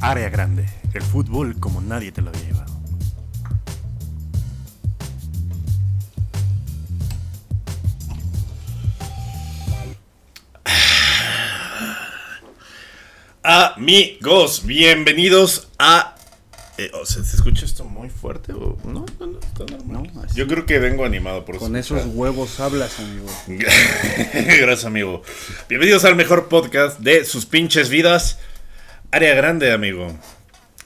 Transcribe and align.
Área 0.00 0.28
grande, 0.28 0.68
el 0.92 1.02
fútbol 1.02 1.58
como 1.60 1.80
nadie 1.80 2.10
te 2.10 2.20
lo 2.20 2.30
había 2.30 2.42
llevado. 2.42 2.74
Amigos, 13.44 14.66
bienvenidos 14.66 15.68
a. 15.78 16.17
Eh, 16.78 16.92
o 16.94 17.04
sea, 17.04 17.24
¿Se 17.24 17.34
escucha 17.36 17.64
esto 17.64 17.84
muy 17.84 18.08
fuerte 18.08 18.52
o 18.52 18.78
no? 18.84 19.04
No, 19.18 19.26
no, 19.26 19.38
está 19.40 19.64
normal. 19.76 20.10
No, 20.14 20.22
así. 20.22 20.36
Yo 20.36 20.46
creo 20.46 20.64
que 20.64 20.78
vengo 20.78 21.04
animado 21.04 21.44
por 21.44 21.58
Con 21.58 21.74
escuchar. 21.74 22.04
esos 22.04 22.14
huevos 22.14 22.60
hablas, 22.60 23.00
amigo. 23.00 23.26
Gracias, 24.32 24.84
amigo. 24.84 25.22
Bienvenidos 25.68 26.04
al 26.04 26.14
mejor 26.14 26.48
podcast 26.48 27.00
de 27.00 27.24
sus 27.24 27.46
pinches 27.46 27.88
vidas. 27.88 28.38
Área 29.10 29.34
grande, 29.34 29.72
amigo. 29.72 30.16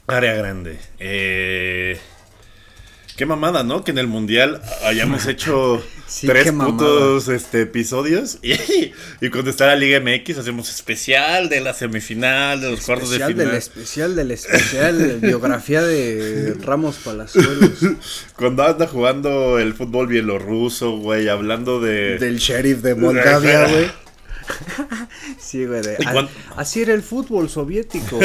Área 0.06 0.32
grande. 0.34 0.78
Eh, 0.98 2.00
Qué 3.16 3.26
mamada, 3.26 3.62
¿no? 3.62 3.84
Que 3.84 3.90
en 3.90 3.98
el 3.98 4.06
mundial 4.06 4.62
hayamos 4.84 5.26
hecho 5.26 5.84
Sí, 6.12 6.26
tres 6.26 6.52
putos 6.52 7.28
este, 7.28 7.62
episodios. 7.62 8.38
Y, 8.42 8.52
y 9.20 9.30
cuando 9.30 9.50
está 9.50 9.66
la 9.66 9.76
Liga 9.76 9.98
MX 10.00 10.36
hacemos 10.38 10.68
especial 10.68 11.48
de 11.48 11.60
la 11.62 11.72
semifinal, 11.72 12.60
de 12.60 12.70
los 12.72 12.80
cuartos 12.82 13.10
de 13.10 13.16
Especial 13.16 13.32
final. 13.32 13.46
del 13.48 13.56
especial 13.56 14.16
del 14.16 14.30
especial, 14.30 15.18
biografía 15.22 15.80
de 15.82 16.54
Ramos 16.62 16.96
Palazuelos, 16.96 17.78
Cuando 18.36 18.64
anda 18.64 18.86
jugando 18.86 19.58
el 19.58 19.72
fútbol 19.74 20.08
bielorruso, 20.08 20.98
güey, 20.98 21.28
hablando 21.28 21.80
de... 21.80 22.18
del 22.18 22.36
sheriff 22.38 22.80
de 22.82 22.94
Moldavia, 22.94 23.66
güey. 23.68 23.86
Sí, 25.40 25.64
güey. 25.64 25.80
de- 25.82 25.96
¿Y 25.98 26.04
cuán- 26.04 26.28
Así 26.56 26.82
era 26.82 26.92
el 26.92 27.02
fútbol 27.02 27.48
soviético. 27.48 28.18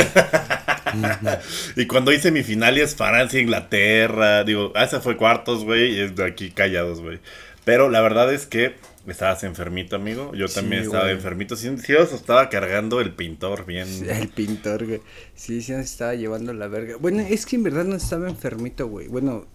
Y 1.75 1.85
cuando 1.85 2.11
hay 2.11 2.19
semifinales, 2.19 2.95
Francia, 2.95 3.39
Inglaterra, 3.39 4.43
digo, 4.43 4.71
ah, 4.75 4.83
esa 4.83 4.99
fue 4.99 5.15
cuartos, 5.15 5.63
güey, 5.63 5.95
y 5.95 5.99
es 6.01 6.15
de 6.15 6.25
aquí 6.25 6.51
callados, 6.51 7.01
güey. 7.01 7.19
Pero 7.67 7.89
la 7.89 7.99
verdad 7.99 8.33
es 8.33 8.45
que 8.45 8.75
estabas 9.07 9.43
enfermito, 9.43 9.97
amigo. 9.97 10.33
Yo 10.33 10.47
Sí, 10.47 10.55
también 10.55 10.83
estaba 10.83 11.03
güey. 11.03 11.15
enfermito. 11.15 11.57
Sí, 11.57 11.69
sí 11.83 11.93
os 11.95 12.13
estaba 12.13 12.47
cargando 12.49 13.01
el 13.01 13.11
pintor 13.13 13.65
bien. 13.65 13.87
El 14.09 14.29
pintor, 14.29 14.85
güey. 14.87 15.01
Sí, 15.35 15.61
sí 15.61 15.73
nos 15.73 15.83
estaba 15.83 16.15
llevando 16.15 16.53
la 16.53 16.69
verga. 16.69 16.95
Bueno, 16.97 17.19
es 17.19 17.45
que 17.45 17.57
en 17.57 17.63
verdad 17.63 17.83
no 17.83 17.97
estaba 17.97 18.29
enfermito, 18.29 18.87
güey. 18.87 19.09
Bueno, 19.09 19.45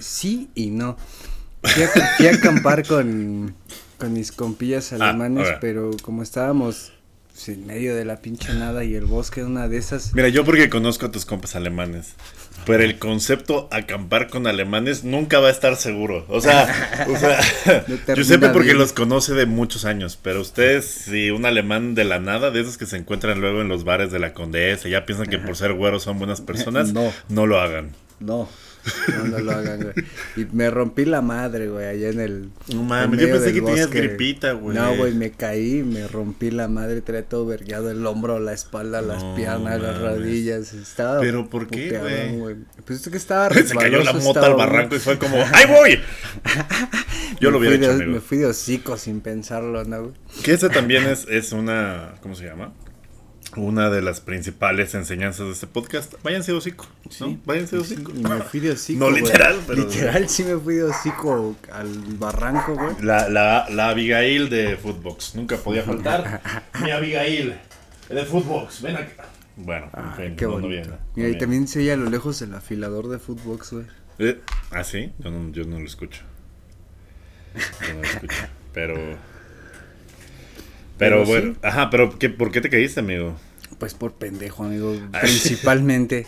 sí 0.00 0.50
y 0.56 0.70
no. 0.70 0.96
Fui 1.62 1.82
a, 1.84 1.88
fui 2.16 2.26
a 2.26 2.32
acampar 2.34 2.84
con, 2.84 3.54
con 3.98 4.12
mis 4.14 4.32
compillas 4.32 4.92
Ah, 4.92 4.96
alemanes, 4.96 5.46
pero 5.60 5.92
como 6.02 6.24
estábamos 6.24 6.92
en 7.46 7.66
medio 7.66 7.94
de 7.94 8.04
la 8.04 8.16
pinche 8.20 8.52
nada 8.52 8.82
y 8.82 8.96
el 8.96 9.04
bosque, 9.06 9.44
una 9.44 9.68
de 9.68 9.76
esas. 9.76 10.12
Mira, 10.12 10.28
yo 10.28 10.44
porque 10.44 10.68
conozco 10.68 11.06
a 11.06 11.12
tus 11.12 11.24
compas 11.24 11.54
alemanes. 11.54 12.14
Pero 12.66 12.82
el 12.84 12.98
concepto 12.98 13.68
acampar 13.72 14.28
con 14.28 14.46
alemanes 14.46 15.04
nunca 15.04 15.40
va 15.40 15.48
a 15.48 15.50
estar 15.50 15.76
seguro. 15.76 16.24
O 16.28 16.40
sea, 16.40 17.06
o 17.08 17.16
sea 17.16 17.38
No 17.88 18.52
porque 18.52 18.68
bien. 18.68 18.78
los 18.78 18.92
conoce 18.92 19.34
de 19.34 19.46
muchos 19.46 19.84
años. 19.84 20.18
Pero 20.22 20.40
ustedes, 20.40 20.84
si 20.86 21.30
un 21.30 21.46
alemán 21.46 21.94
de 21.94 22.04
la 22.04 22.18
nada, 22.20 22.50
de 22.50 22.60
esos 22.60 22.78
que 22.78 22.86
se 22.86 22.96
encuentran 22.96 23.40
luego 23.40 23.60
en 23.60 23.68
los 23.68 23.84
bares 23.84 24.10
de 24.12 24.18
la 24.18 24.32
condesa, 24.34 24.88
ya 24.88 25.06
piensan 25.06 25.26
que 25.26 25.38
por 25.38 25.56
ser 25.56 25.72
güeros 25.74 26.02
son 26.02 26.18
buenas 26.18 26.40
personas, 26.40 26.92
No. 26.92 27.12
no 27.28 27.46
lo 27.46 27.60
hagan. 27.60 27.90
No. 28.20 28.48
No, 29.08 29.24
no 29.24 29.38
lo 29.38 29.52
hagan, 29.52 29.82
güey. 29.82 29.94
Y 30.36 30.46
me 30.54 30.70
rompí 30.70 31.04
la 31.04 31.20
madre, 31.20 31.68
güey, 31.68 31.86
allá 31.86 32.08
en 32.08 32.20
el. 32.20 32.50
No 32.72 32.82
mames, 32.82 33.20
yo 33.20 33.30
pensé 33.30 33.52
que 33.52 33.60
tenías 33.60 33.86
bosque. 33.86 34.00
gripita, 34.00 34.52
güey. 34.52 34.76
No, 34.76 34.96
güey, 34.96 35.14
me 35.14 35.30
caí, 35.30 35.82
me 35.82 36.06
rompí 36.08 36.50
la 36.50 36.68
madre, 36.68 37.00
traía 37.00 37.24
todo 37.24 37.46
vergueado, 37.46 37.90
el 37.90 38.04
hombro, 38.06 38.38
la 38.40 38.52
espalda, 38.52 39.02
las 39.02 39.22
No 39.22 39.34
piernas, 39.34 39.80
las 39.80 40.00
rodillas. 40.00 40.72
Estaba. 40.72 41.20
¿Pero 41.20 41.48
por 41.48 41.66
qué, 41.66 41.98
güey? 42.38 42.56
Pues 42.84 43.00
es 43.00 43.08
que 43.08 43.16
estaba 43.16 43.50
Se 43.54 43.74
cayó 43.74 44.02
la 44.02 44.12
mota 44.14 44.46
al 44.46 44.54
barranco 44.54 44.96
y 44.96 44.98
fue 44.98 45.18
como, 45.18 45.36
¡ay 45.52 45.66
voy! 45.66 46.00
Yo 47.40 47.50
lo 47.50 47.58
hubiera 47.58 47.76
hecho, 47.76 47.96
de-. 47.96 48.06
Me 48.06 48.20
fui 48.20 48.38
de 48.38 48.46
hocico 48.46 48.96
sin 48.96 49.20
pensarlo, 49.20 49.84
¿no, 49.84 50.02
güey? 50.04 50.14
Que 50.42 50.52
esa 50.52 50.68
también 50.68 51.06
es, 51.06 51.26
es 51.28 51.52
una, 51.52 52.14
¿cómo 52.22 52.34
se 52.34 52.44
llama? 52.44 52.72
Una 53.56 53.90
de 53.90 54.00
las 54.00 54.20
principales 54.20 54.94
enseñanzas 54.94 55.46
de 55.46 55.52
este 55.52 55.66
podcast. 55.66 56.14
Váyanse 56.22 56.52
de 56.52 56.58
hocico, 56.58 56.86
¿no? 57.04 57.10
Sí. 57.26 57.40
Váyanse 57.44 57.76
de 57.76 57.82
hocico. 57.82 58.12
Y 58.14 58.22
me 58.22 58.40
fui 58.42 58.60
de 58.60 58.70
hocico. 58.70 59.00
No 59.00 59.10
literal, 59.10 59.58
pero- 59.66 59.82
Literal, 59.82 60.28
sí 60.28 60.44
me 60.44 60.56
fui 60.56 60.76
de 60.76 60.84
hocico 60.84 61.56
al 61.72 61.88
barranco, 62.18 62.74
güey. 62.76 62.94
La, 63.02 63.28
la, 63.28 63.66
la 63.68 63.88
Abigail 63.88 64.48
de 64.50 64.76
Footbox. 64.76 65.34
Nunca 65.34 65.56
podía 65.56 65.82
faltar. 65.82 66.40
Mi 66.84 66.92
Abigail 66.92 67.56
de 68.08 68.24
Footbox. 68.24 68.82
Ven 68.82 68.96
acá. 68.96 69.24
Bueno, 69.56 69.90
Ah, 69.92 70.14
en 70.16 70.26
fin, 70.28 70.36
qué 70.36 70.46
bonito. 70.46 70.96
Mira, 71.16 71.28
y 71.28 71.36
también 71.36 71.66
se 71.66 71.80
oye 71.80 71.92
a 71.92 71.96
lo 71.96 72.08
lejos 72.08 72.40
el 72.42 72.54
afilador 72.54 73.08
de 73.08 73.18
Footbox, 73.18 73.72
güey. 73.72 73.86
Eh, 74.20 74.40
¿Ah, 74.70 74.84
sí? 74.84 75.12
Yo 75.18 75.30
no, 75.30 75.50
yo 75.50 75.64
no 75.64 75.80
lo 75.80 75.86
escucho. 75.86 76.22
Yo 77.86 77.94
no 77.94 78.00
lo 78.00 78.04
escucho. 78.06 78.36
Pero... 78.72 78.94
Pero, 81.00 81.16
Pero 81.16 81.26
bueno, 81.26 81.52
sí. 81.54 81.60
ajá, 81.62 81.88
pero 81.88 82.18
¿qué, 82.18 82.28
¿por 82.28 82.52
qué 82.52 82.60
te 82.60 82.68
caíste, 82.68 83.00
amigo? 83.00 83.34
Pues 83.78 83.94
por 83.94 84.12
pendejo, 84.12 84.64
amigo, 84.64 84.94
principalmente. 85.20 86.26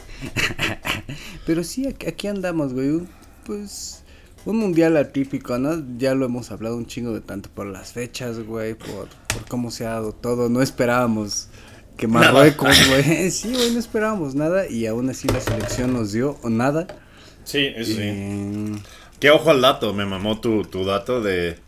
Pero 1.47 1.62
sí, 1.62 1.87
aquí, 1.87 2.27
andamos, 2.27 2.72
güey. 2.72 3.03
Pues 3.44 4.03
un 4.47 4.56
mundial 4.56 4.97
atípico, 4.97 5.59
¿no? 5.59 5.84
Ya 5.99 6.15
lo 6.15 6.25
hemos 6.25 6.50
hablado 6.50 6.78
un 6.78 6.87
chingo 6.87 7.12
de 7.12 7.21
tanto 7.21 7.50
por 7.50 7.66
las 7.66 7.93
fechas, 7.93 8.38
güey, 8.38 8.72
por, 8.72 9.09
por 9.28 9.44
cómo 9.47 9.71
se 9.71 9.84
ha 9.84 9.91
dado 9.91 10.15
todo. 10.15 10.49
No 10.49 10.62
esperábamos 10.62 11.49
que. 11.99 12.06
Marruecos, 12.06 12.75
güey. 12.88 13.31
Sí, 13.31 13.53
güey, 13.53 13.72
no 13.72 13.78
esperábamos 13.78 14.34
nada 14.34 14.66
y 14.66 14.87
aún 14.87 15.11
así 15.11 15.28
la 15.28 15.41
selección 15.41 15.93
nos 15.93 16.12
dio 16.12 16.38
nada. 16.44 16.87
Sí, 17.44 17.72
eso 17.77 17.93
sí. 17.93 17.99
Eh, 18.00 18.72
Qué 19.21 19.31
ojo 19.31 19.50
al 19.50 19.61
dato, 19.61 19.93
me 19.93 20.06
mamó 20.06 20.41
tu, 20.41 20.62
tu 20.65 20.87
dato 20.87 21.21
de, 21.21 21.59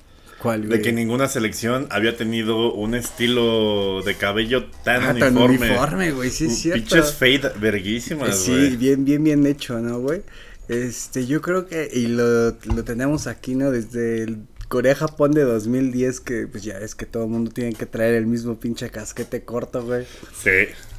¿Cuál, 0.44 0.68
de 0.68 0.80
que 0.80 0.92
ninguna 0.92 1.26
selección 1.26 1.88
había 1.90 2.16
tenido 2.16 2.72
un 2.72 2.94
estilo 2.94 4.02
de 4.02 4.14
cabello 4.14 4.66
tan 4.84 5.02
Ah, 5.02 5.14
tan 5.18 5.36
uniforme. 5.36 5.70
uniforme, 5.70 6.12
güey, 6.12 6.30
sí 6.30 6.44
es 6.46 6.58
cierto. 6.58 6.80
Pinches 6.84 7.12
fade 7.14 7.50
verguísimas, 7.60 8.38
Sí, 8.38 8.50
güey. 8.52 8.76
bien, 8.76 9.04
bien, 9.04 9.24
bien 9.24 9.46
hecho, 9.46 9.80
¿no, 9.80 9.98
güey? 9.98 10.22
Este, 10.68 11.26
yo 11.26 11.40
creo 11.42 11.66
que, 11.66 11.88
y 11.92 12.06
lo, 12.06 12.50
lo 12.50 12.84
tenemos 12.84 13.26
aquí, 13.26 13.54
¿no? 13.54 13.70
Desde 13.70 14.22
el 14.22 14.38
Corea-Japón 14.68 15.32
de 15.32 15.42
2010, 15.42 16.20
que 16.20 16.46
pues 16.46 16.62
ya 16.62 16.78
es 16.78 16.94
que 16.94 17.06
todo 17.06 17.24
el 17.24 17.30
mundo 17.30 17.50
tiene 17.50 17.74
que 17.74 17.86
traer 17.86 18.14
el 18.14 18.26
mismo 18.26 18.58
pinche 18.60 18.88
casquete 18.90 19.42
corto, 19.44 19.82
güey. 19.84 20.04
Sí. 20.42 20.50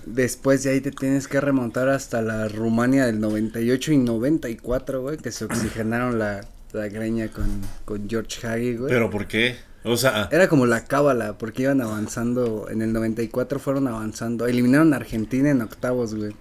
Después 0.05 0.63
de 0.63 0.69
ahí 0.71 0.81
te 0.81 0.91
tienes 0.91 1.27
que 1.27 1.41
remontar 1.41 1.89
hasta 1.89 2.21
la 2.21 2.47
Rumania 2.47 3.07
del 3.07 3.19
98 3.19 3.91
y 3.93 3.97
94, 3.97 5.01
güey, 5.01 5.17
que 5.17 5.31
se 5.31 5.45
oxigenaron 5.45 6.19
la, 6.19 6.41
la 6.75 6.87
greña 6.87 7.29
con, 7.29 7.47
con 7.85 8.09
George 8.09 8.45
Hagi, 8.47 8.75
güey. 8.77 8.89
Pero 8.91 9.09
¿por 9.09 9.27
qué? 9.27 9.55
O 9.83 9.97
sea, 9.97 10.29
Era 10.31 10.47
como 10.47 10.65
la 10.65 10.83
cábala, 10.85 11.37
porque 11.37 11.63
iban 11.63 11.79
avanzando, 11.81 12.67
en 12.71 12.81
el 12.81 12.91
94 12.93 13.59
fueron 13.59 13.87
avanzando, 13.87 14.47
eliminaron 14.47 14.93
a 14.93 14.97
Argentina 14.97 15.49
en 15.49 15.61
octavos, 15.61 16.15
güey. 16.15 16.35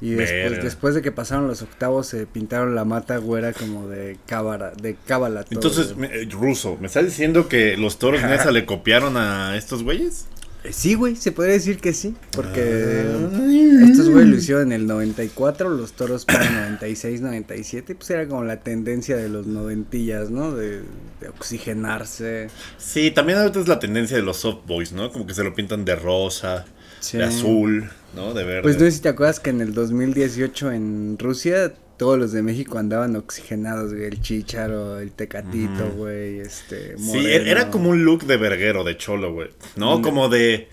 Y 0.00 0.10
después, 0.10 0.62
después 0.62 0.94
de 0.94 1.02
que 1.02 1.10
pasaron 1.10 1.48
los 1.48 1.60
octavos 1.62 2.06
se 2.06 2.24
pintaron 2.24 2.76
la 2.76 2.84
mata 2.84 3.16
güera 3.16 3.52
como 3.52 3.88
de 3.88 4.16
cábala, 4.26 4.70
de 4.80 4.96
cábala 5.06 5.44
entonces, 5.50 5.96
me- 5.96 6.06
eh, 6.06 6.28
ruso, 6.30 6.76
¿me 6.80 6.86
estás 6.86 7.04
diciendo 7.04 7.48
que 7.48 7.76
los 7.76 7.98
toros 7.98 8.22
Nesa 8.22 8.50
le 8.52 8.64
copiaron 8.64 9.16
a 9.16 9.56
estos 9.56 9.82
güeyes? 9.82 10.26
Eh, 10.68 10.72
Sí, 10.72 10.94
güey, 10.94 11.16
se 11.16 11.32
podría 11.32 11.54
decir 11.54 11.78
que 11.78 11.92
sí, 11.92 12.14
porque 12.32 13.04
Ah. 13.06 13.84
estos 13.90 14.10
güey 14.10 14.26
lo 14.26 14.36
hicieron 14.36 14.72
en 14.72 14.80
el 14.82 14.86
94, 14.86 15.70
los 15.70 15.92
toros 15.92 16.24
para 16.24 16.46
el 16.46 16.54
96, 16.54 17.20
97, 17.20 17.94
pues 17.94 18.10
era 18.10 18.28
como 18.28 18.44
la 18.44 18.60
tendencia 18.60 19.16
de 19.16 19.28
los 19.28 19.46
noventillas, 19.46 20.30
¿no? 20.30 20.54
De, 20.54 20.82
de 21.20 21.28
oxigenarse. 21.28 22.48
Sí, 22.76 23.10
también 23.10 23.38
ahorita 23.38 23.60
es 23.60 23.68
la 23.68 23.78
tendencia 23.78 24.16
de 24.16 24.22
los 24.22 24.38
soft 24.38 24.66
boys, 24.66 24.92
¿no? 24.92 25.10
Como 25.10 25.26
que 25.26 25.34
se 25.34 25.42
lo 25.44 25.54
pintan 25.54 25.84
de 25.84 25.96
rosa, 25.96 26.64
Sí. 27.00 27.16
de 27.18 27.24
azul, 27.24 27.88
¿no? 28.14 28.34
De 28.34 28.44
verde. 28.44 28.62
Pues 28.62 28.74
no 28.76 28.82
sé 28.84 28.90
si 28.92 29.00
te 29.00 29.08
acuerdas 29.08 29.40
que 29.40 29.50
en 29.50 29.60
el 29.60 29.72
2018 29.74 30.72
en 30.72 31.16
Rusia 31.18 31.72
todos 31.98 32.18
los 32.18 32.32
de 32.32 32.42
México 32.42 32.78
andaban 32.78 33.14
oxigenados, 33.16 33.92
güey, 33.92 34.06
el 34.06 34.20
chícharo, 34.22 34.98
el 35.00 35.10
tecatito, 35.12 35.90
güey, 35.96 36.38
este, 36.40 36.96
Sí, 36.96 37.02
Moreno. 37.04 37.28
era 37.28 37.50
era 37.50 37.70
como 37.70 37.90
un 37.90 38.04
look 38.04 38.24
de 38.24 38.36
verguero, 38.38 38.84
de 38.84 38.96
cholo, 38.96 39.32
güey. 39.34 39.48
No, 39.76 39.98
Mm. 39.98 40.02
como 40.02 40.28
de. 40.28 40.68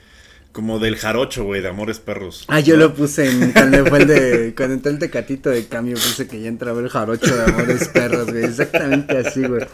Como 0.55 0.79
del 0.79 0.95
jarocho, 0.95 1.43
güey, 1.43 1.59
de 1.59 1.67
Amores 1.67 1.99
Perros. 1.99 2.45
Ah, 2.47 2.61
yo 2.61 2.77
¿no? 2.77 2.83
lo 2.83 2.93
puse 2.93 3.29
en, 3.29 3.51
cuando 3.51 3.85
fue 3.87 3.99
el 3.99 4.07
de, 4.07 4.53
cuando 4.55 4.75
entró 4.75 4.89
el 4.89 4.99
tecatito 4.99 5.49
de 5.49 5.65
cambio, 5.65 5.95
puse 5.95 6.29
que 6.29 6.39
ya 6.39 6.47
entraba 6.47 6.79
el 6.79 6.87
jarocho 6.87 7.35
de 7.35 7.43
amores 7.43 7.89
perros, 7.89 8.31
güey, 8.31 8.45
exactamente 8.45 9.17
así, 9.17 9.45
güey. 9.45 9.67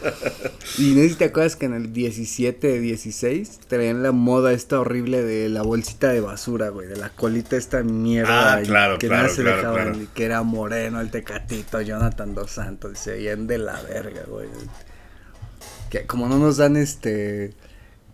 Y 0.78 0.90
no 0.90 1.02
sé 1.02 1.10
si 1.10 1.14
te 1.14 1.26
acuerdas 1.26 1.54
que 1.54 1.66
en 1.66 1.74
el 1.74 1.92
17, 1.92 2.80
16, 2.80 3.60
traían 3.68 4.02
la 4.02 4.10
moda 4.10 4.52
esta 4.52 4.80
horrible 4.80 5.22
de 5.22 5.48
la 5.48 5.62
bolsita 5.62 6.08
de 6.08 6.20
basura, 6.20 6.70
güey, 6.70 6.88
de 6.88 6.96
la 6.96 7.10
colita 7.10 7.56
esta 7.56 7.84
mierda. 7.84 8.54
Ah, 8.54 8.62
y 8.62 8.66
claro, 8.66 8.98
que 8.98 9.06
claro, 9.06 9.22
nada 9.22 9.34
se 9.36 9.42
claro, 9.42 9.56
dejaban, 9.58 9.84
claro. 9.84 10.02
y 10.02 10.06
que 10.08 10.24
era 10.24 10.42
Moreno, 10.42 11.00
el 11.00 11.12
tecatito, 11.12 11.80
Jonathan 11.80 12.34
Dos 12.34 12.50
Santos, 12.50 12.90
y 12.94 12.96
se 12.96 13.12
veían 13.12 13.46
de 13.46 13.58
la 13.58 13.80
verga, 13.82 14.24
güey. 14.26 14.48
Que 15.90 16.06
como 16.06 16.28
no 16.28 16.40
nos 16.40 16.56
dan 16.56 16.76
este 16.76 17.54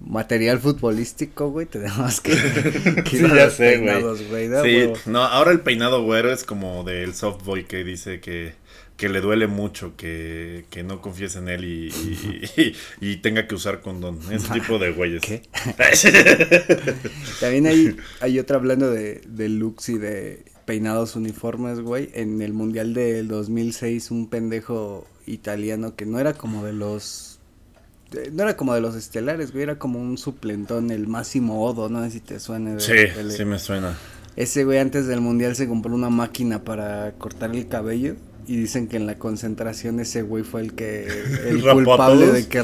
material 0.00 0.59
futbolístico, 0.61 1.50
güey, 1.50 1.67
tenemos 1.67 2.21
que, 2.21 2.33
que 3.05 3.11
Sí, 3.19 3.25
ya 3.35 3.50
sé, 3.50 3.79
güey. 3.79 4.49
¿no? 4.49 4.62
Sí, 4.62 4.93
no, 5.06 5.23
ahora 5.23 5.50
el 5.50 5.61
peinado 5.61 6.03
güero 6.03 6.33
es 6.33 6.45
como 6.45 6.85
del 6.85 7.15
softboy 7.15 7.65
que 7.65 7.85
dice 7.85 8.21
que, 8.21 8.55
que 8.97 9.09
le 9.09 9.21
duele 9.21 9.47
mucho 9.47 9.97
que, 9.97 10.65
que 10.71 10.83
no 10.83 11.00
confíes 11.00 11.37
en 11.37 11.49
él 11.49 11.65
y, 11.65 11.89
y, 12.56 12.75
y 13.00 13.17
tenga 13.19 13.47
que 13.47 13.55
usar 13.55 13.81
condón. 13.81 14.21
Ese 14.31 14.53
tipo 14.53 14.79
de 14.79 14.93
güeyes. 14.93 15.23
¿Qué? 15.23 15.43
También 17.41 17.67
hay, 17.67 17.97
hay 18.21 18.39
otra 18.39 18.56
hablando 18.56 18.91
de, 18.91 19.21
de 19.27 19.49
looks 19.49 19.89
y 19.89 19.99
de 19.99 20.45
peinados 20.65 21.17
uniformes, 21.17 21.81
güey. 21.81 22.11
En 22.12 22.43
el 22.43 22.53
Mundial 22.53 22.93
del 22.93 23.29
2006, 23.29 24.11
un 24.11 24.29
pendejo 24.29 25.06
italiano 25.27 25.95
que 25.97 26.05
no 26.06 26.19
era 26.19 26.35
como 26.35 26.65
de 26.65 26.73
los... 26.73 27.28
de- 28.13 28.31
no 28.31 28.43
era 28.43 28.57
como 28.57 28.75
de 28.75 28.81
los 28.81 28.95
estelares, 28.95 29.53
güey. 29.53 29.63
Era 29.65 29.79
como 29.79 30.01
un 30.01 30.19
suplentón, 30.19 30.91
el 30.91 31.07
Máximo 31.07 31.65
Odo, 31.65 31.89
no 31.89 32.03
sé 32.05 32.11
si 32.11 32.21
te 32.21 32.41
suene. 32.41 32.75
de 32.75 32.81
Sí, 32.81 32.93
tele. 33.15 33.31
sí 33.37 33.45
me 33.45 33.59
suena. 33.59 33.97
Ese 34.37 34.65
güey 34.65 34.79
antes 34.79 35.07
del 35.07 35.21
Mundial 35.21 35.57
se 35.57 35.67
compró 35.67 35.95
una 35.95 36.11
máquina 36.11 36.63
para 36.65 37.13
cortar 37.19 37.55
el 37.55 37.69
cabello. 37.69 38.15
Y 38.47 38.57
dicen 38.57 38.89
que 38.89 38.97
en 38.97 39.07
la 39.07 39.19
concentración 39.19 40.01
ese 40.01 40.23
güey 40.23 40.43
fue 40.43 40.63
el 40.63 40.73
que... 40.73 41.07
El 41.49 41.63
¿Rapó 41.63 41.71
a 41.71 41.75
culpable 41.75 42.29
de 42.33 42.47
que... 42.49 42.63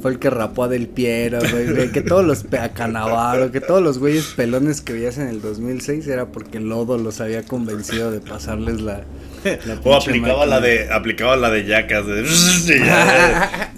Fue 0.00 0.10
el 0.10 0.18
que 0.18 0.30
rapó 0.30 0.64
a 0.64 0.68
Del 0.68 0.88
Piero, 0.88 1.38
güey. 1.48 1.66
de 1.68 1.92
que 1.92 2.00
todos 2.02 2.24
los... 2.24 2.44
A 2.58 2.70
Canavaro, 2.70 3.52
que 3.52 3.60
todos 3.60 3.80
los 3.80 3.98
güeyes 4.00 4.32
pelones 4.34 4.80
que 4.80 4.92
veías 4.94 5.18
en 5.18 5.28
el 5.28 5.40
2006 5.40 6.08
era 6.08 6.26
porque 6.32 6.58
Lodo 6.58 6.98
los 6.98 7.20
había 7.20 7.44
convencido 7.44 8.10
de 8.10 8.18
pasarles 8.18 8.80
la... 8.80 9.04
la 9.44 9.80
O 9.84 9.94
aplicaba 9.94 10.46
la 10.46 10.60
de, 10.60 10.92
aplicaba 10.92 11.36
la 11.36 11.50
de 11.50 11.64
yacas 11.66 12.06
de, 12.06 12.24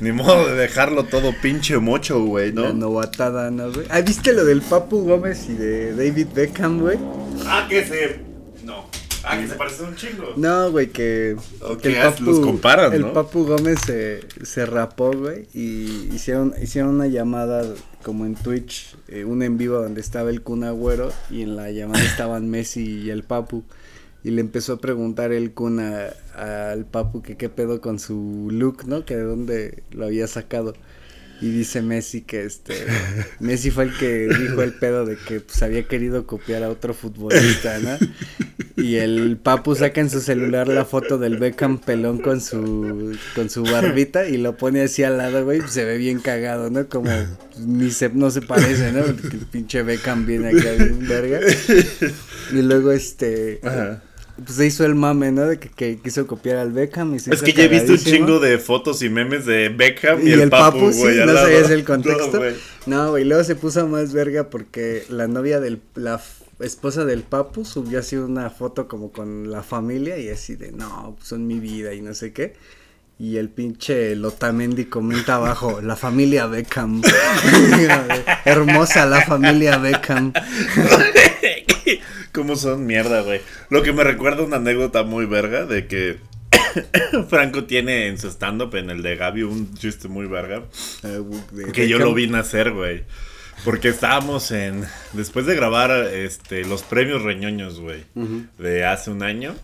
Ni 0.01 0.13
modo 0.13 0.47
de 0.49 0.55
dejarlo 0.55 1.05
todo 1.05 1.33
pinche 1.43 1.79
mocho, 1.79 2.21
güey, 2.25 2.53
La 2.53 2.63
¿no? 2.69 2.73
novatada, 2.75 3.51
¿no, 3.51 3.73
güey? 3.73 3.87
Ah, 3.91 4.01
¿viste 4.01 4.33
lo 4.33 4.45
del 4.45 4.61
Papu 4.63 5.05
Gómez 5.05 5.47
y 5.49 5.55
de 5.55 5.95
David 5.95 6.29
Beckham, 6.35 6.81
güey? 6.81 6.99
Ah, 7.47 7.67
que 7.69 7.85
se. 7.85 8.21
No. 8.65 8.87
Ah, 9.27 9.39
que 9.39 9.49
se 9.49 9.55
parecen 9.55 9.87
un 9.87 9.97
chingo. 9.97 10.33
No, 10.37 10.71
güey, 10.71 10.89
que, 10.89 11.37
O 11.63 11.79
que 11.79 11.93
que 11.93 11.99
as- 12.01 12.21
los 12.21 12.41
comparan, 12.41 12.93
el 12.93 13.01
¿no? 13.03 13.13
Papu 13.15 13.47
Gómez 13.47 13.79
se, 13.87 14.21
se 14.43 14.67
rapó, 14.67 15.13
güey, 15.13 15.47
y 15.55 16.11
hicieron, 16.15 16.53
hicieron 16.63 16.95
una 16.97 17.07
llamada 17.07 17.65
como 18.03 18.27
en 18.27 18.35
Twitch, 18.35 18.95
eh, 19.09 19.25
un 19.25 19.43
en 19.43 19.57
vivo 19.57 19.77
donde 19.81 20.03
estaba 20.03 20.29
el 20.29 20.43
Kun 20.43 20.63
Agüero 20.65 21.11
y 21.31 21.41
en 21.41 21.57
la 21.57 21.71
llamada 21.71 22.05
estaban 22.05 22.51
Messi 22.51 22.85
y 23.05 23.09
el 23.11 23.23
Papu. 23.23 23.65
Y 24.25 24.31
le 24.31 24.41
empezó 24.41 24.73
a 24.73 24.81
preguntar 24.81 25.33
el 25.33 25.53
Kun 25.53 25.79
al 25.81 26.87
Papu 26.87 27.21
que 27.21 27.37
qué 27.37 27.51
pedo 27.51 27.83
con 27.83 27.99
su 27.99 28.49
look, 28.51 28.87
¿no? 28.87 29.05
Que 29.05 29.17
de 29.17 29.23
dónde 29.23 29.83
lo 29.93 30.07
había 30.07 30.27
sacado. 30.27 30.75
Y 31.43 31.51
dice 31.51 31.83
Messi 31.83 32.23
que 32.23 32.45
este 32.45 32.75
Messi 33.41 33.71
fue 33.71 33.85
el 33.85 33.97
que 33.99 34.29
dijo 34.29 34.63
el 34.63 34.73
pedo 34.73 35.05
de 35.05 35.17
que 35.17 35.41
pues 35.41 35.63
había 35.63 35.87
querido 35.87 36.27
copiar 36.27 36.63
a 36.63 36.71
otro 36.71 36.95
futbolista, 36.95 37.79
¿no? 37.81 37.99
Y 38.77 38.97
el 38.97 39.37
Papu 39.37 39.75
saca 39.75 40.01
en 40.01 40.09
su 40.09 40.21
celular 40.21 40.69
la 40.69 40.87
foto 40.87 41.19
del 41.19 41.37
Beckham 41.37 41.79
pelón 41.79 42.19
con 42.19 42.41
su 42.41 43.19
con 43.35 43.51
su 43.51 43.63
barbita 43.65 44.27
y 44.27 44.39
lo 44.39 44.57
pone 44.57 44.83
así 44.83 45.03
al 45.03 45.19
lado, 45.19 45.45
güey, 45.45 45.61
pues, 45.61 45.73
se 45.73 45.85
ve 45.85 45.99
bien 45.99 46.19
cagado, 46.19 46.71
¿no? 46.71 46.89
Como 46.89 47.11
pues, 47.11 47.59
ni 47.59 47.91
se 47.91 48.09
no 48.09 48.31
se 48.31 48.41
parece, 48.41 48.93
¿no? 48.93 49.05
El 49.05 49.17
pinche 49.51 49.83
Beckham 49.83 50.25
viene 50.25 50.49
acá 50.49 50.73
bien 50.73 51.07
verga. 51.07 51.41
Y 52.53 52.63
luego 52.63 52.91
este 52.93 53.61
Ajá. 53.63 54.03
Pues 54.37 54.57
se 54.57 54.67
hizo 54.67 54.85
el 54.85 54.95
mame, 54.95 55.31
¿no? 55.31 55.47
De 55.47 55.59
que, 55.59 55.69
que 55.69 55.99
quiso 55.99 56.27
copiar 56.27 56.57
al 56.57 56.73
Beckham 56.73 57.15
y 57.15 57.21
se 57.21 57.33
Es 57.33 57.43
que 57.43 57.53
ya 57.53 57.65
he 57.65 57.69
visto 57.69 57.93
un 57.93 57.99
chingo 57.99 58.41
de 58.41 58.59
fotos 58.59 59.03
y 59.03 59.09
memes 59.09 59.47
de 59.47 59.69
Beckham 59.69 60.27
y, 60.27 60.31
Y, 60.31 60.33
el 60.33 60.51
papu, 60.51 60.93
sí, 60.93 61.01
güey, 61.01 61.21
al 61.21 61.27
no 61.29 61.35
sabías 61.35 61.71
el 61.71 61.85
contexto. 61.85 62.33
No, 62.87 63.11
güey. 63.11 63.25
No, 63.25 63.29
luego 63.29 63.45
se 63.45 63.55
puso 63.55 63.87
más 63.87 64.13
verga 64.13 64.51
porque 64.51 65.05
la 65.09 65.29
novia 65.29 65.61
del, 65.61 65.81
la 65.95 66.21
esposa 66.61 67.05
del 67.05 67.23
papu 67.23 67.65
subió 67.65 68.01
así 68.01 68.17
una 68.17 68.51
foto 68.51 68.89
como 68.89 69.13
con 69.13 69.51
la 69.51 69.63
familia 69.63 70.19
y 70.19 70.29
así 70.29 70.57
de, 70.57 70.73
no, 70.73 71.15
pues, 71.17 71.29
son 71.29 71.47
mi 71.47 71.61
vida 71.61 71.95
y 71.95 72.03
no 72.03 72.15
sé 72.15 72.33
qué. 72.33 72.55
Y 73.17 73.37
el 73.37 73.49
pinche 73.49 74.17
Lotamendi 74.17 74.87
comenta 74.87 75.37
abajo, 75.37 75.81
la 75.83 75.95
familia 75.95 76.47
Beckham. 76.47 77.03
Hermosa 78.45 79.07
la 79.07 79.25
familia 79.25 79.79
Beckham. 79.79 80.33
¿Cómo 82.35 82.57
son 82.57 82.85
mierda, 82.85 83.23
güey? 83.23 83.41
Lo 83.71 83.83
que 83.85 83.93
me 83.93 84.03
recuerda 84.03 84.43
una 84.43 84.57
anécdota 84.57 85.05
muy 85.05 85.25
verga 85.25 85.67
de 85.67 85.87
que 85.87 86.19
Franco 87.29 87.65
tiene 87.65 88.09
en 88.09 88.19
su 88.19 88.29
stand-up, 88.29 88.75
en 88.75 88.91
el 88.91 89.03
de 89.03 89.15
Gaby, 89.15 89.45
un 89.45 89.73
chiste 89.75 90.09
muy 90.09 90.27
verga. 90.27 90.65
Eh, 91.05 91.23
Que 91.73 91.89
yo 91.89 91.99
lo 91.99 92.13
vi 92.13 92.27
nacer, 92.27 92.73
güey. 92.73 93.05
Porque 93.65 93.89
estábamos 93.89 94.51
en. 94.51 94.85
Después 95.13 95.47
de 95.47 95.55
grabar 95.55 95.93
este, 96.13 96.65
los 96.65 96.83
premios 96.83 97.23
reñoños, 97.23 97.79
güey. 97.81 98.05
De 98.59 98.85
hace 98.85 99.11
un 99.13 99.23
año. 99.23 99.55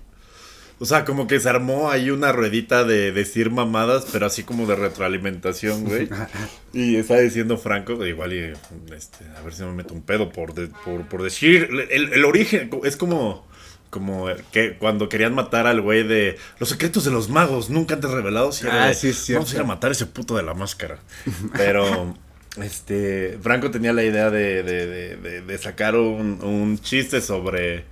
O 0.82 0.87
sea, 0.87 1.05
como 1.05 1.27
que 1.27 1.38
se 1.38 1.49
armó 1.49 1.91
ahí 1.91 2.11
una 2.11 2.32
ruedita 2.32 2.85
de 2.85 3.12
decir 3.12 3.50
mamadas, 3.50 4.06
pero 4.11 4.25
así 4.27 4.44
como 4.44 4.67
de 4.67 4.77
retroalimentación, 4.77 5.85
güey. 5.85 6.09
y 6.73 6.97
estaba 6.97 7.21
diciendo 7.21 7.59
Franco, 7.59 8.05
igual 8.06 8.32
y, 8.32 8.53
este, 8.97 9.25
a 9.38 9.43
ver 9.43 9.53
si 9.53 9.62
me 9.62 9.73
meto 9.73 9.93
un 9.93 10.00
pedo 10.03 10.31
por, 10.32 10.55
de- 10.55 10.69
por, 10.85 11.06
por 11.06 11.23
decir. 11.23 11.69
El, 11.91 12.12
el 12.15 12.25
origen 12.25 12.71
es 12.85 12.97
como. 12.97 13.49
Como 13.91 14.29
que 14.53 14.77
cuando 14.79 15.09
querían 15.09 15.35
matar 15.35 15.67
al 15.67 15.81
güey 15.81 16.05
de 16.06 16.38
los 16.61 16.69
secretos 16.69 17.05
de 17.05 17.11
los 17.11 17.29
magos 17.29 17.71
nunca 17.71 17.94
antes 17.97 18.09
revelados. 18.09 18.62
y 18.62 18.69
Ah, 18.69 18.94
sí, 18.94 19.12
cierto. 19.12 19.41
Vamos 19.41 19.53
a 19.53 19.56
ir 19.56 19.61
a 19.62 19.65
matar 19.65 19.91
a 19.91 19.93
ese 19.93 20.06
puto 20.06 20.37
de 20.37 20.44
la 20.44 20.55
máscara. 20.55 20.99
Pero 21.56 22.15
este 22.62 23.38
Franco 23.43 23.71
tenía 23.73 23.93
la 23.93 24.05
idea 24.05 24.31
de, 24.31 24.62
de- 24.62 24.87
de- 24.87 25.17
de- 25.17 25.41
de 25.43 25.59
sacar 25.59 25.97
un, 25.97 26.38
un 26.43 26.79
chiste 26.79 27.21
sobre 27.21 27.85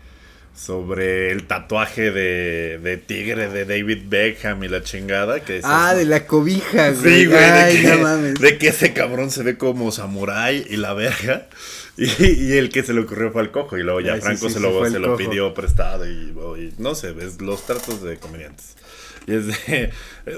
sobre 0.59 1.31
el 1.31 1.47
tatuaje 1.47 2.11
de, 2.11 2.79
de 2.83 2.97
tigre 2.97 3.49
de 3.49 3.65
David 3.65 4.03
Beckham 4.09 4.65
y 4.65 4.69
la 4.69 4.83
chingada 4.83 5.41
que 5.41 5.61
Ah, 5.63 5.95
de 5.95 6.05
la 6.05 6.27
cobija, 6.27 6.91
güey. 6.91 7.15
Sí, 7.21 7.27
güey, 7.27 7.39
Ay, 7.39 7.77
de, 7.77 7.83
que, 7.83 7.89
no 7.97 7.99
mames. 7.99 8.35
de 8.41 8.59
que 8.59 8.69
ese 8.69 8.93
cabrón 8.93 9.31
se 9.31 9.45
ve 9.45 9.57
como 9.57 9.93
samurái 9.93 10.67
y 10.69 10.77
la 10.77 10.95
verga. 10.95 11.47
Y, 12.01 12.05
y 12.31 12.53
el 12.57 12.71
que 12.71 12.85
se 12.85 12.95
le 12.95 13.01
ocurrió 13.01 13.33
fue 13.33 13.43
al 13.43 13.51
cojo. 13.51 13.77
Y 13.77 13.83
luego 13.83 14.01
ya 14.01 14.13
Ay, 14.15 14.21
Franco 14.21 14.47
sí, 14.47 14.53
se 14.55 14.61
sí, 14.61 14.65
lo, 14.65 14.89
se 14.89 15.01
lo 15.01 15.17
pidió 15.17 15.53
prestado. 15.53 16.09
Y, 16.09 16.13
y 16.57 16.73
no 16.79 16.95
sé, 16.95 17.11
ves 17.11 17.41
los 17.41 17.67
tratos 17.67 18.05
de 18.05 18.19
comediantes. 18.19 18.77
Y 19.29 19.35
es 19.35 19.47
de. 19.47 19.91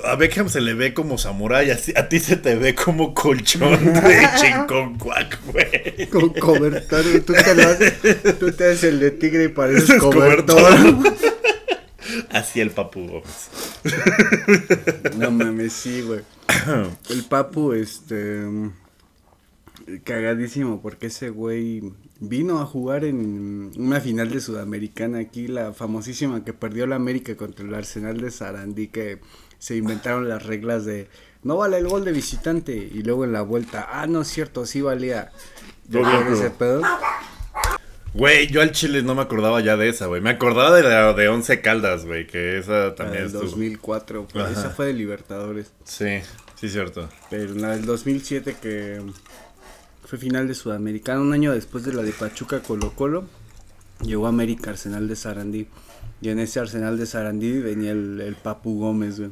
A 0.05 0.17
Beckham 0.17 0.49
se 0.49 0.61
le 0.61 0.75
ve 0.75 0.93
como 0.93 1.17
samurái. 1.17 1.71
A 1.71 2.09
ti 2.09 2.19
se 2.19 2.37
te 2.37 2.57
ve 2.57 2.75
como 2.75 3.15
colchón 3.15 3.85
de 3.95 4.29
chinconcuac, 4.41 5.39
güey. 5.47 6.09
Con 6.09 6.31
cobertor. 6.31 7.05
Tú 7.25 7.33
te 7.33 7.55
lo 7.55 8.35
tú 8.39 8.51
te 8.51 8.65
haces 8.65 8.85
el 8.85 8.99
de 8.99 9.13
tigre 9.13 9.45
y 9.45 9.49
pareces 9.49 9.91
Es 9.91 10.01
cobertor. 10.01 10.61
cobertor. 10.61 11.15
Así 12.31 12.61
el 12.61 12.71
papu 12.71 13.07
Gómez. 13.07 13.51
No 15.17 15.31
mames, 15.31 15.73
sí, 15.73 16.03
güey. 16.03 16.21
El 17.11 17.25
papu, 17.25 17.73
este. 17.73 18.43
Cagadísimo, 20.03 20.83
porque 20.83 21.07
ese 21.07 21.31
güey 21.31 21.93
vino 22.21 22.61
a 22.61 22.67
jugar 22.67 23.05
en 23.05 23.73
una 23.77 24.01
final 24.01 24.31
de 24.31 24.41
Sudamericana 24.41 25.19
aquí, 25.19 25.49
la 25.49 25.73
famosísima 25.73 26.45
que 26.45 26.53
perdió 26.53 26.87
la 26.87 26.97
América 26.97 27.37
contra 27.37 27.65
el 27.65 27.75
Arsenal 27.75 28.21
de 28.21 28.31
Sarandí, 28.31 28.89
que 28.89 29.19
se 29.59 29.77
inventaron 29.77 30.29
las 30.29 30.45
reglas 30.45 30.85
de 30.85 31.09
no 31.43 31.57
vale 31.57 31.79
el 31.79 31.89
gol 31.89 32.05
de 32.05 32.13
visitante, 32.13 32.77
y 32.77 33.03
luego 33.03 33.25
en 33.25 33.33
la 33.33 33.43
vuelta, 33.43 33.89
ah, 33.91 34.07
no 34.07 34.21
es 34.21 34.29
cierto, 34.29 34.67
sí 34.67 34.83
valía. 34.83 35.33
Todo 35.91 36.03
¿Ya 36.03 36.09
bien, 36.09 36.21
vieron 36.21 36.35
ese 36.35 36.51
pedo? 36.51 36.83
Güey, 38.13 38.49
yo 38.49 38.61
al 38.61 38.73
chile 38.73 39.03
no 39.03 39.15
me 39.15 39.23
acordaba 39.23 39.61
ya 39.61 39.77
de 39.77 39.89
esa, 39.89 40.07
güey. 40.07 40.21
Me 40.21 40.31
acordaba 40.31 40.75
de 40.75 40.83
la 40.83 41.13
de 41.13 41.29
Once 41.29 41.61
Caldas, 41.61 42.05
güey. 42.05 42.27
Que 42.27 42.59
esa 42.59 42.95
también 42.95 43.27
estuvo. 43.27 43.43
2004, 43.43 44.29
pues, 44.33 44.51
esa 44.51 44.71
fue 44.71 44.87
de 44.87 44.95
Libertadores. 44.95 45.73
Sí, 45.85 46.19
sí, 46.57 46.69
cierto. 46.69 47.09
Pero 47.31 47.55
la 47.55 47.71
del 47.71 47.87
2007 47.87 48.57
que 48.61 49.01
fue 50.11 50.19
final 50.19 50.49
de 50.49 50.57
Sudamericana, 50.57 51.21
un 51.21 51.33
año 51.33 51.53
después 51.53 51.85
de 51.85 51.93
la 51.93 52.03
de 52.03 52.11
Pachuca 52.11 52.59
Colo 52.61 52.93
Colo, 52.97 53.27
llegó 54.05 54.27
América 54.27 54.71
Arsenal 54.71 55.07
de 55.07 55.15
Sarandí. 55.15 55.69
Y 56.21 56.31
en 56.31 56.41
ese 56.41 56.59
Arsenal 56.59 56.99
de 56.99 57.07
Sarandí 57.07 57.61
venía 57.61 57.93
el, 57.93 58.21
el 58.21 58.35
Papu 58.35 58.77
Gómez, 58.81 59.21
güey. 59.21 59.31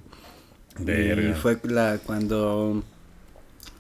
Verga. 0.79 1.31
Y 1.31 1.35
fue 1.35 1.59
la 1.65 1.99
cuando 2.07 2.85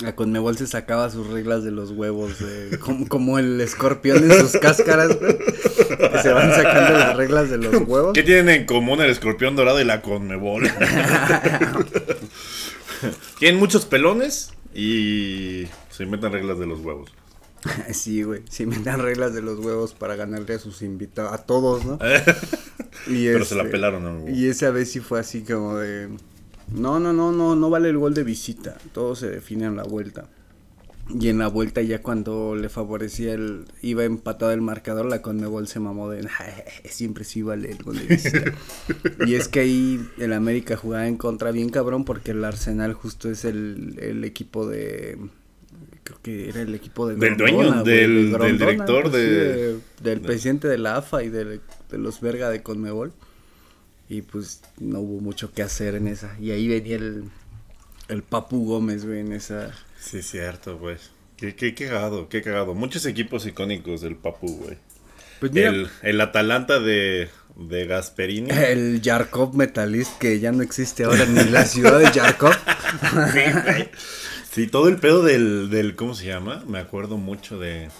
la 0.00 0.16
Conmebol 0.16 0.58
se 0.58 0.66
sacaba 0.66 1.08
sus 1.08 1.28
reglas 1.28 1.62
de 1.62 1.70
los 1.70 1.92
huevos, 1.92 2.40
de- 2.40 2.76
como, 2.80 3.06
como 3.08 3.38
el 3.38 3.60
escorpión 3.60 4.28
en 4.28 4.36
sus 4.40 4.60
cáscaras, 4.60 5.16
güey. 5.20 5.38
Que 5.38 6.18
se 6.20 6.32
van 6.32 6.52
sacando 6.52 6.98
las 6.98 7.16
reglas 7.16 7.48
de 7.48 7.58
los 7.58 7.74
huevos. 7.86 8.12
¿Qué 8.14 8.24
tienen 8.24 8.48
en 8.48 8.66
común 8.66 9.00
el 9.00 9.10
escorpión 9.10 9.54
dorado 9.54 9.80
y 9.80 9.84
la 9.84 10.02
conmebol? 10.02 10.64
tienen 13.38 13.60
muchos 13.60 13.86
pelones 13.86 14.50
y 14.74 15.66
se 15.98 16.04
inventan 16.04 16.30
reglas 16.30 16.60
de 16.60 16.66
los 16.66 16.78
huevos. 16.78 17.10
Sí, 17.92 18.22
güey. 18.22 18.42
Se 18.48 18.62
inventan 18.62 19.02
reglas 19.02 19.34
de 19.34 19.42
los 19.42 19.58
huevos 19.58 19.94
para 19.94 20.14
ganarle 20.14 20.54
a 20.54 20.58
sus 20.60 20.82
invitados, 20.82 21.32
a 21.32 21.38
todos, 21.38 21.84
¿no? 21.84 21.98
Y 23.08 23.26
Pero 23.26 23.44
se 23.44 23.56
la 23.56 23.62
este, 23.62 23.72
pelaron, 23.72 24.04
¿no? 24.04 24.30
Y 24.30 24.46
esa 24.46 24.70
vez 24.70 24.92
sí 24.92 25.00
fue 25.00 25.18
así 25.18 25.42
como 25.42 25.76
de... 25.76 26.08
No, 26.70 27.00
no, 27.00 27.12
no, 27.12 27.32
no, 27.32 27.56
no 27.56 27.68
vale 27.68 27.88
el 27.88 27.98
gol 27.98 28.14
de 28.14 28.22
visita. 28.22 28.78
Todo 28.92 29.16
se 29.16 29.28
define 29.28 29.64
en 29.64 29.74
la 29.74 29.82
vuelta. 29.82 30.28
Y 31.08 31.30
en 31.30 31.38
la 31.38 31.48
vuelta 31.48 31.82
ya 31.82 32.00
cuando 32.00 32.54
le 32.54 32.68
favorecía 32.68 33.32
el, 33.34 33.64
iba 33.82 34.04
empatado 34.04 34.52
el 34.52 34.60
marcador, 34.60 35.06
la 35.06 35.20
Conmebol 35.20 35.66
se 35.66 35.80
mamó 35.80 36.10
de 36.10 36.28
siempre 36.84 37.24
sí 37.24 37.42
vale 37.42 37.72
el 37.72 37.82
gol 37.82 37.98
de 37.98 38.04
visita. 38.04 38.52
y 39.26 39.34
es 39.34 39.48
que 39.48 39.60
ahí 39.60 40.08
el 40.18 40.32
América 40.32 40.76
jugaba 40.76 41.08
en 41.08 41.16
contra 41.16 41.50
bien 41.50 41.70
cabrón 41.70 42.04
porque 42.04 42.30
el 42.30 42.44
Arsenal 42.44 42.92
justo 42.92 43.28
es 43.28 43.44
el, 43.44 43.96
el 44.00 44.22
equipo 44.22 44.68
de 44.68 45.18
creo 46.08 46.20
que 46.22 46.48
era 46.48 46.62
el 46.62 46.74
equipo 46.74 47.06
de 47.06 47.16
del 47.16 47.36
dueño, 47.36 47.84
del, 47.84 48.32
del, 48.32 48.58
director 48.58 49.02
pues, 49.02 49.12
de, 49.12 49.78
del 50.00 50.20
presidente 50.22 50.66
de 50.66 50.78
la 50.78 50.96
AFA 50.96 51.22
y 51.22 51.28
de, 51.28 51.60
de 51.90 51.98
los 51.98 52.20
verga 52.20 52.48
de 52.48 52.62
Conmebol. 52.62 53.12
Y 54.08 54.22
pues 54.22 54.62
no 54.78 55.00
hubo 55.00 55.20
mucho 55.20 55.52
que 55.52 55.62
hacer 55.62 55.94
en 55.94 56.08
esa. 56.08 56.34
Y 56.40 56.50
ahí 56.52 56.66
venía 56.66 56.96
el, 56.96 57.24
el 58.08 58.22
Papu 58.22 58.64
Gómez, 58.64 59.04
güey, 59.04 59.20
en 59.20 59.32
esa. 59.32 59.70
Sí, 60.00 60.22
cierto, 60.22 60.78
güey. 60.78 60.96
Qué, 61.36 61.54
qué 61.54 61.74
cagado, 61.74 62.30
qué 62.30 62.40
cagado. 62.40 62.74
Muchos 62.74 63.04
equipos 63.04 63.44
icónicos 63.44 64.00
del 64.00 64.16
Papu, 64.16 64.48
güey. 64.56 64.78
Pues 65.40 65.52
mira, 65.52 65.68
el, 65.68 65.88
el 66.02 66.20
Atalanta 66.22 66.80
de, 66.80 67.28
de 67.54 67.86
Gasperini. 67.86 68.50
El 68.56 69.02
Yarkov 69.02 69.54
Metalist, 69.54 70.16
que 70.18 70.40
ya 70.40 70.52
no 70.52 70.62
existe 70.62 71.04
ahora 71.04 71.26
ni 71.26 71.44
la 71.44 71.66
ciudad 71.66 71.98
de 71.98 72.10
Yarkov. 72.12 72.54
sí, 73.32 73.40
güey. 73.62 73.90
Sí, 74.58 74.66
todo 74.66 74.88
el 74.88 74.96
pedo 74.96 75.22
del, 75.22 75.70
del, 75.70 75.94
¿cómo 75.94 76.16
se 76.16 76.26
llama? 76.26 76.64
Me 76.66 76.80
acuerdo 76.80 77.16
mucho 77.16 77.60
de... 77.60 77.90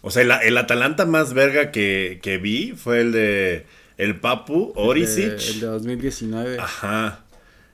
O 0.00 0.10
sea, 0.10 0.22
el, 0.22 0.32
el 0.32 0.58
Atalanta 0.58 1.06
más 1.06 1.32
verga 1.32 1.70
que, 1.70 2.18
que 2.20 2.38
vi 2.38 2.72
fue 2.72 3.00
el 3.00 3.12
de 3.12 3.64
el 3.96 4.18
Papu, 4.18 4.72
Orisic. 4.74 5.38
El 5.38 5.60
de, 5.60 5.66
2019. 5.66 6.58
Ajá. 6.58 7.20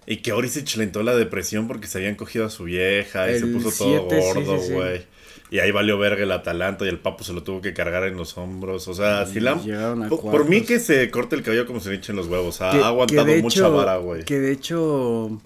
Y 0.05 0.19
que 0.19 0.35
Orisic 0.35 0.77
le 0.77 0.85
entró 0.85 1.03
la 1.03 1.17
depresión 1.17 1.69
porque 1.69 1.87
se 1.87 1.97
habían 1.97 2.17
cogido 2.17 2.45
a 2.45 2.51
su 2.51 2.65
vieja 2.65 3.33
y 3.33 3.39
se 3.39 3.47
puso 3.47 3.71
todo 3.71 4.05
gordo, 4.05 4.59
güey. 4.59 4.99
Sí, 4.99 5.05
sí, 5.05 5.57
y 5.57 5.61
ahí 5.61 5.71
valió 5.71 5.99
verga 5.99 6.23
el 6.23 6.33
Atalanta 6.33 6.85
y 6.85 6.89
el 6.89 6.99
Papu 6.99 7.25
se 7.25 7.33
lo 7.33 7.43
tuvo 7.43 7.63
que 7.63 7.73
cargar 7.73 8.05
en 8.05 8.15
los 8.15 8.37
hombros. 8.37 8.89
O 8.89 8.95
sea, 8.95 9.25
si 9.25 9.41
la... 9.41 9.57
Por, 9.57 10.21
por, 10.21 10.47
mí 10.47 10.61
que 10.61 10.81
se 10.81 11.11
corte 11.11 11.35
el 11.35 11.43
cabello 11.43 11.67
como 11.67 11.81
se 11.81 11.89
le 11.89 11.97
echen 11.97 12.15
los 12.15 12.27
huevos. 12.27 12.61
Ha, 12.61 12.73
que, 12.73 12.77
ha 12.77 12.89
aguantado 12.89 13.27
mucha 13.39 13.61
hecho, 13.61 13.73
vara, 13.73 13.97
güey. 13.97 14.27
Que 14.27 14.39
de 14.39 14.53
hecho... 14.53 15.41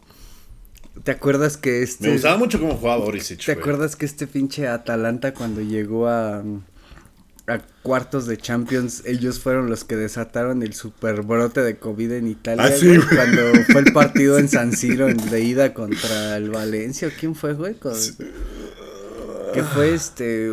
¿Te 1.05 1.13
acuerdas 1.13 1.57
que 1.57 1.83
este... 1.83 2.07
Me 2.09 2.15
gustaba 2.15 2.37
mucho 2.37 2.59
cómo 2.59 2.75
jugaba 2.75 3.05
Orisic, 3.05 3.45
¿Te 3.45 3.53
wey? 3.53 3.61
acuerdas 3.61 3.95
que 3.95 4.07
este 4.07 4.27
pinche 4.27 4.67
Atalanta 4.67 5.35
cuando 5.35 5.61
llegó 5.61 6.09
a 6.09 6.43
a 7.47 7.59
cuartos 7.83 8.27
de 8.27 8.39
Champions, 8.39 9.03
ellos 9.05 9.39
fueron 9.39 9.69
los 9.69 9.85
que 9.85 9.97
desataron 9.97 10.63
el 10.63 10.73
super 10.73 11.23
brote 11.23 11.61
de 11.61 11.77
COVID 11.77 12.13
en 12.13 12.29
Italia. 12.29 12.65
Ah, 12.65 12.71
sí, 12.71 12.97
güey, 12.97 13.01
cuando 13.01 13.43
fue 13.71 13.83
el 13.83 13.93
partido 13.93 14.39
en 14.39 14.49
San 14.49 14.73
Siro 14.77 15.09
en, 15.09 15.19
de 15.31 15.43
ida 15.43 15.75
contra 15.75 16.39
el 16.39 16.51
Valencia. 16.51 17.13
¿Quién 17.19 17.35
fue, 17.35 17.53
güey? 17.53 17.75
Con. 17.75 17.95
Que 19.53 19.63
fue 19.63 19.93
este. 19.95 20.51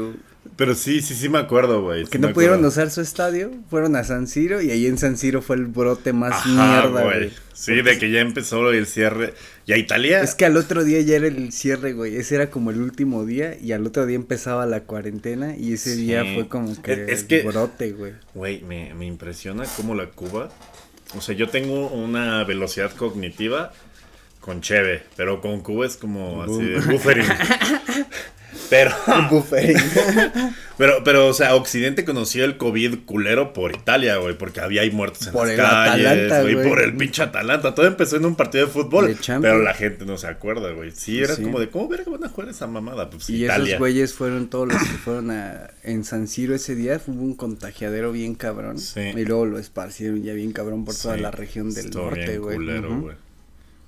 Pero 0.61 0.75
sí, 0.75 1.01
sí, 1.01 1.15
sí 1.15 1.27
me 1.27 1.39
acuerdo, 1.39 1.81
güey. 1.81 2.05
Que 2.05 2.19
sí 2.19 2.19
no 2.19 2.33
pudieron 2.33 2.63
usar 2.63 2.91
su 2.91 3.01
estadio, 3.01 3.49
fueron 3.71 3.95
a 3.95 4.03
San 4.03 4.27
Siro 4.27 4.61
y 4.61 4.69
ahí 4.69 4.85
en 4.85 4.99
San 4.99 5.17
Siro 5.17 5.41
fue 5.41 5.55
el 5.55 5.65
brote 5.65 6.13
más 6.13 6.33
Ajá, 6.33 6.49
mierda, 6.83 7.03
güey. 7.03 7.31
Sí, 7.51 7.71
Porque 7.71 7.81
de 7.81 7.97
que 7.97 8.11
ya 8.11 8.19
empezó 8.19 8.69
el 8.69 8.85
cierre. 8.85 9.33
Y 9.65 9.71
a 9.73 9.77
Italia. 9.77 10.21
Es 10.21 10.35
que 10.35 10.45
al 10.45 10.57
otro 10.57 10.83
día 10.83 11.01
ya 11.01 11.15
era 11.15 11.25
el 11.25 11.51
cierre, 11.51 11.93
güey. 11.93 12.15
Ese 12.15 12.35
era 12.35 12.51
como 12.51 12.69
el 12.69 12.79
último 12.79 13.25
día 13.25 13.57
y 13.59 13.71
al 13.71 13.87
otro 13.87 14.05
día 14.05 14.15
empezaba 14.17 14.67
la 14.67 14.81
cuarentena 14.81 15.57
y 15.57 15.73
ese 15.73 15.95
sí. 15.95 16.05
día 16.05 16.23
fue 16.35 16.47
como 16.47 16.79
que, 16.79 16.93
es, 16.93 17.09
es 17.09 17.23
que 17.23 17.41
brote, 17.41 17.93
güey. 17.93 18.13
Güey, 18.35 18.61
me, 18.61 18.93
me 18.93 19.07
impresiona 19.07 19.63
cómo 19.77 19.95
la 19.95 20.11
Cuba. 20.11 20.49
O 21.17 21.21
sea, 21.21 21.33
yo 21.33 21.49
tengo 21.49 21.87
una 21.87 22.43
velocidad 22.43 22.91
cognitiva 22.91 23.73
con 24.39 24.61
Cheve, 24.61 25.01
pero 25.15 25.41
con 25.41 25.61
Cuba 25.61 25.87
es 25.87 25.97
como 25.97 26.45
Boom. 26.45 26.75
así, 26.75 26.87
buffering. 26.87 27.25
Pero. 28.71 28.91
pero, 30.77 31.03
pero, 31.03 31.27
o 31.27 31.33
sea, 31.33 31.55
Occidente 31.55 32.05
conoció 32.05 32.45
el 32.45 32.57
COVID 32.57 32.99
culero 33.05 33.51
por 33.53 33.75
Italia, 33.75 34.15
güey. 34.15 34.37
Porque 34.37 34.61
había 34.61 34.81
ahí 34.81 34.89
muertos 34.91 35.27
en 35.27 35.33
por 35.33 35.47
las 35.47 35.57
calles, 35.57 36.05
Atalanta, 36.07 36.41
güey. 36.41 36.53
güey. 36.55 36.69
Por 36.69 36.81
el 36.81 36.95
pinche 36.95 37.21
Atalanta. 37.21 37.75
Todo 37.75 37.85
empezó 37.85 38.15
en 38.15 38.25
un 38.25 38.35
partido 38.35 38.65
de 38.65 38.71
fútbol. 38.71 39.07
De 39.07 39.17
pero 39.41 39.61
la 39.61 39.73
gente 39.73 40.05
no 40.05 40.17
se 40.17 40.27
acuerda, 40.27 40.71
güey. 40.71 40.91
Sí, 40.91 41.19
era 41.19 41.35
Sí. 41.35 41.43
como 41.43 41.59
de, 41.59 41.69
¿cómo 41.69 41.87
verga 41.89 42.09
van 42.11 42.23
a 42.23 42.29
jugar 42.29 42.49
esa 42.49 42.65
mamada? 42.65 43.09
Pues 43.09 43.29
Y 43.29 43.43
Italia. 43.43 43.67
esos 43.73 43.79
güeyes 43.79 44.13
fueron 44.13 44.49
todos 44.49 44.69
los 44.69 44.77
que 44.81 44.97
fueron 44.97 45.31
a 45.31 45.69
en 45.83 46.03
San 46.05 46.27
Siro 46.27 46.55
ese 46.55 46.73
día, 46.73 46.99
hubo 47.07 47.21
un 47.21 47.35
contagiadero 47.35 48.11
bien 48.13 48.35
cabrón. 48.35 48.79
Sí. 48.79 49.01
Y 49.01 49.25
luego 49.25 49.45
lo 49.45 49.59
esparcieron 49.59 50.23
ya 50.23 50.33
bien 50.33 50.53
cabrón 50.53 50.85
por 50.85 50.95
toda 50.95 51.15
Sí, 51.15 51.21
la 51.21 51.31
región 51.31 51.73
del 51.73 51.85
estuvo 51.85 52.05
norte, 52.05 52.25
bien 52.25 52.41
güey. 52.41 52.55
culero, 52.55 52.99
güey. 53.01 53.15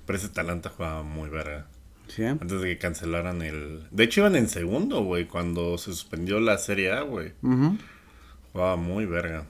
Pero 0.06 0.18
ese 0.18 0.26
Atalanta 0.26 0.68
jugaba 0.68 1.02
muy 1.02 1.30
verga. 1.30 1.66
Sí. 2.14 2.24
Antes 2.24 2.60
de 2.60 2.68
que 2.68 2.78
cancelaran 2.78 3.42
el. 3.42 3.88
De 3.90 4.04
hecho, 4.04 4.20
iban 4.20 4.36
en 4.36 4.48
segundo, 4.48 5.02
güey. 5.02 5.26
Cuando 5.26 5.78
se 5.78 5.86
suspendió 5.86 6.38
la 6.38 6.58
Serie 6.58 6.92
A, 6.92 7.00
güey. 7.02 7.32
Jugaba 8.52 8.76
muy 8.76 9.04
verga. 9.04 9.46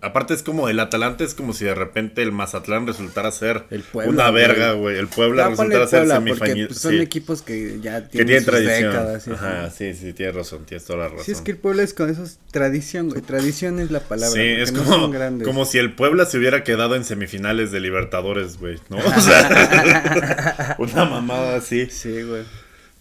Aparte 0.00 0.34
es 0.34 0.42
como 0.42 0.68
el 0.68 0.80
Atalanta 0.80 1.22
es 1.22 1.34
como 1.34 1.52
si 1.52 1.64
de 1.64 1.74
repente 1.74 2.20
el 2.20 2.32
Mazatlán 2.32 2.88
resultara 2.88 3.30
ser 3.30 3.66
El 3.70 3.82
Puebla, 3.82 4.10
una 4.12 4.30
verga, 4.32 4.72
güey. 4.72 4.98
El 4.98 5.06
Puebla 5.06 5.48
resultara 5.48 5.86
ser 5.86 6.00
Puebla, 6.00 6.14
semifinalista. 6.16 6.68
pues, 6.68 6.80
son 6.80 7.00
equipos 7.00 7.42
que 7.42 7.78
ya 7.80 8.02
que 8.02 8.24
tienen 8.24 8.38
sus 8.38 8.46
tradición. 8.46 8.92
décadas. 8.92 9.28
Ajá, 9.28 9.70
sí, 9.70 9.94
sí, 9.94 10.12
tienes 10.12 10.34
razón, 10.34 10.64
tienes 10.66 10.84
toda 10.84 10.98
la 11.00 11.08
razón. 11.10 11.24
Sí, 11.24 11.30
es 11.30 11.40
que 11.40 11.52
el 11.52 11.58
pueblo 11.58 11.82
es 11.82 11.94
con 11.94 12.10
esos 12.10 12.38
tradición, 12.50 13.10
güey. 13.10 13.22
Tradición 13.22 13.78
es 13.78 13.92
la 13.92 14.00
palabra. 14.00 14.34
Sí, 14.34 14.40
es 14.40 14.72
no 14.72 14.82
como, 14.84 15.12
como 15.44 15.64
si 15.64 15.78
el 15.78 15.94
Puebla 15.94 16.26
se 16.26 16.38
hubiera 16.38 16.64
quedado 16.64 16.96
en 16.96 17.04
semifinales 17.04 17.70
de 17.70 17.80
Libertadores, 17.80 18.58
güey, 18.58 18.78
¿no? 18.88 18.96
O 19.16 19.20
sea, 19.20 20.74
una 20.78 21.04
mamada 21.04 21.56
así. 21.56 21.86
Sí, 21.90 22.22
güey. 22.22 22.42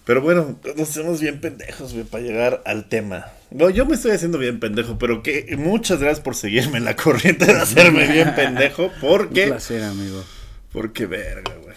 Pero 0.06 0.22
bueno, 0.22 0.60
nos 0.78 0.90
hacemos 0.90 1.20
bien 1.20 1.42
pendejos, 1.42 1.94
güey, 1.94 2.06
para 2.06 2.24
llegar 2.24 2.62
al 2.66 2.88
tema. 2.90 3.26
No, 3.52 3.70
yo 3.70 3.86
me 3.86 3.96
estoy 3.96 4.12
haciendo 4.12 4.38
bien 4.38 4.60
pendejo, 4.60 4.98
pero 4.98 5.24
que 5.24 5.56
muchas 5.58 6.00
gracias 6.00 6.20
por 6.20 6.36
seguirme 6.36 6.78
en 6.78 6.86
la 6.86 6.96
corriente 6.96 7.46
de 7.46 7.54
hacerme 7.54 8.08
bien 8.08 8.34
pendejo, 8.36 8.86
Un 8.86 8.92
porque... 9.02 9.48
placer, 9.48 9.84
amigo. 9.84 10.24
Porque 10.72 11.06
verga, 11.06 11.54
güey. 11.62 11.76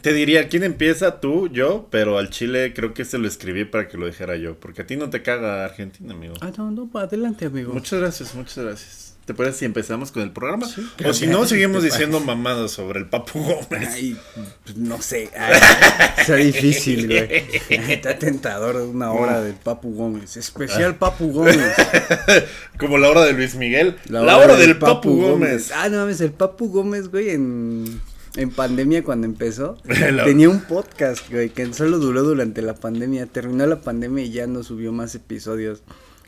Te 0.00 0.12
diría, 0.12 0.48
¿quién 0.48 0.64
empieza? 0.64 1.20
Tú, 1.20 1.48
yo, 1.48 1.88
pero 1.90 2.18
al 2.18 2.30
Chile 2.30 2.72
creo 2.74 2.94
que 2.94 3.04
se 3.04 3.18
lo 3.18 3.26
escribí 3.26 3.64
para 3.64 3.88
que 3.88 3.96
lo 3.96 4.06
dijera 4.06 4.36
yo, 4.36 4.58
porque 4.58 4.82
a 4.82 4.86
ti 4.86 4.96
no 4.96 5.08
te 5.10 5.22
caga 5.22 5.64
Argentina, 5.64 6.12
amigo. 6.14 6.34
Ah, 6.40 6.52
no, 6.56 6.70
no, 6.70 6.90
adelante, 6.94 7.46
amigo. 7.46 7.72
Muchas 7.72 8.00
gracias, 8.00 8.34
muchas 8.34 8.64
gracias. 8.64 9.13
¿Te 9.24 9.32
parece 9.32 9.60
si 9.60 9.64
empezamos 9.64 10.12
con 10.12 10.22
el 10.22 10.32
programa? 10.32 10.66
Sí, 10.68 10.86
o 11.02 11.14
si 11.14 11.26
no, 11.26 11.46
seguimos 11.46 11.82
diciendo 11.82 12.20
mamadas 12.20 12.72
sobre 12.72 12.98
el 13.00 13.06
Papu 13.08 13.38
Gómez. 13.42 13.88
Ay, 13.90 14.18
pues, 14.64 14.76
no 14.76 15.00
sé. 15.00 15.30
Ay, 15.34 15.58
está 16.18 16.36
difícil, 16.36 17.06
güey. 17.06 17.44
Está 17.70 18.18
tentador 18.18 18.76
una 18.76 19.12
hora 19.12 19.40
del 19.40 19.54
Papu 19.54 19.94
Gómez. 19.94 20.36
Especial 20.36 20.96
Papu 20.96 21.32
Gómez. 21.32 21.56
Como 22.78 22.98
la 22.98 23.08
hora 23.08 23.24
de 23.24 23.32
Luis 23.32 23.54
Miguel. 23.54 23.96
La 24.08 24.36
hora, 24.36 24.56
del, 24.56 24.76
Papu, 24.78 25.16
Gómez. 25.16 25.72
Ah, 25.74 25.88
no 25.88 25.98
mames, 25.98 26.20
el 26.20 26.32
Papu 26.32 26.68
Gómez, 26.68 27.08
güey, 27.08 27.30
en, 27.30 28.00
en 28.36 28.50
pandemia 28.50 29.02
cuando 29.04 29.26
empezó, 29.26 29.78
La- 29.84 30.24
tenía 30.24 30.50
un 30.50 30.60
podcast, 30.60 31.30
güey, 31.30 31.48
que 31.48 31.72
solo 31.72 31.98
duró 31.98 32.22
durante 32.24 32.60
la 32.60 32.74
pandemia. 32.74 33.24
Terminó 33.26 33.66
la 33.66 33.80
pandemia 33.80 34.24
y 34.24 34.30
ya 34.32 34.46
no 34.46 34.62
subió 34.62 34.92
más 34.92 35.14
episodios. 35.14 35.82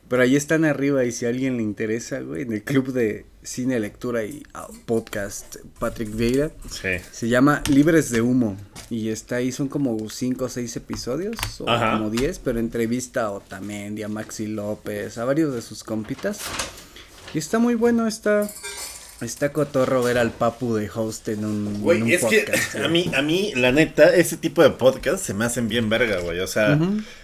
Pero 0.09 0.23
ahí 0.23 0.37
están 0.37 0.65
arriba 0.65 1.05
y 1.05 1.11
si 1.13 1.27
a 1.27 1.31
alguien 1.31 1.57
le 1.57 1.63
interesa, 1.65 2.21
güey, 2.21 2.43
en 2.43 2.53
el 2.53 2.63
club 2.63 2.93
de 2.93 3.27
cine, 3.43 3.81
lectura 3.81 4.25
y 4.25 4.43
ah, 4.55 4.69
podcast 4.87 5.57
Patrick 5.81 6.15
Vieira. 6.15 6.51
Sí. 6.71 6.91
Se 7.13 7.29
llama 7.29 7.63
Libres 7.71 8.11
de 8.11 8.21
Humo. 8.21 8.57
Y 8.89 9.09
está 9.09 9.37
ahí, 9.37 9.51
son 9.51 9.67
como 9.69 10.09
5 10.09 10.45
o 10.45 10.49
6 10.49 10.77
episodios, 10.77 11.37
o 11.59 11.69
Ajá. 11.69 11.93
como 11.99 12.11
10, 12.11 12.39
pero 12.39 12.61
entrevista 12.61 13.23
a 13.25 13.31
Otamendi, 13.33 14.05
a 14.05 14.09
Maxi 14.09 14.47
López, 14.47 15.19
a 15.19 15.25
varios 15.25 15.53
de 15.55 15.61
sus 15.63 15.83
compitas. 15.83 16.39
Y 17.35 17.39
está 17.39 17.59
muy 17.59 17.75
bueno, 17.75 18.07
está. 18.07 18.49
Está 19.23 19.51
cotorro 19.51 20.03
ver 20.03 20.19
al 20.19 20.31
Papu 20.31 20.75
de 20.75 20.91
host 20.95 21.29
en 21.29 21.45
un, 21.47 21.67
en 21.67 21.75
un 21.77 21.81
Güey, 21.81 22.13
es 22.13 22.23
que 22.27 22.41
podcast, 22.43 22.75
a 22.75 22.79
güey. 22.81 22.91
mí, 22.91 23.11
a 23.15 23.23
mí, 23.23 23.53
la 23.57 23.73
neta, 23.73 24.15
ese 24.15 24.37
tipo 24.37 24.63
de 24.63 24.71
podcast 24.71 25.25
se 25.25 25.33
me 25.33 25.47
hacen 25.47 25.69
bien 25.69 25.89
verga, 25.89 26.21
güey. 26.21 26.39
O 26.41 26.47
sea, 26.47 26.79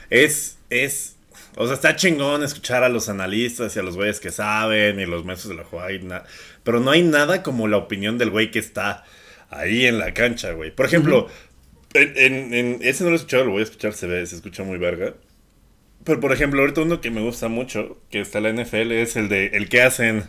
es, 0.08 0.56
es, 0.70 1.16
o 1.56 1.66
sea, 1.66 1.74
está 1.74 1.96
chingón 1.96 2.42
escuchar 2.42 2.84
a 2.84 2.88
los 2.88 3.08
analistas 3.08 3.74
y 3.76 3.78
a 3.78 3.82
los 3.82 3.96
güeyes 3.96 4.20
que 4.20 4.30
saben 4.30 4.98
y 5.00 5.06
los 5.06 5.24
maestros 5.24 5.50
de 5.50 5.56
la 5.56 5.64
jugada 5.64 6.24
Pero 6.64 6.80
no 6.80 6.90
hay 6.90 7.02
nada 7.02 7.42
como 7.42 7.68
la 7.68 7.76
opinión 7.76 8.18
del 8.18 8.30
güey 8.30 8.50
que 8.50 8.58
está 8.58 9.04
ahí 9.50 9.86
en 9.86 9.98
la 9.98 10.14
cancha, 10.14 10.52
güey. 10.52 10.70
Por 10.74 10.86
ejemplo, 10.86 11.28
en, 11.94 12.12
en- 12.16 12.54
en- 12.54 12.78
ese 12.82 13.04
no 13.04 13.10
lo 13.10 13.16
he 13.16 13.18
escuchado, 13.18 13.44
lo 13.44 13.52
voy 13.52 13.60
a 13.60 13.64
escuchar, 13.64 13.92
se 13.92 14.06
ve, 14.06 14.24
se 14.26 14.36
escucha 14.36 14.62
muy 14.64 14.78
verga. 14.78 15.14
Pero 16.04 16.20
por 16.20 16.32
ejemplo, 16.32 16.60
ahorita 16.62 16.80
uno 16.82 17.00
que 17.00 17.10
me 17.10 17.20
gusta 17.20 17.48
mucho, 17.48 18.00
que 18.10 18.20
está 18.20 18.38
en 18.38 18.44
la 18.56 18.64
NFL, 18.64 18.92
es 18.92 19.16
el 19.16 19.28
de 19.28 19.46
el 19.48 19.68
que 19.68 19.82
hacen 19.82 20.24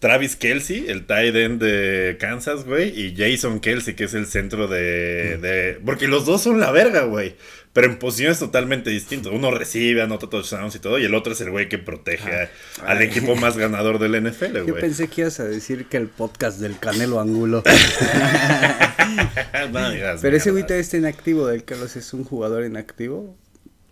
Travis 0.00 0.34
Kelsey, 0.34 0.86
el 0.88 1.06
tight 1.06 1.36
end 1.36 1.62
de 1.62 2.16
Kansas, 2.18 2.64
güey, 2.64 2.88
y 2.98 3.14
Jason 3.16 3.60
Kelsey, 3.60 3.94
que 3.94 4.04
es 4.04 4.14
el 4.14 4.26
centro 4.26 4.66
de, 4.66 5.36
de... 5.38 5.78
Porque 5.84 6.08
los 6.08 6.24
dos 6.24 6.42
son 6.42 6.58
la 6.58 6.72
verga, 6.72 7.02
güey. 7.02 7.36
Pero 7.72 7.86
en 7.86 7.98
posiciones 7.98 8.38
totalmente 8.40 8.90
distintas. 8.90 9.32
Uno 9.32 9.52
recibe, 9.52 10.02
anota 10.02 10.28
touchdowns 10.28 10.74
y 10.74 10.78
todo, 10.80 10.98
y 10.98 11.04
el 11.04 11.14
otro 11.14 11.34
es 11.34 11.40
el 11.42 11.50
güey 11.50 11.68
que 11.68 11.78
protege 11.78 12.32
a- 12.32 12.50
al 12.86 12.98
Ay. 12.98 13.06
equipo 13.06 13.36
más 13.36 13.56
ganador 13.58 13.98
del 14.00 14.16
NFL, 14.20 14.56
Yo 14.56 14.64
güey. 14.68 14.80
pensé 14.80 15.06
que 15.08 15.20
ibas 15.20 15.38
a 15.38 15.44
decir 15.44 15.84
que 15.86 15.98
el 15.98 16.08
podcast 16.08 16.58
del 16.58 16.78
Canelo 16.78 17.20
Angulo. 17.20 17.62
No 19.72 19.90
digas 19.90 20.20
Pero 20.22 20.36
ese 20.36 20.50
güey 20.50 20.62
todavía 20.64 20.82
está 20.82 20.96
inactivo. 20.96 21.46
Del 21.46 21.64
Carlos 21.64 21.94
es 21.96 22.12
un 22.14 22.24
jugador 22.24 22.64
inactivo. 22.64 23.36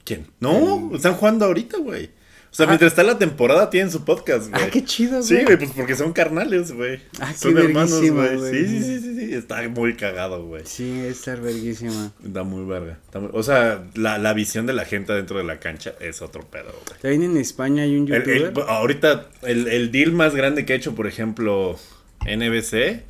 ¿Quién? 0.05 0.27
No, 0.41 0.91
están 0.95 1.15
jugando 1.15 1.45
ahorita, 1.45 1.79
güey. 1.79 2.11
O 2.51 2.55
sea, 2.59 2.67
mientras 2.67 2.93
está 2.93 3.03
la 3.03 3.19
temporada 3.19 3.69
tienen 3.71 3.91
su 3.93 4.05
podcast, 4.05 4.51
güey. 4.51 4.63
Ah, 4.63 4.69
qué 4.73 4.83
chido, 4.85 5.19
güey. 5.19 5.23
Sí, 5.23 5.45
güey, 5.45 5.57
pues 5.59 5.71
porque 5.77 5.95
son 5.95 6.13
carnales, 6.13 6.73
güey. 6.73 6.99
Ah, 7.21 7.29
qué 7.33 7.39
son 7.39 7.59
hermanos, 7.59 7.91
verguísima, 7.93 8.27
güey. 8.29 8.53
Sí, 8.55 8.67
sí, 8.69 8.83
sí, 8.85 9.01
sí, 9.01 9.17
sí. 9.29 9.35
Está 9.35 9.69
muy 9.69 9.95
cagado, 9.95 10.45
güey. 10.47 10.63
Sí, 10.65 10.91
es 11.01 11.19
estar 11.19 11.41
verguísima. 11.41 12.11
Está 12.25 12.43
muy 12.45 12.65
verga. 12.65 12.99
Está 13.05 13.21
muy- 13.21 13.31
O 13.35 13.43
sea, 13.43 13.85
la, 13.95 14.17
la 14.19 14.33
visión 14.33 14.65
de 14.67 14.73
la 14.73 14.87
gente 14.87 15.13
dentro 15.13 15.37
de 15.39 15.45
la 15.45 15.61
cancha 15.61 15.93
es 16.01 16.23
otro 16.23 16.43
pedo, 16.51 16.73
güey. 16.87 17.01
También 17.01 17.23
en 17.33 17.37
España 17.37 17.83
hay 17.83 17.97
un 17.97 18.13
El- 18.13 18.29
el- 18.29 18.39
youtuber. 18.47 18.65
ahorita, 18.69 19.27
el, 19.43 19.69
el 19.69 19.93
deal 19.93 20.13
más 20.13 20.35
grande 20.35 20.65
que 20.65 20.73
ha 20.73 20.77
hecho, 20.77 20.95
por 20.95 21.07
ejemplo, 21.07 21.79
NBC, 22.27 23.05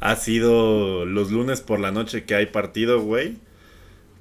ha 0.00 0.16
sido 0.16 1.04
los 1.04 1.30
lunes 1.30 1.60
por 1.60 1.78
la 1.80 1.90
noche 1.92 2.24
que 2.24 2.34
hay 2.34 2.46
partido, 2.46 3.02
güey. 3.02 3.36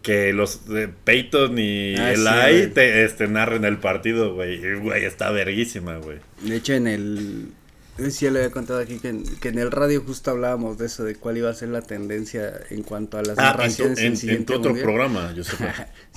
Que 0.01 0.32
los 0.34 0.65
de 0.68 0.88
Peyton 0.88 1.58
y 1.60 1.96
Ah, 1.98 2.13
sí, 2.15 2.24
Eli 2.56 2.68
te 2.68 3.03
este, 3.03 3.27
narren 3.27 3.65
el 3.65 3.77
partido, 3.79 4.34
güey. 4.34 4.75
Güey, 4.79 5.03
está 5.06 5.29
verguísima, 5.32 5.98
güey. 5.98 6.20
De 6.41 6.56
hecho, 6.56 6.74
en 6.74 6.88
el. 6.88 7.48
si 8.10 8.24
ya 8.25 8.32
le 8.32 8.39
había 8.39 8.51
contado 8.51 8.79
aquí 8.79 8.98
que 9.00 9.10
en, 9.10 9.24
que 9.25 9.50
en 9.50 9.60
el 9.60 9.72
radio 9.72 10.01
justo 10.01 10.32
hablábamos 10.32 10.77
de 10.77 10.86
eso, 10.86 11.03
de 11.03 11.15
cuál 11.15 11.38
iba 11.38 11.50
a 11.50 11.53
ser 11.53 11.68
la 11.68 11.82
tendencia 11.82 12.53
en 12.70 12.84
cuanto 12.84 13.18
a 13.18 13.24
las 13.24 13.38
Ah, 13.38 13.50
en 13.50 13.75
tu, 13.75 13.84
narraciones 13.84 14.24
en- 14.24 14.29
en 14.29 14.46
tu 14.46 14.53
otro 14.53 14.70
mundial. 14.70 14.86
programa, 14.86 15.34
yo 15.36 15.44
sé. 15.44 15.56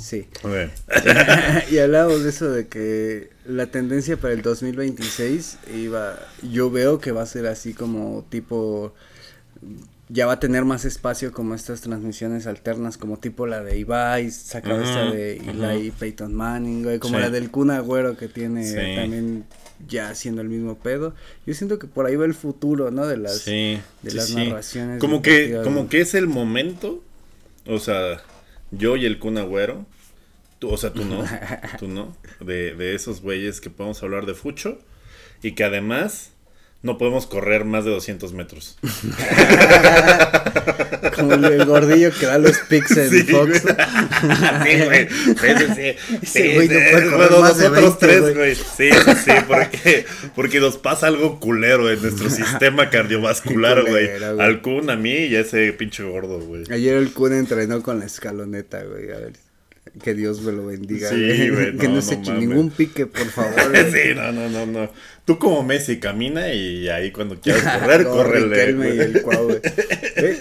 sí. 0.00 0.28
Y 1.72 1.78
hablábamos 1.78 2.22
de 2.22 2.30
eso 2.30 2.50
de 2.52 2.68
que 2.68 3.30
la 3.46 3.66
tendencia 3.66 4.16
para 4.16 4.32
el 4.32 4.42
2026 4.42 5.58
iba, 5.74 6.20
yo 6.52 6.70
veo 6.70 7.00
que 7.00 7.10
va 7.10 7.22
a 7.22 7.26
ser 7.26 7.46
así 7.48 7.74
como 7.74 8.24
tipo, 8.30 8.94
ya 10.14 10.26
va 10.26 10.34
a 10.34 10.40
tener 10.40 10.66
más 10.66 10.84
espacio 10.84 11.32
como 11.32 11.54
estas 11.54 11.80
transmisiones 11.80 12.46
alternas, 12.46 12.98
como 12.98 13.18
tipo 13.18 13.46
la 13.46 13.62
de 13.62 13.78
Ibai, 13.78 14.30
sacaba 14.30 14.74
Ujú, 14.76 14.84
esta 14.84 15.10
de 15.10 15.36
Eli 15.38 15.88
ujú. 15.88 15.98
Peyton 15.98 16.34
Manning, 16.34 16.82
güey, 16.84 16.98
como 16.98 17.16
Sí. 17.16 17.22
la 17.22 17.30
del 17.30 17.50
Kun 17.50 17.70
Agüero 17.70 18.16
que 18.18 18.28
tiene 18.28 18.66
Sí. 18.66 18.74
también 18.94 19.44
ya 19.88 20.10
haciendo 20.10 20.42
el 20.42 20.48
mismo 20.50 20.76
pedo. 20.76 21.14
Yo 21.46 21.54
siento 21.54 21.78
que 21.78 21.86
por 21.86 22.04
ahí 22.04 22.16
va 22.16 22.26
el 22.26 22.34
futuro, 22.34 22.90
¿no? 22.90 23.06
De 23.06 23.16
las, 23.16 23.38
Sí, 23.38 23.80
de 24.02 24.12
las 24.12 24.34
narraciones. 24.34 25.00
Como 25.00 25.22
que, 25.22 25.58
como 25.64 25.88
que 25.88 26.02
es 26.02 26.14
el 26.14 26.26
momento. 26.26 27.02
O 27.66 27.78
sea, 27.78 28.20
yo 28.70 28.96
y 28.96 29.06
el 29.06 29.18
Kun 29.18 29.38
Agüero. 29.38 29.86
Tú, 30.58 30.68
o 30.68 30.76
sea, 30.76 30.92
tú 30.92 31.04
no. 31.06 31.24
tú 31.78 31.88
no. 31.88 32.14
De, 32.40 32.74
de 32.74 32.94
esos 32.94 33.22
güeyes 33.22 33.60
que 33.62 33.70
podemos 33.70 34.02
hablar 34.02 34.26
de 34.26 34.34
fucho. 34.34 34.78
Y 35.42 35.52
que 35.52 35.64
además 35.64 36.32
no 36.82 36.98
podemos 36.98 37.26
correr 37.26 37.64
más 37.64 37.84
de 37.84 37.92
200 37.92 38.32
metros. 38.32 38.76
Como 41.16 41.34
el, 41.34 41.64
gordillo 41.64 42.10
que 42.18 42.26
da 42.26 42.38
los 42.38 42.58
pics 42.68 42.96
en 42.96 43.10
Sí, 43.10 43.22
Fox. 43.24 43.62
güey. 43.62 43.76
Sí, 44.64 44.84
güey. 44.84 45.08
Sí, 45.08 45.46
sí. 45.74 45.94
Ese 46.22 46.54
güey 46.54 46.68
no 46.68 46.74
puede 46.74 47.10
correr 47.10 47.16
bueno, 47.16 47.40
más 47.40 47.58
de 47.58 47.68
nosotros 47.70 48.00
20, 48.00 48.06
tres, 48.06 48.34
güey. 48.34 48.54
Sí, 48.54 48.90
sí, 49.24 49.32
porque, 49.46 50.06
porque 50.34 50.60
nos 50.60 50.76
pasa 50.78 51.06
algo 51.06 51.38
culero 51.38 51.90
en 51.90 52.02
nuestro 52.02 52.30
sistema 52.42 52.90
cardiovascular, 52.90 53.84
güey. 53.88 54.08
Al 54.40 54.62
Kun, 54.62 54.90
a 54.90 54.96
mí 54.96 55.12
y 55.12 55.36
a 55.36 55.40
ese 55.40 55.72
pinche 55.72 56.02
gordo, 56.02 56.40
güey. 56.40 56.64
Ayer 56.70 56.96
el 56.96 57.12
Kun 57.12 57.32
entrenó 57.34 57.82
con 57.82 58.00
la 58.00 58.06
escaloneta, 58.06 58.82
güey. 58.82 59.12
A 59.12 59.18
ver, 59.18 59.32
que 60.02 60.14
Dios 60.14 60.40
me 60.42 60.52
lo 60.52 60.66
bendiga. 60.66 61.08
Sí, 61.10 61.50
güey, 61.50 61.76
que 61.76 61.88
no, 61.88 61.96
no, 61.96 62.02
se 62.02 62.14
eche 62.14 62.30
mames. 62.32 62.48
ningún 62.48 62.70
pique, 62.70 63.06
por 63.06 63.26
favor. 63.26 63.70
güey. 63.70 63.82
Sí, 63.92 64.14
no, 64.14 64.32
no, 64.32 64.48
no, 64.48 64.66
no. 64.66 64.90
Tú 65.24 65.38
como 65.38 65.62
Messi 65.62 65.98
camina 66.00 66.52
y 66.52 66.88
ahí 66.88 67.10
cuando 67.12 67.38
quieras 67.40 67.62
correr, 67.80 68.04
córrele. 68.04 68.70
Y 68.70 68.74
güey. 68.74 68.98
el 69.00 69.22
Cuau, 69.22 69.44
güey. 69.46 69.60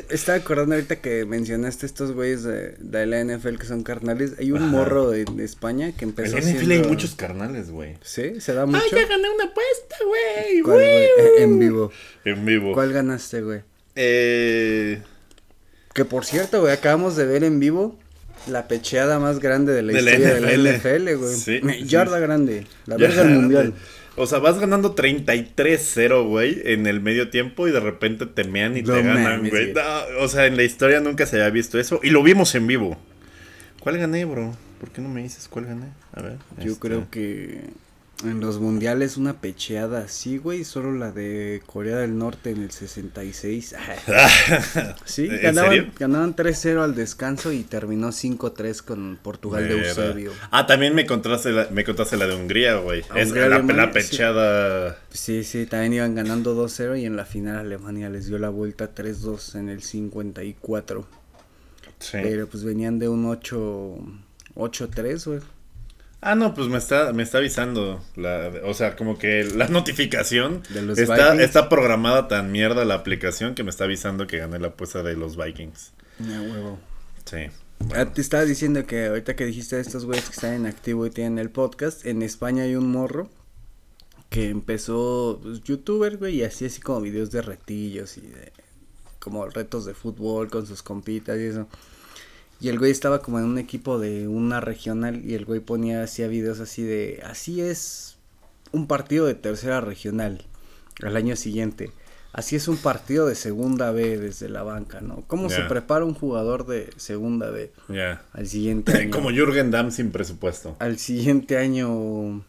Estaba 0.10 0.38
acordando 0.38 0.76
ahorita 0.76 1.02
que 1.02 1.26
mencionaste 1.26 1.86
estos 1.86 2.12
güeyes 2.14 2.44
de, 2.44 2.76
de 2.80 3.06
la 3.06 3.24
NFL 3.24 3.56
que 3.58 3.66
son 3.66 3.84
carnales. 3.84 4.34
Hay 4.40 4.52
un 4.52 4.60
Ajá. 4.64 4.68
morro 4.68 5.10
de, 5.12 5.26
de 5.26 5.44
España 5.44 5.92
que 5.92 6.06
En 6.06 6.10
empezó 6.10 6.38
la 6.38 6.42
NFL 6.44 6.72
hay 6.72 6.84
muchos 6.84 7.16
carnales, 7.16 7.70
güey. 7.72 7.98
Sí, 8.04 8.40
se 8.42 8.54
da 8.54 8.66
mucho. 8.66 8.80
gané 8.92 9.30
una 9.30 9.46
apuesta, 9.46 9.96
güey. 10.08 10.62
¿Cuál, 10.62 10.76
güey? 10.78 10.88
Eh, 10.88 11.10
En 11.44 11.60
vivo. 11.60 11.92
En 12.26 12.46
vivo. 12.46 12.74
¿Cuál 12.74 12.94
ganaste, 12.94 13.42
güey? 13.42 13.62
Eh, 13.96 15.02
Que 15.94 16.06
por 16.06 16.26
cierto, 16.26 16.62
güey, 16.62 16.74
acabamos 16.74 17.16
de 17.18 17.26
ver 17.26 17.44
en 17.44 17.60
vivo 17.60 18.00
la 18.48 18.68
pecheada 18.68 19.20
más 19.20 19.40
grande 19.40 19.74
de 19.74 19.82
la 19.82 19.94
De 19.94 20.02
la 20.02 20.12
historia 20.12 20.34
de 20.36 20.58
la 20.58 20.72
NFL. 20.78 21.16
Güey. 21.16 21.36
Sí, 21.36 21.60
sí. 21.62 21.86
Yarda 21.86 22.20
grande. 22.20 22.66
La 22.86 22.98
verga 22.98 23.24
del 23.24 23.34
mundial. 23.34 23.74
O 24.18 24.28
sea, 24.28 24.40
vas 24.40 24.60
ganando 24.60 24.94
33-0, 24.94 26.28
güey, 26.28 26.62
en 26.66 26.86
el 26.86 27.00
medio 27.00 27.30
tiempo 27.30 27.68
y 27.68 27.72
de 27.72 27.80
repente 27.80 28.26
te 28.26 28.44
mean 28.44 28.76
y 28.76 28.82
No 28.82 28.94
te 28.94 29.04
ganan, 29.04 29.40
güey. 29.40 29.50
güey. 29.50 29.74
No, 29.74 29.82
o 30.20 30.28
sea, 30.28 30.48
en 30.48 30.58
la 30.58 30.64
historia 30.64 31.00
nunca 31.00 31.26
se 31.26 31.38
había 31.38 31.50
visto 31.50 31.80
eso 31.80 32.00
y 32.04 32.10
lo 32.10 32.22
vimos 32.22 32.54
en 32.56 32.68
vivo. 32.68 32.98
¿Cuál 33.80 33.98
gané, 33.98 34.26
bro? 34.26 34.56
¿Por 34.80 34.92
qué 34.92 35.02
no 35.02 35.10
me 35.10 35.24
dices 35.24 35.48
cuál 35.48 35.66
gané? 35.66 35.88
A 36.14 36.22
ver. 36.22 36.38
Yo 36.60 36.74
este. 36.74 36.80
creo 36.80 37.08
que 37.10 37.62
en 38.24 38.40
los 38.40 38.60
mundiales 38.60 39.18
una 39.18 39.42
pecheada 39.42 40.00
así, 40.00 40.38
güey, 40.38 40.64
solo 40.64 40.94
la 40.94 41.12
de 41.12 41.62
Corea 41.66 41.98
del 41.98 42.18
Norte 42.18 42.52
en 42.52 42.64
el 42.64 42.72
66. 42.72 43.76
sí, 45.06 45.28
¿En 45.30 45.42
ganaban, 45.42 45.92
ganaban 45.98 46.36
3-0 46.36 46.84
al 46.84 46.96
descanso 46.96 47.52
y 47.52 47.64
terminó 47.64 48.10
5-3 48.10 48.82
con 48.82 49.20
Portugal 49.22 49.68
de 49.68 49.76
Verga. 49.76 49.90
Eusebio. 49.90 50.32
Ah, 50.52 50.66
también 50.66 50.96
me 50.96 51.06
contaste 51.06 51.52
la, 51.52 51.68
me 51.72 51.84
contaste 51.84 52.18
la 52.18 52.28
de 52.28 52.36
Hungría, 52.36 52.76
güey. 52.76 53.04
A 53.10 53.20
Es 53.20 53.28
Hungría, 53.28 53.50
la, 53.50 53.56
Alemania, 53.58 53.86
la 53.86 53.92
pecheada. 53.92 54.98
Sí, 55.10 55.44
sí, 55.44 55.66
también 55.66 55.94
iban 55.94 56.16
ganando 56.16 56.56
2-0 56.56 57.00
y 57.02 57.06
en 57.06 57.16
la 57.16 57.26
final 57.26 57.58
Alemania 57.58 58.10
les 58.10 58.28
dio 58.28 58.38
la 58.38 58.50
vuelta 58.50 58.94
3-2 58.94 59.60
en 59.60 59.70
el 59.70 59.82
54. 59.82 61.08
Sí. 62.00 62.18
Pero 62.24 62.48
pues 62.48 62.64
venían 62.64 62.98
de 63.00 63.10
un 63.10 63.26
8 63.26 64.00
8-3, 64.56 65.26
güey. 65.26 65.40
Ah, 66.22 66.36
no, 66.36 66.54
pues 66.54 66.68
me 66.68 66.78
está, 66.78 67.14
me 67.14 67.24
está 67.24 67.40
avisando. 67.40 68.00
La, 68.16 68.52
o 68.64 68.74
sea, 68.76 68.96
como 68.96 69.18
que 69.18 69.44
la 69.44 69.68
notificación 69.68 70.62
De 70.70 70.84
los 70.84 71.00
está, 71.00 71.32
Vikings. 71.32 71.42
está 71.42 71.68
programada 71.68 72.28
tan 72.28 72.52
mierda 72.52 72.86
la 72.86 72.94
aplicación 72.94 73.56
que 73.56 73.64
me 73.64 73.72
está 73.72 73.86
avisando 73.86 74.28
que 74.28 74.38
gané 74.38 74.60
la 74.60 74.68
apuesta 74.68 75.02
de 75.02 75.16
los 75.16 75.36
Vikings. 75.36 75.94
Ah, 76.20 76.42
huevo. 76.42 76.80
Sí. 77.26 77.48
Ah, 77.96 78.06
te 78.06 78.22
estaba 78.22 78.46
diciendo 78.46 78.86
que 78.86 79.08
ahorita 79.08 79.36
que 79.36 79.46
dijiste 79.46 79.78
de 79.78 79.82
estos 79.82 80.06
güeyes 80.06 80.26
que 80.26 80.36
están 80.36 80.54
en 80.54 80.66
activo 80.68 81.08
y 81.08 81.10
tienen 81.10 81.40
el 81.40 81.50
podcast, 81.50 82.06
en 82.06 82.22
España 82.22 82.64
hay 82.64 82.76
un 82.76 82.92
morro 82.92 83.30
que 84.30 84.50
empezó 84.50 85.40
pues, 85.42 85.62
youtuber, 85.64 86.18
güey, 86.18 86.36
y 86.36 86.44
hacía 86.44 86.68
así 86.68 86.82
como 86.82 87.02
videos 87.02 87.32
de 87.32 87.42
retillos 87.42 88.18
y 88.18 88.22
de 88.22 88.54
como 89.20 89.46
retos 89.48 89.86
de 89.86 89.94
fútbol 89.94 90.50
con 90.50 90.66
sus 90.68 90.84
compitas 90.84 91.40
y 91.40 91.46
eso. 91.46 91.68
Y 92.62 92.70
el 92.70 92.78
güey 92.78 92.92
estaba 92.92 93.24
como 93.24 93.40
en 93.40 93.46
un 93.46 93.58
equipo 93.58 93.98
de 93.98 94.28
una 94.28 94.62
regional 94.62 95.24
y 95.26 95.34
el 95.34 95.46
güey 95.46 95.60
ponía, 95.60 96.04
hacía 96.04 96.28
videos 96.28 96.60
así 96.60 96.84
de, 96.84 97.22
así 97.26 97.60
es 97.60 98.18
un 98.72 98.86
partido 98.86 99.26
de 99.26 99.34
tercera 99.34 99.82
regional 99.82 100.46
al 101.02 101.16
año 101.16 101.36
siguiente. 101.36 101.92
Así 102.34 102.56
es 102.56 102.68
un 102.68 102.78
partido 102.78 103.26
de 103.26 103.36
segunda 103.36 103.92
B 103.92 104.18
desde 104.18 104.48
la 104.48 104.64
banca, 104.64 105.02
¿no? 105.02 105.24
¿Cómo 105.28 105.50
se 105.50 105.64
prepara 105.64 106.06
un 106.06 106.14
jugador 106.14 106.66
de 106.66 106.90
segunda 106.96 107.50
B 107.50 107.74
al 108.32 108.48
siguiente 108.48 108.92
año? 108.98 109.12
Como 109.12 109.32
Jürgen 109.32 109.72
Damm 109.72 109.92
sin 109.92 110.12
presupuesto. 110.12 110.78
Al 110.80 110.98
siguiente 110.98 111.58
año, 111.58 112.46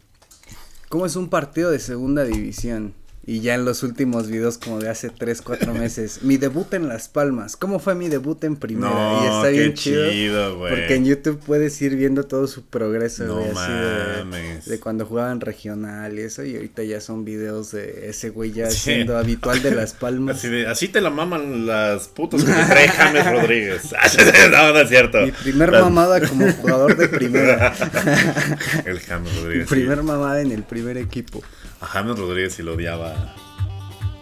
¿cómo 0.87 1.05
es 1.05 1.15
un 1.17 1.27
partido 1.27 1.69
de 1.71 1.79
segunda 1.79 2.23
división? 2.23 2.93
Y 3.25 3.39
ya 3.39 3.55
en 3.55 3.63
los 3.63 3.83
últimos 3.83 4.27
videos 4.29 4.57
como 4.57 4.79
de 4.79 4.89
hace 4.89 5.09
3, 5.09 5.41
4 5.41 5.73
meses, 5.75 6.23
mi 6.23 6.35
debut 6.35 6.73
en 6.73 6.89
Las 6.89 7.07
Palmas, 7.07 7.55
¿cómo 7.55 7.79
fue 7.79 7.95
mi 7.95 8.09
debut 8.09 8.43
en 8.43 8.57
primera? 8.57 8.89
No, 8.93 9.23
y 9.23 9.27
está 9.27 9.43
qué 9.51 9.59
bien 9.59 9.73
chido. 9.75 10.59
Porque 10.59 10.95
en 10.95 11.05
YouTube 11.05 11.39
puedes 11.45 11.81
ir 11.81 11.95
viendo 11.95 12.25
todo 12.25 12.47
su 12.47 12.63
progreso, 12.65 13.23
No 13.23 13.35
güey, 13.35 13.47
así 13.51 14.69
de, 14.69 14.79
cuando 14.81 15.05
jugaban 15.05 15.39
regional 15.39 16.19
y 16.19 16.23
eso, 16.23 16.43
y 16.43 16.55
ahorita 16.57 16.83
ya 16.83 16.99
son 16.99 17.23
videos 17.23 17.71
de 17.71 18.09
ese 18.09 18.29
güey 18.29 18.51
ya 18.51 18.69
Sí. 18.69 18.77
siendo 18.79 19.17
habitual 19.17 19.61
de 19.61 19.71
Las 19.73 19.93
Palmas. 20.03 20.37
Así, 20.39 20.49
de, 20.49 20.67
así 20.67 20.89
te 20.89 20.99
la 20.99 21.09
maman 21.09 21.65
las 21.65 22.09
putas 22.09 22.43
que 22.43 22.51
trae 22.51 22.89
James 22.89 23.25
Rodríguez. 23.31 23.83
no, 24.51 24.73
no 24.73 24.79
es 24.81 24.89
cierto. 24.89 25.21
Mi 25.21 25.31
primer 25.31 25.71
Las- 25.71 25.81
mamada 25.83 26.19
como 26.27 26.51
jugador 26.51 26.97
de 26.97 27.07
primera. 27.07 27.73
El 28.85 28.99
James 28.99 29.31
Mi 29.33 29.39
Rodríguez. 29.39 29.69
sí. 29.69 29.75
primer 29.75 30.03
mamada 30.03 30.41
en 30.41 30.51
el 30.51 30.63
primer 30.63 30.97
equipo. 30.97 31.41
A 31.83 31.85
James 31.85 32.17
Rodríguez 32.17 32.53
sí 32.53 32.63
lo 32.63 32.73
odiaba 32.75 33.13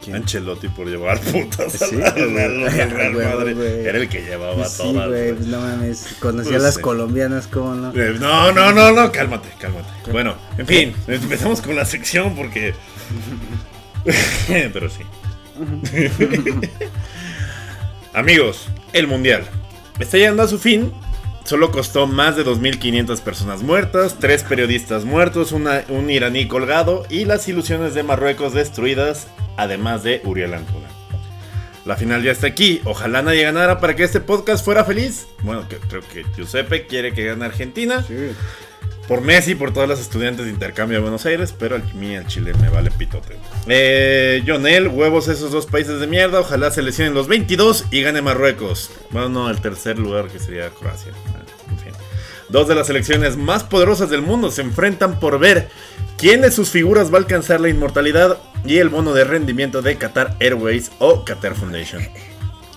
¿Quién? 0.04 0.16
Ancelotti 0.16 0.68
por 0.68 0.88
llevar 0.88 1.20
putas 1.20 1.74
Sí, 1.74 1.96
Real 1.96 3.14
Madrid. 3.14 3.62
Era 3.62 4.00
el 4.00 4.10
que 4.10 4.22
llevaba 4.24 4.66
Sí, 4.66 4.78
todas. 4.82 5.08
pues 5.08 5.46
no 5.46 5.60
mames. 5.62 6.16
Conocía 6.20 6.52
Pues 6.54 6.62
a 6.64 6.66
las 6.66 6.76
sí. 6.76 6.82
colombianas, 6.82 7.46
¿cómo 7.46 7.76
no? 7.76 7.92
Eh, 7.94 8.16
No, 8.20 8.52
no, 8.52 8.72
no, 8.72 8.92
no, 8.92 9.12
cálmate, 9.12 9.50
cálmate. 9.60 9.88
Bueno, 10.12 10.34
en 10.58 10.66
fin, 10.66 10.96
empezamos 11.08 11.62
con 11.62 11.76
la 11.76 11.86
sección 11.86 12.36
porque. 12.36 12.74
Pero 14.48 14.90
sí. 14.90 15.04
Amigos, 18.14 18.68
el 18.94 19.08
mundial 19.08 19.44
está 20.00 20.18
llegando 20.18 20.44
a 20.44 20.48
su 20.48 20.58
fin. 20.60 20.92
Solo 21.44 21.72
costó 21.72 22.08
más 22.08 22.36
de 22.36 22.46
2.500 22.46 23.20
personas 23.22 23.62
muertas, 23.64 24.18
tres 24.20 24.44
periodistas 24.44 25.04
muertos, 25.06 25.52
una- 25.52 25.84
un 25.90 26.10
iraní 26.10 26.48
colgado 26.48 27.04
y 27.10 27.26
las 27.26 27.48
ilusiones 27.48 27.94
de 27.94 28.04
Marruecos 28.04 28.54
destruidas, 28.54 29.28
además 29.58 30.04
de 30.04 30.22
Uriel 30.24 30.54
Antuna. 30.54 30.88
La 31.86 31.98
final 31.98 32.22
ya 32.24 32.32
está 32.32 32.46
aquí. 32.48 32.80
Ojalá 32.86 33.24
nadie 33.24 33.42
ganara 33.44 33.80
para 33.80 33.96
que 33.96 34.04
este 34.04 34.22
podcast 34.22 34.64
fuera 34.64 34.86
feliz. 34.86 35.26
Bueno, 35.42 35.68
que- 35.68 35.78
creo 35.78 36.02
que 36.14 36.24
Giuseppe 36.36 36.86
quiere 36.86 37.12
que 37.14 37.26
gane 37.26 37.46
Argentina. 37.46 38.04
Sí. 38.08 38.16
por 39.08 39.20
Messi, 39.20 39.56
por 39.56 39.74
todas 39.74 39.90
las 39.90 40.00
estudiantes 40.00 40.46
de 40.46 40.52
intercambio 40.52 41.00
de 41.00 41.02
Buenos 41.02 41.26
Aires, 41.26 41.54
pero 41.58 41.76
a 41.76 41.80
mí 41.96 42.16
el 42.16 42.28
Chile 42.28 42.54
me 42.62 42.70
vale 42.70 42.92
pitote. 42.92 43.36
Eh, 43.68 44.42
Jonel, 44.48 44.88
huevos 44.88 45.28
esos 45.28 45.52
dos 45.52 45.66
países 45.66 46.00
de 46.00 46.08
mierda, 46.08 46.40
ojalá 46.40 46.72
se 46.72 46.82
lesionen 46.82 47.14
los 47.14 47.28
22 47.28 47.88
y 47.92 48.04
gane 48.04 48.22
Marruecos. 48.22 48.90
Bueno, 49.10 49.28
no, 49.28 49.50
el 49.50 49.60
tercer 49.60 50.00
lugar 50.00 50.28
que 50.30 50.40
sería 50.40 50.70
Croacia. 50.70 51.12
Dos 52.52 52.68
de 52.68 52.76
las 52.76 52.88
selecciones 52.88 53.38
más 53.38 53.64
poderosas 53.64 54.10
del 54.10 54.22
mundo 54.22 54.52
se 54.52 54.62
enfrentan 54.62 55.22
por 55.22 55.40
ver 55.40 55.70
quién 56.18 56.42
de 56.42 56.52
sus 56.52 56.70
figuras 56.70 57.10
va 57.10 57.16
a 57.16 57.22
alcanzar 57.22 57.62
la 57.62 57.70
inmortalidad 57.70 58.40
y 58.66 58.80
el 58.80 58.90
bono 58.90 59.14
de 59.14 59.24
rendimiento 59.24 59.82
de 59.82 59.96
Qatar 59.96 60.36
Airways 60.42 60.92
o 61.00 61.24
Qatar 61.24 61.56
Foundation. 61.56 62.06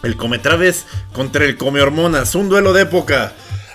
El 0.04 0.16
Come 0.16 0.38
Traves 0.38 0.86
contra 1.12 1.44
el 1.44 1.56
Come 1.56 1.80
Hormonas, 1.80 2.36
un 2.36 2.48
duelo 2.48 2.72
de 2.72 2.82
época. 2.82 3.32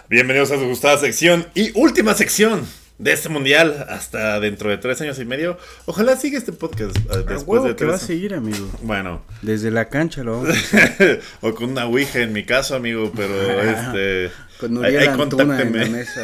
Bienvenidos 0.10 0.52
a 0.52 0.56
su 0.56 0.68
gustada 0.68 0.98
sección 0.98 1.46
y 1.54 1.78
última 1.78 2.14
sección 2.14 2.66
de 2.98 3.12
este 3.12 3.28
mundial 3.28 3.86
hasta 3.90 4.40
dentro 4.40 4.70
de 4.70 4.78
tres 4.78 5.02
años 5.02 5.20
y 5.20 5.26
medio. 5.26 5.58
Ojalá 5.86 6.16
siga 6.16 6.38
este 6.38 6.54
podcast 6.54 6.96
uh, 6.98 7.18
después 7.18 7.44
huevo 7.46 7.68
de 7.68 7.76
que 7.76 7.84
va 7.84 7.96
a 7.96 7.98
tres. 7.98 8.08
seguir, 8.08 8.34
amigo. 8.36 8.70
Bueno, 8.84 9.22
Desde 9.42 9.70
la 9.70 9.90
cancha 9.90 10.24
lo 10.24 10.44
vamos 10.44 10.56
a 10.74 11.18
o 11.46 11.54
con 11.54 11.72
una 11.72 11.88
ouija 11.88 12.20
en 12.20 12.32
mi 12.32 12.46
caso, 12.46 12.76
amigo, 12.76 13.12
pero 13.14 13.34
este. 13.62 14.32
Con 14.60 14.78
Uriel 14.78 14.98
ahí 14.98 15.08
Antuna 15.08 15.62
en 15.62 15.78
la 15.78 15.86
mesa. 15.86 16.22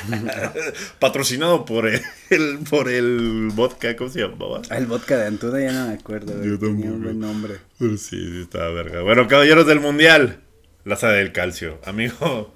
Patrocinado 0.98 1.64
por 1.64 1.86
el, 1.86 2.58
por 2.68 2.88
el 2.88 3.48
vodka, 3.54 3.96
¿cómo 3.96 4.10
se 4.10 4.20
llamaba? 4.20 4.62
Ah, 4.68 4.76
el 4.76 4.86
vodka 4.86 5.16
de 5.16 5.26
Antuna 5.26 5.60
ya 5.60 5.72
no 5.72 5.88
me 5.88 5.94
acuerdo. 5.94 6.44
Yo 6.44 6.58
Tenía 6.58 6.90
un 6.90 7.02
buen 7.02 7.18
nombre. 7.18 7.58
Sí, 7.78 7.96
sí, 7.96 8.40
estaba 8.42 8.70
verga. 8.70 9.02
Bueno, 9.02 9.26
caballeros 9.26 9.66
del 9.66 9.80
mundial. 9.80 10.40
La 10.84 10.96
sala 10.96 11.14
del 11.14 11.32
calcio. 11.32 11.78
Amigo. 11.84 12.52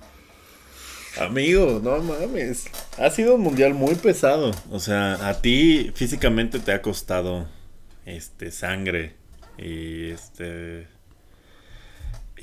Amigo, 1.18 1.80
no 1.82 2.02
mames. 2.02 2.64
Ha 2.98 3.08
sido 3.10 3.36
un 3.36 3.42
mundial 3.42 3.72
muy 3.74 3.94
pesado. 3.94 4.50
O 4.70 4.80
sea, 4.80 5.28
a 5.28 5.40
ti 5.40 5.92
físicamente 5.94 6.58
te 6.58 6.72
ha 6.72 6.82
costado 6.82 7.48
este 8.04 8.50
sangre 8.50 9.14
y 9.56 10.10
este 10.10 10.88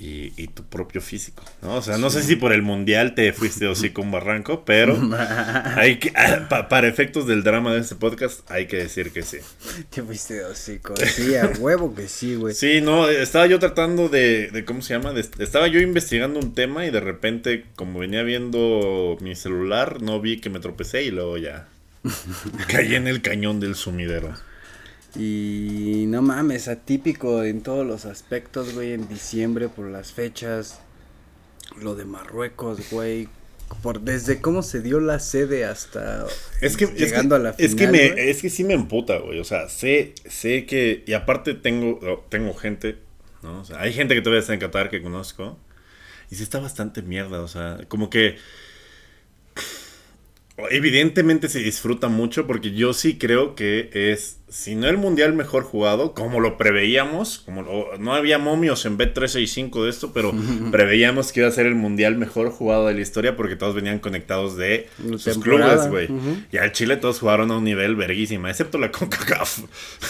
y, 0.03 0.33
y 0.35 0.47
tu 0.47 0.63
propio 0.63 0.99
físico, 0.99 1.43
¿no? 1.61 1.75
O 1.75 1.81
sea, 1.83 1.99
no 1.99 2.09
sé 2.09 2.23
si 2.23 2.35
por 2.35 2.53
el 2.53 2.63
mundial 2.63 3.13
te 3.13 3.31
fuiste 3.33 3.69
así 3.69 3.91
con 3.91 4.09
barranco, 4.09 4.65
pero 4.65 4.97
hay 5.75 5.99
que 5.99 6.11
ah, 6.15 6.47
pa- 6.49 6.67
para 6.69 6.87
efectos 6.87 7.27
del 7.27 7.43
drama 7.43 7.71
de 7.73 7.81
este 7.81 7.93
podcast 7.95 8.49
hay 8.49 8.65
que 8.65 8.77
decir 8.77 9.11
que 9.11 9.21
sí. 9.21 9.37
Te 9.91 10.01
fuiste 10.01 10.33
de 10.33 10.45
hocico. 10.45 10.95
Sí, 10.97 11.35
a 11.35 11.51
huevo 11.59 11.93
que 11.93 12.07
sí, 12.07 12.33
güey. 12.33 12.55
Sí, 12.55 12.81
no, 12.81 13.07
estaba 13.09 13.45
yo 13.45 13.59
tratando 13.59 14.09
de, 14.09 14.49
de 14.49 14.65
¿cómo 14.65 14.81
se 14.81 14.95
llama? 14.95 15.13
De- 15.13 15.21
estaba 15.37 15.67
yo 15.67 15.79
investigando 15.79 16.39
un 16.39 16.55
tema 16.55 16.83
y 16.87 16.89
de 16.89 16.99
repente, 16.99 17.65
como 17.75 17.99
venía 17.99 18.23
viendo 18.23 19.17
mi 19.21 19.35
celular, 19.35 20.01
no 20.01 20.19
vi 20.19 20.39
que 20.41 20.49
me 20.49 20.59
tropecé 20.59 21.03
y 21.03 21.11
luego 21.11 21.37
ya 21.37 21.67
caí 22.69 22.95
en 22.95 23.07
el 23.07 23.21
cañón 23.21 23.59
del 23.59 23.75
sumidero. 23.75 24.33
Y 25.15 26.05
no 26.07 26.21
mames, 26.21 26.67
atípico 26.67 27.43
en 27.43 27.61
todos 27.61 27.85
los 27.85 28.05
aspectos, 28.05 28.73
güey, 28.73 28.93
en 28.93 29.07
diciembre 29.09 29.67
por 29.67 29.87
las 29.89 30.13
fechas. 30.13 30.79
Lo 31.81 31.95
de 31.95 32.05
Marruecos, 32.05 32.89
güey. 32.91 33.27
Por, 33.81 34.01
desde 34.01 34.41
cómo 34.41 34.63
se 34.63 34.81
dio 34.81 34.99
la 34.99 35.19
sede 35.19 35.63
hasta 35.63 36.25
Es 36.59 36.75
que, 36.75 36.83
es 36.85 36.89
que- 36.91 36.97
llegando 36.97 37.35
a 37.35 37.39
la 37.39 37.53
final. 37.53 37.69
es 37.69 37.75
que 37.75 37.87
me, 37.87 38.09
güey. 38.11 38.29
es 38.29 38.41
que 38.41 38.49
sí 38.49 38.63
me 38.65 38.73
emputa, 38.73 39.17
güey. 39.19 39.39
O 39.39 39.45
sea, 39.45 39.69
sé, 39.69 40.13
sé 40.29 40.65
que, 40.65 41.03
y 41.07 41.13
aparte 41.13 41.53
tengo, 41.53 42.25
tengo 42.29 42.53
gente, 42.53 42.97
¿no? 43.43 43.61
O 43.61 43.65
sea, 43.65 43.79
hay 43.81 43.93
gente 43.93 44.13
que 44.13 44.21
todavía 44.21 44.41
está 44.41 44.53
en 44.53 44.59
Qatar 44.59 44.89
que 44.89 45.01
conozco. 45.01 45.57
Y 46.29 46.35
sí 46.35 46.43
está 46.43 46.59
bastante 46.59 47.01
mierda, 47.01 47.41
o 47.41 47.47
sea, 47.47 47.79
como 47.87 48.09
que 48.09 48.35
evidentemente 50.69 51.49
se 51.49 51.59
disfruta 51.59 52.07
mucho 52.07 52.45
porque 52.45 52.71
yo 52.71 52.93
sí 52.93 53.17
creo 53.17 53.55
que 53.55 53.89
es, 53.93 54.37
si 54.53 54.75
no 54.75 54.87
el 54.89 54.97
mundial 54.97 55.31
mejor 55.33 55.63
jugado, 55.63 56.13
como 56.13 56.41
lo 56.41 56.57
preveíamos, 56.57 57.39
como 57.39 57.61
lo- 57.61 57.97
no 57.97 58.13
había 58.13 58.37
momios 58.37 58.85
en 58.85 58.97
B365 58.97 59.83
de 59.85 59.89
esto, 59.89 60.11
pero 60.13 60.33
preveíamos 60.71 61.31
que 61.31 61.39
iba 61.39 61.47
a 61.49 61.51
ser 61.53 61.65
el 61.67 61.75
mundial 61.75 62.17
mejor 62.17 62.49
jugado 62.51 62.87
de 62.87 62.93
la 62.93 62.99
historia 63.01 63.37
porque 63.37 63.55
todos 63.55 63.73
venían 63.75 63.99
conectados 63.99 64.57
de 64.57 64.89
sus 65.17 65.37
clubes, 65.37 65.87
güey. 65.89 66.09
Y 66.51 66.57
al 66.57 66.73
Chile 66.73 66.97
todos 66.97 67.19
jugaron 67.19 67.49
a 67.51 67.57
un 67.57 67.63
nivel 67.63 67.95
verguísima, 67.95 68.49
excepto 68.49 68.77
la 68.77 68.91
CONCACAF. 68.91 69.59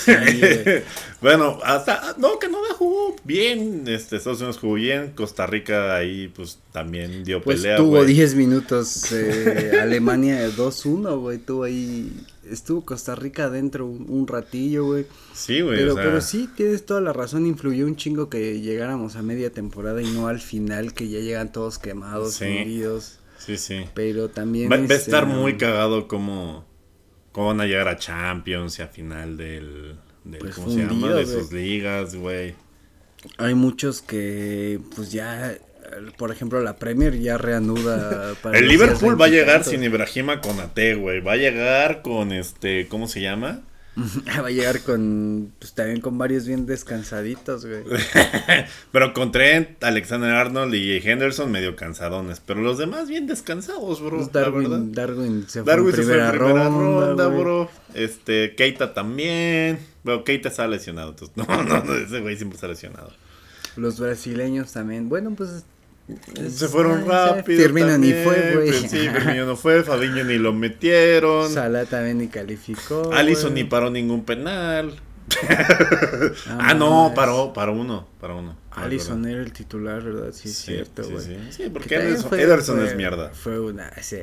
bueno, 1.22 1.60
hasta, 1.64 2.16
no, 2.18 2.40
Canadá 2.40 2.74
jugó 2.78 3.16
bien, 3.24 3.84
este, 3.88 4.16
Estados 4.18 4.40
Unidos 4.40 4.58
jugó 4.58 4.74
bien, 4.76 5.12
Costa 5.16 5.46
Rica 5.46 5.96
ahí 5.96 6.30
pues 6.36 6.60
también 6.72 7.24
dio 7.24 7.42
Pues 7.42 7.62
pelea, 7.62 7.78
tuvo 7.78 7.98
güey. 7.98 8.14
10 8.14 8.36
minutos 8.36 9.12
eh, 9.12 9.78
Alemania 9.82 10.48
2-1, 10.50 11.20
güey. 11.20 11.38
Tuvo 11.38 11.64
ahí. 11.66 12.12
Estuvo 12.52 12.84
Costa 12.86 13.16
Rica 13.16 13.46
adentro 13.46 13.86
un, 13.86 14.06
un 14.10 14.28
ratillo, 14.28 14.86
güey. 14.86 15.06
Sí, 15.34 15.62
güey, 15.62 15.78
Pero, 15.78 15.94
o 15.94 15.96
sea, 15.96 16.04
pero 16.04 16.22
sí, 16.22 16.50
tienes 16.56 16.86
toda 16.86 17.02
la 17.02 17.14
razón. 17.14 17.46
Influyó 17.48 17.86
un 17.86 17.96
chingo 17.96 18.30
que 18.30 18.60
llegáramos 18.62 19.16
a 19.16 19.22
media 19.22 19.52
temporada 19.52 20.02
y 20.02 20.12
no 20.12 20.28
al 20.28 20.40
final, 20.40 20.94
que 20.94 21.10
ya 21.10 21.20
llegan 21.20 21.52
todos 21.52 21.80
quemados, 21.80 22.34
Sí. 22.36 22.46
hundidos. 22.46 23.20
sí, 23.38 23.58
sí. 23.58 23.86
Pero 23.94 24.30
también. 24.30 24.72
Va, 24.72 24.76
va 24.76 24.82
a 24.82 24.84
este, 24.84 24.96
estar 24.96 25.26
muy 25.26 25.58
cagado 25.58 26.08
como, 26.08 26.66
cómo 27.32 27.48
van 27.48 27.62
a 27.62 27.66
llegar 27.66 27.88
a 27.88 27.98
Champions 27.98 28.78
y 28.80 28.82
a 28.82 28.88
final 28.88 29.38
del, 29.38 29.96
del 30.24 30.40
Pues 30.40 30.56
¿cómo 30.56 30.70
se 30.70 30.80
llama? 30.80 31.14
De 31.14 31.26
sus 31.26 31.52
ligas, 31.52 32.16
güey. 32.16 32.54
Hay 33.38 33.54
muchos 33.56 34.02
que, 34.02 34.80
pues 34.96 35.12
ya. 35.12 35.58
Por 36.18 36.32
ejemplo, 36.32 36.62
la 36.62 36.76
Premier 36.76 37.18
ya 37.20 37.38
reanuda 37.38 38.34
para 38.42 38.58
El 38.58 38.68
Liverpool 38.68 39.20
va 39.20 39.26
a 39.26 39.30
llegar 39.30 39.64
sin 39.64 39.84
Ibrahima 39.84 40.42
Konate, 40.42 40.96
güey. 40.96 41.22
Va 41.22 41.34
a 41.34 41.38
llegar 41.38 42.02
con 42.02 42.32
este, 42.32 42.88
¿cómo 42.88 43.08
se 43.08 43.22
llama? 43.22 43.62
va 44.42 44.48
a 44.48 44.52
llegar 44.52 44.82
con. 44.82 45.52
Pues 45.60 45.74
también 45.74 46.00
con 46.00 46.18
varios 46.18 46.48
bien 46.48 46.66
descansaditos, 46.66 47.66
güey. 47.66 47.84
Pero 48.92 49.14
con 49.14 49.32
Trent, 49.32 49.84
Alexander 49.84 50.32
Arnold 50.32 50.74
y 50.74 50.98
Henderson 50.98 51.52
medio 51.52 51.76
cansadones. 51.76 52.40
Pero 52.40 52.62
los 52.62 52.78
demás 52.78 53.10
bien 53.10 53.28
descansados, 53.28 54.02
bro. 54.02 54.18
Pues 54.18 54.34
la 54.34 54.50
verdad. 54.50 54.80
Darwin, 54.80 54.94
Darwin 54.94 55.46
se 55.48 55.64
fue 55.64 55.72
Darwin 55.74 55.90
en 55.90 55.96
se 55.96 56.04
fue 56.04 56.14
en 56.14 56.18
primera, 56.22 56.32
primera 56.32 56.70
ronda, 56.70 57.28
bro. 57.28 57.70
Este, 57.94 58.56
Keita 58.56 58.94
también. 58.94 59.80
Bueno, 60.04 60.24
Keita 60.24 60.50
está 60.50 60.68
lesionado. 60.68 61.10
Entonces, 61.10 61.36
no, 61.36 61.46
no, 61.46 61.84
no, 61.84 61.94
ese 61.94 62.22
güey 62.22 62.38
siempre 62.38 62.56
está 62.56 62.68
lesionado. 62.68 63.12
Los 63.76 64.00
brasileños 64.00 64.72
también. 64.72 65.10
Bueno, 65.10 65.34
pues. 65.36 65.66
Se 66.50 66.68
fueron 66.68 67.06
ah, 67.12 67.34
rápido. 67.36 67.62
Firmino 67.62 67.98
ni 67.98 68.12
también, 68.12 68.24
fue, 68.24 68.56
güey. 68.56 68.70
pues 68.70 68.92
sí, 68.92 69.10
Firmino 69.14 69.46
no 69.46 69.56
fue. 69.56 69.84
Fabinho 69.84 70.24
ni 70.24 70.38
lo 70.38 70.54
metieron. 70.54 71.52
Salah 71.52 71.86
también 71.86 72.18
ni 72.20 72.28
calificó. 72.28 73.12
Allison 73.14 73.54
ni 73.54 73.64
paró 73.64 73.90
ningún 73.90 74.24
penal. 74.24 74.94
ah, 76.60 76.74
no, 76.74 77.14
paró, 77.16 77.54
paró 77.54 77.74
uno. 77.74 78.08
Paró 78.20 78.40
uno. 78.40 78.61
Allison 78.72 79.26
era 79.28 79.42
el 79.42 79.52
titular, 79.54 80.02
¿verdad? 80.04 80.32
Sí, 80.34 80.50
es 80.50 80.56
Sí, 80.56 80.64
cierto, 80.74 81.04
güey. 81.10 81.24
sí. 81.26 81.38
Sí, 81.52 81.64
porque 81.72 81.96
Ederson, 81.96 82.30
fue- 82.30 82.42
Ederson 82.42 82.78
fue- 82.78 82.88
es 82.88 82.96
mierda. 82.96 83.30
Fue 83.34 83.60
una, 83.60 83.92
sí, 84.02 84.18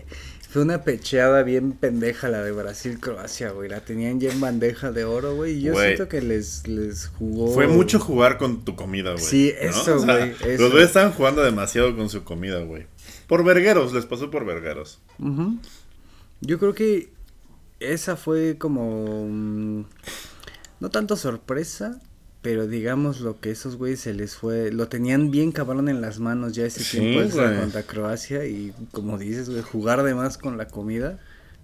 fue 0.49 0.63
una 0.63 0.83
pecheada 0.85 1.43
bien 1.43 1.73
pendeja 1.73 2.29
la 2.29 2.43
de 2.43 2.53
Brasil-Croacia, 2.53 3.51
güey. 3.51 3.69
La 3.69 3.81
tenían 3.81 4.19
ya 4.21 4.33
en 4.33 4.41
bandeja 4.41 4.91
de 4.91 5.05
oro, 5.05 5.35
güey. 5.37 5.59
Y 5.59 5.63
yo 5.63 5.75
siento 5.75 6.09
que 6.09 6.23
les, 6.23 6.67
les 6.67 7.09
jugó. 7.09 7.53
Fue 7.53 7.67
mucho 7.67 8.01
jugar 8.01 8.39
con 8.39 8.65
tu 8.65 8.75
comida, 8.75 9.13
güey. 9.13 9.23
Sí, 9.25 9.53
¿no? 9.63 9.69
eso, 9.69 9.97
O 9.97 9.99
sea, 10.01 10.17
güey. 10.17 10.57
Los 10.59 10.71
güeyes 10.71 10.89
estaban 10.89 11.13
jugando 11.13 11.43
demasiado 11.43 11.95
con 11.95 12.09
su 12.09 12.25
comida, 12.25 12.61
güey. 12.61 12.87
Por 13.27 13.45
vergueros, 13.45 13.93
les 13.93 14.07
pasó 14.07 14.31
por 14.31 14.47
vergueros. 14.47 15.01
Ujú. 15.19 15.59
Yo 16.41 16.59
creo 16.59 16.73
que 16.75 17.11
esa 17.81 18.17
fue 18.17 18.57
como. 18.59 19.27
mm, 19.29 19.85
no 20.81 20.91
tanto 20.91 21.17
sorpresa, 21.17 22.01
pero 22.43 22.67
digamos 22.67 23.21
lo 23.21 23.41
que 23.41 23.51
esos 23.51 23.77
güeyes 23.77 24.01
se 24.01 24.15
les 24.15 24.35
fue. 24.37 24.71
Lo 24.73 24.89
tenían 24.89 25.31
bien 25.31 25.53
cabrón 25.53 25.89
en 25.89 26.01
las 26.01 26.19
manos 26.21 26.55
ya 26.55 26.65
ese 26.65 26.83
Sí, 26.85 26.99
tiempo 27.01 27.37
contra 27.37 27.83
Croacia. 27.83 28.45
Y 28.47 28.73
como 28.93 29.19
dices, 29.19 29.51
güey, 29.51 29.63
jugar 29.63 30.03
de 30.03 30.15
más 30.15 30.39
con 30.39 30.57
la 30.57 30.69
comida. 30.69 31.19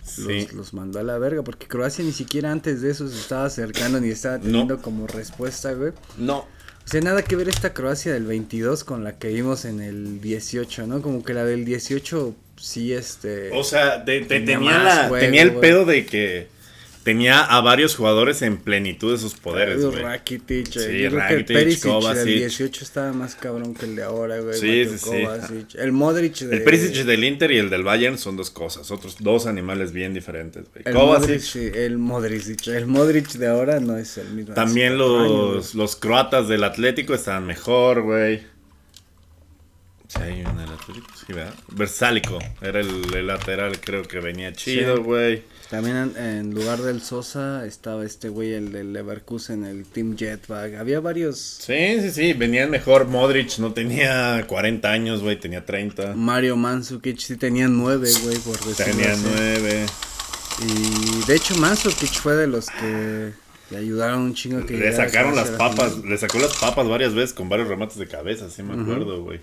Sí. 0.04 0.42
Los, 0.42 0.52
los 0.52 0.74
mandó 0.74 0.98
a 0.98 1.02
la 1.02 1.16
verga, 1.16 1.42
porque 1.42 1.66
Croacia 1.66 2.04
ni 2.04 2.12
siquiera 2.12 2.52
antes 2.52 2.82
de 2.82 2.90
eso 2.90 3.08
se 3.08 3.18
estaba 3.18 3.46
acercando 3.46 4.00
ni 4.00 4.10
estaba 4.10 4.37
No. 4.38 4.42
teniendo 4.44 4.82
como 4.82 5.06
respuesta, 5.06 5.72
güey. 5.72 5.92
No. 6.18 6.38
O 6.40 6.87
sea, 6.87 7.00
nada 7.00 7.22
que 7.22 7.37
ver 7.37 7.48
esta 7.48 7.72
Croacia 7.72 8.12
del 8.12 8.26
22 8.26 8.84
con 8.84 9.02
la 9.04 9.16
que 9.18 9.28
vimos 9.28 9.64
en 9.64 9.80
el 9.80 10.20
18, 10.20 10.87
¿no? 10.87 11.00
Como 11.00 11.24
que 11.24 11.32
la 11.32 11.44
del 11.46 11.64
18 11.64 12.34
sí, 12.56 12.92
este... 12.92 13.50
O 13.54 13.64
sea, 13.64 13.96
de- 13.98 14.20
de- 14.20 14.26
Tenía 14.26 14.58
tenía, 14.58 14.70
más 14.78 14.84
la- 14.84 15.08
juego, 15.08 15.24
tenía 15.24 15.42
el 15.42 15.54
pedo 15.54 15.87
de 15.87 16.04
que 16.04 16.48
tenía 17.05 17.45
a 17.45 17.61
varios 17.61 17.95
jugadores 17.95 18.43
en 18.43 18.57
plenitud 18.57 19.12
de 19.12 19.19
sus 19.19 19.35
poderes, 19.35 19.85
güey. 19.85 20.03
Rakitic, 20.03 20.73
Sí, 20.73 20.81
eh, 20.81 20.83
creo 20.83 20.88
que 20.88 21.05
el 21.07 21.12
Rakitic, 21.12 21.57
Perisic 21.57 21.93
del 21.93 22.27
18 22.27 22.85
estaba 22.85 23.12
más 23.12 23.35
cabrón 23.35 23.75
que 23.75 23.85
el 23.85 23.95
de 23.95 24.03
ahora, 24.03 24.40
güey. 24.40 24.59
Sí, 24.59 24.87
Mateo 24.87 25.47
sí, 25.47 25.67
sí. 25.69 25.79
El 25.79 25.93
Modric 25.93 26.35
de... 26.38 26.57
El 26.57 26.64
Perisic 26.64 27.05
del 27.05 27.23
Inter 27.23 27.53
y 27.53 27.59
el 27.59 27.71
del 27.71 27.85
Bayern 27.85 28.17
son 28.19 28.37
dos 28.37 28.51
cosas, 28.51 28.90
otros 28.90 29.17
dos 29.21 29.47
animales 29.47 29.93
bien 29.93 30.14
diferentes, 30.14 30.64
güey. 30.73 30.83
El 30.87 30.95
Kovacic, 30.95 31.29
Modric, 31.29 31.40
sí, 31.40 31.71
el 31.75 31.99
Modric, 31.99 32.67
el 32.69 32.87
Modric 32.87 33.33
de 33.33 33.47
ahora 33.47 33.81
no 33.81 33.99
es 33.99 34.17
el 34.17 34.31
mismo. 34.31 34.55
también 34.55 34.97
los, 34.97 35.75
los 35.75 35.97
croatas 35.97 36.49
del 36.49 36.64
Atlético 36.64 37.14
estaban 37.14 37.47
mejor, 37.47 38.03
güey. 38.03 38.54
Sí, 40.07 40.21
hay 40.21 40.40
un 40.43 40.59
Atlético, 40.59 41.07
sí, 41.14 41.33
¿verdad? 41.33 41.55
Versálico, 41.69 42.38
era 42.61 42.81
el, 42.81 43.27
lateral, 43.27 43.81
creo 43.81 44.03
que 44.03 44.21
venía 44.21 44.53
chido, 44.53 45.03
güey. 45.03 45.43
También 45.71 46.12
en, 46.17 46.55
lugar 46.55 46.83
del 46.83 47.01
Sosa 47.01 47.64
estaba 47.64 48.05
este 48.05 48.29
güey, 48.29 48.53
el 48.53 48.71
del 48.71 48.93
Leverkusen, 48.93 49.64
el 49.64 49.87
Team 49.87 50.17
Jetbag. 50.17 50.77
Había 50.77 51.01
varios. 51.01 51.38
Sí, 51.38 52.01
sí, 52.01 52.11
sí, 52.11 52.33
venían 52.35 52.71
mejor. 52.71 53.07
Modric 53.07 53.59
no 53.59 53.73
tenía 53.73 54.45
40 54.47 54.90
años, 54.90 55.23
güey, 55.23 55.40
tenía 55.40 55.64
30. 55.64 56.14
Mario 56.14 56.57
Mandzukic 56.57 57.19
sí 57.19 57.37
tenía 57.37 57.67
9, 57.67 58.11
güey, 58.25 58.38
por 58.38 58.62
decirlo 58.62 58.93
Tenía 58.93 59.17
9. 59.17 59.87
Y 60.69 61.27
de 61.27 61.35
hecho 61.35 61.57
Mandzukic 61.57 62.12
fue 62.12 62.37
de 62.37 62.47
los 62.47 62.69
que 62.69 63.33
le 63.71 63.77
ayudaron 63.79 64.21
un 64.21 64.35
chingo 64.35 64.64
que 64.67 64.75
Le 64.75 64.93
sacaron 64.93 65.35
las 65.35 65.51
papas, 65.51 65.97
le 66.05 66.19
sacó 66.19 66.38
las 66.38 66.55
papas 66.57 66.87
varias 66.87 67.14
veces 67.14 67.33
con 67.33 67.49
varios 67.49 67.69
remates 67.69 67.97
de 67.97 68.07
cabeza, 68.07 68.51
sí 68.51 68.62
me 68.62 68.81
acuerdo, 68.81 69.23
güey. 69.23 69.40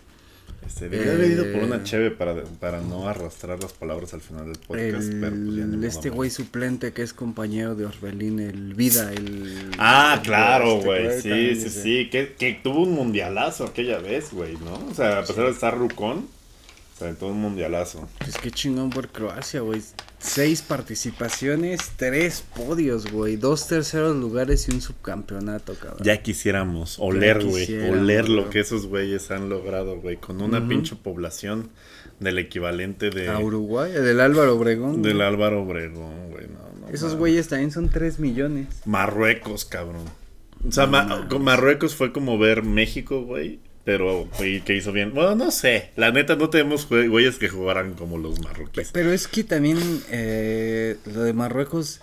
Este, 0.72 0.86
haber 0.86 1.32
ido 1.32 1.52
por 1.52 1.64
una 1.64 1.78
eh, 1.78 1.84
cheve 1.84 2.12
para, 2.12 2.44
para 2.60 2.80
no 2.80 3.08
arrastrar 3.08 3.62
las 3.62 3.74
palabras 3.74 4.14
al 4.14 4.22
final 4.22 4.46
del 4.46 4.58
podcast. 4.58 5.10
El, 5.10 5.20
pero 5.20 5.80
pues 5.80 5.96
este 5.96 6.10
güey 6.10 6.30
suplente 6.30 6.94
que 6.94 7.02
es 7.02 7.14
compañero 7.14 7.76
de 7.76 7.86
Orbelín, 7.86 8.40
el 8.40 8.74
Vida, 8.74 9.12
el. 9.12 9.72
Ah, 9.78 10.22
claro, 10.24 10.78
este 10.78 11.30
güey. 11.30 11.56
sí, 11.56 11.62
sí, 11.62 11.70
sí. 11.70 12.10
Que, 12.10 12.34
que, 12.34 12.54
tuvo 12.54 12.84
un 12.84 12.94
mundialazo 12.94 13.66
aquella 13.66 14.00
vez, 14.00 14.32
güey, 14.32 14.54
¿no? 14.58 14.88
O 14.90 14.94
sea, 14.94 15.20
a 15.20 15.22
pesar 15.26 15.46
de 15.46 15.52
estar 15.52 15.78
rucón, 15.78 16.28
en 17.02 17.16
todo 17.16 17.32
un 17.32 17.42
mundialazo. 17.42 18.08
Pues 18.20 18.38
qué 18.38 18.52
chingón 18.52 18.90
por 18.90 19.10
Croacia, 19.10 19.62
güey. 19.62 19.82
Seis 20.22 20.62
participaciones, 20.62 21.94
tres 21.98 22.44
podios, 22.56 23.12
güey. 23.12 23.38
Dos 23.38 23.68
terceros 23.68 24.16
lugares 24.16 24.68
y 24.68 24.72
un 24.72 24.80
subcampeonato, 24.80 25.74
cabrón. 25.74 26.04
Ya 26.04 26.22
quisiéramos 26.22 27.00
oler, 27.00 27.44
güey. 27.44 27.90
Oler 27.90 28.30
lo 28.30 28.52
que 28.52 28.60
esos 28.60 28.86
güeyes 28.86 29.32
han 29.32 29.50
logrado, 29.50 30.00
güey. 30.00 30.18
Con 30.18 30.42
una 30.42 30.68
pinche 30.68 30.96
población 30.96 31.72
del 32.20 32.38
equivalente 32.38 33.10
de. 33.10 33.30
A 33.30 33.40
Uruguay, 33.40 33.92
del 33.92 34.20
Álvaro 34.20 34.56
Obregón. 34.56 35.02
Del 35.02 35.22
Álvaro 35.22 35.64
Obregón, 35.64 36.30
güey. 36.30 36.46
No, 36.48 36.88
esos 36.90 37.16
güeyes 37.16 37.48
también 37.48 37.72
son 37.72 37.90
tres 37.90 38.20
millones. 38.20 38.68
Marruecos, 38.86 39.66
cabrón. 39.66 40.06
O 40.68 40.72
sea, 40.72 40.86
Marruecos 40.86 41.96
fue 41.96 42.14
como 42.14 42.38
ver 42.38 42.62
México, 42.62 43.24
güey 43.24 43.60
pero 43.84 44.28
que 44.38 44.76
hizo 44.76 44.92
bien. 44.92 45.14
Bueno, 45.14 45.36
no 45.36 45.52
sé. 45.52 45.92
La 45.96 46.12
neta, 46.12 46.36
no 46.36 46.50
tenemos 46.50 46.88
güeyes 46.88 47.38
que 47.38 47.50
jugaran 47.50 47.94
como 47.94 48.18
los 48.18 48.40
marroquíes. 48.42 48.92
Pero 48.94 49.12
es 49.12 49.28
que 49.28 49.44
también 49.44 49.80
eh, 50.10 50.98
lo 51.06 51.24
de 51.24 51.34
Marruecos 51.34 52.02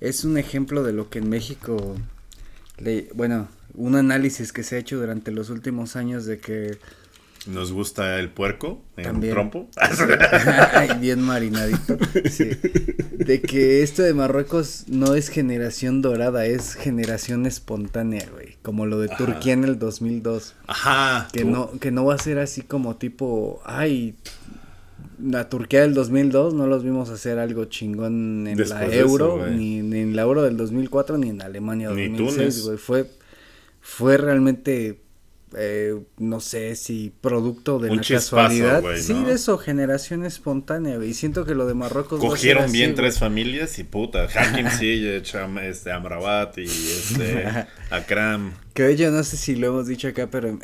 es 0.00 0.24
un 0.24 0.38
ejemplo 0.38 0.82
de 0.82 0.92
lo 0.92 1.10
que 1.10 1.18
en 1.18 1.28
México. 1.28 1.96
Le, 2.78 3.08
bueno, 3.14 3.48
un 3.74 3.94
análisis 3.94 4.52
que 4.52 4.62
se 4.62 4.76
ha 4.76 4.78
hecho 4.78 4.98
durante 4.98 5.30
los 5.30 5.50
últimos 5.50 5.96
años 5.96 6.24
de 6.24 6.38
que 6.38 6.78
nos 7.46 7.72
gusta 7.72 8.18
el 8.18 8.30
puerco 8.30 8.82
en 8.96 9.20
trompo. 9.20 9.68
bien 11.00 11.22
marinadito. 11.22 11.96
De 13.12 13.40
que 13.40 13.82
esto 13.82 14.02
de 14.02 14.12
Marruecos 14.14 14.84
no 14.88 15.14
es 15.14 15.28
generación 15.28 16.02
dorada, 16.02 16.46
es 16.46 16.74
generación 16.74 17.46
espontánea, 17.46 18.28
güey. 18.32 18.56
Como 18.62 18.86
lo 18.86 18.98
de 18.98 19.08
Turquía 19.08 19.54
en 19.54 19.64
el 19.64 19.78
2002. 19.78 20.54
Ajá. 20.66 21.28
Que 21.32 21.44
no, 21.44 21.70
que 21.80 21.90
no 21.90 22.04
va 22.04 22.14
a 22.14 22.18
ser 22.18 22.38
así 22.38 22.62
como 22.62 22.96
tipo, 22.96 23.62
ay, 23.64 24.16
la 25.22 25.48
Turquía 25.48 25.80
del 25.80 25.94
2002 25.94 26.54
no 26.54 26.66
los 26.66 26.84
vimos 26.84 27.10
hacer 27.10 27.38
algo 27.38 27.66
chingón 27.66 28.46
en 28.46 28.68
la 28.68 28.86
Euro, 28.86 29.46
ni, 29.46 29.78
en 29.78 30.14
la 30.16 30.22
Euro 30.22 30.42
del 30.42 30.56
2004, 30.56 31.18
ni 31.18 31.30
en 31.30 31.42
Alemania 31.42 31.88
2006, 31.88 32.62
güey. 32.64 32.78
Fue, 32.78 33.10
fue 33.80 34.16
realmente 34.16 35.00
eh, 35.56 35.98
no 36.18 36.40
sé 36.40 36.76
si 36.76 37.12
producto 37.20 37.78
de 37.78 37.94
la 37.94 38.02
casualidad. 38.02 38.82
Sí, 38.96 39.14
de 39.24 39.32
eso, 39.32 39.58
generación 39.58 40.24
espontánea, 40.24 41.02
Y 41.04 41.14
siento 41.14 41.44
que 41.44 41.54
lo 41.54 41.66
de 41.66 41.74
Marruecos. 41.74 42.20
Cogieron 42.20 42.70
bien 42.70 42.94
tres 42.94 43.18
familias 43.18 43.78
y 43.78 43.84
puta. 43.84 44.24
Hakim 44.24 44.68
sí, 44.70 45.06
este, 45.06 45.92
Amrabat 45.92 46.58
y 46.58 46.64
este, 46.64 47.44
Akram. 47.90 48.52
Que 48.74 48.96
yo 48.96 49.10
no 49.10 49.24
sé 49.24 49.36
si 49.36 49.56
lo 49.56 49.68
hemos 49.68 49.86
dicho 49.86 50.08
acá, 50.08 50.28
pero 50.30 50.58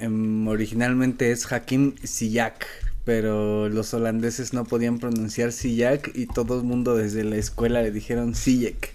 originalmente 0.46 1.32
es 1.32 1.50
Hakim 1.50 1.94
Siyak. 2.02 2.66
Pero 3.04 3.68
los 3.68 3.94
holandeses 3.94 4.52
no 4.52 4.64
podían 4.64 4.98
pronunciar 4.98 5.52
Siyak 5.52 6.10
y 6.14 6.26
todo 6.26 6.58
el 6.58 6.64
mundo 6.64 6.96
desde 6.96 7.22
la 7.22 7.36
escuela 7.36 7.82
le 7.82 7.92
dijeron 7.92 8.34
Sijek. 8.34 8.94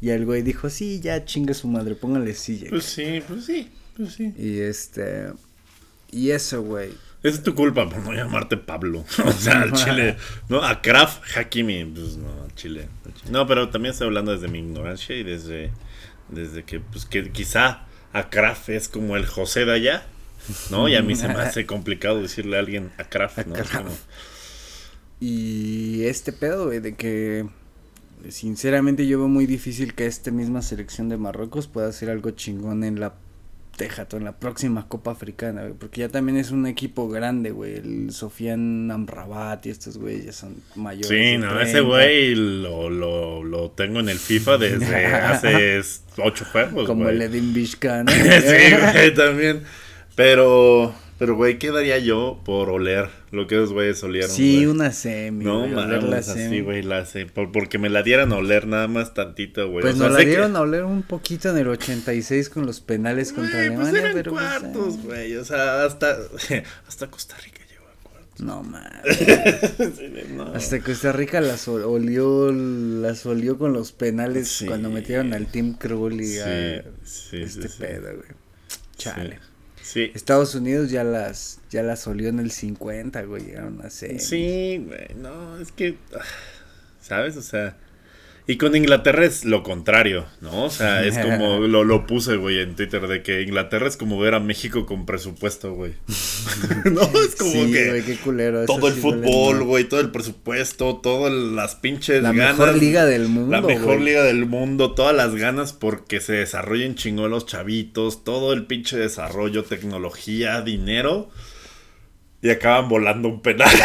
Y 0.00 0.10
el 0.10 0.24
güey 0.24 0.40
dijo, 0.40 0.70
sí, 0.70 1.00
ya 1.00 1.26
chingue 1.26 1.52
su 1.52 1.68
madre, 1.68 1.94
póngale 1.94 2.32
Sijek. 2.34 2.70
Pues 2.70 2.84
sí, 2.84 3.22
pues 3.28 3.44
sí. 3.44 3.68
Pues 4.00 4.18
y 4.18 4.60
este. 4.60 5.32
Y 6.10 6.30
eso, 6.30 6.62
güey. 6.62 6.90
Esa 7.22 7.36
es 7.36 7.42
tu 7.42 7.54
culpa 7.54 7.86
por 7.86 7.98
no 7.98 8.14
llamarte 8.14 8.56
Pablo. 8.56 9.04
o 9.24 9.32
sea, 9.32 9.60
al 9.60 9.72
Chile. 9.72 10.16
No, 10.48 10.64
a 10.64 10.80
Kraft 10.80 11.22
Hakimi. 11.36 11.84
Pues 11.84 12.16
no, 12.16 12.48
Chile. 12.54 12.88
No, 13.30 13.46
pero 13.46 13.68
también 13.68 13.92
estoy 13.92 14.06
hablando 14.06 14.32
desde 14.32 14.48
mi 14.48 14.60
ignorancia 14.60 15.14
y 15.16 15.22
desde. 15.22 15.70
Desde 16.30 16.62
que, 16.62 16.80
pues 16.80 17.04
que 17.04 17.30
quizá 17.30 17.82
a 18.12 18.30
Kraft 18.30 18.70
es 18.70 18.88
como 18.88 19.16
el 19.16 19.26
José 19.26 19.66
de 19.66 19.72
allá. 19.72 20.06
¿No? 20.70 20.88
Y 20.88 20.96
a 20.96 21.02
mí 21.02 21.14
se 21.14 21.28
me 21.28 21.34
hace 21.34 21.66
complicado 21.66 22.22
decirle 22.22 22.56
a 22.56 22.60
alguien 22.60 22.90
a 22.96 23.04
Kraft, 23.04 23.46
¿no? 23.46 23.54
Y 25.20 26.04
este 26.04 26.32
pedo, 26.32 26.66
güey, 26.66 26.80
de 26.80 26.94
que. 26.94 27.46
Sinceramente 28.28 29.06
yo 29.06 29.18
veo 29.18 29.28
muy 29.28 29.46
difícil 29.46 29.94
que 29.94 30.06
esta 30.06 30.30
misma 30.30 30.62
selección 30.62 31.08
de 31.08 31.16
Marruecos 31.16 31.68
pueda 31.68 31.88
hacer 31.88 32.10
algo 32.10 32.30
chingón 32.30 32.84
en 32.84 33.00
la 33.00 33.14
Tejato 33.80 34.18
en 34.18 34.24
la 34.24 34.32
próxima 34.32 34.86
Copa 34.88 35.12
Africana, 35.12 35.62
porque 35.78 36.02
ya 36.02 36.10
también 36.10 36.36
es 36.36 36.50
un 36.50 36.66
equipo 36.66 37.08
grande, 37.08 37.50
güey. 37.50 37.76
El 37.76 38.12
Sofian 38.12 38.90
Amrabat 38.90 39.64
y 39.64 39.70
estos 39.70 39.96
güeyes 39.96 40.26
ya 40.26 40.32
son 40.32 40.56
mayores. 40.74 41.08
Sí, 41.08 41.38
no, 41.38 41.58
ese 41.58 41.80
güey 41.80 42.34
lo, 42.34 42.90
lo, 42.90 43.42
lo, 43.42 43.70
tengo 43.70 44.00
en 44.00 44.10
el 44.10 44.18
FIFA 44.18 44.58
desde 44.58 45.06
hace 45.14 45.80
ocho 46.18 46.44
juegos, 46.44 46.86
Como 46.86 47.08
el 47.08 47.22
Edin 47.22 47.54
Vizcan. 47.54 48.06
sí, 48.08 48.74
güey, 48.92 49.14
también. 49.14 49.62
Pero 50.14 50.94
pero, 51.20 51.36
güey, 51.36 51.58
¿qué 51.58 51.70
daría 51.70 51.98
yo 51.98 52.40
por 52.46 52.70
oler 52.70 53.10
lo 53.30 53.46
que 53.46 53.56
esos 53.56 53.74
güeyes 53.74 54.02
olieron? 54.02 54.30
Sí, 54.30 54.64
una 54.64 54.90
semi. 54.90 55.44
No, 55.44 55.66
mames, 55.66 56.30
así, 56.30 56.62
güey, 56.62 56.82
la 56.82 57.04
semi. 57.04 57.30
porque 57.30 57.76
me 57.76 57.90
la 57.90 58.02
dieran 58.02 58.32
a 58.32 58.36
oler 58.36 58.66
nada 58.66 58.88
más 58.88 59.12
tantito, 59.12 59.68
güey. 59.68 59.82
Pues 59.82 59.96
nos 59.96 60.10
la 60.12 60.20
dieron 60.20 60.56
a 60.56 60.62
oler 60.62 60.84
un 60.84 61.02
poquito 61.02 61.50
en 61.50 61.58
el 61.58 61.68
86 61.68 62.48
con 62.48 62.64
los 62.64 62.80
penales 62.80 63.34
contra 63.34 63.52
pues 63.52 63.68
Alemania, 63.68 64.00
pues 64.00 64.14
pero. 64.14 64.32
cuartos, 64.32 64.96
güey. 65.02 65.36
O 65.36 65.44
sea, 65.44 65.84
hasta, 65.84 66.16
hasta 66.88 67.10
Costa 67.10 67.36
Rica 67.44 67.60
llegó 67.68 67.84
a 67.84 68.08
cuartos. 68.08 68.40
No, 68.40 68.62
mames. 68.62 70.54
Hasta 70.54 70.80
Costa 70.80 71.12
Rica 71.12 71.42
las 71.42 71.68
olió, 71.68 72.50
las 72.50 73.26
olió 73.26 73.58
con 73.58 73.74
los 73.74 73.92
penales 73.92 74.64
cuando 74.66 74.88
metieron 74.88 75.34
al 75.34 75.48
Team 75.48 75.74
Krul 75.74 76.18
y 76.22 76.38
a 76.38 76.76
este 76.78 77.68
pedo, 77.78 78.08
güey. 78.16 78.30
Chale. 78.96 79.49
Estados 79.96 80.54
Unidos 80.54 80.90
ya 80.90 81.04
las 81.04 81.60
ya 81.70 81.82
las 81.82 82.06
olió 82.06 82.28
en 82.28 82.38
el 82.38 82.50
50, 82.50 83.22
güey, 83.22 83.44
llegaron 83.44 83.80
a 83.84 83.90
ser. 83.90 84.20
Sí, 84.20 84.82
güey, 84.86 85.14
no, 85.16 85.58
es 85.58 85.72
que 85.72 85.96
ah, 86.14 86.24
¿sabes? 87.00 87.36
O 87.36 87.42
sea, 87.42 87.76
y 88.46 88.56
con 88.56 88.74
Inglaterra 88.74 89.24
es 89.24 89.44
lo 89.44 89.62
contrario, 89.62 90.26
¿no? 90.40 90.64
O 90.64 90.70
sea, 90.70 91.04
es 91.04 91.18
como 91.24 91.60
lo, 91.60 91.84
lo 91.84 92.06
puse, 92.06 92.36
güey, 92.36 92.60
en 92.60 92.74
Twitter, 92.76 93.06
de 93.06 93.22
que 93.22 93.42
Inglaterra 93.42 93.86
es 93.86 93.96
como 93.96 94.18
ver 94.18 94.34
a 94.34 94.40
México 94.40 94.86
con 94.86 95.06
presupuesto, 95.06 95.72
güey. 95.72 95.92
no, 96.84 97.02
es 97.02 97.36
como 97.36 97.66
que 97.72 98.02
qué 98.04 98.16
culero. 98.22 98.64
todo 98.66 98.88
el 98.88 98.94
fútbol, 98.94 99.64
güey, 99.64 99.84
todo 99.84 100.00
el 100.00 100.10
presupuesto, 100.10 100.96
todas 101.02 101.32
las 101.32 101.76
pinches 101.76 102.22
ganas. 102.22 102.36
La 102.36 102.52
mejor 102.52 102.76
liga 102.76 103.06
del 103.06 103.28
mundo. 103.28 103.52
La 103.52 103.60
mejor 103.62 104.00
liga 104.00 104.24
del 104.24 104.46
mundo, 104.46 104.92
todas 104.94 105.14
las 105.14 105.34
ganas 105.34 105.72
porque 105.72 106.20
se 106.20 106.34
desarrollen 106.34 106.94
chingón 106.96 107.30
los 107.30 107.46
chavitos, 107.46 108.24
todo 108.24 108.52
el 108.52 108.66
pinche 108.66 108.96
desarrollo, 108.96 109.64
tecnología, 109.64 110.60
dinero. 110.62 111.30
Y 112.42 112.50
acaban 112.50 112.88
volando 112.88 113.28
un 113.28 113.40
penal. 113.40 113.68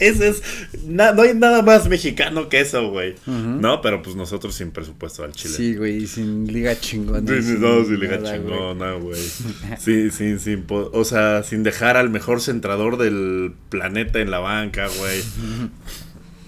Ese 0.00 0.28
es. 0.28 0.42
no 0.86 1.22
hay 1.22 1.34
nada 1.34 1.62
más 1.62 1.88
mexicano 1.88 2.48
que 2.48 2.60
eso, 2.60 2.90
güey. 2.90 3.14
No, 3.26 3.82
pero 3.82 4.02
pues 4.02 4.16
nosotros 4.16 4.54
sin 4.54 4.70
presupuesto 4.70 5.24
al 5.24 5.32
Chile. 5.32 5.54
Sí, 5.54 5.74
güey, 5.76 6.06
sin 6.06 6.50
liga 6.50 6.78
chingona. 6.78 7.20
Sí, 7.30 7.42
sin, 7.42 7.60
no, 7.60 7.84
sin 7.84 8.00
liga 8.00 8.22
chingona, 8.22 8.94
güey. 8.94 9.20
sí, 9.78 10.10
sí, 10.10 10.38
sin. 10.38 10.64
O 10.70 11.04
sea, 11.04 11.42
sin 11.42 11.62
dejar 11.62 11.98
al 11.98 12.08
mejor 12.08 12.40
centrador 12.40 12.96
del 12.96 13.52
planeta 13.68 14.20
en 14.20 14.30
la 14.30 14.38
banca, 14.38 14.88
güey. 14.98 15.22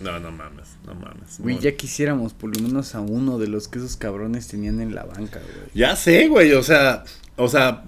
No, 0.02 0.18
no 0.18 0.32
mames, 0.32 0.66
no 0.84 0.96
mames. 0.96 1.38
Güey, 1.38 1.60
ya 1.60 1.76
quisiéramos 1.76 2.34
por 2.34 2.52
lo 2.56 2.60
menos 2.60 2.96
a 2.96 3.00
uno 3.00 3.38
de 3.38 3.46
los 3.46 3.68
que 3.68 3.78
esos 3.78 3.96
cabrones 3.96 4.48
tenían 4.48 4.80
en 4.80 4.96
la 4.96 5.04
banca, 5.04 5.38
güey. 5.38 5.68
Ya 5.74 5.94
sé, 5.94 6.26
güey, 6.26 6.52
o 6.54 6.62
sea, 6.64 7.04
o 7.36 7.46
sea, 7.46 7.84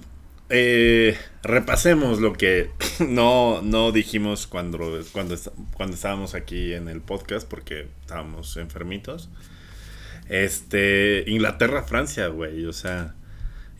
eh, 0.56 1.18
repasemos 1.42 2.20
lo 2.20 2.32
que 2.32 2.70
no, 3.08 3.60
no 3.60 3.90
dijimos 3.90 4.46
cuando, 4.46 5.00
cuando, 5.12 5.36
cuando 5.74 5.96
estábamos 5.96 6.34
aquí 6.34 6.74
en 6.74 6.88
el 6.88 7.00
podcast 7.00 7.48
porque 7.48 7.88
estábamos 8.00 8.56
enfermitos. 8.56 9.30
Este, 10.28 11.24
Inglaterra, 11.26 11.82
Francia, 11.82 12.28
güey, 12.28 12.64
o 12.66 12.72
sea, 12.72 13.14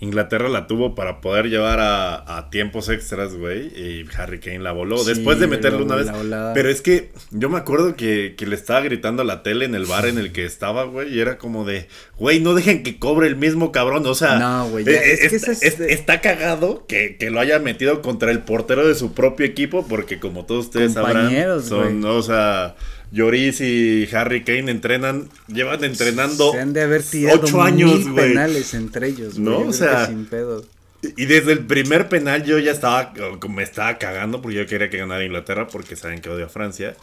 Inglaterra 0.04 0.48
la 0.48 0.66
tuvo 0.66 0.94
para 0.94 1.20
poder 1.20 1.46
llevar 1.46 1.80
a, 1.80 2.36
a 2.38 2.50
tiempos 2.50 2.88
extras, 2.88 3.34
güey. 3.34 3.66
Y 3.68 4.06
Harry 4.16 4.38
Kane 4.38 4.60
la 4.60 4.72
voló. 4.72 5.02
después 5.02 5.40
de 5.40 5.46
meterle 5.46 5.82
una 5.82 5.96
vez. 5.96 6.08
Pero 6.54 6.68
es 6.68 6.80
que 6.82 7.10
yo 7.30 7.48
me 7.48 7.58
acuerdo 7.58 7.96
que, 7.96 8.34
que, 8.36 8.46
le 8.46 8.54
estaba 8.54 8.80
gritando 8.80 9.22
a 9.22 9.24
la 9.24 9.42
tele 9.42 9.64
en 9.64 9.74
el 9.74 9.86
bar 9.86 10.06
en 10.06 10.18
el 10.18 10.32
que 10.32 10.44
estaba, 10.44 10.84
güey. 10.84 11.14
Y 11.14 11.20
era 11.20 11.38
como 11.38 11.64
de, 11.64 11.88
güey, 12.18 12.40
no 12.40 12.54
dejen 12.54 12.82
que 12.82 12.98
cobre 12.98 13.26
el 13.26 13.36
mismo 13.36 13.72
cabrón. 13.72 14.06
O 14.06 14.14
sea, 14.14 14.38
no, 14.38 14.68
güey, 14.68 14.88
eh, 14.88 15.18
es, 15.22 15.32
es, 15.32 15.80
está 15.80 16.20
cagado 16.20 16.86
que, 16.86 17.16
que, 17.16 17.30
lo 17.30 17.40
haya 17.40 17.58
metido 17.58 18.02
contra 18.02 18.30
el 18.30 18.40
portero 18.40 18.86
de 18.86 18.94
su 18.94 19.14
propio 19.14 19.46
equipo. 19.46 19.86
Porque 19.88 20.20
como 20.20 20.44
todos 20.44 20.66
ustedes 20.66 20.92
sabrán, 20.92 21.62
son, 21.62 22.04
o 22.04 22.22
sea 22.22 22.76
Lloris 23.14 23.60
y 23.60 24.08
Harry 24.12 24.42
Kane 24.42 24.70
entrenan, 24.72 25.28
llevan 25.46 25.84
entrenando 25.84 26.50
Se 26.50 26.60
han 26.60 26.72
de 26.72 26.82
haber 26.82 27.02
tirado 27.02 27.40
ocho 27.42 27.62
años, 27.62 28.08
güey. 28.08 28.30
penales 28.30 28.74
entre 28.74 29.08
ellos, 29.08 29.38
¿no? 29.38 29.60
o 29.60 29.72
sea, 29.72 30.06
sin 30.06 30.26
pedo. 30.26 30.64
Y 31.16 31.26
desde 31.26 31.52
el 31.52 31.60
primer 31.66 32.08
penal 32.08 32.44
yo 32.44 32.58
ya 32.58 32.72
estaba, 32.72 33.12
me 33.48 33.62
estaba 33.62 33.98
cagando 33.98 34.42
porque 34.42 34.56
yo 34.56 34.66
quería 34.66 34.90
que 34.90 34.96
ganara 34.96 35.24
Inglaterra 35.24 35.68
porque 35.68 35.96
saben 35.96 36.20
que 36.20 36.30
odio 36.30 36.46
a 36.46 36.48
Francia. 36.48 36.96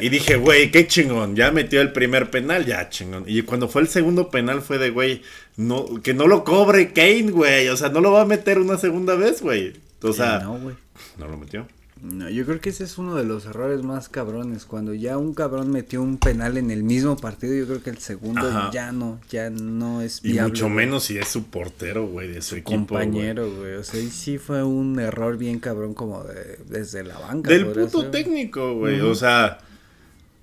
Y 0.00 0.08
dije, 0.08 0.36
güey, 0.36 0.70
qué 0.70 0.86
chingón, 0.86 1.34
ya 1.36 1.50
metió 1.50 1.80
el 1.80 1.92
primer 1.92 2.30
penal, 2.30 2.64
ya 2.64 2.88
chingón. 2.88 3.24
Y 3.26 3.42
cuando 3.42 3.68
fue 3.68 3.82
el 3.82 3.88
segundo 3.88 4.30
penal 4.30 4.62
fue 4.62 4.78
de, 4.78 4.90
güey, 4.90 5.22
no, 5.56 6.00
que 6.02 6.14
no 6.14 6.28
lo 6.28 6.44
cobre 6.44 6.92
Kane, 6.92 7.30
güey. 7.30 7.68
O 7.68 7.76
sea, 7.76 7.88
no 7.88 8.00
lo 8.00 8.12
va 8.12 8.22
a 8.22 8.26
meter 8.26 8.58
una 8.58 8.78
segunda 8.78 9.16
vez, 9.16 9.42
güey. 9.42 9.74
O 10.02 10.12
sea, 10.12 10.38
no, 10.38 10.58
güey. 10.58 10.76
No 11.18 11.26
lo 11.26 11.36
metió. 11.36 11.66
No, 12.02 12.28
yo 12.28 12.44
creo 12.44 12.60
que 12.60 12.70
ese 12.70 12.82
es 12.82 12.98
uno 12.98 13.14
de 13.14 13.24
los 13.24 13.46
errores 13.46 13.82
más 13.84 14.08
cabrones. 14.08 14.64
Cuando 14.64 14.92
ya 14.92 15.18
un 15.18 15.34
cabrón 15.34 15.70
metió 15.70 16.02
un 16.02 16.18
penal 16.18 16.58
en 16.58 16.72
el 16.72 16.82
mismo 16.82 17.16
partido, 17.16 17.54
yo 17.54 17.64
creo 17.66 17.80
que 17.80 17.90
el 17.90 17.98
segundo 17.98 18.70
ya 18.72 18.90
no, 18.90 19.20
ya 19.30 19.50
no 19.50 20.02
es 20.02 20.20
viable. 20.20 20.48
Y 20.48 20.50
mucho 20.50 20.68
menos 20.68 21.04
si 21.04 21.18
es 21.18 21.28
su 21.28 21.44
portero, 21.44 22.08
güey, 22.08 22.26
de 22.26 22.42
su, 22.42 22.56
equipo. 22.56 22.76
Compañero, 22.76 23.48
güey. 23.54 23.74
O 23.74 23.84
sea, 23.84 24.00
sí 24.10 24.38
fue 24.38 24.64
un 24.64 24.98
error 24.98 25.38
bien 25.38 25.60
cabrón 25.60 25.94
como 25.94 26.24
de, 26.24 26.58
desde 26.68 27.04
la 27.04 27.18
banca. 27.18 27.50
Del 27.50 27.66
puto 27.66 28.10
técnico, 28.10 28.74
güey. 28.74 29.00
O 29.00 29.14
sea, 29.14 29.60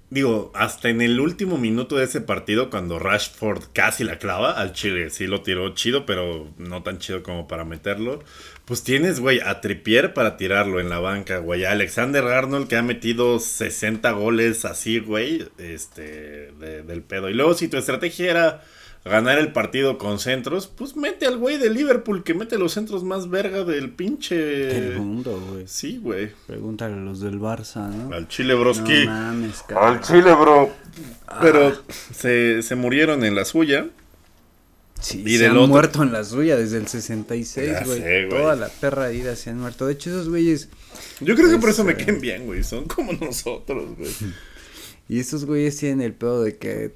digo, 0.10 0.52
hasta 0.56 0.90
en 0.90 1.02
el 1.02 1.20
último 1.20 1.58
minuto 1.58 1.96
de 1.96 2.06
ese 2.06 2.22
partido, 2.22 2.70
cuando 2.70 3.00
Rashford 3.00 3.66
casi 3.74 4.04
la 4.04 4.18
clava 4.18 4.52
al 4.52 4.74
Chile, 4.74 5.10
sí 5.10 5.28
lo 5.28 5.42
tiró 5.42 5.74
chido, 5.76 6.06
pero 6.06 6.52
no 6.58 6.84
tan 6.84 6.98
chido 6.98 7.22
como 7.22 7.48
para 7.48 7.66
meterlo. 7.66 8.24
Pues 8.66 8.84
tienes, 8.84 9.20
güey, 9.20 9.40
a 9.40 9.62
Tripier 9.62 10.14
para 10.14 10.38
tirarlo 10.38 10.80
en 10.80 10.90
la 10.90 11.00
banca, 11.00 11.40
güey. 11.40 11.66
A 11.66 11.72
Alexander 11.72 12.24
Arnold 12.26 12.68
que 12.68 12.76
ha 12.76 12.82
metido 12.82 13.40
60 13.40 14.12
goles 14.12 14.66
así, 14.66 15.00
güey, 15.00 15.48
este, 15.58 16.52
del 16.52 17.02
pedo. 17.04 17.30
Y 17.30 17.34
luego 17.34 17.54
si 17.54 17.68
tu 17.68 17.78
estrategia 17.78 18.32
era 18.32 18.64
ganar 19.06 19.40
el 19.40 19.52
partido 19.52 19.98
con 19.98 20.20
centros, 20.20 20.68
pues 20.68 20.96
mete 20.96 21.26
al 21.26 21.38
güey 21.38 21.58
de 21.58 21.70
Liverpool 21.70 22.24
que 22.24 22.34
mete 22.34 22.58
los 22.58 22.74
centros 22.74 23.04
más 23.04 23.30
verga 23.30 23.64
del 23.64 23.90
pinche... 23.92 24.36
Del 24.36 25.00
mundo, 25.00 25.42
güey. 25.52 25.68
Sí, 25.68 26.00
güey. 26.02 26.32
Pregúntale 26.48 26.96
a 26.96 26.98
los 26.98 27.20
del 27.20 27.40
Barça, 27.40 27.90
¿no? 27.90 28.14
Al 28.14 28.28
Chile 28.28 28.54
Broski. 28.56 29.06
No 29.06 29.12
mames, 29.12 29.64
Al 29.76 30.02
Chile, 30.02 30.34
bro. 30.36 30.70
Pero 31.42 31.68
ah. 31.68 31.94
se, 32.14 32.62
se 32.62 32.76
murieron 32.76 33.24
en 33.24 33.36
la 33.36 33.46
suya. 33.46 33.88
Sí, 35.00 35.24
y 35.26 35.38
se 35.38 35.48
han 35.48 35.56
muerto 35.56 36.04
en 36.04 36.12
la 36.12 36.24
suya 36.26 36.58
desde 36.58 36.78
el 36.78 36.88
66, 36.88 37.72
güey. 37.86 38.30
Toda 38.30 38.56
la 38.56 38.68
perra 38.68 39.08
vida 39.08 39.36
se 39.36 39.50
han 39.50 39.60
muerto. 39.60 39.88
De 39.88 39.94
hecho, 39.94 40.10
esos 40.10 40.28
güeyes. 40.28 40.68
Yo 41.22 41.36
creo 41.36 41.50
que 41.50 41.58
por 41.58 41.70
eso 41.70 41.86
me 41.86 41.94
este, 41.94 42.06
queden 42.06 42.22
bien, 42.22 42.46
güey. 42.46 42.64
Son 42.64 42.86
como 42.86 43.14
nosotros, 43.22 43.98
güey. 43.98 44.12
Y 45.08 45.20
esos 45.20 45.46
güeyes 45.46 45.78
tienen 45.78 46.02
el 46.02 46.14
pedo 46.14 46.44
de 46.44 46.58
que. 46.58 46.96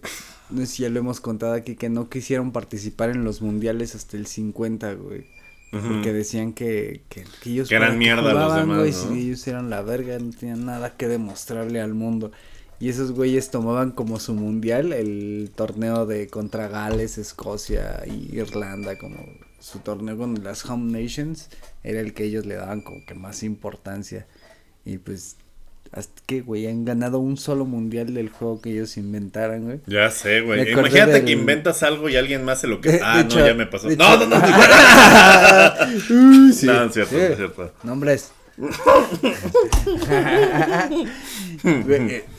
No 0.54 0.62
sé 0.62 0.68
si 0.68 0.84
ya 0.84 0.90
lo 0.90 1.00
hemos 1.00 1.20
contado 1.20 1.54
aquí, 1.54 1.76
que 1.76 1.90
no 1.90 2.10
quisieron 2.10 2.52
participar 2.52 3.10
en 3.10 3.24
los 3.24 3.42
mundiales 3.42 3.96
hasta 3.96 4.18
el 4.18 4.28
50, 4.28 4.94
güey. 4.94 5.26
Porque 5.72 6.14
decían 6.14 6.54
que, 6.54 7.02
que, 7.10 7.26
ellos 7.46 7.68
que 7.68 7.74
eran 7.74 7.98
mierda 7.98 8.32
los 8.32 8.56
demás. 8.56 9.08
¿no? 9.10 9.16
ellos 9.16 9.48
eran 9.48 9.72
la 9.72 9.82
verga, 9.82 10.20
no 10.20 10.30
tenían 10.32 10.66
nada 10.66 10.96
que 10.96 11.08
demostrarle 11.08 11.82
al 11.82 11.96
mundo. 11.96 12.32
Y 12.80 12.90
esos 12.90 13.12
güeyes 13.12 13.50
tomaban 13.50 13.92
como 13.92 14.20
su 14.20 14.36
mundial 14.36 14.94
el 14.94 15.52
torneo 15.56 16.06
de 16.06 16.28
contra 16.28 16.68
Gales, 16.68 17.18
Escocia 17.18 18.04
y 18.06 18.38
Irlanda, 18.38 19.00
como 19.00 19.18
su 19.60 19.80
torneo 19.80 20.18
con 20.18 20.44
las 20.44 20.64
Home 20.70 21.02
Nations, 21.02 21.50
era 21.84 22.02
el 22.02 22.14
que 22.14 22.26
ellos 22.26 22.46
le 22.46 22.56
daban 22.56 22.82
como 22.82 23.04
que 23.06 23.16
más 23.16 23.42
importancia. 23.42 24.28
Y 24.86 25.00
pues, 25.00 25.38
hasta 25.94 26.22
que, 26.26 26.42
güey, 26.42 26.66
han 26.66 26.86
ganado 26.86 27.20
un 27.20 27.38
solo 27.38 27.66
mundial 27.66 28.16
del 28.16 28.30
juego 28.30 28.60
que 28.60 28.72
ellos 28.72 28.98
inventaron, 28.98 29.66
güey. 29.66 29.80
Ya 29.86 30.10
sé, 30.10 30.42
güey. 30.42 30.72
Imagínate 30.72 31.24
que 31.24 31.34
inventas 31.34 31.84
algo 31.84 32.10
y 32.10 32.16
alguien 32.16 32.44
más 32.44 32.62
se 32.62 32.68
lo 32.68 32.82
que. 32.82 33.00
ah, 33.04 33.24
no, 33.24 33.46
ya 33.46 33.54
me 33.54 33.68
pasó. 33.68 33.90
No, 33.90 34.18
no, 34.18 34.26
no, 34.28 34.40
no. 34.40 34.46
sí, 36.52 36.66
no, 36.66 36.84
es 36.86 36.94
cierto, 36.94 37.16
es 37.18 37.38
cierto. 37.38 37.72
Nombres. 37.84 38.32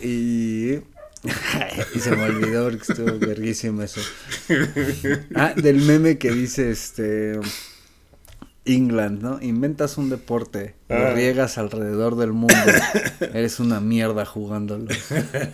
y, 0.03 0.75
y 0.75 2.01
se 2.01 2.11
me 2.17 2.25
olvidó 2.25 2.64
porque 2.64 2.93
estuvo 2.93 3.19
verguísimo 3.19 3.83
eso. 3.83 4.01
Ah, 5.37 5.55
del 5.57 5.77
meme 5.77 6.19
que 6.19 6.33
dice 6.33 6.73
este 6.73 7.38
England, 8.66 9.22
¿no? 9.22 9.42
Inventas 9.42 9.98
un 9.98 10.09
deporte, 10.09 10.74
lo 10.88 10.96
ah. 10.96 11.11
riegas 11.11 11.59
alrededor 11.59 12.16
del 12.16 12.33
mundo, 12.33 12.55
eres 13.20 13.61
una 13.61 13.81
mierda 13.81 14.24
jugándolo. 14.24 14.87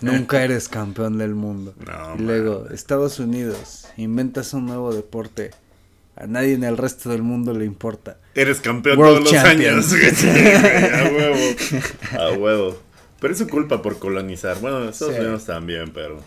Nunca 0.00 0.44
eres 0.44 0.68
campeón 0.68 1.18
del 1.18 1.34
mundo. 1.34 1.74
y 2.18 2.22
luego, 2.22 2.68
Estados 2.70 3.18
Unidos, 3.18 3.88
inventas 3.96 4.54
un 4.54 4.66
nuevo 4.66 4.94
deporte, 4.94 5.50
a 6.16 6.26
nadie 6.26 6.52
en 6.52 6.64
el 6.64 6.76
resto 6.76 7.10
del 7.10 7.22
mundo 7.22 7.52
le 7.54 7.64
importa. 7.64 8.18
Eres 8.34 8.60
campeón 8.60 8.96
todos 8.98 9.20
los 9.20 9.34
años. 9.34 9.92
a 9.92 11.04
huevo. 11.04 11.56
A 12.18 12.32
huevo. 12.38 12.78
Pero 13.20 13.32
es 13.32 13.38
su 13.38 13.48
culpa 13.48 13.82
por 13.82 13.98
colonizar. 13.98 14.58
Bueno, 14.60 14.88
Estados 14.88 15.18
Unidos 15.18 15.44
también, 15.46 15.92
pero. 15.92 16.20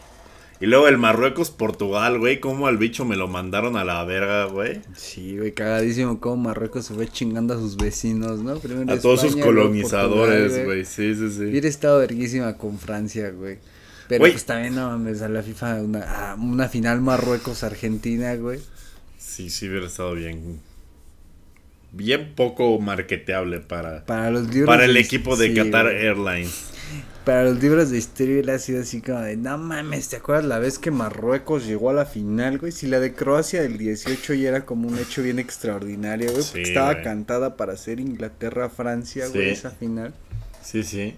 Y 0.63 0.65
luego 0.65 0.87
el 0.87 0.97
Marruecos-Portugal, 0.97 2.19
güey. 2.19 2.39
¿Cómo 2.39 2.67
al 2.67 2.77
bicho 2.77 3.03
me 3.03 3.17
lo 3.17 3.27
mandaron 3.27 3.75
a 3.75 3.83
la 3.83 4.01
verga, 4.05 4.45
güey? 4.45 4.79
Sí, 4.95 5.37
güey, 5.37 5.51
cagadísimo. 5.51 6.21
Cómo 6.21 6.37
Marruecos 6.37 6.85
se 6.85 6.93
fue 6.93 7.05
chingando 7.09 7.53
a 7.53 7.57
sus 7.57 7.75
vecinos, 7.75 8.39
¿no? 8.39 8.57
Primero 8.59 8.93
a 8.93 8.97
todos 8.97 9.19
sus 9.19 9.35
colonizadores, 9.35 10.63
güey. 10.63 10.85
Sí, 10.85 11.15
sí, 11.15 11.29
sí. 11.31 11.43
Hubiera 11.47 11.67
estado 11.67 11.99
verguísima 11.99 12.57
con 12.57 12.79
Francia, 12.79 13.29
güey. 13.31 13.57
Pero 14.07 14.21
pues 14.21 14.45
también 14.45 14.75
no 14.75 14.87
mames, 14.87 15.21
a 15.21 15.27
la 15.27 15.43
FIFA 15.43 15.81
una, 15.81 16.37
una 16.39 16.69
final 16.69 17.01
Marruecos-Argentina, 17.01 18.33
güey. 18.35 18.61
Sí, 19.17 19.49
sí 19.49 19.67
hubiera 19.67 19.87
estado 19.87 20.15
bien. 20.15 20.61
Bien 21.91 22.35
poco 22.35 22.79
marketeable 22.79 23.59
para, 23.59 24.05
para, 24.05 24.31
los 24.31 24.47
para 24.65 24.85
el 24.85 24.95
equipo 24.95 25.35
de 25.35 25.53
Qatar 25.53 25.87
Airlines. 25.87 26.72
Para 27.25 27.45
los 27.45 27.61
libros 27.61 27.89
de 27.89 27.97
historia 27.97 28.33
hubiera 28.33 28.59
sido 28.59 28.81
así 28.81 29.01
como 29.01 29.21
de, 29.21 29.37
no 29.37 29.57
mames, 29.57 30.09
¿te 30.09 30.17
acuerdas 30.17 30.43
la 30.43 30.59
vez 30.59 30.77
que 30.77 30.91
Marruecos 30.91 31.65
llegó 31.65 31.89
a 31.89 31.93
la 31.93 32.05
final, 32.05 32.57
güey? 32.57 32.73
Si 32.73 32.85
la 32.87 32.99
de 32.99 33.13
Croacia 33.13 33.61
del 33.61 33.77
18 33.77 34.33
ya 34.33 34.49
era 34.49 34.65
como 34.65 34.89
un 34.89 34.97
hecho 34.97 35.23
bien 35.23 35.39
extraordinario, 35.39 36.31
güey, 36.31 36.43
porque 36.43 36.63
estaba 36.63 37.01
cantada 37.01 37.55
para 37.55 37.77
ser 37.77 38.01
Inglaterra-Francia, 38.01 39.27
güey, 39.29 39.51
esa 39.51 39.71
final. 39.71 40.13
Sí, 40.61 40.83
sí. 40.83 41.15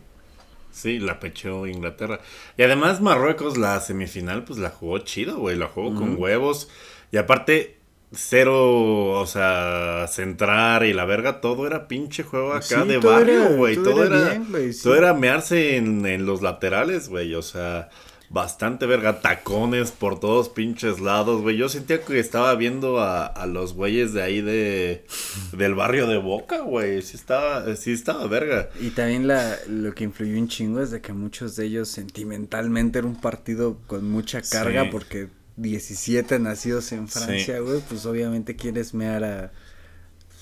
Sí, 0.72 1.00
la 1.00 1.20
pechó 1.20 1.66
Inglaterra. 1.66 2.20
Y 2.58 2.64
además 2.64 3.02
Marruecos 3.02 3.58
la 3.58 3.80
semifinal 3.80 4.44
pues 4.44 4.60
la 4.60 4.70
jugó 4.70 5.00
chido, 5.00 5.40
güey, 5.40 5.56
la 5.56 5.68
jugó 5.68 5.96
con 5.96 6.22
huevos. 6.22 6.70
Y 7.12 7.18
aparte 7.18 7.75
cero, 8.16 9.12
o 9.20 9.26
sea, 9.26 10.08
centrar 10.08 10.86
y 10.86 10.94
la 10.94 11.06
verga, 11.06 11.42
todo 11.42 11.68
era 11.68 11.88
pinche 11.88 12.24
juego 12.24 12.54
acá 12.54 12.86
de 12.86 12.98
barrio, 12.98 13.56
güey. 13.56 13.76
Todo, 13.76 14.04
era, 14.04 14.42
todo 14.84 14.96
era 14.96 15.14
mearse 15.14 15.78
en, 15.78 16.06
en 16.06 16.26
los 16.26 16.42
laterales, 16.42 17.10
güey. 17.10 17.36
O 17.36 17.42
sea, 17.42 17.90
bastante 18.30 18.86
verga, 18.86 19.22
tacones 19.22 19.92
por 19.92 20.20
todos 20.20 20.50
pinches 20.50 21.00
lados, 21.00 21.42
güey. 21.42 21.58
Yo 21.58 21.70
sentía 21.70 22.02
que 22.02 22.20
estaba 22.20 22.54
viendo 22.56 23.00
a, 23.00 23.26
a 23.26 23.46
los 23.46 23.74
güeyes 23.74 24.14
de 24.14 24.24
ahí 24.24 24.42
de 24.42 25.06
del 25.52 25.76
barrio 25.76 26.08
de 26.08 26.18
Boca, 26.18 26.60
güey. 26.62 27.02
Sí 27.02 27.16
estaba, 27.16 27.76
sí 27.76 27.92
estaba 27.92 28.28
verga. 28.28 28.70
Y 28.80 28.90
también 28.90 29.28
la, 29.28 29.58
lo 29.68 29.94
que 29.94 30.06
influyó 30.06 30.38
un 30.38 30.48
chingo 30.48 30.82
es 30.82 30.92
de 30.92 31.02
que 31.02 31.14
muchos 31.14 31.56
de 31.56 31.66
ellos 31.66 31.90
sentimentalmente 31.90 33.00
era 33.00 33.08
un 33.08 33.20
partido 33.20 33.78
con 33.88 34.10
mucha 34.10 34.42
carga 34.42 34.90
porque 34.92 35.30
17 35.58 36.40
nacidos 36.40 36.92
en 36.92 37.08
Francia, 37.08 37.60
güey, 37.60 37.82
pues 37.88 38.06
obviamente 38.06 38.56
quieres 38.56 38.94
mear 38.94 39.24
a... 39.24 39.52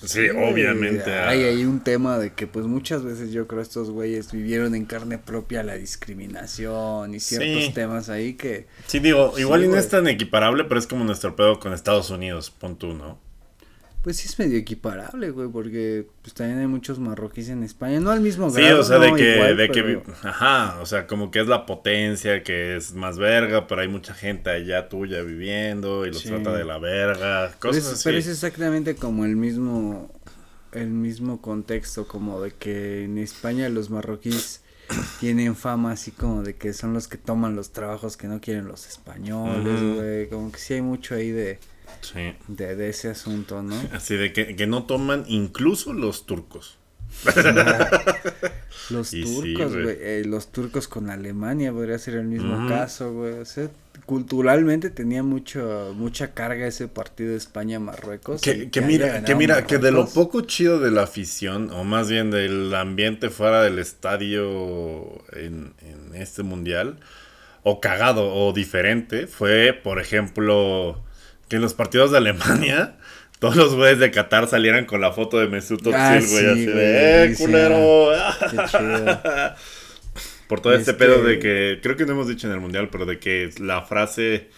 Sí, 0.02 0.28
obviamente. 0.28 1.10
Hay 1.10 1.44
ahí 1.44 1.64
un 1.64 1.80
tema 1.80 2.18
de 2.18 2.34
que 2.34 2.46
pues 2.46 2.66
muchas 2.66 3.04
veces 3.04 3.32
yo 3.32 3.46
creo 3.46 3.62
estos 3.62 3.90
güeyes 3.90 4.32
vivieron 4.32 4.74
en 4.74 4.84
carne 4.84 5.18
propia 5.18 5.62
la 5.62 5.76
discriminación 5.76 7.14
y 7.14 7.20
ciertos 7.20 7.72
temas 7.72 8.10
ahí 8.10 8.34
que... 8.34 8.66
Sí, 8.86 8.98
digo, 8.98 9.38
igual 9.38 9.64
y 9.64 9.68
no 9.68 9.78
es 9.78 9.88
tan 9.88 10.06
equiparable, 10.08 10.64
pero 10.64 10.78
es 10.78 10.86
como 10.86 11.04
nuestro 11.04 11.36
pedo 11.36 11.58
con 11.58 11.72
Estados 11.72 12.10
Unidos, 12.10 12.50
pon 12.50 12.76
tú, 12.76 12.92
¿no? 12.92 13.18
Pues 14.04 14.18
sí 14.18 14.28
es 14.28 14.38
medio 14.38 14.58
equiparable, 14.58 15.30
güey, 15.30 15.48
porque 15.48 16.06
pues 16.20 16.34
también 16.34 16.58
hay 16.58 16.66
muchos 16.66 16.98
marroquíes 16.98 17.48
en 17.48 17.62
España, 17.62 18.00
no 18.00 18.10
al 18.10 18.20
mismo 18.20 18.50
grado. 18.50 18.68
Sí, 18.68 18.72
o 18.74 18.82
sea, 18.82 18.98
de 18.98 19.14
que, 19.14 19.54
de 19.54 19.68
que, 19.70 20.02
ajá, 20.22 20.78
o 20.82 20.84
sea, 20.84 21.06
como 21.06 21.30
que 21.30 21.40
es 21.40 21.46
la 21.46 21.64
potencia, 21.64 22.42
que 22.42 22.76
es 22.76 22.92
más 22.92 23.16
verga, 23.16 23.66
pero 23.66 23.80
hay 23.80 23.88
mucha 23.88 24.12
gente 24.12 24.50
allá 24.50 24.90
tuya 24.90 25.22
viviendo 25.22 26.04
y 26.04 26.10
los 26.10 26.22
trata 26.22 26.52
de 26.52 26.66
la 26.66 26.76
verga, 26.76 27.52
cosas 27.58 27.94
así. 27.94 28.02
Pero 28.04 28.18
es 28.18 28.26
exactamente 28.26 28.94
como 28.94 29.24
el 29.24 29.36
mismo, 29.36 30.12
el 30.72 30.90
mismo 30.90 31.40
contexto, 31.40 32.06
como 32.06 32.42
de 32.42 32.50
que 32.50 33.04
en 33.04 33.16
España 33.16 33.70
los 33.70 33.88
marroquíes 33.88 34.60
tienen 35.18 35.56
fama 35.56 35.92
así 35.92 36.10
como 36.10 36.42
de 36.42 36.56
que 36.56 36.74
son 36.74 36.92
los 36.92 37.08
que 37.08 37.16
toman 37.16 37.56
los 37.56 37.72
trabajos 37.72 38.18
que 38.18 38.28
no 38.28 38.38
quieren 38.42 38.68
los 38.68 38.86
españoles, 38.86 39.80
güey, 39.96 40.28
como 40.28 40.52
que 40.52 40.58
sí 40.58 40.74
hay 40.74 40.82
mucho 40.82 41.14
ahí 41.14 41.30
de 41.30 41.58
Sí. 42.00 42.34
De, 42.48 42.88
ese 42.88 43.10
asunto, 43.10 43.62
¿no? 43.62 43.80
Así 43.92 44.16
de 44.16 44.32
que, 44.32 44.66
no 44.66 44.84
toman 44.84 45.24
incluso 45.28 45.92
los 45.92 46.26
turcos. 46.26 46.78
los 48.90 49.10
turcos, 49.10 49.72
güey. 49.72 49.96
Eh, 50.00 50.22
los 50.26 50.50
turcos 50.50 50.88
con 50.88 51.10
Alemania 51.10 51.72
podría 51.72 51.98
ser 51.98 52.14
el 52.14 52.26
mismo 52.26 52.68
caso, 52.68 53.12
güey. 53.12 53.34
O 53.34 53.44
sea, 53.44 53.70
culturalmente 54.06 54.90
tenía 54.90 55.22
mucho, 55.22 55.94
mucha 55.96 56.34
carga 56.34 56.66
ese 56.66 56.88
partido 56.88 57.30
de 57.30 57.36
España-Marruecos. 57.36 58.40
Que, 58.40 58.68
mira, 58.82 59.22
que 59.24 59.34
mira, 59.34 59.66
que 59.66 59.78
de 59.78 59.92
lo 59.92 60.06
poco 60.06 60.42
chido 60.42 60.80
de 60.80 60.90
la 60.90 61.04
afición, 61.04 61.70
o 61.70 61.84
más 61.84 62.08
bien 62.08 62.30
del 62.30 62.74
ambiente 62.74 63.30
fuera 63.30 63.62
del 63.62 63.78
estadio 63.78 65.22
en, 65.32 65.74
en 65.80 66.14
este 66.14 66.42
mundial, 66.42 66.98
o 67.62 67.80
cagado 67.80 68.34
o 68.34 68.52
diferente, 68.52 69.26
fue, 69.26 69.72
por 69.72 70.00
ejemplo 70.00 71.03
que 71.48 71.56
en 71.56 71.62
los 71.62 71.74
partidos 71.74 72.10
de 72.10 72.18
Alemania 72.18 72.96
todos 73.38 73.56
los 73.56 73.74
güeyes 73.74 73.98
de 73.98 74.10
Qatar 74.10 74.48
salieran 74.48 74.86
con 74.86 75.00
la 75.00 75.12
foto 75.12 75.38
de 75.38 75.48
Mesut 75.48 75.86
ah, 75.92 76.16
Özil, 76.16 76.30
güey, 76.30 76.46
así 76.46 76.66
de, 76.66 77.24
¡eh, 77.24 77.34
culero! 77.36 78.08
Por 80.48 80.60
todo 80.60 80.74
este, 80.74 80.94
pedo 80.94 81.22
de 81.22 81.38
que, 81.38 81.80
creo 81.82 81.96
que 81.96 82.06
no 82.06 82.12
hemos 82.12 82.28
dicho 82.28 82.46
en 82.46 82.52
el 82.52 82.60
Mundial, 82.60 82.88
pero 82.90 83.06
de 83.06 83.18
que 83.18 83.50
la 83.58 83.82
frase 83.82 84.48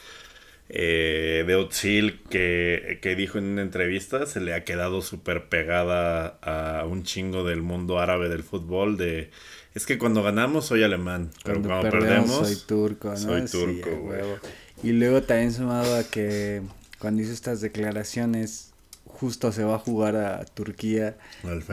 eh, 0.69 1.45
de 1.47 1.55
Özil 1.55 2.21
que, 2.29 2.99
que, 3.01 3.15
dijo 3.15 3.39
en 3.39 3.45
una 3.45 3.63
entrevista 3.63 4.27
se 4.27 4.41
le 4.41 4.53
ha 4.53 4.65
quedado 4.65 5.01
súper 5.01 5.49
pegada 5.49 6.39
a 6.43 6.85
un 6.85 7.05
chingo 7.05 7.45
del 7.45 7.63
mundo 7.63 7.99
árabe 7.99 8.29
del 8.29 8.43
fútbol 8.43 8.97
de... 8.97 9.31
Es 9.75 9.85
que 9.85 9.99
cuando 9.99 10.23
ganamos 10.23 10.67
soy 10.67 10.83
alemán, 10.83 11.31
pero 11.45 11.61
cuando, 11.61 11.91
perdemos, 11.91 12.49
soy 12.49 12.57
turco, 12.67 13.11
¿no? 13.11 13.17
Soy 13.17 13.45
turco, 13.47 13.91
güey. 13.97 14.21
Y 14.83 14.93
luego 14.93 15.23
también 15.23 15.53
sumado 15.53 15.97
a 15.97 16.05
que 16.05 16.63
cuando 16.99 17.23
hizo 17.23 17.33
estas 17.33 17.61
declaraciones, 17.61 18.73
justo 19.19 19.51
se 19.51 19.65
va 19.65 19.77
a 19.77 19.79
jugar 19.79 20.17
a 20.17 20.45
Turquía. 20.45 21.17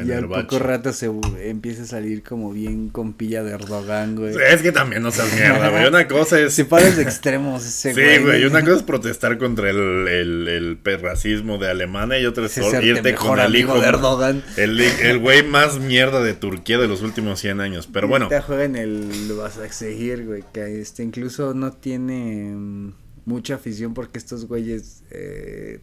y 0.05 0.11
al 0.11 0.27
poco 0.27 0.59
rato 0.59 0.93
se 0.93 1.11
empieza 1.41 1.83
a 1.83 1.85
salir 1.85 2.23
como 2.23 2.51
bien 2.51 2.89
con 2.89 3.13
pilla 3.13 3.43
de 3.43 3.51
Erdogan, 3.51 4.15
güey. 4.15 4.35
Es 4.49 4.61
que 4.61 4.71
también 4.71 5.03
no 5.03 5.11
se 5.11 5.23
mierda, 5.35 5.69
güey. 5.69 5.87
Una 5.87 6.07
cosa 6.07 6.39
es. 6.39 6.53
Se 6.63 6.65
pares 6.65 6.95
de 6.95 7.03
extremos 7.03 7.65
ese 7.65 7.93
güey. 7.93 8.17
Sí, 8.17 8.23
güey. 8.23 8.45
Una 8.45 8.61
cosa 8.61 8.77
es 8.77 8.83
protestar 8.83 9.37
contra 9.37 9.69
el, 9.69 10.07
el, 10.07 10.47
el 10.47 10.99
racismo 11.01 11.57
de 11.57 11.69
Alemania 11.69 12.19
y 12.19 12.25
otra 12.25 12.45
es 12.45 12.57
irte 12.57 13.15
con 13.15 13.39
el 13.39 13.55
hijo 13.55 13.79
de 13.79 13.87
Erdogan. 13.87 14.43
El, 14.55 14.79
el 14.79 15.19
güey 15.19 15.43
más 15.43 15.79
mierda 15.79 16.21
de 16.21 16.33
Turquía 16.33 16.77
de 16.77 16.87
los 16.87 17.01
últimos 17.01 17.39
100 17.39 17.59
años. 17.59 17.89
Pero 17.91 18.07
bueno. 18.07 18.29
Te 18.29 18.39
juega 18.41 18.63
en 18.63 18.75
el. 18.75 19.27
Lo 19.27 19.37
vas 19.37 19.57
a 19.57 19.65
exigir, 19.65 20.25
güey. 20.25 20.43
Que 20.53 20.79
este 20.79 21.03
incluso 21.03 21.53
no 21.53 21.73
tiene 21.73 22.53
mm, 22.55 22.93
mucha 23.25 23.55
afición 23.55 23.93
porque 23.93 24.17
estos 24.17 24.45
güeyes 24.45 25.03
eh, 25.11 25.79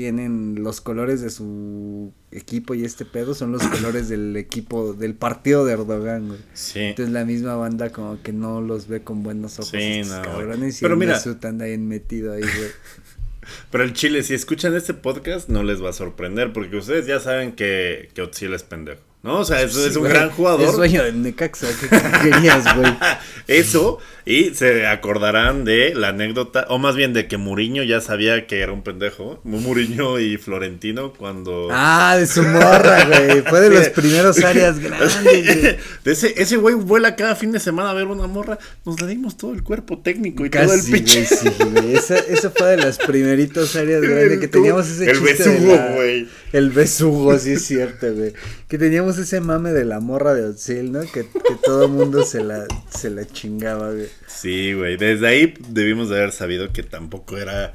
tienen 0.00 0.64
los 0.64 0.80
colores 0.80 1.20
de 1.20 1.28
su 1.28 2.10
equipo 2.30 2.72
y 2.72 2.86
este 2.86 3.04
pedo 3.04 3.34
son 3.34 3.52
los 3.52 3.62
colores 3.62 4.08
del 4.08 4.34
equipo 4.34 4.94
del 4.94 5.14
partido 5.14 5.66
de 5.66 5.74
Erdogan, 5.74 6.28
güey. 6.28 6.40
Sí. 6.54 6.80
Entonces 6.80 7.12
la 7.12 7.26
misma 7.26 7.54
banda 7.56 7.90
como 7.90 8.22
que 8.22 8.32
no 8.32 8.62
los 8.62 8.88
ve 8.88 9.02
con 9.02 9.22
buenos 9.22 9.58
ojos. 9.58 9.68
Sí, 9.68 10.00
no, 10.06 10.22
cabrones 10.22 10.78
y 10.78 10.80
Pero 10.80 10.96
mira, 10.96 11.20
anda 11.42 11.66
ahí 11.66 11.76
metido 11.76 12.32
ahí, 12.32 12.40
güey. 12.40 12.70
Pero 13.70 13.84
el 13.84 13.92
Chile, 13.92 14.22
si 14.22 14.32
escuchan 14.32 14.74
este 14.74 14.94
podcast, 14.94 15.50
no 15.50 15.62
les 15.64 15.84
va 15.84 15.90
a 15.90 15.92
sorprender, 15.92 16.54
porque 16.54 16.76
ustedes 16.76 17.06
ya 17.06 17.20
saben 17.20 17.52
que, 17.52 18.08
que 18.14 18.22
Otzil 18.22 18.54
es 18.54 18.62
pendejo. 18.62 19.02
¿No? 19.22 19.40
O 19.40 19.44
sea, 19.44 19.60
eso 19.60 19.86
es 19.86 19.96
un 19.96 20.04
gran 20.04 20.30
jugador. 20.30 20.62
Es 20.62 20.74
sueño 20.74 21.04
del 21.04 21.22
Necaxa, 21.22 21.66
¿qué 21.78 22.30
querías, 22.30 22.64
güey? 22.74 22.90
eso, 23.48 23.98
y 24.24 24.54
se 24.54 24.86
acordarán 24.86 25.64
de 25.64 25.94
la 25.94 26.08
anécdota, 26.08 26.64
o 26.70 26.78
más 26.78 26.96
bien 26.96 27.12
de 27.12 27.28
que 27.28 27.36
Muriño 27.36 27.82
ya 27.82 28.00
sabía 28.00 28.46
que 28.46 28.60
era 28.60 28.72
un 28.72 28.82
pendejo. 28.82 29.40
Muriño 29.44 30.18
y 30.18 30.38
Florentino 30.38 31.12
cuando. 31.12 31.68
Ah, 31.70 32.16
de 32.18 32.26
su 32.26 32.42
morra, 32.42 33.04
güey. 33.04 33.42
Fue 33.42 33.60
de 33.60 33.70
los 33.70 33.88
primeros 33.90 34.38
áreas 34.44 34.78
grandes, 34.78 35.22
güey. 35.22 35.76
ese, 36.04 36.40
ese 36.40 36.56
güey 36.56 36.74
vuela 36.74 37.14
cada 37.14 37.36
fin 37.36 37.52
de 37.52 37.60
semana 37.60 37.90
a 37.90 37.94
ver 37.94 38.06
una 38.06 38.26
morra. 38.26 38.58
Nos 38.86 39.00
le 39.02 39.06
dimos 39.06 39.36
todo 39.36 39.52
el 39.52 39.62
cuerpo 39.62 39.98
técnico 39.98 40.46
y 40.46 40.50
todo 40.50 40.72
el 40.72 40.82
pinche. 40.82 41.26
sí, 41.26 41.48
güey. 41.58 41.94
Esa, 41.94 42.50
fue 42.50 42.68
de 42.68 42.76
las 42.78 42.96
primeritos 42.98 43.76
áreas 43.76 44.00
grandes 44.00 44.38
que 44.38 44.48
teníamos 44.48 44.88
ese 44.88 45.10
El 45.10 45.20
besugo, 45.20 45.76
güey. 45.94 46.28
El 46.52 46.70
besugo, 46.70 47.38
sí 47.38 47.52
es 47.52 47.64
cierto, 47.66 48.12
güey. 48.14 48.32
Que 48.68 48.78
teníamos 48.78 49.09
ese 49.18 49.40
mame 49.40 49.70
de 49.72 49.84
la 49.84 50.00
morra 50.00 50.34
de 50.34 50.44
Otzil, 50.44 50.92
¿no? 50.92 51.00
Que, 51.00 51.22
que 51.22 51.54
todo 51.64 51.88
mundo 51.88 52.24
se 52.24 52.42
la, 52.42 52.66
se 52.88 53.10
la 53.10 53.26
chingaba, 53.26 53.90
güey. 53.90 54.08
Sí, 54.26 54.72
güey. 54.72 54.96
Desde 54.96 55.26
ahí 55.26 55.54
debimos 55.68 56.08
de 56.08 56.16
haber 56.16 56.32
sabido 56.32 56.72
que 56.72 56.82
tampoco 56.82 57.36
era 57.36 57.74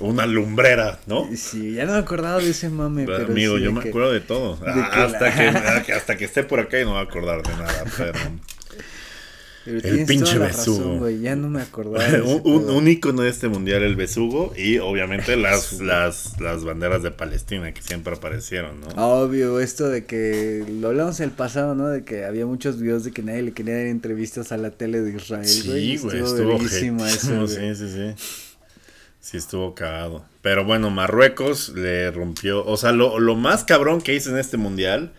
una 0.00 0.26
lumbrera, 0.26 0.98
¿no? 1.06 1.28
Sí, 1.36 1.74
ya 1.74 1.84
no 1.84 1.92
me 1.92 1.98
acordaba 1.98 2.38
de 2.38 2.50
ese 2.50 2.68
mame. 2.70 3.04
Pero, 3.06 3.26
amigo, 3.26 3.58
yo 3.58 3.72
me 3.72 3.88
acuerdo 3.88 4.12
de 4.12 4.20
todo. 4.20 4.58
hasta, 4.66 5.34
que, 5.84 5.92
hasta 5.92 6.16
que 6.16 6.24
esté 6.24 6.42
por 6.42 6.60
acá 6.60 6.80
y 6.80 6.84
no 6.84 6.92
voy 6.92 7.00
a 7.00 7.02
acordar 7.02 7.42
de 7.42 7.52
nada, 7.52 7.84
pero 7.96 8.18
el 9.78 10.06
pinche 10.06 10.38
besugo. 10.38 11.08
ya 11.10 11.36
no 11.36 11.48
me 11.48 11.62
acordaba. 11.62 12.04
un, 12.44 12.70
un, 12.70 12.88
icono 12.88 13.22
de 13.22 13.30
este 13.30 13.48
mundial, 13.48 13.82
el 13.82 13.96
besugo, 13.96 14.52
y 14.56 14.78
obviamente 14.78 15.36
las, 15.38 15.80
las, 15.80 16.40
las 16.40 16.64
banderas 16.64 17.02
de 17.02 17.10
Palestina 17.10 17.72
que 17.72 17.82
siempre 17.82 18.14
aparecieron, 18.14 18.80
¿no? 18.80 18.88
Obvio, 18.96 19.60
esto 19.60 19.88
de 19.88 20.04
que 20.04 20.64
lo 20.80 20.88
hablamos 20.88 21.20
en 21.20 21.24
el 21.24 21.32
pasado, 21.32 21.74
¿no? 21.74 21.88
De 21.88 22.04
que 22.04 22.24
había 22.24 22.46
muchos 22.46 22.80
videos 22.80 23.04
de 23.04 23.12
que 23.12 23.22
nadie 23.22 23.42
le 23.42 23.52
quería 23.52 23.76
dar 23.76 23.86
entrevistas 23.86 24.52
a 24.52 24.56
la 24.56 24.70
tele 24.70 25.00
de 25.00 25.16
Israel, 25.16 25.46
Sí, 25.46 25.66
güey, 25.66 25.92
estuvo, 25.94 26.56
estuvo 26.56 27.06
eso. 27.06 27.46
Sí, 27.48 27.74
sí, 27.74 27.88
sí. 27.88 28.14
Sí, 29.20 29.36
estuvo 29.36 29.74
cagado. 29.74 30.24
Pero 30.42 30.64
bueno, 30.64 30.90
Marruecos 30.90 31.70
le 31.70 32.10
rompió. 32.10 32.64
O 32.64 32.76
sea, 32.76 32.92
lo, 32.92 33.18
lo 33.18 33.34
más 33.36 33.64
cabrón 33.64 34.00
que 34.00 34.14
hizo 34.14 34.30
en 34.30 34.38
este 34.38 34.56
mundial 34.56 35.12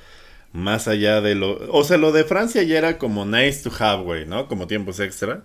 más 0.54 0.88
allá 0.88 1.22
de 1.22 1.36
lo... 1.36 1.58
O 1.72 1.84
sea, 1.84 1.98
lo 1.98 2.12
de 2.12 2.24
Francia 2.24 2.64
ya 2.64 2.78
era 2.78 2.98
como 2.98 3.26
nice 3.26 3.64
to 3.64 3.72
have, 3.80 4.04
güey, 4.04 4.26
¿no? 4.26 4.48
Como 4.48 4.68
tiempos 4.68 5.00
extra. 5.00 5.44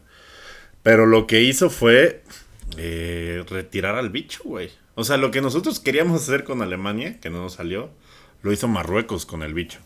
Pero 0.82 1.06
lo 1.06 1.26
que 1.26 1.42
hizo 1.42 1.70
fue 1.70 2.22
eh, 2.76 3.44
retirar 3.48 3.96
al 3.96 4.10
bicho, 4.10 4.42
güey. 4.44 4.70
O 4.94 5.04
sea, 5.04 5.16
lo 5.16 5.30
que 5.30 5.40
nosotros 5.40 5.80
queríamos 5.80 6.22
hacer 6.22 6.44
con 6.44 6.62
Alemania, 6.62 7.20
que 7.20 7.30
no 7.30 7.38
nos 7.38 7.54
salió, 7.54 7.90
lo 8.42 8.52
hizo 8.52 8.68
Marruecos 8.68 9.26
con 9.26 9.42
el 9.42 9.54
bicho. 9.54 9.78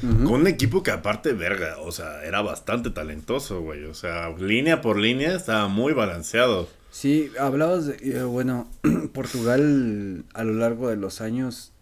Con 0.00 0.42
un 0.42 0.46
equipo 0.46 0.82
que 0.82 0.92
aparte, 0.92 1.32
verga, 1.32 1.78
o 1.78 1.90
sea, 1.90 2.22
era 2.24 2.40
bastante 2.40 2.90
talentoso, 2.90 3.60
güey. 3.62 3.84
O 3.84 3.94
sea, 3.94 4.30
línea 4.38 4.80
por 4.80 4.98
línea 4.98 5.34
estaba 5.34 5.66
muy 5.66 5.92
balanceado. 5.92 6.68
Sí, 6.90 7.30
hablabas 7.38 7.86
de, 7.86 7.96
eh, 8.02 8.22
bueno, 8.22 8.70
Portugal 9.12 10.24
a 10.34 10.44
lo 10.44 10.52
largo 10.54 10.88
de 10.88 10.96
los 10.96 11.20
años 11.20 11.72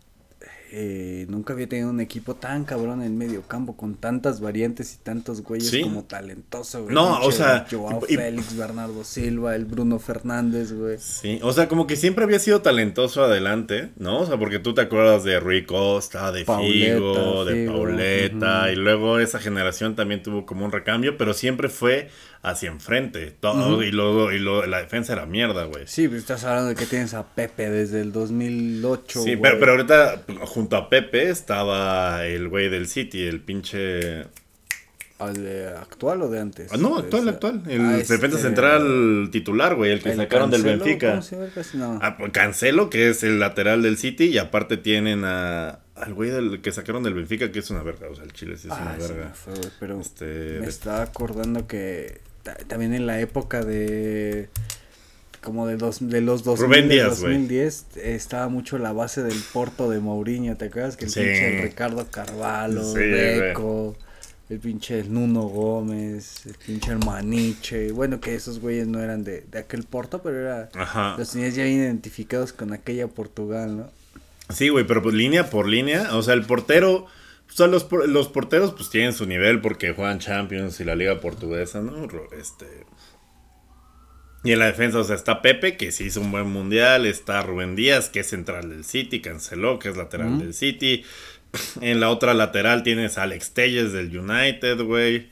eh, 0.79 1.25
nunca 1.31 1.55
había 1.55 1.67
tenido 1.67 1.89
un 1.89 2.03
equipo 2.03 2.35
tan 2.35 2.65
cabrón 2.65 3.03
en 3.03 3.17
medio 3.17 3.41
campo 3.41 3.79
con 3.79 3.95
tantas 3.95 4.43
variantes 4.43 4.95
y 4.95 4.99
tantos 4.99 5.41
güeyes 5.41 5.75
como 5.83 6.05
talentoso, 6.05 6.83
güey. 6.83 6.95
No, 6.95 7.19
o 7.21 7.33
sea, 7.33 7.67
Joao 7.71 8.03
Félix, 8.03 8.55
Bernardo 8.55 9.03
Silva, 9.03 9.57
el 9.57 9.65
Bruno 9.65 9.99
Fernández, 9.99 10.75
güey. 10.75 10.99
Sí, 10.99 11.41
o 11.43 11.51
sea, 11.55 11.67
como 11.67 11.87
que 11.87 11.97
siempre 11.97 12.25
había 12.25 12.39
sido 12.41 12.61
talentoso 12.61 13.25
adelante, 13.25 13.89
¿no? 13.97 14.21
O 14.21 14.27
sea, 14.27 14.37
porque 14.37 14.59
tú 14.59 14.75
te 14.75 14.83
acuerdas 14.83 15.25
de 15.25 15.41
Rui 15.41 15.65
Costa, 15.65 16.31
de 16.31 16.45
Figo, 16.45 17.47
de 17.47 17.67
Pauleta, 17.67 18.71
y 18.71 18.77
luego 18.77 19.19
esa 19.19 19.39
generación 19.39 19.97
también 19.97 20.23
tuvo 20.23 20.45
como 20.45 20.67
un 20.67 20.73
recambio, 20.73 21.17
pero 21.17 21.33
siempre 21.33 21.71
fue 21.71 22.11
hacia 22.47 22.71
enfrente. 22.71 23.33
Todo, 23.41 23.83
Y 23.83 23.91
luego 23.91 24.33
y 24.33 24.39
la 24.39 24.79
defensa 24.79 25.13
era 25.13 25.27
mierda, 25.27 25.65
güey. 25.65 25.87
Sí, 25.87 26.07
pues 26.07 26.21
estás 26.21 26.45
hablando 26.45 26.69
de 26.71 26.75
que 26.77 26.87
tienes 26.87 27.13
a 27.15 27.25
Pepe 27.27 27.71
desde 27.71 28.01
el 28.01 28.13
2008. 28.13 29.23
Sí, 29.23 29.37
pero, 29.37 29.59
pero, 29.59 29.73
ahorita 29.73 30.23
junto 30.43 30.66
a 30.75 30.89
Pepe 30.89 31.29
estaba 31.29 32.27
el 32.27 32.49
güey 32.49 32.69
del 32.69 32.89
City, 32.89 33.27
el 33.27 33.41
pinche. 33.41 34.27
actual 35.19 36.23
o 36.23 36.29
de 36.29 36.41
antes? 36.41 36.73
Ah, 36.73 36.77
no, 36.77 36.99
actual, 36.99 37.29
actual. 37.29 37.63
El 37.69 37.81
ah, 37.83 37.97
defensa 37.97 38.27
este, 38.27 38.39
central 38.39 39.29
titular, 39.31 39.75
güey, 39.75 39.93
el 39.93 40.03
que 40.03 40.15
sacaron 40.15 40.51
del 40.51 40.63
Benfica. 40.63 41.21
Ah, 42.01 42.17
pues, 42.19 42.33
Cancelo, 42.33 42.91
que 42.91 43.11
es 43.11 43.23
el 43.23 43.39
lateral 43.39 43.83
del 43.83 43.99
City, 43.99 44.25
y 44.25 44.39
aparte 44.39 44.77
tienen 44.77 45.25
a, 45.25 45.81
al 45.95 46.15
güey 46.15 46.31
del 46.31 46.61
que 46.61 46.73
sacaron 46.73 47.03
del 47.03 47.15
Benfica, 47.15 47.53
que 47.53 47.61
es 47.61 47.71
una 47.71 47.83
verga, 47.83 48.09
o 48.11 48.15
sea, 48.15 48.25
el 48.25 48.33
Chile 48.33 48.55
es 48.55 48.65
una 48.65 48.97
verga. 48.99 49.33
pero 49.79 50.01
este, 50.01 50.59
me 50.61 50.67
estaba 50.67 51.03
acordando 51.03 51.67
que 51.67 52.21
también 52.69 52.95
en 52.95 53.07
la 53.07 53.21
época 53.21 53.65
de 53.65 54.49
como 55.47 55.67
de, 55.67 55.77
dos, 55.77 55.99
de 56.01 56.21
los 56.21 56.43
2000, 56.45 56.67
Rubén 56.67 56.89
de 56.89 56.95
Díaz, 56.97 57.21
güey. 57.21 57.33
2010 57.35 57.87
eh, 57.97 58.15
estaba 58.17 58.49
mucho 58.49 58.77
la 58.79 58.93
base 58.93 59.23
del 59.23 59.39
Porto 59.53 59.89
de 59.89 60.01
Mourinho, 60.01 60.57
¿te 60.57 60.67
acuerdas? 60.67 60.97
Que 60.99 61.05
el 61.07 61.11
Sí. 61.11 61.21
pinche 61.21 61.63
Ricardo 61.63 62.07
Carvalho, 62.11 62.83
Sí, 62.83 62.99
el 64.49 64.61
pinche 64.61 65.03
Nuno 65.05 65.43
Gómez, 65.43 66.47
el 66.47 66.55
pinche 66.55 66.95
Maniche, 66.97 67.91
bueno 67.93 68.21
que 68.21 68.35
esos 68.35 68.61
güeyes 68.61 68.87
no 68.87 69.01
eran 69.01 69.25
de, 69.25 69.45
de 69.51 69.59
aquel 69.59 69.83
Porto, 69.85 70.23
pero 70.23 70.39
era 70.41 70.69
Ajá. 70.75 71.15
los 71.19 71.31
tenías 71.33 71.55
ya 71.55 71.67
identificados 71.67 72.53
con 72.53 72.73
aquella 72.73 73.09
Portugal, 73.09 73.77
¿no? 73.77 73.91
Sí, 74.55 74.69
güey, 74.69 74.87
pero 74.87 75.03
pues 75.03 75.15
línea 75.15 75.51
por 75.51 75.67
línea. 75.69 76.15
O 76.17 76.23
sea, 76.23 76.35
el 76.35 76.45
portero. 76.45 77.07
O 77.49 77.53
sea, 77.53 77.67
los, 77.67 77.89
los 78.07 78.29
porteros 78.29 78.73
pues 78.73 78.91
tienen 78.91 79.13
su 79.13 79.27
nivel 79.27 79.61
porque 79.61 79.93
juegan 79.93 80.19
Champions 80.21 80.79
y 80.81 80.85
la 80.85 80.95
Liga 80.95 81.21
Portuguesa, 81.21 81.81
¿no? 81.81 82.07
Este. 82.39 82.67
Y 84.47 84.53
en 84.53 84.59
la 84.61 84.67
defensa, 84.67 84.99
o 84.99 85.05
sea, 85.05 85.17
está 85.17 85.43
Pepe, 85.43 85.77
que 85.77 85.91
sí 85.91 86.05
hizo 86.05 86.21
un 86.21 86.31
buen 86.31 86.49
mundial. 86.49 87.05
Está 87.05 87.43
Rubén 87.43 87.75
Díaz, 87.75 88.09
que 88.09 88.21
es 88.21 88.29
central 88.29 88.71
del 88.71 88.85
City. 88.85 89.21
Canceló, 89.21 89.79
que 89.79 89.89
es 89.89 89.97
lateral 89.97 90.39
del 90.39 90.55
City. 90.55 91.05
En 91.81 92.01
la 92.01 92.11
otra 92.11 92.33
lateral 92.35 92.83
tienes 92.83 93.19
a 93.19 93.25
Alex 93.25 93.53
Telles 93.53 93.93
del 93.93 94.17
United, 94.17 94.81
güey. 94.83 95.31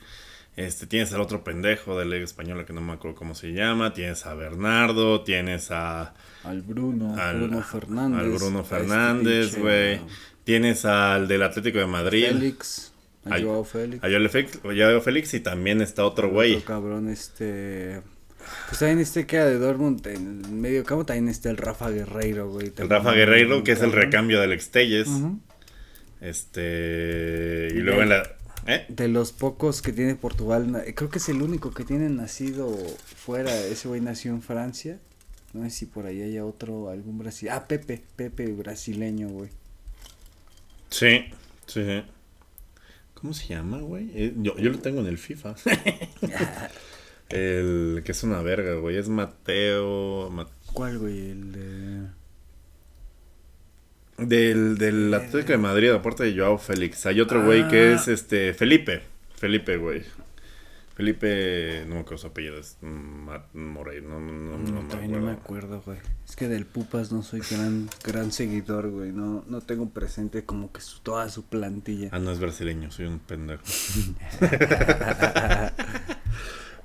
Este, 0.56 0.86
tienes 0.86 1.12
al 1.12 1.20
otro 1.20 1.42
pendejo 1.42 1.98
de 1.98 2.06
Liga 2.06 2.24
Española 2.24 2.64
que 2.64 2.72
no 2.72 2.80
me 2.80 2.92
acuerdo 2.92 3.16
cómo 3.16 3.34
se 3.34 3.52
llama. 3.52 3.92
Tienes 3.92 4.24
a 4.26 4.34
Bernardo, 4.34 5.22
tienes 5.22 5.70
a 5.70 6.14
Al 6.44 6.62
Bruno, 6.62 7.16
al 7.16 7.36
Bruno 7.38 7.62
Fernández. 7.62 8.20
al 8.20 8.30
Bruno 8.30 8.60
este 8.60 8.76
Fernández, 8.76 9.58
güey. 9.58 10.00
Tienes 10.44 10.84
al 10.84 11.26
del 11.28 11.42
Atlético 11.42 11.78
de 11.78 11.86
Madrid. 11.86 12.26
Félix, 12.28 12.92
a 13.24 13.40
Joao 13.40 13.64
Félix. 13.64 14.04
A 14.04 14.08
Joao 14.08 15.00
Félix, 15.00 15.34
y 15.34 15.40
también 15.40 15.80
está 15.80 16.04
otro 16.04 16.30
güey. 16.30 16.54
Otro 16.54 16.66
cabrón, 16.66 17.08
este. 17.08 18.02
Pues 18.68 18.78
también 18.78 18.98
este 18.98 19.26
que 19.26 19.36
era 19.36 19.46
de 19.46 19.58
Dortmund 19.58 20.06
en 20.06 20.44
el 20.44 20.52
medio 20.52 20.84
campo, 20.84 21.04
también 21.04 21.28
está 21.28 21.50
el 21.50 21.56
Rafa 21.56 21.90
Guerreiro, 21.90 22.50
güey. 22.50 22.72
El 22.76 22.88
Rafa 22.88 23.12
Guerreiro, 23.12 23.62
que 23.64 23.72
es 23.72 23.82
el 23.82 23.92
recambio 23.92 24.40
del 24.40 24.52
Extelles. 24.52 25.08
Ujú. 25.08 25.40
Este. 26.20 27.68
Y 27.74 27.78
luego 27.78 28.02
en 28.02 28.08
la. 28.10 28.22
¿Eh? 28.66 28.86
De 28.88 29.08
los 29.08 29.32
pocos 29.32 29.82
que 29.82 29.92
tiene 29.92 30.14
Portugal, 30.14 30.84
creo 30.94 31.10
que 31.10 31.18
es 31.18 31.28
el 31.28 31.42
único 31.42 31.72
que 31.72 31.84
tiene 31.84 32.08
nacido 32.08 32.74
fuera. 33.16 33.54
Ese 33.54 33.88
güey 33.88 34.00
nació 34.00 34.32
en 34.32 34.40
Francia. 34.40 34.98
No 35.52 35.64
sé 35.64 35.70
si 35.70 35.86
por 35.86 36.06
ahí 36.06 36.22
haya 36.22 36.44
otro, 36.44 36.88
algún 36.88 37.18
brasileño. 37.18 37.56
Ah, 37.56 37.68
Pepe, 37.68 38.02
Pepe 38.16 38.46
brasileño, 38.48 39.28
güey. 39.28 39.50
Sí, 40.88 41.26
sí, 41.66 41.84
sí. 41.84 42.02
¿Cómo 43.14 43.34
se 43.34 43.48
llama, 43.48 43.78
güey? 43.78 44.10
Eh, 44.14 44.32
Yo, 44.36 44.56
yo 44.56 44.70
lo 44.70 44.78
tengo 44.78 45.00
en 45.00 45.06
el 45.06 45.18
FIFA. 45.18 45.54
el 47.30 48.02
que 48.04 48.12
es 48.12 48.22
una 48.22 48.42
verga, 48.42 48.74
güey. 48.74 48.96
Es 48.96 49.08
Mateo. 49.08 50.30
Ma- 50.30 50.48
¿Cuál, 50.72 50.98
güey? 50.98 51.30
El 51.30 51.52
de. 51.52 52.08
Del, 54.16 54.78
del 54.78 55.12
Atlético 55.12 55.52
de 55.52 55.58
Madrid, 55.58 55.90
aparte 55.90 56.22
de 56.24 56.36
Joao 56.38 56.58
Félix. 56.58 57.04
Hay 57.06 57.20
otro 57.20 57.44
güey 57.44 57.66
que 57.68 57.88
Ah. 57.88 57.94
es 57.96 58.06
este. 58.08 58.54
Felipe. 58.54 59.02
Felipe, 59.36 59.76
güey. 59.76 60.02
Felipe. 60.94 61.84
No 61.88 61.96
me 61.96 62.00
acuerdo 62.02 62.18
su 62.18 62.26
apellido. 62.28 62.56
Es 62.58 62.76
Ma- 62.80 63.44
Moreira. 63.54 64.06
No, 64.06 64.20
no, 64.20 64.32
no, 64.32 64.56
no 64.58 64.82
me 64.82 65.08
no 65.08 65.18
me 65.20 65.32
acuerdo. 65.32 65.32
acuerdo, 65.32 65.82
güey. 65.84 65.98
Es 66.28 66.36
que 66.36 66.46
del 66.46 66.64
Pupas 66.66 67.10
no 67.10 67.24
soy 67.24 67.40
gran, 67.50 67.88
gran 68.04 68.30
seguidor, 68.30 68.88
güey. 68.90 69.10
No, 69.10 69.44
no 69.48 69.60
tengo 69.60 69.90
presente 69.90 70.44
como 70.44 70.70
que 70.72 70.80
su- 70.80 71.00
toda 71.00 71.28
su 71.28 71.44
plantilla. 71.46 72.10
Ah, 72.12 72.20
no 72.20 72.30
es 72.30 72.38
brasileño, 72.38 72.92
soy 72.92 73.06
un 73.06 73.18
pendejo. 73.18 73.64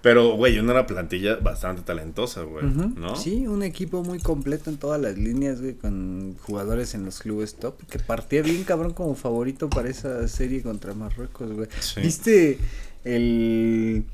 Pero, 0.02 0.32
güey, 0.38 0.58
una 0.60 0.72
era 0.72 0.88
plantilla 0.88 1.36
bastante 1.36 1.82
talentosa, 1.82 2.44
güey. 2.44 2.64
¿No? 2.66 3.16
Sí, 3.18 3.48
un 3.48 3.64
equipo 3.64 4.02
muy 4.04 4.20
completo 4.20 4.70
en 4.70 4.78
todas 4.78 5.00
las 5.02 5.18
líneas, 5.18 5.60
güey, 5.62 5.74
con 5.74 6.36
jugadores 6.42 6.94
en 6.94 7.04
los 7.04 7.20
clubes 7.20 7.56
top, 7.56 7.76
que 7.90 8.00
partía 8.00 8.42
bien 8.42 8.64
cabrón 8.64 8.94
como 8.94 9.16
favorito 9.16 9.70
para 9.70 9.90
esa 9.90 10.26
serie 10.30 10.62
contra 10.62 10.94
Marruecos, 10.94 11.52
güey. 11.52 11.68
Sí. 11.82 12.00
¿Viste 12.02 12.58
el 13.04 14.06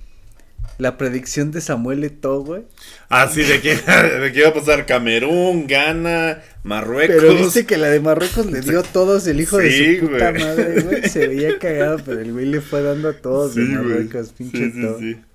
la 0.79 0.97
predicción 0.97 1.51
de 1.51 1.61
Samuel 1.61 2.03
Eto'o, 2.03 2.43
güey? 2.43 2.63
Ah, 3.07 3.29
sí, 3.31 3.43
de 3.43 3.61
que, 3.61 3.75
de 4.19 4.31
que 4.33 4.39
iba 4.39 4.49
a 4.49 4.53
pasar 4.53 4.85
Camerún, 4.85 5.67
Ghana, 5.67 6.41
Marruecos. 6.63 7.15
Pero 7.19 7.35
viste 7.35 7.65
que 7.65 7.77
la 7.77 7.87
de 7.89 7.99
Marruecos 8.01 8.45
le 8.47 8.59
dio 8.61 8.79
a 8.79 8.83
todos 8.83 9.25
el 9.27 9.39
hijo 9.39 9.59
Sí, 9.61 9.67
de 9.67 9.99
su 9.99 10.07
puta 10.07 10.31
güey. 10.31 10.43
madre, 10.43 10.81
güey. 10.81 11.09
Se 11.09 11.27
veía 11.27 11.59
cagado, 11.59 11.99
pero 12.03 12.19
el 12.19 12.33
güey 12.33 12.47
le 12.47 12.59
fue 12.61 12.81
dando 12.81 13.09
a 13.09 13.13
todos 13.13 13.53
Sí, 13.53 13.59
de 13.61 13.67
güey. 13.67 13.77
Marruecos, 13.77 14.33
pinche 14.33 14.57
Sí, 14.57 14.71
sí, 14.73 14.79
Eto'o. 15.11 15.34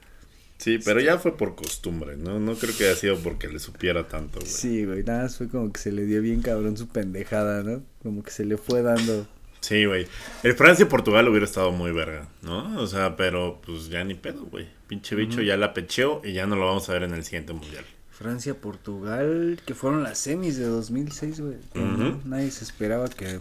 Sí. 0.60 0.78
Pero 0.84 1.00
ya 1.00 1.18
fue 1.18 1.36
por 1.36 1.54
costumbre, 1.56 2.16
¿no? 2.16 2.38
No 2.38 2.54
creo 2.54 2.76
que 2.76 2.84
haya 2.84 2.94
sido 2.96 3.18
porque 3.18 3.48
le 3.48 3.58
supiera 3.58 4.06
tanto, 4.06 4.38
güey. 4.40 4.50
Sí, 4.50 4.84
güey, 4.84 5.02
nada 5.02 5.24
más 5.24 5.36
fue 5.36 5.48
como 5.48 5.72
que 5.72 5.80
se 5.80 5.90
le 5.92 6.04
dio 6.04 6.22
bien 6.22 6.42
cabrón 6.42 6.76
su 6.76 6.86
pendejada, 6.88 7.62
¿no? 7.62 7.82
Como 8.02 8.22
que 8.22 8.30
se 8.30 8.44
le 8.44 8.56
fue 8.56 8.82
dando. 8.82 9.26
Sí, 9.60 9.84
güey. 9.84 10.06
El 10.42 10.54
Francia-Portugal 10.54 11.28
hubiera 11.28 11.44
estado 11.44 11.70
muy 11.72 11.92
verga, 11.92 12.28
¿no? 12.42 12.80
O 12.80 12.86
sea, 12.86 13.16
pero 13.16 13.60
pues 13.64 13.88
ya 13.88 14.02
ni 14.04 14.14
pedo, 14.14 14.44
güey. 14.46 14.66
Pinche 14.88 15.14
bicho 15.14 15.42
ya 15.42 15.56
la 15.56 15.74
pecheó 15.74 16.22
y 16.24 16.32
ya 16.32 16.46
no 16.46 16.56
lo 16.56 16.66
vamos 16.66 16.88
a 16.88 16.94
ver 16.94 17.02
en 17.02 17.12
el 17.14 17.24
siguiente 17.24 17.52
mundial. 17.52 17.84
Francia, 18.10 18.54
Portugal, 18.54 19.60
que 19.66 19.74
fueron 19.74 20.02
las 20.02 20.18
semis 20.18 20.56
de 20.58 20.64
2006, 20.66 21.40
güey. 21.40 21.56
cuando 21.72 22.08
Ujú. 22.08 22.28
Nadie 22.28 22.50
se 22.50 22.64
esperaba 22.64 23.08
que, 23.08 23.40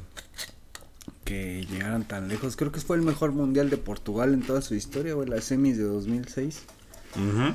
que 1.26 1.66
llegaran 1.70 2.08
tan 2.08 2.28
lejos. 2.28 2.56
Creo 2.56 2.72
que 2.72 2.80
fue 2.80 2.98
el 2.98 3.04
mejor 3.04 3.32
mundial 3.32 3.70
de 3.70 3.78
Portugal 3.78 4.34
en 4.34 4.42
toda 4.42 4.62
su 4.62 4.76
historia, 4.76 5.14
güey, 5.14 5.28
las 5.30 5.44
semis 5.46 5.78
de 5.78 5.84
2006. 5.84 6.64
Ujú. 7.16 7.54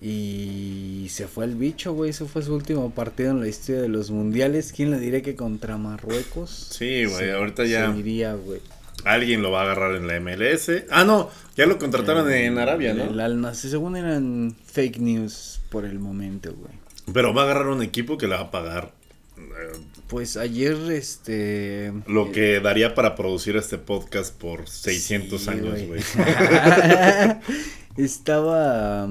Y 0.00 1.06
se 1.10 1.26
fue 1.26 1.46
el 1.46 1.54
bicho, 1.54 1.92
güey. 1.94 2.10
Ese 2.10 2.26
fue 2.26 2.42
su 2.42 2.54
último 2.54 2.90
partido 2.90 3.30
en 3.30 3.40
la 3.40 3.48
historia 3.48 3.80
de 3.82 3.88
los 3.88 4.10
mundiales. 4.10 4.72
¿Quién 4.74 4.90
le 4.90 4.98
diré 4.98 5.22
que 5.22 5.34
contra 5.34 5.78
Marruecos? 5.78 6.50
Sí, 6.70 7.04
güey, 7.06 7.30
ahorita 7.30 7.64
ya- 7.64 7.92
Se 7.92 7.98
iría, 7.98 8.34
güey. 8.34 8.60
Alguien 9.04 9.42
lo 9.42 9.50
va 9.50 9.60
a 9.60 9.64
agarrar 9.64 9.94
en 9.96 10.06
la 10.06 10.16
MLS. 10.20 10.84
Ah, 10.90 11.04
no, 11.04 11.30
ya 11.56 11.66
lo 11.66 11.78
contrataron 11.78 12.30
en 12.30 12.58
Arabia, 12.58 12.90
El 12.92 13.16
¿no? 13.16 13.22
Al 13.22 13.40
Nassr, 13.40 13.68
según 13.70 13.96
eran 13.96 14.56
fake 14.66 14.98
news 14.98 15.60
por 15.70 15.84
el 15.84 15.98
momento, 15.98 16.52
güey. 16.54 16.72
Pero 17.12 17.32
va 17.32 17.42
a 17.42 17.44
agarrar 17.44 17.68
un 17.68 17.82
equipo 17.82 18.18
que 18.18 18.26
le 18.26 18.34
va 18.34 18.40
a 18.42 18.50
pagar 18.50 18.92
eh, 19.38 19.78
Pues 20.08 20.36
ayer, 20.36 20.76
este... 20.90 21.92
lo 22.06 22.32
que 22.32 22.58
daría 22.60 22.94
para 22.94 23.14
producir 23.14 23.56
este 23.56 23.78
podcast 23.78 24.34
por 24.34 24.68
600 24.68 25.40
Sí, 25.40 25.50
años, 25.50 25.78
güey. 25.86 26.00
Estaba 27.96 29.08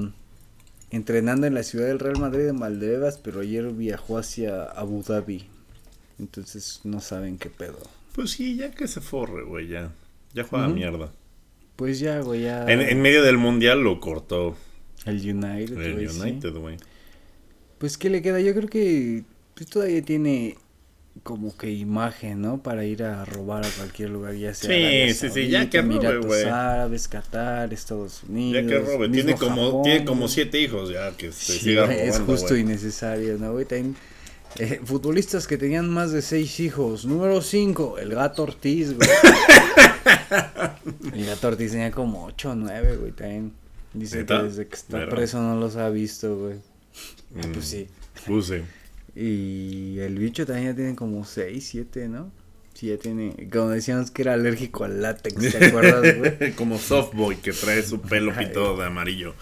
entrenando 0.90 1.46
en 1.46 1.54
la 1.54 1.62
ciudad 1.62 1.86
del 1.86 1.98
Real 1.98 2.18
Madrid 2.18 2.48
en 2.48 2.58
Valdebebas, 2.58 3.18
pero 3.18 3.40
ayer 3.40 3.70
viajó 3.72 4.18
hacia 4.18 4.64
Abu 4.64 5.02
Dhabi. 5.02 5.46
Entonces 6.18 6.80
no 6.84 7.00
saben 7.00 7.38
qué 7.38 7.50
pedo. 7.50 7.78
Pues 8.14 8.30
sí, 8.30 8.56
ya 8.56 8.70
que 8.70 8.88
se 8.88 9.00
forre, 9.00 9.44
güey, 9.44 9.68
ya. 9.68 9.92
Ya 10.32 10.44
juega 10.44 10.68
mierda. 10.68 11.12
Pues 11.76 11.98
ya, 11.98 12.20
güey, 12.20 12.42
ya. 12.42 12.64
En, 12.66 12.80
en 12.80 13.02
medio 13.02 13.22
del 13.22 13.36
mundial 13.36 13.82
lo 13.82 14.00
cortó 14.00 14.56
El. 15.04 15.16
United, 15.20 16.56
güey. 16.56 16.76
Pues 17.78 17.98
qué 17.98 18.08
le 18.08 18.22
queda, 18.22 18.40
yo 18.40 18.54
creo 18.54 18.68
que 18.68 19.24
pues, 19.54 19.68
todavía 19.68 20.00
tiene 20.02 20.56
como 21.22 21.56
que 21.56 21.70
imagen, 21.70 22.42
¿no? 22.42 22.62
Para 22.62 22.84
ir 22.84 23.02
a 23.02 23.24
robar 23.24 23.64
a 23.64 23.68
cualquier 23.70 24.10
lugar, 24.10 24.34
ya 24.34 24.54
sea 24.54 24.70
Sí, 24.70 24.84
Arabia 24.84 25.14
sí, 25.14 25.28
sí, 25.30 25.48
ya 25.48 25.58
Saudita, 25.60 25.70
que 25.70 25.82
robe, 25.82 26.18
güey. 26.26 26.44
Árabes, 26.44 27.08
Qatar, 27.08 27.72
Estados 27.72 28.22
Unidos. 28.28 28.62
Ya 28.62 28.68
que 28.68 28.78
robe, 28.78 29.08
tiene 29.08 29.34
como, 29.34 29.66
Japón, 29.66 29.82
tiene 29.82 30.04
como 30.04 30.28
siete 30.28 30.60
hijos 30.60 30.90
ya 30.90 31.10
que 31.16 31.32
se 31.32 31.52
Sí, 31.54 31.58
siga 31.60 31.86
güey, 31.86 31.96
robando, 31.98 32.16
es 32.16 32.20
justo 32.26 32.56
y 32.56 32.64
necesario, 32.64 33.38
¿no, 33.38 33.52
güey? 33.52 33.64
También, 33.64 33.96
eh, 34.58 34.80
futbolistas 34.84 35.46
que 35.46 35.58
tenían 35.58 35.88
más 35.90 36.12
de 36.12 36.22
seis 36.22 36.60
hijos. 36.60 37.04
Número 37.04 37.42
cinco, 37.42 37.98
el 37.98 38.14
gato 38.14 38.42
Ortiz, 38.44 38.94
güey. 38.94 39.08
el 41.14 41.26
gato 41.26 41.48
Ortiz 41.48 41.72
tenía 41.72 41.90
como 41.90 42.24
ocho 42.26 42.50
o 42.50 42.54
nueve, 42.54 42.96
güey, 42.96 43.12
también. 43.12 43.52
Dice 43.92 44.26
que 44.26 44.34
desde 44.34 44.66
que 44.66 44.74
está 44.76 45.08
preso 45.08 45.40
no 45.40 45.58
los 45.58 45.76
ha 45.76 45.88
visto, 45.88 46.36
güey. 46.36 46.54
Ah, 46.54 47.46
Mm, 47.46 47.52
Pues 47.52 47.66
sí. 47.66 47.86
pues 48.26 48.46
sí. 48.46 48.62
Y 49.16 49.98
el 50.00 50.18
bicho 50.18 50.44
también 50.46 50.68
ya 50.68 50.76
tiene 50.76 50.94
como 50.94 51.24
seis, 51.24 51.66
siete, 51.68 52.06
¿no? 52.08 52.30
Sí, 52.74 52.88
ya 52.88 52.98
tiene, 52.98 53.48
como 53.50 53.70
decíamos 53.70 54.10
que 54.10 54.20
era 54.22 54.34
alérgico 54.34 54.84
al 54.84 55.00
látex, 55.00 55.52
¿te 55.52 55.64
acuerdas, 55.68 56.18
güey? 56.18 56.52
como 56.52 56.78
Softboy 56.78 57.36
que 57.36 57.52
trae 57.52 57.82
su 57.82 58.00
pelo 58.02 58.34
pintado 58.36 58.76
de 58.76 58.84
amarillo, 58.84 59.34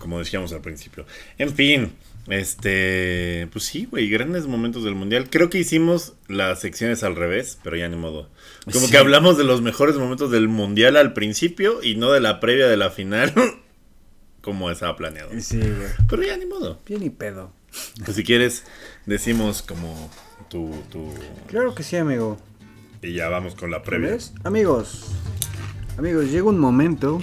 como 0.00 0.18
decíamos 0.18 0.52
al 0.52 0.60
principio. 0.60 1.06
En 1.38 1.54
fin, 1.54 1.92
este, 2.28 3.46
pues 3.52 3.64
sí, 3.64 3.86
güey, 3.88 4.08
grandes 4.10 4.48
momentos 4.48 4.82
del 4.82 4.96
mundial. 4.96 5.28
Creo 5.30 5.48
que 5.50 5.58
hicimos 5.58 6.14
las 6.26 6.60
secciones 6.60 7.04
al 7.04 7.14
revés, 7.14 7.58
pero 7.62 7.76
ya 7.76 7.88
ni 7.88 7.96
modo. 7.96 8.28
Como 8.72 8.86
Sí. 8.86 8.90
que 8.90 8.98
hablamos 8.98 9.38
de 9.38 9.44
los 9.44 9.62
mejores 9.62 9.94
momentos 9.96 10.32
del 10.32 10.48
mundial 10.48 10.96
al 10.96 11.12
principio 11.12 11.82
y 11.84 11.94
no 11.94 12.10
de 12.10 12.18
la 12.20 12.40
previa 12.40 12.66
de 12.66 12.76
la 12.76 12.90
final, 12.90 13.32
como 14.40 14.68
estaba 14.68 14.96
planeado. 14.96 15.30
Sí, 15.38 15.58
güey. 15.58 15.88
Pero 16.08 16.22
ya 16.24 16.36
ni 16.36 16.46
modo. 16.46 16.80
Bien 16.88 17.04
y 17.04 17.10
pedo. 17.10 17.52
Pues 18.04 18.16
si 18.16 18.24
quieres, 18.24 18.64
decimos 19.06 19.62
como 19.62 20.10
tu, 20.48 20.70
tu, 20.90 21.06
Claro 21.46 21.74
que 21.74 21.82
sí, 21.82 21.96
amigo. 21.96 22.36
y 23.02 23.14
ya 23.14 23.28
vamos 23.28 23.54
con 23.54 23.70
la 23.70 23.82
previa. 23.82 24.10
¿Ves? 24.10 24.32
Amigos, 24.44 25.06
amigos, 25.98 26.30
llega 26.30 26.48
un 26.48 26.58
momento 26.58 27.20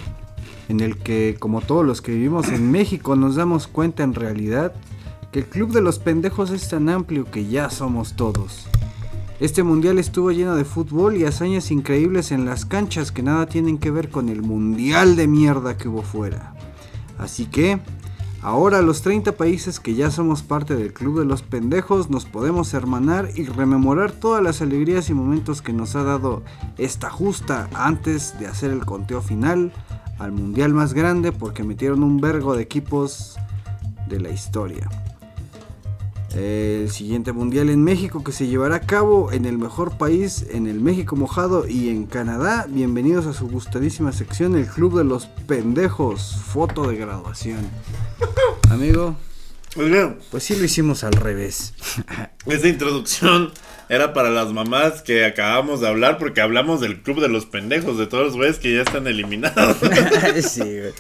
en 0.70 0.80
el 0.80 0.98
que, 0.98 1.36
como 1.40 1.62
todos 1.62 1.86
los 1.86 2.02
que 2.02 2.12
vivimos 2.12 2.50
en 2.50 2.72
México, 2.72 3.16
nos 3.16 3.36
damos 3.36 3.68
cuenta 3.68 4.04
en 4.04 4.14
realidad 4.14 4.74
que 5.32 5.40
el 5.40 5.46
club 5.46 5.74
de 5.74 5.82
los 5.82 6.00
pendejos 6.00 6.52
es 6.52 6.70
tan 6.70 6.90
amplio 6.90 7.26
que 7.26 7.46
ya 7.48 7.70
somos 7.70 8.16
todos. 8.16 8.66
Este 9.40 9.62
mundial 9.62 10.00
estuvo 10.00 10.32
lleno 10.32 10.56
de 10.56 10.66
fútbol 10.66 11.16
y 11.16 11.26
hazañas 11.26 11.70
increíbles 11.70 12.32
en 12.32 12.46
las 12.46 12.66
canchas 12.66 13.12
que 13.12 13.22
nada 13.22 13.46
tienen 13.46 13.78
que 13.78 13.92
ver 13.92 14.10
con 14.10 14.30
el 14.30 14.42
mundial 14.42 15.16
de 15.16 15.28
mierda 15.28 15.78
que 15.78 15.88
hubo 15.90 16.02
fuera. 16.02 16.56
Así 17.20 17.46
que, 17.46 17.80
ahora 18.42 18.82
los 18.82 19.02
30 19.02 19.34
países 19.34 19.80
que 19.80 19.96
ya 19.96 20.12
somos 20.12 20.44
parte 20.44 20.76
del 20.76 20.94
club 20.94 21.20
de 21.20 21.26
los 21.26 21.42
pendejos 21.42 22.10
nos 22.10 22.26
podemos 22.26 22.74
hermanar 22.74 23.30
y 23.36 23.46
rememorar 23.46 24.12
todas 24.12 24.44
las 24.44 24.62
alegrías 24.62 25.10
y 25.10 25.14
momentos 25.14 25.62
que 25.62 25.74
nos 25.74 25.96
ha 25.96 26.04
dado 26.04 26.44
esta 26.78 27.10
justa 27.10 27.70
antes 27.74 28.40
de 28.40 28.48
hacer 28.48 28.72
el 28.72 28.86
conteo 28.86 29.22
final 29.22 29.72
al 30.20 30.32
mundial 30.32 30.74
más 30.74 30.94
grande 30.94 31.32
porque 31.32 31.64
metieron 31.64 32.04
un 32.04 32.20
vergo 32.20 32.56
de 32.56 32.64
equipos 32.64 33.38
de 34.08 34.20
la 34.20 34.30
historia. 34.30 34.90
El 36.38 36.92
siguiente 36.92 37.32
mundial 37.32 37.68
en 37.72 37.84
México 37.84 38.24
que 38.24 38.32
se 38.32 38.46
llevará 38.46 38.76
a 38.76 38.82
cabo 38.82 39.32
en 39.32 39.46
el 39.46 39.58
mejor 39.58 39.98
país, 39.98 40.46
en 40.52 40.68
el 40.68 40.80
México 40.80 41.16
mojado 41.16 41.68
y 41.68 41.90
en 41.90 42.06
Canadá. 42.06 42.68
Bienvenidos 42.70 43.26
a 43.26 43.34
su 43.34 43.48
gustadísima 43.48 44.12
sección, 44.12 44.56
el 44.56 44.68
Club 44.68 45.00
de 45.00 45.04
los 45.04 45.26
Pendejos, 45.26 46.40
foto 46.46 46.88
de 46.88 46.98
graduación. 46.98 47.68
Amigo, 48.70 49.16
pues 50.30 50.44
sí 50.44 50.56
lo 50.56 50.64
hicimos 50.64 51.04
al 51.04 51.14
revés. 51.14 51.74
Esa 52.46 52.68
introducción 52.68 53.52
era 53.90 54.14
para 54.14 54.30
las 54.30 54.54
mamás 54.54 55.02
que 55.02 55.26
acabamos 55.26 55.82
de 55.82 55.88
hablar 55.88 56.20
porque 56.20 56.42
hablamos 56.42 56.82
del 56.82 57.02
Club 57.02 57.20
de 57.20 57.30
los 57.30 57.48
Pendejos, 57.48 57.98
de 57.98 58.06
todos 58.06 58.26
los 58.26 58.36
güeyes 58.36 58.60
que 58.60 58.76
ya 58.76 58.84
están 58.84 59.08
eliminados. 59.08 59.78
sí, 60.42 60.62
güey. 60.62 60.94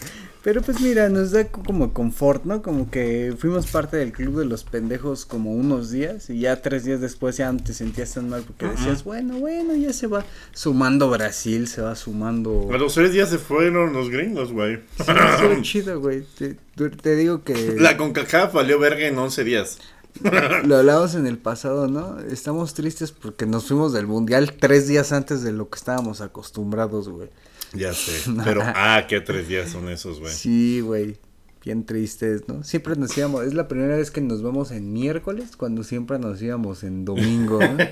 Pero 0.47 0.61
pues 0.61 0.79
mira, 0.79 1.09
nos 1.09 1.31
da 1.31 1.49
como 1.49 1.91
confort, 1.91 2.45
¿no? 2.45 2.61
Como 2.61 2.89
que 2.89 3.35
fuimos 3.37 3.67
parte 3.67 3.97
del 3.97 4.13
club 4.13 4.39
de 4.39 4.45
los 4.45 4.63
pendejos 4.63 5.25
como 5.25 5.51
unos 5.51 5.91
días 5.91 6.29
y 6.29 6.39
ya 6.39 6.61
tres 6.61 6.85
días 6.85 7.01
después 7.01 7.35
ya 7.35 7.51
no 7.51 7.61
te 7.61 7.73
sentías 7.73 8.13
tan 8.13 8.29
mal 8.29 8.43
porque 8.43 8.65
decías, 8.67 9.03
bueno, 9.03 9.39
bueno, 9.39 9.75
ya 9.75 9.91
se 9.91 10.07
va 10.07 10.23
sumando 10.53 11.09
Brasil, 11.09 11.67
se 11.67 11.81
va 11.81 11.95
sumando... 11.95 12.69
A 12.71 12.77
los 12.77 12.93
tres 12.93 13.11
días 13.11 13.29
se 13.29 13.39
fueron 13.39 13.91
los 13.91 14.09
gringos, 14.09 14.53
güey. 14.53 14.79
Sí, 15.05 15.61
chido, 15.63 15.99
güey. 15.99 16.23
Te, 16.37 16.55
te, 16.91 17.15
digo 17.17 17.43
que... 17.43 17.75
La 17.77 17.97
CONCACAF 17.97 18.53
valió 18.53 18.79
verga 18.79 19.05
en 19.05 19.17
11 19.19 19.43
días. 19.43 19.79
Lo 20.63 20.77
hablamos 20.77 21.13
en 21.15 21.27
el 21.27 21.39
pasado, 21.39 21.89
¿no? 21.89 22.21
Estamos 22.21 22.73
tristes 22.73 23.11
porque 23.11 23.45
nos 23.45 23.65
fuimos 23.65 23.91
del 23.91 24.07
mundial 24.07 24.53
tres 24.57 24.87
días 24.87 25.11
antes 25.11 25.43
de 25.43 25.51
lo 25.51 25.69
que 25.69 25.77
estábamos 25.77 26.21
acostumbrados, 26.21 27.09
güey. 27.09 27.27
Ya 27.73 27.93
sé. 27.93 28.31
Pero, 28.43 28.61
ah, 28.65 29.05
qué 29.07 29.21
tres 29.21 29.47
días 29.47 29.69
son 29.69 29.89
esos, 29.89 30.19
güey. 30.19 30.33
Sí, 30.33 30.81
güey. 30.81 31.17
Bien 31.63 31.85
tristes, 31.85 32.47
¿no? 32.47 32.63
Siempre 32.63 32.95
nos 32.95 33.17
íbamos. 33.17 33.45
Es 33.45 33.53
la 33.53 33.67
primera 33.67 33.97
vez 33.97 34.09
que 34.09 34.21
nos 34.21 34.41
vemos 34.41 34.71
en 34.71 34.93
miércoles, 34.93 35.57
cuando 35.57 35.83
siempre 35.83 36.17
nos 36.17 36.41
íbamos 36.41 36.83
en 36.83 37.03
domingo, 37.03 37.59
¿no? 37.59 37.77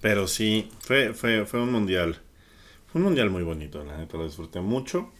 Pero 0.00 0.26
sí, 0.26 0.68
fue, 0.80 1.12
fue, 1.14 1.46
fue 1.46 1.62
un 1.62 1.70
mundial. 1.70 2.20
Fue 2.90 3.00
un 3.00 3.04
mundial 3.04 3.30
muy 3.30 3.44
bonito, 3.44 3.84
la 3.84 3.98
neta, 3.98 4.16
lo 4.16 4.24
disfruté 4.24 4.60
mucho. 4.60 5.12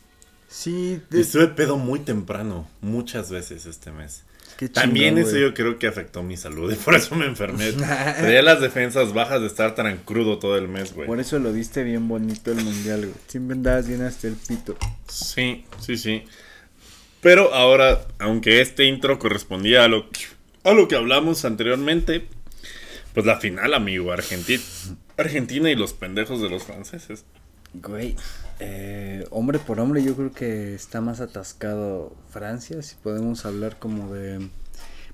Sí. 0.48 1.00
Estuve 1.12 1.46
pedo 1.48 1.76
muy 1.76 2.00
temprano, 2.00 2.68
muchas 2.80 3.30
veces 3.30 3.66
este 3.66 3.92
mes. 3.92 4.24
También 4.68 5.16
eso 5.18 5.36
yo 5.38 5.54
creo 5.54 5.78
que 5.78 5.86
afectó 5.86 6.22
mi 6.22 6.36
salud 6.36 6.72
y 6.72 6.76
por 6.84 6.94
eso 6.94 7.14
me 7.14 7.26
enfermé. 7.26 7.72
Tenía 8.20 8.42
las 8.42 8.60
defensas 8.60 9.14
bajas 9.14 9.40
de 9.40 9.46
estar 9.46 9.74
tan 9.74 9.96
crudo 9.98 10.38
todo 10.38 10.56
el 10.58 10.68
mes, 10.68 10.92
güey. 10.92 11.06
Por 11.06 11.20
eso 11.20 11.38
lo 11.38 11.52
diste 11.52 11.82
bien 11.82 12.08
bonito 12.08 12.52
el 12.52 12.62
mundial, 12.62 13.00
güey. 13.00 13.14
Siempre 13.26 13.56
andabas 13.56 13.88
bien 13.88 14.02
hasta 14.02 14.28
el 14.28 14.34
pito. 14.34 14.76
Sí, 15.08 15.64
sí, 15.80 15.96
sí. 15.96 16.24
Pero 17.20 17.54
ahora, 17.54 18.06
aunque 18.18 18.60
este 18.60 18.84
intro 18.84 19.18
correspondía 19.18 19.84
a 19.84 19.88
lo, 19.88 20.08
a 20.64 20.72
lo 20.72 20.88
que 20.88 20.96
hablamos 20.96 21.44
anteriormente, 21.44 22.26
pues 23.14 23.26
la 23.26 23.38
final, 23.38 23.74
amigo, 23.74 24.12
Argentina, 24.12 24.62
Argentina 25.16 25.70
y 25.70 25.74
los 25.74 25.92
pendejos 25.92 26.40
de 26.40 26.48
los 26.48 26.64
franceses. 26.64 27.24
Güey, 27.74 28.16
eh, 28.58 29.26
hombre 29.30 29.58
por 29.58 29.78
hombre, 29.80 30.02
yo 30.02 30.16
creo 30.16 30.32
que 30.32 30.74
está 30.74 31.00
más 31.00 31.20
atascado 31.20 32.14
Francia, 32.30 32.82
si 32.82 32.96
podemos 32.96 33.44
hablar 33.46 33.78
como 33.78 34.12
de... 34.12 34.48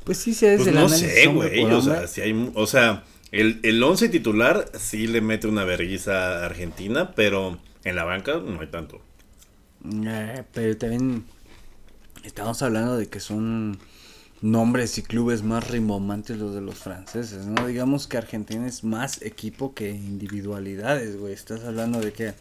Pues 0.04 0.18
sí, 0.18 0.34
se 0.34 0.56
pues 0.56 0.72
no 0.72 0.88
sé, 0.88 1.26
güey, 1.26 1.64
o 1.64 1.82
sea, 1.82 2.06
si 2.06 2.20
hay, 2.20 2.52
o 2.54 2.66
sea, 2.66 3.04
el, 3.32 3.60
el 3.62 3.82
once 3.82 4.08
titular 4.08 4.70
sí 4.78 5.06
le 5.06 5.20
mete 5.20 5.48
una 5.48 5.64
vergüenza 5.64 6.42
a 6.42 6.46
Argentina, 6.46 7.12
pero 7.14 7.58
en 7.84 7.96
la 7.96 8.04
banca 8.04 8.36
no 8.36 8.60
hay 8.60 8.68
tanto. 8.68 9.00
Eh, 9.84 10.44
pero 10.52 10.76
también 10.76 11.24
estamos 12.24 12.62
hablando 12.62 12.96
de 12.96 13.08
que 13.08 13.20
son 13.20 13.78
nombres 14.42 14.98
y 14.98 15.02
clubes 15.02 15.42
más 15.42 15.68
rimbomantes 15.70 16.36
los 16.38 16.54
de 16.54 16.60
los 16.60 16.76
franceses, 16.76 17.46
¿no? 17.46 17.66
Digamos 17.66 18.06
que 18.06 18.18
Argentina 18.18 18.66
es 18.66 18.84
más 18.84 19.22
equipo 19.22 19.74
que 19.74 19.90
individualidades, 19.90 21.16
güey. 21.16 21.32
Estás 21.32 21.64
hablando 21.64 22.00
de 22.00 22.12
que, 22.12 22.34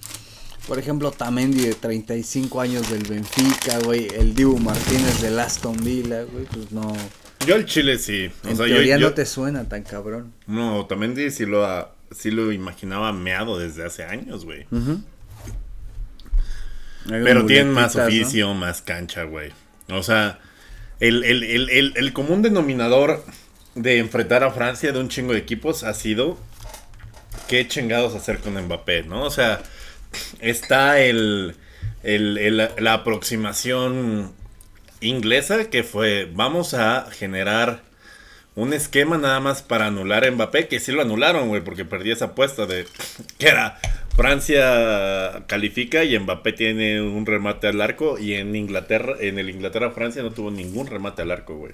por 0.67 0.77
ejemplo, 0.77 1.11
Tamendi 1.11 1.61
de 1.61 1.73
35 1.73 2.61
años 2.61 2.89
del 2.89 3.03
Benfica, 3.03 3.79
güey. 3.79 4.07
El 4.13 4.35
Dibu 4.35 4.57
Martínez 4.59 5.21
del 5.21 5.39
Aston 5.39 5.77
Villa, 5.83 6.23
güey. 6.23 6.45
Pues 6.45 6.71
no. 6.71 6.93
Yo 7.47 7.55
el 7.55 7.65
Chile 7.65 7.97
sí. 7.97 8.29
O 8.43 8.49
en 8.49 8.57
teoría 8.57 8.97
no 8.97 9.13
te 9.13 9.25
suena 9.25 9.67
tan 9.69 9.83
cabrón. 9.83 10.33
No, 10.47 10.85
Tamendi 10.85 11.31
sí 11.31 11.45
lo, 11.45 11.89
sí 12.11 12.31
lo 12.31 12.51
imaginaba 12.51 13.13
meado 13.13 13.57
desde 13.57 13.85
hace 13.85 14.03
años, 14.03 14.43
güey. 14.43 14.65
Pero 17.07 17.45
tienen 17.45 17.71
más 17.71 17.95
oficio, 17.95 18.53
más 18.53 18.81
cancha, 18.81 19.23
güey. 19.23 19.51
O 19.87 20.03
sea 20.03 20.39
el, 20.99 22.11
común 22.13 22.41
denominador 22.41 23.23
de 23.75 23.99
enfrentar 23.99 24.43
a 24.43 24.51
Francia 24.51 24.91
de 24.91 24.99
un 24.99 25.09
chingo 25.09 25.33
de 25.33 25.39
equipos 25.39 25.83
ha 25.83 25.93
sido 25.93 26.37
qué 27.47 27.67
chingados 27.67 28.15
hacer 28.15 28.39
con 28.39 28.53
Mbappé, 28.61 29.03
¿no? 29.03 29.23
O 29.23 29.29
sea, 29.29 29.61
está 30.39 30.99
el, 30.99 31.55
la 32.03 32.93
aproximación 32.93 34.33
inglesa 35.01 35.69
que 35.69 35.83
fue 35.83 36.29
vamos 36.33 36.73
a 36.73 37.07
generar 37.11 37.81
un 38.55 38.73
esquema 38.73 39.17
nada 39.17 39.39
más 39.39 39.61
para 39.61 39.87
anular 39.87 40.25
a 40.25 40.31
Mbappé, 40.31 40.67
que 40.67 40.79
sí 40.79 40.91
lo 40.91 41.01
anularon, 41.01 41.49
güey, 41.49 41.61
porque 41.61 41.85
perdí 41.85 42.11
esa 42.11 42.25
apuesta 42.25 42.65
de 42.65 42.85
que 43.37 43.47
era 43.47 43.79
Francia 44.15 45.43
califica 45.47 46.03
y 46.03 46.17
Mbappé 46.17 46.53
tiene 46.53 47.01
un 47.01 47.25
remate 47.25 47.67
al 47.67 47.81
arco 47.81 48.17
y 48.17 48.33
en 48.35 48.55
Inglaterra, 48.55 49.15
en 49.19 49.39
el 49.39 49.49
Inglaterra-Francia 49.49 50.23
no 50.23 50.31
tuvo 50.31 50.51
ningún 50.51 50.87
remate 50.87 51.21
al 51.21 51.31
arco, 51.31 51.57
güey. 51.57 51.73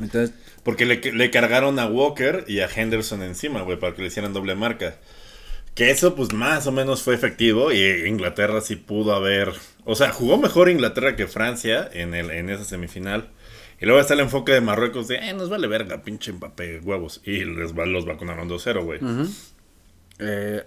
Entonces, 0.00 0.34
porque 0.62 0.84
le, 0.84 1.30
cargaron 1.30 1.78
a 1.78 1.86
Walker 1.86 2.44
y 2.46 2.60
a 2.60 2.68
Henderson 2.68 3.22
encima, 3.22 3.62
güey, 3.62 3.78
para 3.78 3.94
que 3.94 4.02
le 4.02 4.08
hicieran 4.08 4.32
doble 4.32 4.54
marca. 4.54 4.96
Que 5.74 5.90
eso, 5.90 6.14
pues, 6.14 6.32
más 6.32 6.66
o 6.66 6.72
menos 6.72 7.02
fue 7.02 7.14
efectivo. 7.14 7.72
Y 7.72 8.06
Inglaterra 8.06 8.60
sí 8.60 8.76
pudo 8.76 9.14
haber. 9.14 9.52
O 9.84 9.94
sea, 9.94 10.10
jugó 10.10 10.36
mejor 10.36 10.68
Inglaterra 10.68 11.16
que 11.16 11.26
Francia 11.26 11.88
en, 11.92 12.14
el, 12.14 12.30
en 12.30 12.50
esa 12.50 12.64
semifinal. 12.64 13.28
Y 13.80 13.86
luego 13.86 14.00
está 14.00 14.14
el 14.14 14.20
enfoque 14.20 14.52
de 14.52 14.60
Marruecos 14.60 15.08
de, 15.08 15.16
eh, 15.16 15.32
nos 15.32 15.48
vale 15.48 15.66
verga, 15.66 16.02
pinche 16.02 16.32
Mbappé, 16.32 16.80
huevos. 16.80 17.22
Y 17.24 17.44
les 17.44 17.76
va, 17.76 17.86
los 17.86 18.04
vacunaron 18.04 18.48
2-0, 18.48 18.84
güey. 18.84 19.00
Eh, 20.18 20.64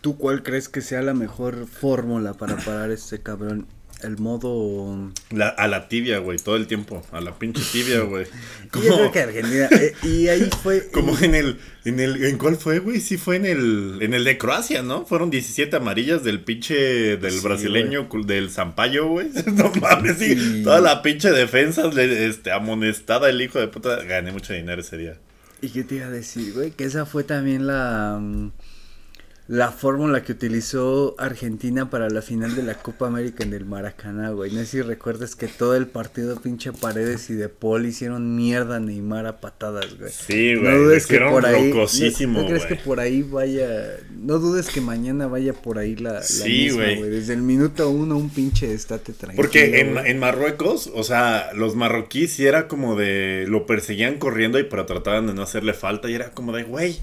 ¿Tú 0.00 0.16
cuál 0.16 0.44
crees 0.44 0.68
que 0.68 0.80
sea 0.80 1.02
la 1.02 1.12
mejor 1.12 1.66
fórmula 1.66 2.34
para 2.34 2.56
parar 2.56 2.92
este 2.92 3.20
cabrón? 3.20 3.66
El 4.02 4.18
modo. 4.18 5.10
a 5.56 5.68
la 5.68 5.88
tibia, 5.88 6.18
güey, 6.18 6.38
todo 6.38 6.56
el 6.56 6.66
tiempo. 6.66 7.02
A 7.12 7.20
la 7.20 7.38
pinche 7.38 7.62
tibia, 7.72 8.00
güey. 8.00 8.26
Como... 8.70 9.10
que 9.10 9.20
Argentina. 9.20 9.68
Eh, 9.72 9.94
y 10.02 10.28
ahí 10.28 10.50
fue. 10.62 10.88
Como 10.90 11.18
en 11.18 11.34
el. 11.34 11.58
¿En 11.84 12.00
el 12.00 12.22
en 12.24 12.36
cuál 12.36 12.56
fue, 12.56 12.78
güey? 12.80 13.00
Sí, 13.00 13.16
fue 13.16 13.36
en 13.36 13.46
el. 13.46 13.98
En 14.00 14.12
el 14.12 14.24
de 14.24 14.36
Croacia, 14.36 14.82
¿no? 14.82 15.06
Fueron 15.06 15.30
17 15.30 15.76
amarillas 15.76 16.22
del 16.24 16.40
pinche. 16.40 17.16
Del 17.16 17.40
brasileño, 17.40 18.08
del 18.24 18.50
Zampayo, 18.50 19.08
güey. 19.08 19.30
No 19.46 19.72
mames, 19.80 20.18
sí. 20.18 20.62
Toda 20.62 20.80
la 20.80 21.02
pinche 21.02 21.30
defensa 21.30 21.90
este, 21.96 22.52
amonestada, 22.52 23.30
el 23.30 23.40
hijo 23.40 23.58
de 23.58 23.68
puta. 23.68 24.02
Gané 24.04 24.32
mucho 24.32 24.52
dinero 24.52 24.82
ese 24.82 24.98
día. 24.98 25.16
¿Y 25.62 25.70
qué 25.70 25.84
te 25.84 25.96
iba 25.96 26.06
a 26.06 26.10
decir, 26.10 26.52
güey? 26.52 26.70
Que 26.72 26.84
esa 26.84 27.06
fue 27.06 27.24
también 27.24 27.66
la. 27.66 28.18
Mm, 28.20 28.50
la 29.48 29.70
fórmula 29.70 30.24
que 30.24 30.32
utilizó 30.32 31.14
Argentina 31.18 31.88
para 31.88 32.10
la 32.10 32.20
final 32.20 32.56
de 32.56 32.64
la 32.64 32.74
Copa 32.74 33.06
América 33.06 33.44
en 33.44 33.52
el 33.52 33.64
Maracaná, 33.64 34.30
güey. 34.30 34.50
No 34.50 34.58
sé 34.60 34.66
si 34.66 34.82
recuerdas 34.82 35.36
que 35.36 35.46
todo 35.46 35.76
el 35.76 35.86
partido 35.86 36.40
pinche 36.40 36.72
Paredes 36.72 37.30
y 37.30 37.34
De 37.34 37.48
Paul 37.48 37.86
hicieron 37.86 38.34
mierda 38.34 38.76
a 38.76 38.80
Neymar 38.80 39.26
a 39.26 39.40
patadas, 39.40 39.96
güey. 39.98 40.10
Sí, 40.10 40.56
güey. 40.56 40.72
No 40.72 40.78
dudes 40.78 41.06
que 41.06 41.20
por 41.20 41.46
ahí. 41.46 41.72
No, 42.26 42.46
crees 42.46 42.66
que 42.66 42.74
por 42.74 42.98
ahí 42.98 43.22
vaya. 43.22 43.98
No 44.10 44.40
dudes 44.40 44.68
que 44.68 44.80
mañana 44.80 45.28
vaya 45.28 45.52
por 45.52 45.78
ahí 45.78 45.94
la. 45.94 46.22
sí, 46.22 46.70
güey. 46.70 47.00
Desde 47.02 47.34
el 47.34 47.42
minuto 47.42 47.88
uno, 47.88 48.16
un 48.16 48.30
pinche 48.30 48.72
estate 48.72 49.12
tranquilo. 49.12 49.40
Porque 49.40 49.80
en, 49.80 49.96
en, 49.96 50.18
Marruecos, 50.18 50.90
o 50.92 51.04
sea, 51.04 51.52
los 51.54 51.76
marroquíes 51.76 52.32
sí 52.32 52.46
era 52.46 52.66
como 52.66 52.96
de. 52.96 53.44
Lo 53.46 53.64
perseguían 53.64 54.18
corriendo 54.18 54.58
y 54.58 54.64
pero 54.64 54.86
trataban 54.86 55.28
de 55.28 55.34
no 55.34 55.42
hacerle 55.42 55.72
falta 55.72 56.10
y 56.10 56.14
era 56.14 56.30
como 56.30 56.52
de, 56.52 56.64
güey 56.64 56.98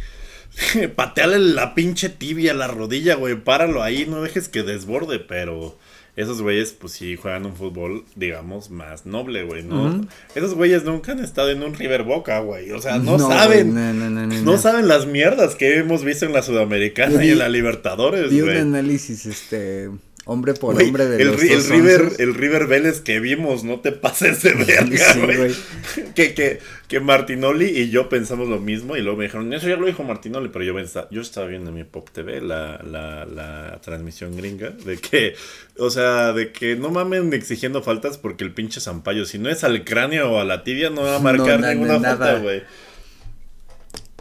Pateale 0.96 1.40
la 1.40 1.76
pinche 1.76 2.10
tibia, 2.10 2.54
la 2.54 2.68
rodilla, 2.68 3.16
güey. 3.16 3.36
Páralo 3.36 3.84
ahí, 3.84 4.06
no 4.06 4.22
dejes 4.22 4.50
que 4.50 4.64
desborde, 4.64 5.20
pero 5.20 5.78
esos 6.16 6.42
güeyes, 6.42 6.74
pues 6.74 6.94
sí 6.94 7.16
juegan 7.16 7.46
un 7.46 7.56
fútbol, 7.56 8.06
digamos, 8.16 8.70
más 8.70 9.06
noble, 9.06 9.44
güey, 9.44 9.64
¿no? 9.64 10.06
Esos 10.36 10.54
güeyes 10.54 10.84
nunca 10.84 11.14
han 11.14 11.20
estado 11.20 11.50
en 11.50 11.64
un 11.64 11.74
River 11.74 12.04
Boca, 12.04 12.40
güey. 12.40 12.72
O 12.72 12.82
sea, 12.82 13.00
no, 13.00 13.18
saben. 13.18 13.74
No, 13.74 13.94
no, 13.94 14.28
no, 14.28 14.58
saben 14.58 14.88
las 14.88 15.08
mierdas 15.08 15.56
que 15.56 15.80
hemos 15.80 16.04
visto 16.04 16.26
en 16.26 16.34
la 16.34 16.44
Sudamericana 16.44 17.26
y 17.26 17.32
en 17.32 17.40
la 17.40 17.50
Libertadores, 17.50 18.28
güey. 18.28 18.38
Y 18.38 18.42
un 18.42 18.76
análisis, 18.76 19.26
este 19.26 19.90
Hombre 20.26 20.54
por 20.54 20.82
hombre 20.82 21.06
de 21.06 21.22
el, 21.22 21.32
los 21.32 21.42
el 21.44 21.64
River, 21.66 22.14
el 22.18 22.34
River 22.34 22.68
Vélez 22.68 23.02
que 23.02 23.20
vimos, 23.20 23.66
no 23.66 23.82
te 23.82 23.92
pases 23.92 24.42
de 24.42 24.54
verga, 24.54 25.16
güey. 25.18 25.54
que, 26.16 26.34
que, 26.34 26.60
que 26.88 27.00
Martinoli 27.02 27.66
y 27.66 27.90
yo 27.90 28.08
pensamos 28.08 28.48
lo 28.48 28.62
mismo 28.62 28.96
y 28.96 29.02
luego 29.02 29.18
me 29.18 29.26
dijeron, 29.26 29.52
eso 29.52 29.68
ya 29.68 29.76
lo 29.76 29.86
dijo 29.86 30.04
Martinoli, 30.04 30.48
pero 30.48 30.64
yo, 30.64 30.76
yo 31.12 31.22
estaba 31.22 31.48
viendo 31.48 31.72
en 31.72 31.76
mi 31.76 31.84
Pop 31.84 32.10
TV 32.10 32.40
la, 32.40 32.82
la, 32.90 33.26
la 33.26 33.82
transmisión 33.82 34.38
gringa 34.38 34.70
de 34.70 34.98
que, 34.98 35.36
o 35.78 35.90
sea, 35.90 36.32
de 36.32 36.54
que 36.54 36.78
no 36.78 36.90
mamen 36.90 37.34
exigiendo 37.34 37.84
faltas 37.84 38.18
porque 38.18 38.46
el 38.46 38.54
pinche 38.54 38.80
Zampayo, 38.80 39.26
si 39.26 39.40
no 39.40 39.50
es 39.50 39.66
al 39.66 39.84
cráneo 39.84 40.32
o 40.32 40.40
a 40.40 40.46
la 40.46 40.64
tibia, 40.64 40.90
no 40.90 41.02
va 41.04 41.18
a 41.18 41.20
marcar 41.20 41.60
ninguna 41.60 42.00
falta, 42.00 42.40
güey. 42.40 42.64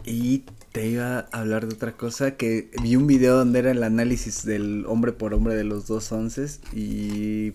Y 0.05 0.43
te 0.73 0.87
iba 0.87 1.19
a 1.19 1.39
hablar 1.39 1.67
de 1.67 1.75
otra 1.75 1.91
cosa 1.93 2.35
que 2.35 2.71
vi 2.81 2.95
un 2.95 3.05
video 3.05 3.37
donde 3.37 3.59
era 3.59 3.71
el 3.71 3.83
análisis 3.83 4.43
del 4.43 4.85
hombre 4.87 5.11
por 5.11 5.35
hombre 5.35 5.55
de 5.55 5.63
los 5.63 5.85
dos 5.85 6.11
onces 6.11 6.61
y 6.73 7.53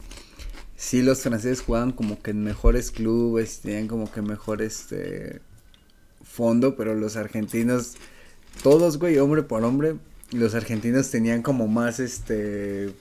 sí 0.77 1.03
los 1.03 1.21
franceses 1.23 1.61
jugaban 1.61 1.91
como 1.91 2.23
que 2.23 2.31
en 2.31 2.45
mejores 2.45 2.93
clubes, 2.93 3.59
tenían 3.59 3.89
como 3.89 4.11
que 4.11 4.23
mejor 4.23 4.63
este 4.63 5.41
fondo, 6.23 6.77
pero 6.77 6.95
los 6.95 7.17
argentinos 7.17 7.97
todos, 8.63 8.99
güey, 8.99 9.19
hombre 9.19 9.43
por 9.43 9.65
hombre, 9.65 9.97
los 10.31 10.55
argentinos 10.55 11.11
tenían 11.11 11.43
como 11.43 11.67
más 11.67 11.99
este 11.99 12.95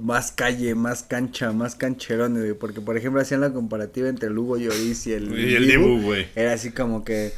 más 0.00 0.32
calle, 0.32 0.74
más 0.74 1.02
cancha, 1.02 1.50
más 1.52 1.76
cancherón, 1.76 2.34
güey, 2.34 2.52
porque 2.52 2.82
por 2.82 2.98
ejemplo 2.98 3.22
hacían 3.22 3.40
la 3.40 3.54
comparativa 3.54 4.10
entre 4.10 4.28
el 4.28 4.36
Hugo 4.36 4.58
Lloris 4.58 5.06
y 5.06 5.14
el, 5.14 5.32
y 5.32 5.54
el 5.54 5.66
Dibu, 5.66 6.02
güey. 6.02 6.26
Era 6.36 6.52
así 6.52 6.72
como 6.72 7.04
que 7.04 7.32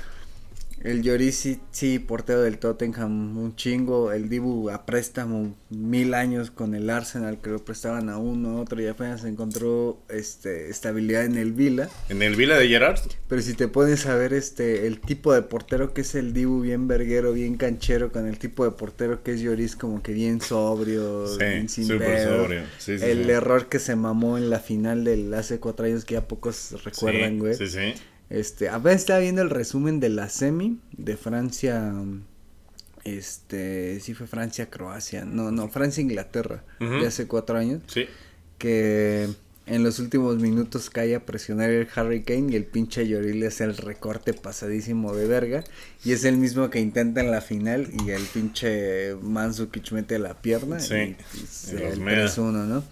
el 0.85 1.03
Lloris 1.03 1.59
sí, 1.70 1.99
portero 1.99 2.43
del 2.43 2.59
Tottenham, 2.59 3.39
un 3.39 3.57
chingo. 3.57 4.12
El 4.12 4.28
Dibu 4.28 4.68
a 4.68 4.85
préstamo, 4.85 5.57
mil 5.70 6.12
años 6.12 6.51
con 6.51 6.74
el 6.74 6.91
Arsenal, 6.91 7.41
que 7.41 7.49
lo 7.49 7.64
prestaban 7.64 8.11
a 8.11 8.18
uno, 8.18 8.61
otro, 8.61 8.80
y 8.82 8.87
apenas 8.87 9.24
encontró 9.24 9.99
este, 10.11 10.68
estabilidad 10.68 11.24
en 11.24 11.37
el 11.37 11.53
Vila. 11.53 11.89
¿En 12.11 12.22
el 12.22 12.37
Vila 12.37 12.59
de 12.59 12.68
Gerard? 12.68 13.01
Pero 13.28 13.41
si 13.41 13.55
te 13.55 13.66
pones 13.66 14.05
a 14.05 14.14
ver 14.14 14.35
este, 14.35 14.87
el 14.87 15.01
tipo 15.01 15.32
de 15.32 15.41
portero 15.41 15.95
que 15.95 16.03
es 16.03 16.14
el 16.14 16.35
Dibu, 16.35 16.61
bien 16.61 16.87
verguero, 16.87 17.32
bien 17.32 17.57
canchero, 17.57 18.12
con 18.12 18.26
el 18.26 18.39
tipo 18.39 18.64
de 18.66 18.72
portero 18.72 19.22
que 19.22 19.32
es 19.32 19.41
Lloris, 19.41 19.76
como 19.76 20.03
que 20.03 20.12
bien 20.12 20.43
sobrio, 20.43 21.26
bien 21.39 21.70
sin 21.70 21.87
sobrio. 21.87 22.62
el 22.87 23.30
error 23.30 23.70
que 23.70 23.78
se 23.78 23.97
mamó 23.97 24.37
en 24.37 24.51
la 24.51 24.59
final 24.59 25.05
del 25.05 25.32
hace 25.32 25.59
cuatro 25.61 25.87
años 25.87 26.05
que 26.05 26.14
ya 26.14 26.28
pocos 26.28 26.85
recuerdan, 26.85 27.39
güey. 27.39 27.55
Sí, 27.55 27.68
sí. 27.68 27.95
Este, 28.31 28.68
apenas 28.68 29.01
estaba 29.01 29.20
viendo 29.20 29.43
el 29.43 29.51
resumen 29.51 30.01
de 30.01 30.09
la 30.09 30.29
semi 30.29 30.79
de 30.93 31.16
Francia. 31.16 31.93
Este, 33.05 34.01
sí 34.01 34.14
fue 34.14 34.27
Francia-Croacia. 34.27 35.25
No, 35.25 35.51
no, 35.51 35.68
Francia-Inglaterra. 35.68 36.64
De 36.81 37.07
hace 37.07 37.27
cuatro 37.27 37.59
años. 37.59 37.83
Sí. 37.87 38.07
Que 38.59 39.29
en 39.66 39.83
los 39.83 39.99
últimos 39.99 40.37
minutos 40.37 40.91
cae 40.91 41.14
a 41.14 41.25
presionar 41.25 41.70
el 41.70 41.89
Harry 41.95 42.22
Kane 42.22 42.53
y 42.53 42.57
el 42.57 42.64
pinche 42.64 43.07
Lloris 43.07 43.35
le 43.35 43.47
hace 43.47 43.64
el 43.64 43.77
recorte 43.77 44.35
pasadísimo 44.35 45.14
de 45.14 45.27
verga. 45.27 45.64
Y 46.05 46.12
es 46.12 46.25
el 46.25 46.37
mismo 46.37 46.70
que 46.70 46.81
intenta 46.81 47.20
en 47.20 47.31
la 47.31 47.41
final 47.41 47.89
y 48.05 48.11
el 48.11 48.22
pinche 48.22 49.14
Mansukic 49.22 49.93
mete 49.93 50.18
la 50.18 50.35
pierna. 50.35 50.81
Sí. 50.81 51.16
Y, 51.35 51.77
y, 51.77 52.41
uno, 52.41 52.64
¿no? 52.64 52.85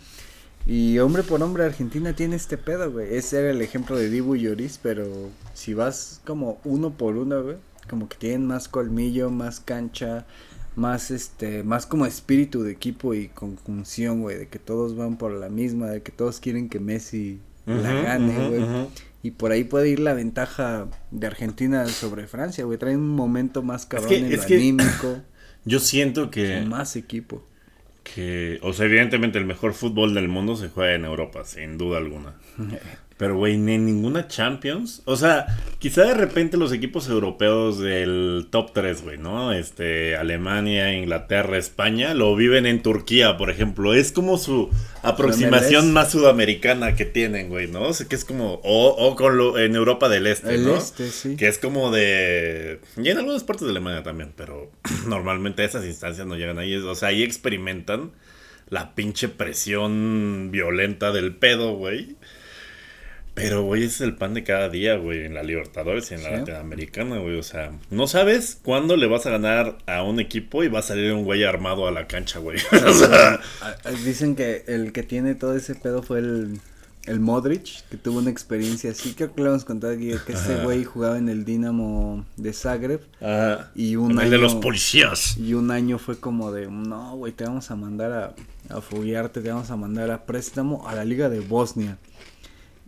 Y 0.67 0.99
hombre 1.01 1.23
por 1.23 1.43
hombre, 1.43 1.65
Argentina 1.65 2.15
tiene 2.15 2.37
este 2.37 2.57
pedo, 2.57 2.91
güey. 2.91 3.15
Ese 3.15 3.41
era 3.41 3.51
el 3.51 3.61
ejemplo 3.61 3.97
de 3.97 4.09
Dibu 4.09 4.37
y 4.37 4.43
Lloris, 4.43 4.79
pero 4.81 5.07
si 5.55 5.75
vas 5.75 6.21
como 6.25 6.61
uno 6.65 6.91
por 6.91 7.17
uno, 7.17 7.43
güey, 7.43 7.57
como 7.91 8.09
que 8.09 8.17
tienen 8.17 8.47
más 8.47 8.69
colmillo, 8.69 9.31
más 9.31 9.59
cancha, 9.59 10.25
más 10.77 11.11
este, 11.11 11.65
más 11.65 11.87
como 11.87 12.07
espíritu 12.07 12.63
de 12.63 12.73
equipo 12.73 13.13
y 13.13 13.29
conjunción, 13.29 14.23
güey, 14.23 14.39
de 14.39 14.49
que 14.49 14.61
todos 14.61 14.97
van 14.97 15.19
por 15.19 15.33
la 15.33 15.49
misma, 15.49 15.89
de 15.89 16.03
que 16.03 16.13
todos 16.13 16.39
quieren 16.39 16.69
que 16.69 16.79
Messi 16.79 17.41
la 17.67 17.93
gane, 17.93 18.49
güey. 18.49 18.89
Y 19.25 19.33
por 19.33 19.53
ahí 19.53 19.65
puede 19.65 19.89
ir 19.89 20.01
la 20.01 20.15
ventaja 20.15 20.89
de 21.11 21.27
Argentina 21.27 21.87
sobre 21.87 22.27
Francia, 22.27 22.65
güey. 22.65 22.79
Trae 22.79 22.97
un 22.97 23.09
momento 23.09 23.63
más 23.63 23.87
cabrón 23.87 24.13
en 24.13 24.37
lo 24.37 24.43
anímico. 24.43 25.23
Yo 25.65 25.81
siento 25.81 26.31
que. 26.31 26.63
más 26.63 26.97
equipo 26.97 27.45
que, 28.03 28.59
o 28.63 28.73
sea, 28.73 28.87
evidentemente 28.87 29.39
el 29.39 29.47
mejor 29.47 29.75
fútbol 29.75 30.15
del 30.15 30.29
mundo 30.29 30.57
se 30.57 30.69
juega 30.69 30.95
en 30.95 31.05
Europa, 31.05 31.45
sin 31.45 31.79
duda 31.79 31.99
alguna. 31.99 32.35
Pero, 33.23 33.37
güey, 33.37 33.57
ni 33.57 33.75
en 33.75 33.87
ninguna 33.87 34.27
Champions. 34.27 35.01
O 35.05 35.17
sea, 35.17 35.47
quizá 35.79 36.03
de 36.03 36.15
repente 36.15 36.57
los 36.57 36.73
equipos 36.73 37.09
europeos 37.09 37.79
del 37.79 38.49
top 38.51 38.73
3, 38.73 39.01
güey, 39.05 39.17
¿no? 39.17 39.53
Este, 39.53 40.17
Alemania, 40.17 40.93
Inglaterra, 40.93 41.57
España, 41.57 42.15
lo 42.15 42.35
viven 42.35 42.67
en 42.67 42.83
Turquía, 42.83 43.37
por 43.37 43.49
ejemplo. 43.49 43.95
Es 43.95 44.11
como 44.11 44.39
su 44.39 44.71
aproximación 45.05 45.93
más 45.93 46.11
sudamericana 46.11 46.97
que 46.97 47.05
tienen, 47.05 47.49
güey, 47.49 47.69
¿no? 47.69 47.83
O 47.83 47.93
sea, 47.93 48.09
que 48.09 48.17
es 48.17 48.25
como, 48.25 48.55
o, 48.65 48.89
o 48.89 49.15
con 49.15 49.37
lo, 49.37 49.57
en 49.57 49.77
Europa 49.77 50.09
del 50.09 50.27
Este, 50.27 50.57
El 50.57 50.69
Este, 50.71 51.09
sí. 51.09 51.37
Que 51.37 51.47
es 51.47 51.59
como 51.59 51.93
de... 51.93 52.81
Y 52.97 53.09
en 53.09 53.19
algunas 53.19 53.45
partes 53.45 53.67
de 53.67 53.71
Alemania 53.71 54.03
también, 54.03 54.33
pero 54.37 54.73
normalmente 55.07 55.63
esas 55.63 55.85
instancias 55.85 56.27
no 56.27 56.35
llegan 56.35 56.59
ahí. 56.59 56.75
O 56.75 56.97
sea, 56.97 57.11
ahí 57.11 57.23
experimentan 57.23 58.11
la 58.69 58.97
pinche 58.97 59.29
presión 59.29 60.49
violenta 60.51 61.13
del 61.13 61.37
pedo, 61.37 61.75
güey. 61.75 62.17
Pero, 63.35 63.63
güey, 63.63 63.85
ese 63.85 63.95
es 63.95 64.01
el 64.03 64.15
pan 64.15 64.35
de 64.35 64.45
cada 64.45 64.69
día, 64.69 64.97
güey, 64.97 65.25
en 65.25 65.35
la 65.35 65.43
Libertadores 65.43 66.11
y 66.11 66.15
en 66.15 66.23
la 66.23 66.31
Latinoamericana, 66.33 67.19
güey. 67.19 67.39
O 67.39 67.43
sea, 67.43 67.73
no 67.91 68.07
sabes 68.07 68.59
cuándo 68.63 68.97
le 68.97 69.07
vas 69.07 69.25
a 69.25 69.31
ganar 69.31 69.79
a 69.87 70.03
un 70.03 70.21
equipo 70.21 70.63
y 70.63 70.69
va 70.69 70.81
a 70.81 70.83
salir 70.83 71.13
un 71.13 71.25
güey 71.25 71.43
armado 71.45 71.89
a 71.89 71.91
la 71.91 72.07
cancha, 72.07 72.41
güey. 72.41 72.59
o 72.87 72.93
sea, 72.93 73.41
Dicen 74.05 74.37
que 74.37 74.65
el 74.67 74.93
que 74.93 75.03
tiene 75.03 75.35
todo 75.35 75.57
ese 75.57 75.75
pedo 75.75 76.03
fue 76.03 76.19
el, 76.19 76.61
el 77.07 77.21
Modric, 77.21 77.89
que 77.89 77.97
tuvo 77.97 78.19
una 78.19 78.29
experiencia 78.29 78.91
así. 78.91 79.15
Creo 79.15 79.35
que 79.35 79.43
le 79.43 79.49
hemos 79.49 79.65
contado 79.65 79.95
aquí, 79.95 80.13
que 80.27 80.35
ese 80.35 80.63
güey 80.63 80.85
jugaba 80.85 81.17
en 81.17 81.31
el 81.31 81.47
Dinamo 81.47 82.27
de 82.37 82.53
Zagreb. 82.53 83.01
Ajá. 83.23 83.71
Y 83.75 83.97
un 83.97 84.21
el 84.21 84.29
de 84.29 84.37
los 84.37 84.57
policías. 84.57 85.39
Y 85.39 85.55
un 85.55 85.71
año 85.71 85.99
fue 85.99 86.19
como 86.19 86.53
de, 86.53 86.67
no, 86.67 87.17
güey, 87.17 87.33
te 87.33 87.45
vamos 87.45 87.71
a 87.71 87.77
mandar 87.77 88.13
a, 88.13 88.77
a 88.77 88.81
foguearte, 88.83 89.41
te 89.41 89.51
vamos 89.51 89.71
a 89.71 89.77
mandar 89.77 90.11
a 90.11 90.27
préstamo 90.27 90.87
a 90.87 90.95
la 90.95 91.07
Liga 91.07 91.31
de 91.31 91.41
Bosnia. 91.41 91.97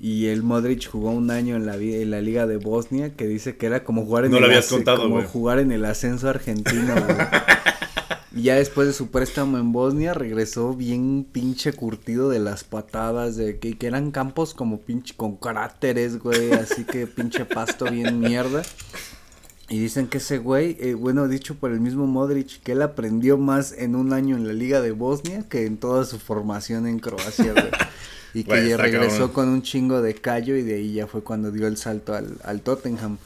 Y 0.05 0.27
el 0.27 0.43
Modric 0.43 0.91
jugó 0.91 1.13
un 1.13 1.31
año 1.31 1.57
en 1.57 1.65
la, 1.65 1.77
en 1.77 2.11
la 2.11 2.21
Liga 2.21 2.47
de 2.47 2.59
Bosnia 2.59 3.15
que 3.17 3.27
dice 3.27 3.57
que 3.57 3.65
era 3.65 3.85
como 3.85 4.05
jugar 4.05 4.27
en, 4.27 4.35
el, 4.35 4.63
como 4.85 5.23
jugar 5.23 5.61
en 5.61 5.73
el 5.73 5.83
ascenso 5.87 6.29
argentino. 6.29 6.95
y 8.37 8.43
ya 8.43 8.57
después 8.57 8.87
de 8.87 8.93
su 8.93 9.11
préstamo 9.11 9.57
en 9.57 9.73
Bosnia 9.73 10.13
regresó 10.13 10.75
bien 10.75 11.27
pinche 11.33 11.73
curtido 11.73 12.29
de 12.29 12.39
las 12.39 12.65
patadas, 12.65 13.37
de 13.37 13.59
que, 13.59 13.79
que 13.79 13.87
eran 13.87 14.11
campos 14.11 14.53
como 14.53 14.83
pinche 14.83 15.15
con 15.17 15.39
cráteres, 15.39 16.19
güey, 16.19 16.53
así 16.53 16.85
que 16.85 17.07
pinche 17.07 17.47
pasto 17.47 17.87
bien 17.87 18.21
mierda. 18.21 18.61
Y 19.69 19.79
dicen 19.79 20.09
que 20.09 20.19
ese 20.19 20.39
güey, 20.39 20.77
eh, 20.79 20.95
bueno, 20.95 21.27
dicho 21.27 21.55
por 21.55 21.71
el 21.73 21.81
mismo 21.81 22.07
Modric, 22.07 22.63
que 22.63 22.73
él 22.73 22.83
aprendió 22.83 23.39
más 23.39 23.73
en 23.73 23.97
un 23.97 24.13
año 24.13 24.37
en 24.37 24.47
la 24.47 24.53
Liga 24.53 24.83
de 24.83 24.93
Bosnia 24.93 25.45
que 25.49 25.65
en 25.65 25.79
toda 25.79 26.05
su 26.05 26.19
formación 26.19 26.87
en 26.87 26.99
Croacia, 26.99 27.53
güey. 27.53 27.71
Y 28.37 28.43
que 28.43 28.77
regresó 28.77 29.33
con 29.33 29.49
un 29.49 29.63
chingo 29.63 30.03
de 30.03 30.17
callo 30.17 30.57
y 30.57 30.63
de 30.63 30.75
ahí 30.75 30.95
ya 30.95 31.07
fue 31.07 31.23
cuando 31.23 31.53
dio 31.53 31.69
el 31.69 31.77
salto 31.77 32.15
al, 32.15 32.37
al 32.43 32.63
Tottenham. 32.63 33.17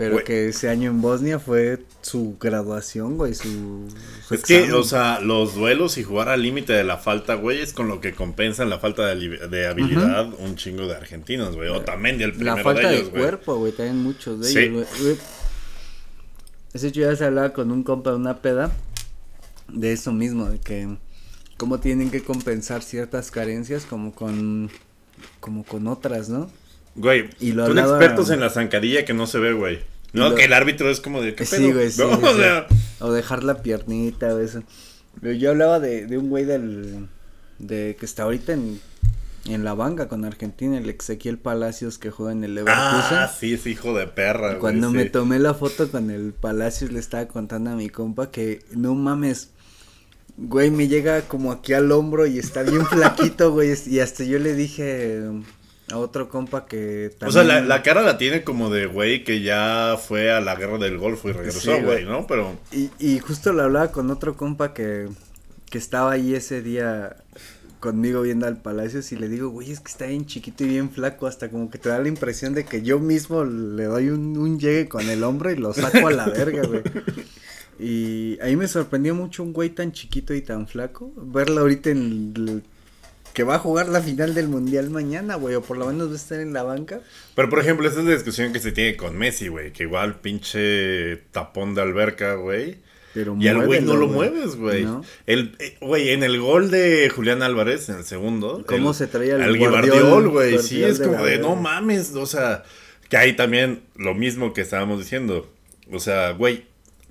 Pero 0.00 0.24
que 0.24 0.48
ese 0.48 0.70
año 0.70 0.90
en 0.90 1.02
Bosnia 1.02 1.38
fue 1.38 1.78
su 2.00 2.36
graduación, 2.40 3.18
güey, 3.18 3.34
su, 3.34 3.86
Es 4.30 4.42
que, 4.42 4.72
o 4.72 4.82
sea, 4.82 5.20
los 5.20 5.54
duelos 5.54 5.98
y 5.98 6.04
jugar 6.04 6.30
al 6.30 6.42
límite 6.42 6.72
de 6.72 6.84
la 6.84 6.96
falta, 6.96 7.34
güey, 7.34 7.60
es 7.60 7.74
con 7.74 7.88
lo 7.88 8.00
que 8.00 8.14
compensan 8.14 8.70
la 8.70 8.78
falta 8.78 9.14
de, 9.14 9.66
habilidad 9.66 10.32
un 10.38 10.56
chingo 10.56 10.86
de 10.86 10.94
argentinos, 10.96 11.54
güey. 11.54 11.68
O 11.68 11.82
también 11.82 12.18
el 12.22 12.32
primero 12.32 12.56
La 12.56 12.62
falta 12.62 12.88
de, 12.88 12.96
ellos, 12.96 13.12
de 13.12 13.20
cuerpo, 13.20 13.56
güey, 13.56 13.72
también 13.72 14.02
muchos 14.02 14.40
de 14.40 14.50
ellos, 14.50 14.88
güey. 15.02 15.16
Ese 16.72 16.88
hecho 16.88 17.00
ya 17.00 17.16
se 17.16 17.24
hablaba 17.24 17.52
con 17.52 17.70
un 17.70 17.82
compa 17.82 18.10
de 18.10 18.16
una 18.16 18.38
peda 18.38 18.70
de 19.68 19.92
eso 19.92 20.12
mismo, 20.12 20.46
de 20.46 20.58
que 20.58 20.96
cómo 21.56 21.80
tienen 21.80 22.10
que 22.10 22.22
compensar 22.22 22.82
ciertas 22.82 23.30
carencias 23.30 23.84
como 23.84 24.12
con 24.14 24.70
como 25.40 25.64
con 25.64 25.86
otras, 25.86 26.28
¿no? 26.28 26.50
Güey, 26.94 27.30
y 27.40 27.52
son 27.52 27.78
expertos 27.78 28.30
en 28.30 28.40
la 28.40 28.50
zancadilla 28.50 29.04
que 29.04 29.14
no 29.14 29.26
se 29.26 29.38
ve, 29.38 29.52
güey. 29.52 29.80
No, 30.12 30.34
que 30.34 30.44
el 30.44 30.52
árbitro 30.52 30.90
es 30.90 31.00
como 31.00 31.22
de 31.22 31.34
¿qué 31.34 31.46
sí, 31.46 31.70
Güey, 31.72 31.90
sí, 31.90 32.02
O, 33.00 33.12
dejar 33.12 33.44
la 33.44 33.62
piernita 33.62 34.34
o 34.34 34.38
eso. 34.40 34.62
yo 35.22 35.50
hablaba 35.50 35.78
de, 35.80 36.06
de 36.06 36.18
un 36.18 36.28
güey 36.28 36.44
del 36.44 37.08
de 37.58 37.96
que 37.98 38.06
está 38.06 38.24
ahorita 38.24 38.52
en 38.52 38.80
en 39.46 39.64
la 39.64 39.74
banca 39.74 40.08
con 40.08 40.24
Argentina, 40.24 40.78
el 40.78 40.88
Ezequiel 40.90 41.38
Palacios 41.38 41.98
que 41.98 42.10
juega 42.10 42.32
en 42.32 42.44
el 42.44 42.54
Leverkusen. 42.54 43.18
Ah, 43.18 43.28
sí, 43.28 43.54
es 43.54 43.66
hijo 43.66 43.94
de 43.94 44.06
perra. 44.06 44.58
Cuando 44.58 44.90
me 44.90 45.06
tomé 45.06 45.38
la 45.38 45.54
foto 45.54 45.90
con 45.90 46.10
el 46.10 46.32
Palacios 46.32 46.92
le 46.92 46.98
estaba 46.98 47.26
contando 47.26 47.70
a 47.70 47.74
mi 47.74 47.88
compa 47.88 48.30
que 48.30 48.60
no 48.72 48.94
mames, 48.94 49.50
Güey, 50.42 50.70
me 50.70 50.88
llega 50.88 51.22
como 51.22 51.52
aquí 51.52 51.74
al 51.74 51.92
hombro 51.92 52.26
y 52.26 52.38
está 52.38 52.62
bien 52.62 52.86
flaquito, 52.86 53.52
güey. 53.52 53.74
Y 53.86 54.00
hasta 54.00 54.24
yo 54.24 54.38
le 54.38 54.54
dije 54.54 55.22
a 55.92 55.98
otro 55.98 56.30
compa 56.30 56.64
que 56.64 57.10
también... 57.18 57.28
O 57.28 57.32
sea, 57.32 57.44
la, 57.44 57.60
la, 57.60 57.82
cara 57.82 58.00
la 58.00 58.16
tiene 58.16 58.42
como 58.42 58.70
de 58.70 58.86
güey 58.86 59.22
que 59.22 59.42
ya 59.42 59.98
fue 60.02 60.32
a 60.32 60.40
la 60.40 60.54
guerra 60.54 60.78
del 60.78 60.96
Golfo 60.96 61.28
y 61.28 61.32
regresó, 61.32 61.82
güey, 61.82 62.06
¿no? 62.06 62.26
Pero... 62.26 62.56
Y, 62.72 62.90
y 62.98 63.18
justo 63.18 63.52
lo 63.52 63.64
hablaba 63.64 63.92
con 63.92 64.10
otro 64.10 64.34
compa 64.34 64.72
que, 64.72 65.08
que 65.68 65.76
estaba 65.76 66.12
ahí 66.12 66.34
ese 66.34 66.62
día 66.62 67.16
conmigo 67.80 68.22
viendo 68.22 68.46
al 68.46 68.60
palacio 68.60 69.00
y 69.10 69.16
le 69.16 69.28
digo, 69.28 69.48
güey, 69.48 69.72
es 69.72 69.80
que 69.80 69.90
está 69.90 70.06
bien 70.06 70.26
chiquito 70.26 70.64
y 70.64 70.68
bien 70.68 70.90
flaco, 70.90 71.26
hasta 71.26 71.50
como 71.50 71.70
que 71.70 71.78
te 71.78 71.88
da 71.88 71.98
la 71.98 72.08
impresión 72.08 72.54
de 72.54 72.64
que 72.64 72.82
yo 72.82 72.98
mismo 72.98 73.44
le 73.44 73.84
doy 73.84 74.10
un, 74.10 74.36
un 74.36 74.60
llegue 74.60 74.88
con 74.88 75.08
el 75.08 75.24
hombro 75.24 75.50
y 75.50 75.56
lo 75.56 75.72
saco 75.72 76.06
a 76.06 76.12
la 76.12 76.26
verga, 76.28 76.62
güey. 76.66 76.82
Y 77.78 78.38
a 78.42 78.44
mí 78.44 78.56
me 78.56 78.68
sorprendió 78.68 79.14
mucho 79.14 79.42
un 79.42 79.54
güey 79.54 79.70
tan 79.70 79.92
chiquito 79.92 80.34
y 80.34 80.42
tan 80.42 80.68
flaco, 80.68 81.10
verlo 81.16 81.62
ahorita 81.62 81.90
en 81.90 82.62
que 83.32 83.44
va 83.44 83.54
a 83.54 83.58
jugar 83.58 83.88
la 83.88 84.00
final 84.00 84.34
del 84.34 84.48
mundial 84.48 84.90
mañana, 84.90 85.36
güey, 85.36 85.54
o 85.54 85.62
por 85.62 85.78
lo 85.78 85.86
menos 85.86 86.08
va 86.08 86.12
a 86.12 86.16
estar 86.16 86.40
en 86.40 86.52
la 86.52 86.62
banca. 86.62 87.00
Pero 87.34 87.48
por 87.48 87.60
ejemplo, 87.60 87.88
esa 87.88 88.00
es 88.00 88.04
la 88.04 88.12
discusión 88.12 88.52
que 88.52 88.58
se 88.58 88.72
tiene 88.72 88.96
con 88.96 89.16
Messi, 89.16 89.48
güey, 89.48 89.72
que 89.72 89.84
igual 89.84 90.20
pinche 90.20 91.16
tapón 91.30 91.74
de 91.74 91.82
alberca, 91.82 92.34
güey. 92.34 92.78
Pero 93.12 93.36
y 93.38 93.48
al 93.48 93.66
güey 93.66 93.80
no 93.80 93.96
lo 93.96 94.06
mueves, 94.06 94.56
güey. 94.56 94.86
El 95.26 95.56
eh, 95.58 95.76
güey 95.80 96.10
en 96.10 96.22
el 96.22 96.40
gol 96.40 96.70
de 96.70 97.10
Julián 97.10 97.42
Álvarez 97.42 97.88
en 97.88 97.96
el 97.96 98.04
segundo, 98.04 98.64
¿cómo 98.66 98.94
se 98.94 99.06
traía 99.06 99.36
el, 99.36 99.58
Guardiol, 99.58 100.28
güey? 100.28 100.58
Sí, 100.58 100.82
es 100.82 101.00
como 101.00 101.24
de 101.24 101.38
no 101.38 101.56
mames, 101.56 102.14
o 102.14 102.26
sea, 102.26 102.64
que 103.08 103.16
hay 103.16 103.34
también 103.34 103.82
lo 103.96 104.14
mismo 104.14 104.52
que 104.52 104.60
estábamos 104.60 104.98
diciendo. 104.98 105.50
O 105.92 105.98
sea, 105.98 106.30
güey, 106.32 106.66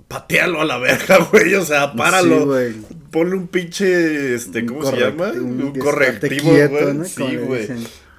patealo 0.07 0.61
a 0.61 0.65
la 0.65 0.77
verga, 0.77 1.17
güey. 1.31 1.53
O 1.55 1.63
sea, 1.63 1.93
páralo. 1.93 2.53
Ponle 3.11 3.35
un 3.35 3.47
pinche, 3.47 4.35
este, 4.35 4.65
¿cómo 4.65 4.89
se 4.89 4.97
llama? 4.97 5.31
Un, 5.31 5.73
correctivo, 5.77 6.51
güey. 6.51 7.05
Sí, 7.05 7.37
güey. 7.37 7.67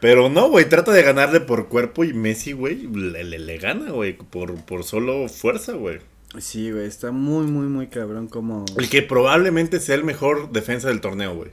Pero 0.00 0.30
no, 0.30 0.48
güey, 0.48 0.66
trata 0.66 0.92
de 0.92 1.02
ganarle 1.02 1.40
por 1.40 1.68
cuerpo 1.68 2.04
y 2.04 2.14
Messi, 2.14 2.52
güey, 2.52 2.86
le, 2.86 3.22
le, 3.22 3.58
gana, 3.58 3.90
güey, 3.90 4.16
por, 4.16 4.54
por 4.64 4.82
solo 4.82 5.28
fuerza, 5.28 5.72
güey. 5.72 5.98
Sí, 6.38 6.70
güey, 6.70 6.86
está 6.86 7.10
muy, 7.10 7.46
muy, 7.46 7.66
muy 7.66 7.88
cabrón 7.88 8.28
como... 8.28 8.64
El 8.78 8.88
que 8.88 9.02
probablemente 9.02 9.80
sea 9.80 9.96
el 9.96 10.04
mejor 10.04 10.52
defensa 10.52 10.88
del 10.88 11.00
torneo, 11.00 11.34
güey. 11.34 11.50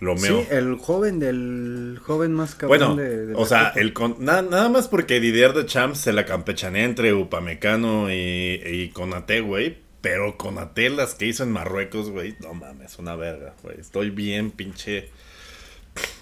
Lo 0.00 0.16
Sí, 0.16 0.32
el 0.50 0.76
joven 0.76 1.18
del 1.18 1.98
joven 2.00 2.32
más 2.32 2.54
cabrón 2.54 2.78
bueno, 2.78 2.96
de, 2.96 3.34
o 3.34 3.44
sea, 3.46 3.72
el 3.74 3.92
nada 4.20 4.68
más 4.68 4.86
porque 4.86 5.18
Didier 5.18 5.54
de 5.54 5.66
Champs 5.66 5.98
se 5.98 6.12
la 6.12 6.24
campechanea 6.24 6.84
entre 6.84 7.12
Upamecano 7.14 8.08
y, 8.08 8.62
y 8.64 8.90
Conate, 8.90 9.40
güey. 9.40 9.78
Pero 10.00 10.36
Conate 10.36 10.90
las 10.90 11.16
que 11.16 11.26
hizo 11.26 11.42
en 11.42 11.50
Marruecos, 11.50 12.10
güey, 12.10 12.36
no 12.40 12.54
mames, 12.54 13.00
una 13.00 13.16
verga, 13.16 13.54
güey. 13.62 13.80
Estoy 13.80 14.10
bien 14.10 14.52
pinche... 14.52 15.10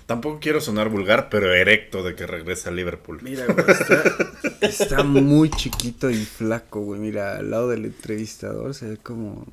Tampoco 0.06 0.38
quiero 0.40 0.60
sonar 0.60 0.88
vulgar, 0.88 1.28
pero 1.28 1.52
erecto 1.52 2.04
de 2.04 2.14
que 2.14 2.26
regrese 2.26 2.68
a 2.68 2.72
Liverpool. 2.72 3.18
Mira, 3.22 3.44
güey, 3.46 3.66
está, 3.68 4.02
está 4.60 5.02
muy 5.02 5.50
chiquito 5.50 6.10
y 6.10 6.24
flaco, 6.24 6.80
güey. 6.80 7.00
Mira, 7.00 7.38
al 7.38 7.50
lado 7.50 7.68
del 7.68 7.86
entrevistador 7.86 8.74
se 8.74 8.86
ve 8.90 8.96
como... 8.98 9.44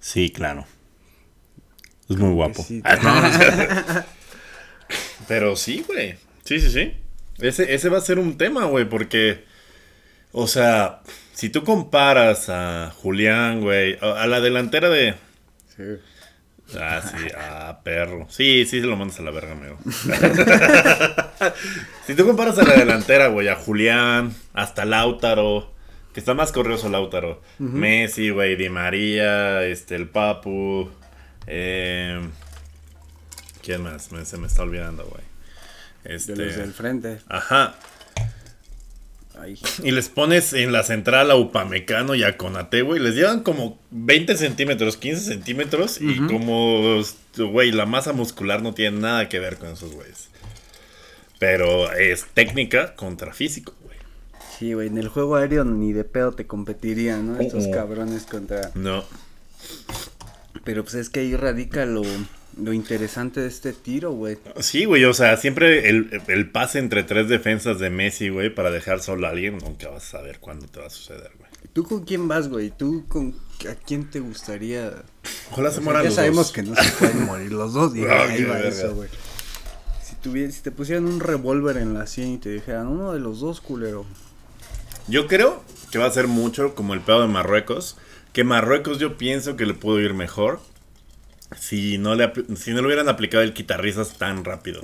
Sí, 0.00 0.30
claro. 0.30 0.66
Es 2.08 2.16
muy 2.16 2.32
guapo. 2.34 2.66
Pero 5.28 5.54
sí, 5.54 5.84
güey. 5.86 6.16
Sí, 6.44 6.60
sí, 6.60 6.70
sí. 6.70 6.92
Ese, 7.38 7.72
ese 7.72 7.88
va 7.88 7.98
a 7.98 8.02
ser 8.02 8.18
un 8.18 8.36
tema, 8.36 8.64
güey, 8.66 8.88
porque, 8.88 9.44
o 10.32 10.46
sea, 10.46 11.02
si 11.32 11.48
tú 11.48 11.64
comparas 11.64 12.48
a 12.48 12.92
Julián, 12.96 13.60
güey, 13.60 13.96
a, 14.00 14.26
la 14.26 14.40
delantera 14.40 14.88
de... 14.88 15.14
Sí. 15.76 15.82
Ah, 16.80 17.02
sí, 17.02 17.26
ah, 17.36 17.80
perro. 17.82 18.26
Sí, 18.30 18.66
sí, 18.66 18.80
se 18.80 18.86
lo 18.86 18.96
mandas 18.96 19.18
a 19.20 19.22
la 19.22 19.30
verga, 19.30 19.52
amigo. 19.52 19.78
si 22.06 22.14
tú 22.14 22.26
comparas 22.26 22.58
a 22.58 22.64
la 22.64 22.74
delantera, 22.74 23.28
güey, 23.28 23.48
a 23.48 23.56
Julián, 23.56 24.34
hasta 24.52 24.84
Lautaro, 24.84 25.72
que 26.12 26.20
está 26.20 26.34
más 26.34 26.52
corrioso 26.52 26.88
Lautaro, 26.88 27.42
Messi, 27.58 28.30
güey, 28.30 28.56
Di 28.56 28.68
María, 28.68 29.64
este, 29.64 29.96
el 29.96 30.08
Papu, 30.08 30.90
eh, 31.46 32.20
¿Quién 33.62 33.82
más? 33.82 34.10
se 34.24 34.36
me 34.36 34.46
está 34.46 34.62
olvidando, 34.62 35.04
güey. 35.06 35.24
Este, 36.04 36.34
de 36.34 36.54
del 36.54 36.72
frente. 36.72 37.18
Ajá. 37.28 37.76
Y 39.82 39.90
les 39.90 40.08
pones 40.08 40.52
en 40.52 40.72
la 40.72 40.84
central 40.84 41.30
a 41.30 41.36
Upamecano 41.36 42.14
y 42.14 42.22
a 42.22 42.36
Conate, 42.36 42.82
güey. 42.82 43.00
Les 43.00 43.14
llevan 43.14 43.42
como 43.42 43.78
20 43.90 44.36
centímetros, 44.36 44.96
15 44.96 45.22
centímetros. 45.22 46.00
Y 46.00 46.18
como, 46.18 47.02
güey, 47.36 47.72
la 47.72 47.86
masa 47.86 48.12
muscular 48.12 48.62
no 48.62 48.74
tiene 48.74 49.00
nada 49.00 49.28
que 49.28 49.40
ver 49.40 49.58
con 49.58 49.70
esos 49.70 49.92
güeyes. 49.92 50.28
Pero 51.38 51.92
es 51.92 52.26
técnica 52.32 52.94
contra 52.94 53.32
físico, 53.32 53.74
güey. 53.82 53.96
Sí, 54.58 54.72
güey. 54.72 54.88
En 54.88 54.98
el 54.98 55.08
juego 55.08 55.36
aéreo 55.36 55.64
ni 55.64 55.92
de 55.92 56.04
pedo 56.04 56.32
te 56.32 56.46
competirían, 56.46 57.26
¿no? 57.26 57.40
Estos 57.40 57.66
cabrones 57.68 58.24
contra. 58.24 58.70
No. 58.74 59.04
Pero 60.64 60.84
pues 60.84 60.94
es 60.94 61.10
que 61.10 61.20
ahí 61.20 61.36
radica 61.36 61.84
lo, 61.84 62.02
interesante 62.72 63.40
de 63.40 63.48
este 63.48 63.72
tiro, 63.72 64.12
güey. 64.12 64.38
Sí, 64.60 64.84
güey, 64.84 65.04
o 65.04 65.14
sea, 65.14 65.36
siempre 65.36 65.88
el, 65.88 66.50
pase 66.50 66.78
entre 66.78 67.02
tres 67.02 67.28
defensas 67.28 67.78
de 67.78 67.90
Messi, 67.90 68.28
güey, 68.28 68.54
para 68.54 68.70
dejar 68.70 69.00
solo 69.00 69.26
a 69.26 69.30
alguien, 69.30 69.58
nunca 69.58 69.88
vas 69.88 70.04
a 70.06 70.18
saber 70.18 70.38
cuándo 70.40 70.66
te 70.66 70.80
va 70.80 70.86
a 70.86 70.90
suceder, 70.90 71.32
güey. 71.38 71.50
¿Tú 71.72 71.82
con 71.82 72.04
quién 72.04 72.28
vas, 72.28 72.48
güey? 72.48 72.70
¿Tú 72.70 73.04
con 73.08 73.34
a 73.68 73.74
quién 73.74 74.08
te 74.08 74.20
gustaría? 74.20 75.02
Ojalá 75.50 75.70
se 75.70 75.80
mueran 75.80 76.04
ya 76.04 76.10
sabemos 76.10 76.52
que 76.52 76.62
no 76.62 76.74
se 76.76 76.90
pueden 76.92 77.24
morir 77.26 77.52
los 77.52 77.72
dos, 77.72 77.96
y 77.96 78.04
ahí 78.04 78.44
va 78.44 78.60
eso, 78.60 78.94
güey. 78.94 79.08
Si, 80.02 80.52
si 80.52 80.62
te 80.62 80.70
pusieran 80.70 81.06
un 81.06 81.20
revólver 81.20 81.76
en 81.78 81.94
la 81.94 82.06
sien 82.06 82.34
y 82.34 82.38
te 82.38 82.50
dijeran 82.50 82.86
uno 82.86 83.12
de 83.12 83.20
los 83.20 83.40
dos, 83.40 83.60
culero. 83.60 84.06
Yo 85.08 85.26
creo 85.26 85.62
que 85.90 85.98
va 85.98 86.06
a 86.06 86.10
ser 86.10 86.28
mucho 86.28 86.74
como 86.74 86.94
el 86.94 87.00
pedo 87.00 87.22
de 87.22 87.28
Marruecos 87.28 87.96
que 88.34 88.42
Marruecos 88.42 88.98
yo 88.98 89.16
pienso 89.16 89.56
que 89.56 89.64
le 89.64 89.74
pudo 89.74 90.00
ir 90.00 90.12
mejor 90.12 90.60
si 91.58 91.98
no 91.98 92.14
le, 92.14 92.32
si 92.56 92.72
no 92.72 92.80
le 92.80 92.86
hubieran 92.86 93.08
aplicado 93.08 93.42
el 93.42 93.52
quitarrizas 93.52 94.18
tan 94.18 94.44
rápido. 94.44 94.82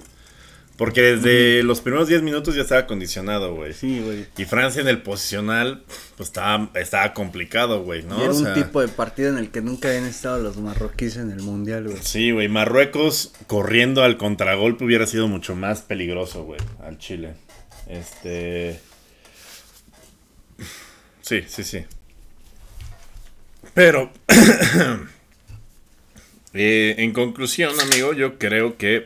Porque 0.81 1.03
desde 1.03 1.63
los 1.63 1.83
primeros 1.83 2.09
10 2.09 2.23
minutos 2.23 2.55
ya 2.55 2.63
estaba 2.63 2.87
condicionado, 2.87 3.55
güey. 3.55 3.75
Sí, 3.75 4.01
güey. 4.01 4.25
Y 4.39 4.47
Francia 4.47 4.81
en 4.81 4.89
el 4.89 5.03
posicional, 5.03 5.85
pues 6.17 6.31
estaba, 6.31 6.71
estaba 6.75 7.13
complicado, 7.13 7.83
güey, 7.83 8.03
¿no? 8.03 8.25
era 8.25 8.33
un 8.33 8.55
tipo 8.55 8.81
de 8.81 8.89
partido 8.89 9.29
en 9.29 9.37
el 9.37 9.51
que 9.51 9.61
nunca 9.61 9.89
habían 9.89 10.07
estado 10.07 10.39
los 10.39 10.57
marroquíes 10.57 11.19
en 11.19 11.33
el 11.33 11.43
mundial, 11.43 11.85
güey. 11.85 11.99
Sí, 12.01 12.31
güey. 12.31 12.49
Marruecos 12.49 13.35
corriendo 13.47 14.03
al 14.03 14.17
contragolpe 14.17 14.87
hubiera 14.87 15.07
sido 15.07 15.29
mucho 15.29 15.55
más 15.55 15.83
peligroso, 15.83 16.45
güey, 16.45 16.61
al 16.83 16.97
Chile. 16.97 17.35
Este. 17.87 18.81
Sí, 21.21 21.45
sí, 21.47 21.63
sí. 21.63 21.85
Pero, 23.75 24.11
eh, 26.55 26.97
en 26.99 27.13
conclusión, 27.13 27.79
amigo, 27.81 28.13
yo 28.13 28.39
creo 28.39 28.77
que 28.77 29.05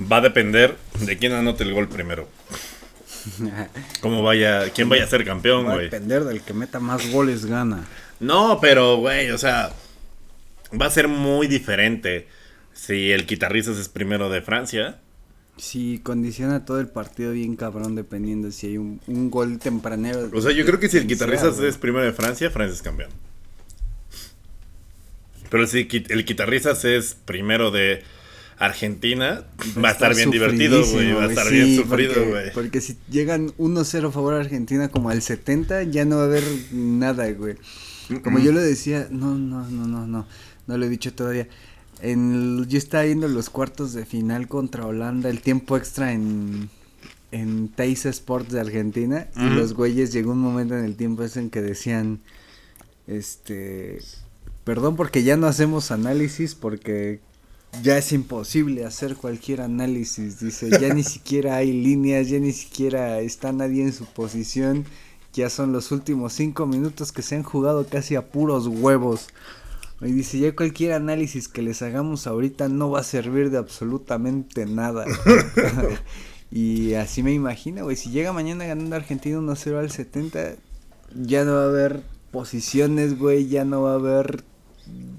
va 0.00 0.18
a 0.18 0.20
depender 0.20 0.76
de 1.00 1.18
quién 1.18 1.32
anote 1.32 1.64
el 1.64 1.74
gol 1.74 1.88
primero. 1.88 2.28
Cómo 4.00 4.22
vaya, 4.22 4.70
quién 4.70 4.88
vaya 4.88 5.04
a 5.04 5.08
ser 5.08 5.24
campeón, 5.24 5.64
güey. 5.64 5.76
Va 5.76 5.80
a 5.80 5.84
depender 5.84 6.24
del 6.24 6.40
que 6.40 6.54
meta 6.54 6.80
más 6.80 7.10
goles 7.10 7.46
gana. 7.46 7.86
No, 8.18 8.58
pero, 8.60 8.96
güey, 8.96 9.30
o 9.30 9.38
sea, 9.38 9.72
va 10.80 10.86
a 10.86 10.90
ser 10.90 11.08
muy 11.08 11.46
diferente 11.46 12.26
si 12.72 13.12
el 13.12 13.26
guitarrista 13.26 13.72
es 13.72 13.88
primero 13.88 14.28
de 14.28 14.42
Francia 14.42 14.98
Sí, 15.56 16.00
condiciona 16.02 16.64
todo 16.64 16.80
el 16.80 16.88
partido 16.88 17.32
bien 17.32 17.56
cabrón 17.56 17.94
dependiendo 17.94 18.50
si 18.50 18.68
hay 18.68 18.78
un, 18.78 19.00
gol 19.30 19.58
tempranero. 19.58 20.30
O 20.32 20.40
sea, 20.40 20.52
yo 20.52 20.64
creo 20.64 20.80
que 20.80 20.88
si 20.88 20.96
el 20.96 21.06
guitarrista 21.06 21.48
es 21.48 21.76
primero 21.76 22.04
de 22.04 22.12
Francia, 22.12 22.50
Francia 22.50 22.74
es 22.74 22.82
campeón. 22.82 23.10
Pero 25.52 25.66
si 25.66 25.86
el 26.08 26.24
guitarrista 26.24 26.70
es 26.70 27.14
primero 27.14 27.70
de 27.70 28.02
Argentina, 28.56 29.44
va, 29.84 29.90
a 29.90 29.92
estar 29.92 30.16
bien 30.16 30.30
divertido, 30.30 30.82
güey. 30.82 31.12
Va 31.12 31.24
a 31.24 31.26
estar 31.26 31.52
bien 31.52 31.76
sufrido, 31.76 32.26
güey. 32.26 32.50
Porque, 32.54 32.80
si 32.80 32.96
llegan 33.10 33.50
1-0 33.58 34.08
a 34.08 34.10
favor 34.10 34.32
a 34.32 34.40
Argentina 34.40 34.88
como 34.88 35.10
al 35.10 35.20
70, 35.20 35.82
ya 35.82 36.06
no 36.06 36.16
va 36.16 36.22
a 36.22 36.24
haber 36.24 36.42
nada, 36.72 37.30
güey. 37.32 37.56
Como 38.24 38.38
yo 38.38 38.50
le 38.52 38.62
decía, 38.62 39.08
no, 39.10 39.34
no, 39.34 39.68
no, 39.68 39.86
no, 39.86 40.06
no. 40.06 40.26
No 40.66 40.78
lo 40.78 40.86
he 40.86 40.88
dicho 40.88 41.12
todavía. 41.12 41.46
En, 42.00 42.66
yo 42.66 42.78
estaba 42.78 43.04
viendo 43.04 43.28
los 43.28 43.50
cuartos 43.50 43.92
de 43.92 44.06
final 44.06 44.48
contra 44.48 44.86
Holanda, 44.86 45.28
el 45.28 45.42
tiempo 45.42 45.76
extra 45.76 46.14
en, 46.14 46.70
en 47.30 47.68
Teis 47.68 48.06
Sports 48.06 48.52
de 48.52 48.60
Argentina. 48.60 49.28
Y 49.36 49.50
los 49.50 49.74
güeyes 49.74 50.14
llegó 50.14 50.32
un 50.32 50.40
momento 50.40 50.78
en 50.78 50.86
el 50.86 50.96
tiempo 50.96 51.24
ese 51.24 51.40
en 51.40 51.50
que 51.50 51.60
decían, 51.60 52.20
este, 53.06 53.98
perdón 54.64 54.96
porque 54.96 55.22
ya 55.22 55.36
no 55.36 55.46
hacemos 55.46 55.90
análisis 55.90 56.54
porque 56.54 57.20
ya 57.82 57.96
es 57.98 58.12
imposible 58.12 58.84
hacer 58.84 59.16
cualquier 59.16 59.60
análisis. 59.60 60.40
Dice, 60.40 60.70
ya 60.70 60.92
ni 60.92 61.02
siquiera 61.04 61.56
hay 61.56 61.72
líneas, 61.72 62.28
ya 62.28 62.38
ni 62.38 62.52
siquiera 62.52 63.20
está 63.20 63.52
nadie 63.52 63.82
en 63.82 63.92
su 63.92 64.06
posición 64.06 64.84
ya 65.32 65.48
son 65.48 65.72
los 65.72 65.92
últimos 65.92 66.34
cinco 66.34 66.66
minutos 66.66 67.10
que 67.12 67.22
se 67.22 67.36
han 67.36 67.42
jugado 67.42 67.86
casi 67.86 68.16
a 68.16 68.30
puros 68.30 68.66
huevos. 68.66 69.28
Y 70.00 70.12
dice, 70.12 70.38
ya 70.38 70.54
cualquier 70.54 70.92
análisis 70.92 71.48
que 71.48 71.62
les 71.62 71.80
hagamos 71.80 72.26
ahorita 72.26 72.68
no 72.68 72.90
va 72.90 73.00
a 73.00 73.04
servir 73.04 73.50
de 73.50 73.58
absolutamente 73.58 74.66
nada. 74.66 75.06
y 76.50 76.94
así 76.94 77.22
me 77.22 77.32
imagino, 77.32 77.84
güey. 77.84 77.96
Si 77.96 78.10
llega 78.10 78.32
mañana 78.32 78.66
ganando 78.66 78.96
Argentina 78.96 79.38
1-0 79.38 79.78
al 79.78 79.90
70, 79.90 80.54
ya 81.14 81.44
no 81.44 81.54
va 81.54 81.62
a 81.62 81.68
haber 81.68 82.02
posiciones, 82.30 83.16
güey. 83.18 83.48
Ya 83.48 83.64
no 83.64 83.82
va 83.82 83.92
a 83.92 83.96
haber 83.96 84.44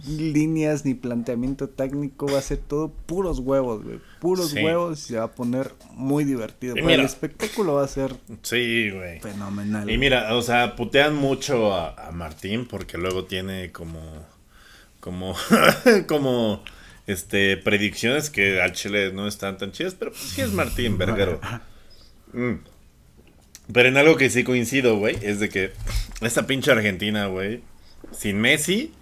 líneas 0.07 0.85
ni 0.85 0.93
planteamiento 0.93 1.69
técnico. 1.69 2.27
Va 2.27 2.39
a 2.39 2.41
ser 2.41 2.57
todo 2.57 2.91
puros 2.91 3.39
huevos, 3.39 3.83
güey. 3.83 3.99
Puros 4.19 4.53
huevos 4.53 4.99
y 4.99 5.03
se 5.09 5.17
va 5.17 5.25
a 5.25 5.31
poner 5.31 5.71
muy 5.91 6.23
divertido. 6.23 6.75
el 6.75 6.99
espectáculo 7.01 7.75
va 7.75 7.83
a 7.83 7.87
ser 7.87 8.15
sí, 8.41 8.89
güey. 8.89 9.19
fenomenal. 9.19 9.89
Y 9.89 9.97
mira, 9.97 10.35
o 10.35 10.41
sea, 10.41 10.75
putean 10.75 11.15
mucho 11.15 11.73
a 11.73 12.11
Martín 12.11 12.65
porque 12.65 12.97
luego 12.97 13.25
tiene 13.25 13.71
como 13.71 14.01
como, 15.03 15.35
como 16.07 16.63
este, 17.07 17.57
predicciones 17.57 18.29
que 18.29 18.61
al 18.61 18.71
Chile 18.71 19.11
no 19.11 19.27
están 19.27 19.57
tan 19.57 19.73
chidas, 19.73 19.95
pero 19.95 20.11
pues 20.11 20.23
sí 20.23 20.41
es 20.41 20.53
Martín 20.53 20.97
Verguero. 20.97 21.41
Mm. 22.31 22.53
Pero 23.71 23.89
en 23.89 23.97
algo 23.97 24.15
que 24.15 24.29
sí 24.29 24.45
coincido, 24.45 24.97
güey, 24.97 25.17
es 25.21 25.39
de 25.41 25.49
que 25.49 25.73
esta 26.21 26.47
pinche 26.47 26.71
Argentina, 26.71 27.27
güey, 27.27 27.61
sin 28.11 28.39
Messi, 28.39 28.93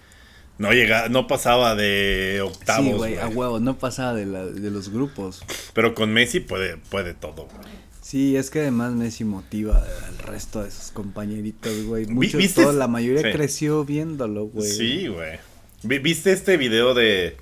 no 0.62 0.72
llega, 0.74 1.10
no 1.10 1.28
pasaba 1.28 1.76
de 1.76 2.40
octavos. 2.44 2.86
Sí, 2.86 2.92
güey, 2.94 3.18
a 3.18 3.28
huevo, 3.28 3.60
no 3.60 3.78
pasaba 3.78 4.14
de, 4.14 4.26
los 4.26 4.90
grupos. 4.90 5.44
Pero 5.74 5.96
con 5.96 6.14
Messi 6.14 6.40
puede, 6.40 6.78
puede 6.78 7.14
todo, 7.14 7.48
güey. 7.48 7.82
Sí, 8.02 8.36
es 8.36 8.50
que 8.50 8.60
además 8.60 8.94
Messi 8.94 9.24
motiva 9.24 9.84
al 10.08 10.18
resto 10.20 10.64
de 10.64 10.70
sus 10.70 10.92
compañeritos, 10.92 11.84
güey. 11.86 12.06
Muchos, 12.06 12.54
toda 12.54 12.74
la 12.74 12.88
mayoría 12.88 13.32
creció 13.32 13.84
viéndolo, 13.86 14.46
güey. 14.46 14.70
Sí, 14.70 15.08
güey. 15.08 15.40
¿Viste 15.84 16.32
este 16.32 16.58
video 16.58 16.94
de. 16.94 17.38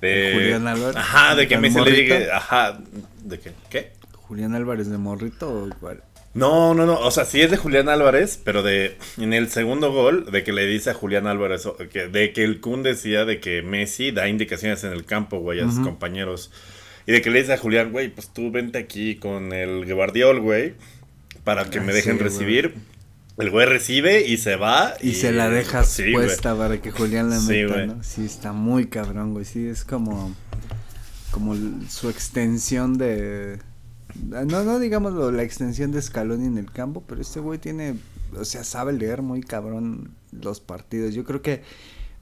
de 0.00 0.30
Julián 0.34 0.66
Álvarez? 0.68 0.96
Ajá, 0.96 1.34
de 1.34 1.48
que 1.48 1.58
Messi 1.58 1.80
le 1.80 1.90
diga. 1.90 2.36
Ajá, 2.36 2.78
¿de 3.24 3.40
qué? 3.40 3.52
¿Qué? 3.68 3.92
¿Julián 4.12 4.54
Álvarez 4.54 4.88
de 4.88 4.98
Morrito 4.98 5.50
o 5.50 5.66
igual? 5.66 6.02
No, 6.34 6.74
no, 6.74 6.84
no. 6.84 6.98
O 6.98 7.10
sea, 7.12 7.24
sí 7.24 7.40
es 7.40 7.50
de 7.50 7.56
Julián 7.56 7.88
Álvarez, 7.88 8.40
pero 8.42 8.64
de 8.64 8.98
en 9.18 9.32
el 9.32 9.48
segundo 9.48 9.92
gol, 9.92 10.30
de 10.30 10.42
que 10.42 10.52
le 10.52 10.66
dice 10.66 10.90
a 10.90 10.94
Julián 10.94 11.28
Álvarez, 11.28 11.68
que, 11.92 12.08
de 12.08 12.32
que 12.32 12.42
el 12.42 12.60
Kun 12.60 12.82
decía 12.82 13.24
de 13.24 13.38
que 13.38 13.62
Messi 13.62 14.10
da 14.10 14.28
indicaciones 14.28 14.82
en 14.82 14.92
el 14.92 15.04
campo, 15.04 15.38
güey, 15.38 15.60
a 15.60 15.70
sus 15.70 15.78
compañeros. 15.78 16.50
Y 17.06 17.12
de 17.12 17.22
que 17.22 17.30
le 17.30 17.40
dice 17.40 17.52
a 17.52 17.58
Julián, 17.58 17.92
güey, 17.92 18.08
pues 18.08 18.28
tú 18.28 18.50
vente 18.50 18.78
aquí 18.78 19.16
con 19.16 19.52
el 19.52 19.92
Guardiol, 19.92 20.40
güey, 20.40 20.74
para 21.44 21.70
que 21.70 21.80
me 21.80 21.92
ah, 21.92 21.94
dejen 21.94 22.18
recibir. 22.18 22.74
El 23.36 23.50
güey 23.50 23.66
recibe 23.66 24.26
y 24.26 24.36
se 24.38 24.56
va. 24.56 24.94
Y, 25.00 25.14
se 25.14 25.32
la 25.32 25.50
dejas 25.50 26.00
puesta 26.12 26.56
para 26.56 26.80
que 26.80 26.90
Julián 26.90 27.30
la 27.30 27.40
meta, 27.40 27.86
¿no? 27.86 28.02
Sí, 28.02 28.24
está 28.24 28.52
muy 28.52 28.86
cabrón, 28.86 29.32
güey. 29.32 29.44
Sí, 29.44 29.66
es 29.66 29.84
como. 29.84 30.34
Como 31.30 31.56
su 31.88 32.08
extensión 32.10 32.96
de. 32.96 33.58
No, 34.22 34.64
no 34.64 34.78
digamos 34.78 35.32
la 35.32 35.42
extensión 35.42 35.90
de 35.92 36.00
Scaloni 36.00 36.46
en 36.46 36.58
el 36.58 36.70
campo, 36.70 37.02
pero 37.06 37.20
este 37.20 37.40
güey 37.40 37.58
tiene. 37.58 37.96
O 38.36 38.44
sea, 38.44 38.64
sabe 38.64 38.92
leer 38.92 39.22
muy 39.22 39.42
cabrón 39.42 40.10
los 40.32 40.60
partidos. 40.60 41.14
Yo 41.14 41.24
creo 41.24 41.42
que 41.42 41.62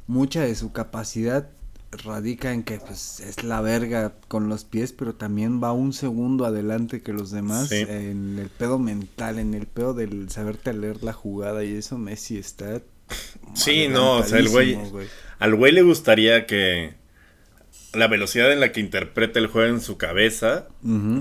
mucha 0.07 0.43
de 0.43 0.55
su 0.55 0.73
capacidad 0.73 1.49
radica 1.93 2.53
en 2.53 2.63
que 2.63 2.79
pues 2.79 3.21
es 3.21 3.45
la 3.45 3.61
verga 3.61 4.15
con 4.29 4.49
los 4.49 4.65
pies, 4.65 4.93
pero 4.93 5.15
también 5.15 5.63
va 5.63 5.73
un 5.73 5.93
segundo 5.93 6.47
adelante 6.47 7.03
que 7.03 7.13
los 7.13 7.31
demás 7.31 7.71
en 7.71 8.39
el 8.39 8.49
pedo 8.49 8.79
mental, 8.79 9.39
en 9.39 9.55
el 9.55 9.67
pedo 9.67 9.93
del 9.93 10.31
saberte 10.31 10.73
leer 10.73 11.03
la 11.03 11.13
jugada 11.13 11.65
y 11.65 11.75
eso 11.75 11.99
Messi 11.99 12.39
está 12.39 12.81
Sí, 13.55 13.89
no, 13.89 14.19
o 14.19 14.23
sea, 14.23 14.39
el 14.39 14.49
güey 14.49 14.79
al 15.39 15.55
güey 15.55 15.73
le 15.73 15.83
gustaría 15.83 16.47
que 16.47 16.95
la 17.93 18.09
velocidad 18.09 18.53
en 18.53 18.61
la 18.61 18.73
que 18.73 18.81
interpreta 18.81 19.39
el 19.39 19.49
juego 19.49 19.69
en 19.75 19.81
su 19.81 19.99
cabeza, 19.99 20.69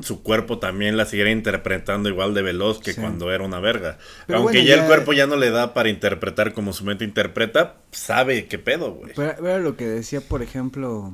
su 0.01 0.23
cuerpo 0.23 0.59
también 0.59 0.97
la 0.97 1.05
siguiera 1.05 1.31
interpretando 1.31 2.09
igual 2.09 2.33
de 2.33 2.41
veloz 2.41 2.79
que 2.79 2.95
cuando 2.95 3.31
era 3.31 3.43
una 3.43 3.59
verga. 3.59 3.97
Aunque 4.29 4.63
ya, 4.63 4.75
el 4.75 4.85
cuerpo 4.85 5.13
ya 5.13 5.27
no 5.27 5.35
le 5.35 5.49
da 5.49 5.73
para 5.73 5.89
interpretar 5.89 6.53
como 6.53 6.73
su 6.73 6.85
mente 6.85 7.03
interpreta, 7.03 7.75
sabe 7.91 8.45
qué 8.45 8.57
pedo, 8.57 8.93
güey. 8.93 9.13
Pero, 9.15 9.59
lo 9.59 9.75
que 9.75 9.85
decía, 9.85 10.21
por 10.21 10.41
ejemplo, 10.41 11.13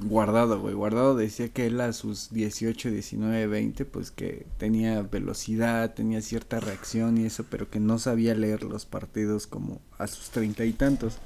Guardado, 0.00 0.60
güey. 0.60 0.74
Guardado 0.74 1.16
decía 1.16 1.48
que 1.48 1.66
él 1.66 1.80
a 1.80 1.92
sus 1.92 2.30
18, 2.30 2.90
19, 2.90 3.46
20, 3.48 3.84
pues 3.84 4.12
que 4.12 4.46
tenía 4.56 5.02
velocidad, 5.02 5.92
tenía 5.94 6.22
cierta 6.22 6.60
reacción 6.60 7.18
y 7.18 7.26
eso, 7.26 7.44
pero 7.50 7.68
que 7.68 7.80
no 7.80 7.98
sabía 7.98 8.34
leer 8.34 8.62
los 8.62 8.86
partidos 8.86 9.48
como 9.48 9.80
a 9.98 10.06
sus 10.06 10.30
treinta 10.30 10.64
y 10.64 10.72
tantos. 10.72 11.18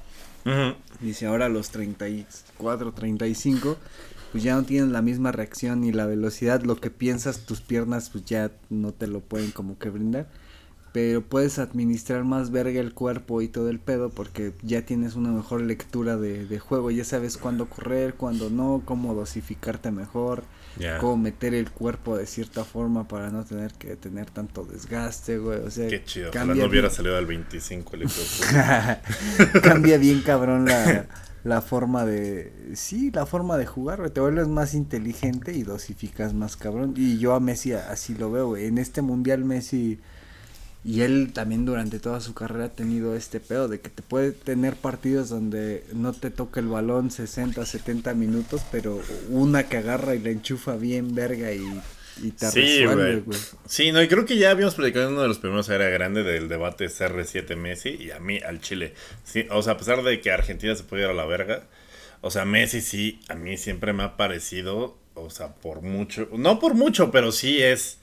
Dice, 0.99 1.25
ahora 1.25 1.45
a 1.45 1.49
los 1.49 1.69
34, 1.69 2.93
35, 2.93 3.77
pues 4.31 4.43
ya 4.43 4.55
no 4.55 4.63
tienen 4.63 4.91
la 4.91 5.01
misma 5.01 5.31
reacción 5.31 5.81
ni 5.81 5.91
la 5.91 6.05
velocidad, 6.05 6.63
lo 6.63 6.77
que 6.77 6.89
piensas 6.89 7.45
tus 7.45 7.61
piernas 7.61 8.09
pues 8.09 8.25
ya 8.25 8.51
no 8.69 8.91
te 8.91 9.07
lo 9.07 9.21
pueden 9.21 9.51
como 9.51 9.77
que 9.77 9.89
brindar. 9.89 10.27
Pero 10.91 11.23
puedes 11.23 11.57
administrar 11.57 12.23
más 12.23 12.51
verga 12.51 12.79
el 12.79 12.93
cuerpo 12.93 13.41
y 13.41 13.47
todo 13.47 13.69
el 13.69 13.79
pedo 13.79 14.09
porque 14.09 14.53
ya 14.61 14.85
tienes 14.85 15.15
una 15.15 15.31
mejor 15.31 15.61
lectura 15.61 16.17
de, 16.17 16.45
de 16.45 16.59
juego, 16.59 16.91
ya 16.91 17.03
sabes 17.03 17.37
cuándo 17.37 17.67
correr, 17.67 18.13
cuándo 18.13 18.49
no, 18.51 18.83
cómo 18.85 19.15
dosificarte 19.15 19.91
mejor 19.91 20.43
cómo 20.99 21.17
meter 21.17 21.53
el 21.53 21.71
cuerpo 21.71 22.17
de 22.17 22.25
cierta 22.25 22.63
forma 22.63 23.07
para 23.07 23.29
no 23.29 23.43
tener 23.43 23.73
que 23.73 23.95
tener 23.95 24.29
tanto 24.29 24.63
desgaste, 24.63 25.37
güey. 25.37 25.59
O 25.59 25.71
sea, 25.71 25.87
Qué 25.87 26.03
chido, 26.03 26.29
ojalá 26.29 26.55
no 26.55 26.65
hubiera 26.65 26.89
salido 26.89 27.17
al 27.17 27.25
25 27.25 27.95
el 27.95 28.09
Cambia 29.61 29.97
bien 29.97 30.21
cabrón 30.21 30.65
la, 30.65 31.07
la 31.43 31.61
forma 31.61 32.05
de... 32.05 32.53
Sí, 32.75 33.11
la 33.11 33.25
forma 33.25 33.57
de 33.57 33.65
jugar, 33.65 33.99
güey. 33.99 34.11
Te 34.11 34.21
vuelves 34.21 34.47
más 34.47 34.73
inteligente 34.73 35.53
y 35.53 35.63
dosificas 35.63 36.33
más 36.33 36.55
cabrón. 36.55 36.93
Y 36.95 37.17
yo 37.17 37.33
a 37.33 37.39
Messi 37.39 37.73
así 37.73 38.15
lo 38.15 38.31
veo, 38.31 38.47
güey. 38.47 38.65
En 38.65 38.77
este 38.77 39.01
mundial 39.01 39.43
Messi 39.45 39.99
y 40.85 41.01
él 41.01 41.31
también 41.33 41.65
durante 41.65 41.99
toda 41.99 42.19
su 42.19 42.33
carrera 42.33 42.65
ha 42.65 42.69
tenido 42.69 43.15
este 43.15 43.39
pedo 43.39 43.69
de 43.69 43.79
que 43.79 43.89
te 43.89 44.01
puede 44.01 44.31
tener 44.31 44.75
partidos 44.75 45.29
donde 45.29 45.85
no 45.93 46.11
te 46.11 46.29
toca 46.29 46.59
el 46.59 46.67
balón 46.67 47.09
60, 47.09 47.65
70 47.65 48.13
minutos, 48.15 48.61
pero 48.71 48.99
una 49.29 49.63
que 49.63 49.77
agarra 49.77 50.13
y 50.15 50.19
la 50.19 50.31
enchufa 50.31 50.75
bien 50.75 51.15
verga 51.15 51.53
y, 51.53 51.65
y 52.21 52.31
te 52.31 52.51
sí, 52.51 52.85
güey. 52.85 53.23
Sí, 53.65 53.93
no, 53.93 54.01
y 54.01 54.09
creo 54.09 54.25
que 54.25 54.37
ya 54.37 54.51
habíamos 54.51 54.75
predicado 54.75 55.07
en 55.07 55.13
uno 55.13 55.21
de 55.21 55.29
los 55.29 55.39
primeros 55.39 55.69
era 55.69 55.87
grande 55.87 56.23
del 56.23 56.49
debate 56.49 56.87
CR7 56.87 57.55
Messi 57.55 57.89
y 57.89 58.11
a 58.11 58.19
mí 58.19 58.39
al 58.45 58.59
Chile. 58.59 58.93
Sí, 59.23 59.47
o 59.51 59.61
sea, 59.61 59.73
a 59.73 59.77
pesar 59.77 60.03
de 60.03 60.19
que 60.19 60.31
Argentina 60.31 60.75
se 60.75 60.83
puede 60.83 61.03
ir 61.03 61.09
a 61.09 61.13
la 61.13 61.25
verga, 61.25 61.63
o 62.19 62.29
sea, 62.29 62.43
Messi 62.43 62.81
sí, 62.81 63.21
a 63.29 63.35
mí 63.35 63.55
siempre 63.55 63.93
me 63.93 64.03
ha 64.03 64.17
parecido, 64.17 64.97
o 65.13 65.29
sea, 65.29 65.55
por 65.55 65.81
mucho, 65.81 66.27
no 66.33 66.59
por 66.59 66.73
mucho, 66.73 67.09
pero 67.09 67.31
sí 67.31 67.61
es 67.61 67.99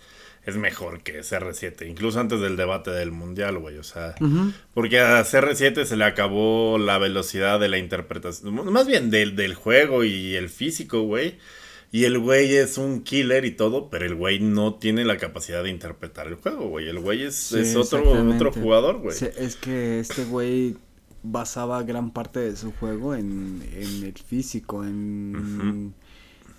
es 0.51 0.57
mejor 0.57 1.03
que 1.03 1.20
CR7, 1.20 1.88
incluso 1.88 2.20
antes 2.20 2.40
del 2.40 2.57
debate 2.57 2.90
del 2.90 3.11
mundial, 3.11 3.59
güey, 3.59 3.78
o 3.78 3.82
sea, 3.82 4.14
porque 4.74 5.01
a 5.01 5.22
CR7 5.22 5.84
se 5.84 5.96
le 5.96 6.05
acabó 6.05 6.78
la 6.78 6.98
velocidad 6.98 7.59
de 7.59 7.68
la 7.68 7.78
interpretación, 7.78 8.55
más 8.72 8.86
bien 8.86 9.11
del, 9.11 9.36
del 9.36 9.55
juego 9.55 10.05
y 10.05 10.34
el 10.34 10.48
físico, 10.48 11.03
güey. 11.03 11.38
Y 11.92 12.05
el 12.05 12.20
güey 12.20 12.55
es 12.55 12.78
un 12.78 13.03
killer 13.03 13.44
y 13.44 13.51
todo, 13.51 13.90
pero 13.90 14.05
el 14.05 14.14
güey 14.14 14.38
no 14.38 14.74
tiene 14.74 15.05
la 15.05 15.16
capacidad 15.16 15.64
de 15.64 15.70
interpretar 15.70 16.28
el 16.28 16.36
juego, 16.36 16.68
güey. 16.68 16.88
El 16.88 17.01
güey 17.01 17.24
es, 17.24 17.51
es 17.51 17.74
otro, 17.74 18.12
otro 18.32 18.53
jugador, 18.53 18.98
güey. 18.98 19.16
Es 19.36 19.57
que 19.57 19.98
este 19.98 20.24
güey 20.24 20.76
basaba 21.22 21.82
gran 21.82 22.12
parte 22.12 22.38
de 22.40 22.57
su 22.57 22.72
juego 22.72 23.14
en, 23.14 23.62
en 23.74 24.05
el 24.05 24.14
físico, 24.14 24.84
en, 24.84 25.92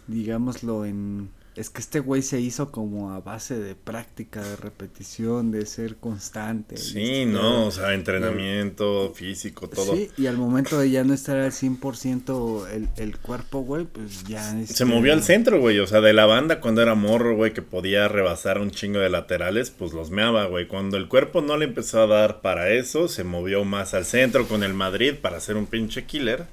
digámoslo, 0.07 0.85
en 0.85 1.29
es 1.55 1.69
que 1.69 1.81
este 1.81 1.99
güey 1.99 2.21
se 2.21 2.39
hizo 2.39 2.71
como 2.71 3.11
a 3.11 3.19
base 3.19 3.59
de 3.59 3.75
práctica, 3.75 4.41
de 4.41 4.55
repetición, 4.55 5.51
de 5.51 5.65
ser 5.65 5.97
constante. 5.97 6.77
Sí, 6.77 7.25
no, 7.25 7.67
o 7.67 7.71
sea, 7.71 7.93
entrenamiento 7.93 9.11
físico, 9.13 9.67
todo. 9.67 9.93
Sí, 9.93 10.09
y 10.17 10.27
al 10.27 10.37
momento 10.37 10.79
de 10.79 10.89
ya 10.89 11.03
no 11.03 11.13
estar 11.13 11.37
al 11.37 11.51
100% 11.51 12.69
el, 12.69 12.87
el 12.95 13.17
cuerpo, 13.17 13.59
güey, 13.61 13.85
pues 13.85 14.23
ya... 14.23 14.41
Se 14.65 14.85
movió 14.85 15.11
al 15.11 15.23
centro, 15.23 15.59
güey, 15.59 15.79
o 15.79 15.87
sea, 15.87 15.99
de 15.99 16.13
la 16.13 16.25
banda 16.25 16.61
cuando 16.61 16.81
era 16.81 16.95
morro, 16.95 17.35
güey, 17.35 17.53
que 17.53 17.61
podía 17.61 18.07
rebasar 18.07 18.59
un 18.59 18.71
chingo 18.71 18.99
de 18.99 19.09
laterales, 19.09 19.71
pues 19.71 19.91
los 19.91 20.09
meaba, 20.09 20.45
güey. 20.45 20.67
Cuando 20.67 20.95
el 20.95 21.09
cuerpo 21.09 21.41
no 21.41 21.57
le 21.57 21.65
empezó 21.65 22.01
a 22.01 22.07
dar 22.07 22.41
para 22.41 22.69
eso, 22.69 23.09
se 23.09 23.25
movió 23.25 23.65
más 23.65 23.93
al 23.93 24.05
centro 24.05 24.47
con 24.47 24.63
el 24.63 24.73
Madrid 24.73 25.15
para 25.21 25.41
ser 25.41 25.57
un 25.57 25.65
pinche 25.65 26.05
killer. 26.05 26.45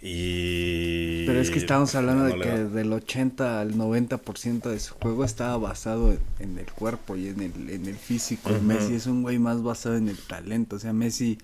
Y... 0.00 1.26
Pero 1.26 1.40
es 1.40 1.50
que 1.50 1.58
estamos 1.58 1.94
hablando 1.94 2.24
de 2.24 2.38
que 2.38 2.50
del 2.50 2.92
80 2.92 3.60
al 3.60 3.74
90% 3.74 4.70
de 4.70 4.78
su 4.78 4.94
juego 4.94 5.24
estaba 5.24 5.56
basado 5.56 6.16
en 6.38 6.58
el 6.58 6.66
cuerpo 6.66 7.16
y 7.16 7.28
en 7.28 7.40
el, 7.40 7.70
en 7.70 7.86
el 7.86 7.96
físico. 7.96 8.50
Messi 8.62 8.94
es 8.94 9.06
un 9.06 9.22
güey 9.22 9.38
más 9.38 9.62
basado 9.62 9.96
en 9.96 10.08
el 10.08 10.18
talento. 10.18 10.76
O 10.76 10.78
sea, 10.78 10.92
Messi 10.92 11.38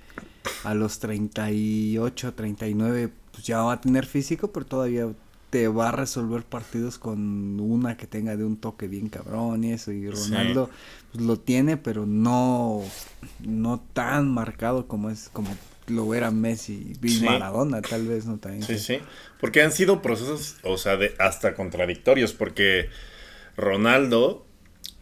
a 0.62 0.74
los 0.74 1.00
38, 1.00 2.34
39, 2.34 3.10
pues 3.32 3.44
ya 3.44 3.62
va 3.62 3.74
a 3.74 3.80
tener 3.80 4.06
físico, 4.06 4.52
pero 4.52 4.66
todavía 4.66 5.08
te 5.50 5.68
va 5.68 5.90
a 5.90 5.92
resolver 5.92 6.42
partidos 6.44 6.98
con 6.98 7.60
una 7.60 7.96
que 7.96 8.08
tenga 8.08 8.36
de 8.36 8.44
un 8.44 8.56
toque 8.56 8.88
bien 8.88 9.08
cabrón 9.08 9.62
y 9.62 9.72
eso. 9.72 9.92
Y 9.92 10.10
Ronaldo 10.10 10.68
pues, 11.12 11.24
lo 11.24 11.38
tiene, 11.38 11.76
pero 11.76 12.06
no, 12.06 12.82
no 13.40 13.80
tan 13.92 14.28
marcado 14.28 14.88
como 14.88 15.10
es, 15.10 15.28
como 15.32 15.50
lo 15.86 16.14
era 16.14 16.30
Messi 16.30 16.94
y 17.02 17.20
Maradona, 17.20 17.82
tal 17.82 18.06
vez, 18.06 18.26
¿no? 18.26 18.38
También. 18.38 18.62
Sí, 18.62 18.78
sí. 18.78 19.00
Porque 19.40 19.62
han 19.62 19.72
sido 19.72 20.02
procesos, 20.02 20.56
o 20.62 20.78
sea, 20.78 20.96
de 20.96 21.14
hasta 21.18 21.54
contradictorios, 21.54 22.32
porque 22.32 22.88
Ronaldo, 23.56 24.46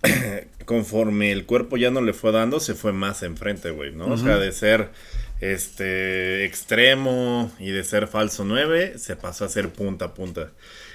conforme 0.64 1.32
el 1.32 1.46
cuerpo 1.46 1.76
ya 1.76 1.90
no 1.90 2.00
le 2.00 2.12
fue 2.12 2.32
dando, 2.32 2.60
se 2.60 2.74
fue 2.74 2.92
más 2.92 3.22
enfrente, 3.22 3.70
güey, 3.70 3.92
¿no? 3.92 4.06
O 4.06 4.16
sea, 4.16 4.38
de 4.38 4.52
ser 4.52 4.90
este 5.40 6.44
extremo 6.44 7.50
y 7.58 7.70
de 7.70 7.82
ser 7.82 8.06
falso 8.06 8.44
9 8.44 8.98
se 8.98 9.16
pasó 9.16 9.44
a 9.44 9.48
ser 9.48 9.70
punta 9.70 10.06
a 10.06 10.14
punta. 10.14 10.52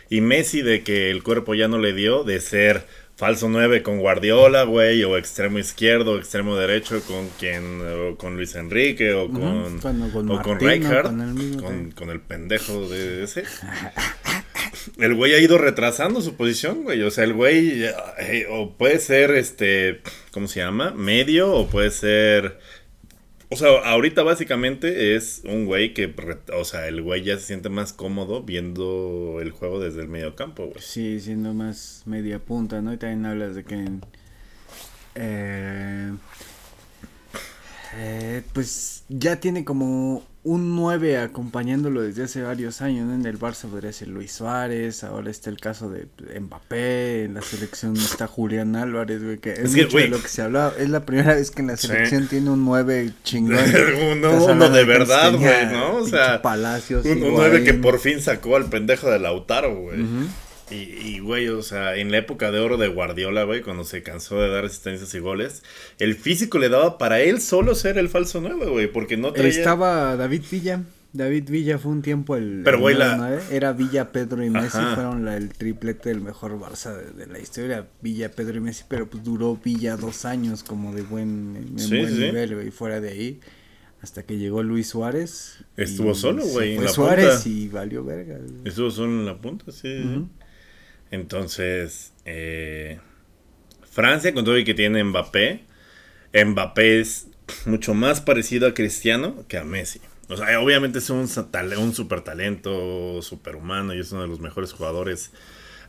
Y 0.09 0.21
Messi 0.21 0.61
de 0.61 0.83
que 0.83 1.11
el 1.11 1.21
cuerpo 1.21 1.53
ya 1.53 1.67
no 1.67 1.77
le 1.77 1.93
dio 1.93 2.23
de 2.23 2.39
ser 2.39 2.85
falso 3.17 3.49
9 3.49 3.81
con 3.81 3.99
Guardiola, 3.99 4.63
güey, 4.63 5.03
o 5.03 5.17
extremo 5.17 5.57
izquierdo, 5.57 6.13
o 6.13 6.17
extremo 6.17 6.55
derecho 6.55 7.01
con 7.01 7.27
quien 7.39 7.81
con 8.17 8.37
Luis 8.37 8.55
Enrique 8.55 9.13
o 9.13 9.27
con 9.29 9.79
o 10.29 10.41
con 10.41 10.59
Rijkaard, 10.59 11.93
con, 11.95 12.09
el 12.11 12.21
pendejo 12.21 12.87
de 12.87 13.23
ese. 13.23 13.43
el 14.99 15.15
güey 15.15 15.33
ha 15.33 15.39
ido 15.39 15.57
retrasando 15.57 16.21
su 16.21 16.35
posición, 16.35 16.83
güey. 16.83 17.01
O 17.01 17.09
sea, 17.09 17.23
el 17.23 17.33
güey 17.33 17.83
eh, 17.83 18.45
o 18.51 18.73
puede 18.73 18.99
ser 18.99 19.31
este, 19.31 20.01
¿cómo 20.31 20.47
se 20.47 20.59
llama? 20.59 20.91
Medio 20.91 21.51
o 21.51 21.67
puede 21.67 21.89
ser 21.89 22.59
o 23.49 23.55
sea, 23.55 23.69
ahorita 23.85 24.23
básicamente 24.23 25.15
es 25.15 25.41
un 25.45 25.65
güey 25.65 25.93
que, 25.93 26.13
o 26.53 26.65
sea, 26.65 26.87
el 26.87 27.01
güey 27.01 27.23
ya 27.23 27.37
se 27.37 27.45
siente 27.45 27.69
más 27.69 27.93
cómodo 27.93 28.43
viendo 28.43 29.39
el 29.41 29.51
juego 29.51 29.79
desde 29.79 30.01
el 30.01 30.09
medio 30.09 30.35
campo, 30.35 30.65
güey. 30.65 30.81
Sí, 30.81 31.19
siendo 31.19 31.53
más 31.53 32.03
media 32.05 32.39
punta, 32.39 32.81
¿no? 32.81 32.93
Y 32.93 32.97
también 32.97 33.25
hablas 33.25 33.55
de 33.55 33.63
que... 33.63 33.85
Eh, 35.15 36.11
eh, 37.95 38.43
pues 38.53 39.03
ya 39.09 39.39
tiene 39.39 39.63
como 39.65 40.23
un 40.47 40.77
9 40.77 41.17
acompañándolo 41.17 42.01
desde 42.01 42.23
hace 42.23 42.41
varios 42.41 42.81
años. 42.81 43.13
En 43.13 43.25
el 43.25 43.37
Barça 43.37 43.69
podría 43.69 43.91
ser 43.91 44.07
Luis 44.07 44.31
Suárez, 44.31 45.03
ahora 45.03 45.29
está 45.29 45.49
el 45.49 45.59
caso 45.59 45.89
de 45.89 46.07
Mbappé, 46.39 47.25
en 47.25 47.33
la 47.33 47.41
selección 47.41 47.97
está 47.97 48.27
Julián 48.27 48.77
Álvarez, 48.77 49.21
güey, 49.21 49.39
que 49.39 49.51
es, 49.51 49.75
mucho 49.75 49.97
de 49.97 50.07
lo 50.07 50.21
que 50.21 50.29
se 50.29 50.41
hablaba. 50.41 50.73
Es 50.79 50.89
la 50.89 51.05
primera 51.05 51.35
vez 51.35 51.51
que 51.51 51.61
en 51.61 51.67
la 51.67 51.75
selección 51.75 52.27
tiene 52.27 52.49
un 52.49 52.63
9 52.63 53.11
chingón. 53.23 53.57
uno, 54.49 54.69
de 54.69 54.83
verdad, 54.85 55.33
güey, 55.33 55.65
¿no? 55.65 55.97
O 55.97 56.07
sea, 56.07 56.41
Palacios 56.41 57.05
un, 57.05 57.19
9 57.19 57.65
que 57.65 57.73
por 57.73 57.99
fin 57.99 58.21
sacó 58.21 58.55
al 58.55 58.69
pendejo 58.69 59.09
de 59.09 59.19
Lautaro, 59.19 59.75
güey. 59.75 59.99
Y, 60.69 61.19
güey, 61.19 61.47
o 61.47 61.61
sea, 61.61 61.95
en 61.95 62.11
la 62.11 62.17
época 62.17 62.51
de 62.51 62.59
oro 62.59 62.77
de 62.77 62.89
Guardiola, 62.89 63.43
güey, 63.43 63.61
cuando 63.61 63.83
se 63.83 64.03
cansó 64.03 64.39
de 64.41 64.49
dar 64.49 64.65
asistencias 64.65 65.13
y 65.13 65.19
goles, 65.19 65.63
el 65.97 66.15
físico 66.15 66.59
le 66.59 66.69
daba 66.69 66.97
para 66.97 67.21
él 67.21 67.39
solo 67.39 67.73
ser 67.73 67.97
el 67.97 68.09
falso 68.09 68.41
nuevo, 68.41 68.69
güey, 68.71 68.91
porque 68.91 69.15
no 69.15 69.31
traía... 69.31 69.49
Estaba 69.49 70.15
David 70.17 70.43
Villa. 70.51 70.83
David 71.13 71.49
Villa 71.49 71.79
fue 71.79 71.91
un 71.91 72.01
tiempo 72.01 72.35
el. 72.35 72.61
Pero, 72.63 72.79
güey, 72.79 72.95
la... 72.95 73.39
Era 73.49 73.73
Villa, 73.73 74.11
Pedro 74.11 74.43
y 74.43 74.49
Messi. 74.49 74.77
Fueron 74.93 75.25
la, 75.25 75.37
el 75.37 75.49
triplete 75.49 76.09
del 76.09 76.21
mejor 76.21 76.59
Barça 76.59 76.95
de, 76.95 77.25
la 77.27 77.39
historia. 77.39 77.87
Villa, 78.01 78.29
Pedro 78.31 78.57
y 78.57 78.59
Messi. 78.59 78.83
Pero 78.87 79.09
pues 79.09 79.23
duró 79.23 79.55
Villa 79.55 79.97
dos 79.97 80.25
años 80.25 80.63
como 80.63 80.93
de 80.93 81.01
buen, 81.01 81.53
buen 81.75 82.19
nivel, 82.19 82.55
güey. 82.55 82.71
Fuera 82.71 82.99
de 82.99 83.09
ahí. 83.09 83.39
Hasta 84.01 84.23
que 84.23 84.37
llegó 84.37 84.61
Luis 84.61 84.89
Suárez. 84.89 85.57
Estuvo 85.75 86.13
solo, 86.13 86.45
güey. 86.45 86.75
En 86.75 86.83
la 86.83 86.89
Suárez 86.89 87.47
y 87.47 87.67
valió 87.67 88.03
verga. 88.03 88.37
Estuvo 88.63 88.91
solo 88.91 89.11
en 89.11 89.25
la 89.25 89.37
punta, 89.41 89.71
sí. 89.71 90.27
Entonces, 91.11 92.13
eh, 92.25 92.99
Francia, 93.89 94.33
con 94.33 94.45
todo 94.45 94.57
y 94.57 94.63
que 94.63 94.73
tiene 94.73 95.03
Mbappé, 95.03 95.63
Mbappé 96.33 96.99
es 96.99 97.27
mucho 97.65 97.93
más 97.93 98.21
parecido 98.21 98.67
a 98.67 98.73
Cristiano 98.73 99.45
que 99.47 99.57
a 99.57 99.63
Messi. 99.63 100.01
O 100.29 100.35
sea, 100.35 100.59
obviamente 100.59 100.99
es 100.99 101.09
un, 101.09 101.29
un 101.77 101.93
super 101.93 102.21
talento, 102.21 103.21
super 103.21 103.55
humano 103.55 103.95
y 103.95 103.99
es 103.99 104.11
uno 104.11 104.23
de 104.23 104.27
los 104.27 104.39
mejores 104.39 104.73
jugadores 104.73 105.31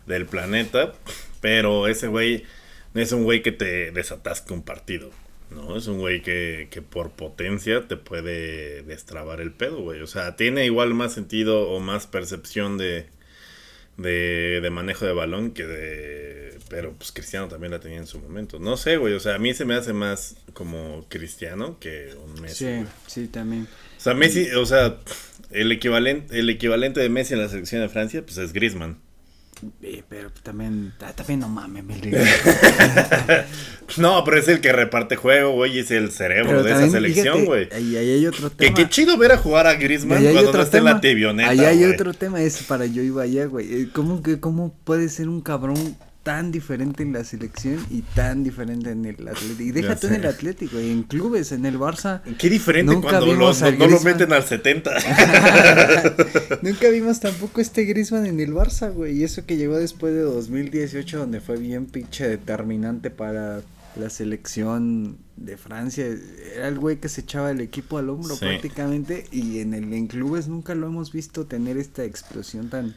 del 0.06 0.26
planeta. 0.26 0.94
Pero 1.40 1.88
ese 1.88 2.06
güey 2.06 2.44
es 2.94 3.12
un 3.12 3.24
güey 3.24 3.42
que 3.42 3.52
te 3.52 3.90
desatasque 3.90 4.52
un 4.52 4.62
partido. 4.62 5.10
No, 5.50 5.76
es 5.76 5.86
un 5.86 5.98
güey 5.98 6.22
que, 6.22 6.68
que 6.70 6.82
por 6.82 7.10
potencia 7.12 7.88
te 7.88 7.96
puede 7.96 8.82
destrabar 8.82 9.40
el 9.40 9.50
pedo, 9.52 9.80
güey. 9.80 10.00
O 10.02 10.06
sea, 10.06 10.36
tiene 10.36 10.66
igual 10.66 10.94
más 10.94 11.14
sentido 11.14 11.70
o 11.70 11.80
más 11.80 12.06
percepción 12.06 12.78
de, 12.78 13.06
de, 13.98 14.60
de, 14.62 14.70
manejo 14.70 15.04
de 15.04 15.12
balón 15.12 15.50
que 15.50 15.66
de... 15.66 16.58
Pero 16.70 16.92
pues 16.92 17.12
Cristiano 17.12 17.48
también 17.48 17.72
la 17.72 17.80
tenía 17.80 17.98
en 17.98 18.06
su 18.06 18.18
momento. 18.18 18.58
No 18.58 18.76
sé, 18.76 18.96
güey, 18.96 19.14
o 19.14 19.20
sea, 19.20 19.34
a 19.34 19.38
mí 19.38 19.54
se 19.54 19.64
me 19.64 19.74
hace 19.74 19.92
más 19.92 20.36
como 20.52 21.06
Cristiano 21.08 21.78
que 21.78 22.14
un 22.24 22.40
Messi. 22.40 22.64
Sí, 22.64 22.84
sí, 23.06 23.28
también. 23.28 23.66
O 23.96 24.00
sea, 24.00 24.14
Messi, 24.14 24.50
o 24.50 24.66
sea, 24.66 24.98
el 25.50 25.72
equivalente, 25.72 26.38
el 26.38 26.48
equivalente 26.50 27.00
de 27.00 27.08
Messi 27.08 27.34
en 27.34 27.40
la 27.40 27.48
selección 27.48 27.82
de 27.82 27.88
Francia, 27.88 28.22
pues 28.22 28.38
es 28.38 28.52
Griezmann. 28.52 28.98
Pero 30.08 30.30
también, 30.42 30.92
también 31.16 31.40
no 31.40 31.48
mames, 31.48 31.84
No, 33.96 34.22
pero 34.24 34.38
es 34.38 34.48
el 34.48 34.60
que 34.60 34.72
reparte 34.72 35.16
juego, 35.16 35.52
güey, 35.52 35.78
es 35.78 35.90
el 35.90 36.10
cerebro 36.10 36.62
de 36.62 36.72
esa 36.72 36.90
selección, 36.90 37.44
güey. 37.44 37.68
Ahí, 37.72 37.96
hay 37.96 38.26
otro 38.26 38.50
tema. 38.50 38.74
Que 38.74 38.82
qué 38.82 38.88
chido 38.88 39.16
ver 39.16 39.32
a 39.32 39.38
jugar 39.38 39.66
a 39.66 39.74
Griezmann 39.74 40.22
cuando 40.22 40.52
no 40.52 40.62
esté 40.62 40.78
en 40.78 40.84
la 40.84 41.00
tibioneta, 41.00 41.50
Ahí 41.50 41.60
hay 41.60 41.84
otro 41.84 42.14
tema, 42.14 42.40
es 42.42 42.62
para 42.62 42.86
yo 42.86 43.02
iba 43.02 43.22
allá, 43.22 43.46
güey. 43.46 43.82
Eh, 43.82 43.88
¿Cómo, 43.92 44.22
que, 44.22 44.40
¿Cómo 44.40 44.74
puede 44.84 45.08
ser 45.08 45.28
un 45.28 45.40
cabrón 45.40 45.96
tan 46.28 46.52
diferente 46.52 47.02
en 47.02 47.14
la 47.14 47.24
selección 47.24 47.82
y 47.88 48.02
tan 48.02 48.44
diferente 48.44 48.90
en 48.90 49.06
el 49.06 49.26
Atlético. 49.26 49.62
Y 49.62 49.70
déjate 49.70 50.08
en 50.08 50.14
el 50.16 50.26
Atlético 50.26 50.78
y 50.78 50.90
en 50.90 51.04
clubes, 51.04 51.52
en 51.52 51.64
el 51.64 51.78
Barça. 51.78 52.20
Qué 52.36 52.50
diferente 52.50 52.94
cuando 53.00 53.34
no 53.34 53.86
lo 53.86 54.00
meten 54.00 54.34
al 54.34 54.44
70. 54.44 54.90
nunca 56.62 56.90
vimos 56.90 57.20
tampoco 57.20 57.62
este 57.62 57.84
Grisman 57.84 58.26
en 58.26 58.40
el 58.40 58.52
Barça, 58.52 58.92
güey. 58.92 59.16
Y 59.16 59.24
eso 59.24 59.46
que 59.46 59.56
llegó 59.56 59.78
después 59.78 60.12
de 60.12 60.20
2018, 60.20 61.18
donde 61.18 61.40
fue 61.40 61.56
bien 61.56 61.86
pinche 61.86 62.28
determinante 62.28 63.08
para 63.08 63.62
la 63.96 64.10
selección 64.10 65.16
de 65.36 65.56
Francia. 65.56 66.04
Era 66.54 66.68
el 66.68 66.78
güey 66.78 66.98
que 66.98 67.08
se 67.08 67.22
echaba 67.22 67.50
el 67.50 67.62
equipo 67.62 67.96
al 67.96 68.10
hombro 68.10 68.36
prácticamente. 68.36 69.24
Y 69.32 69.60
en 69.60 69.72
el 69.72 69.90
en 69.94 70.08
clubes 70.08 70.46
nunca 70.46 70.74
lo 70.74 70.88
hemos 70.88 71.10
visto 71.10 71.46
tener 71.46 71.78
esta 71.78 72.04
explosión 72.04 72.68
tan 72.68 72.96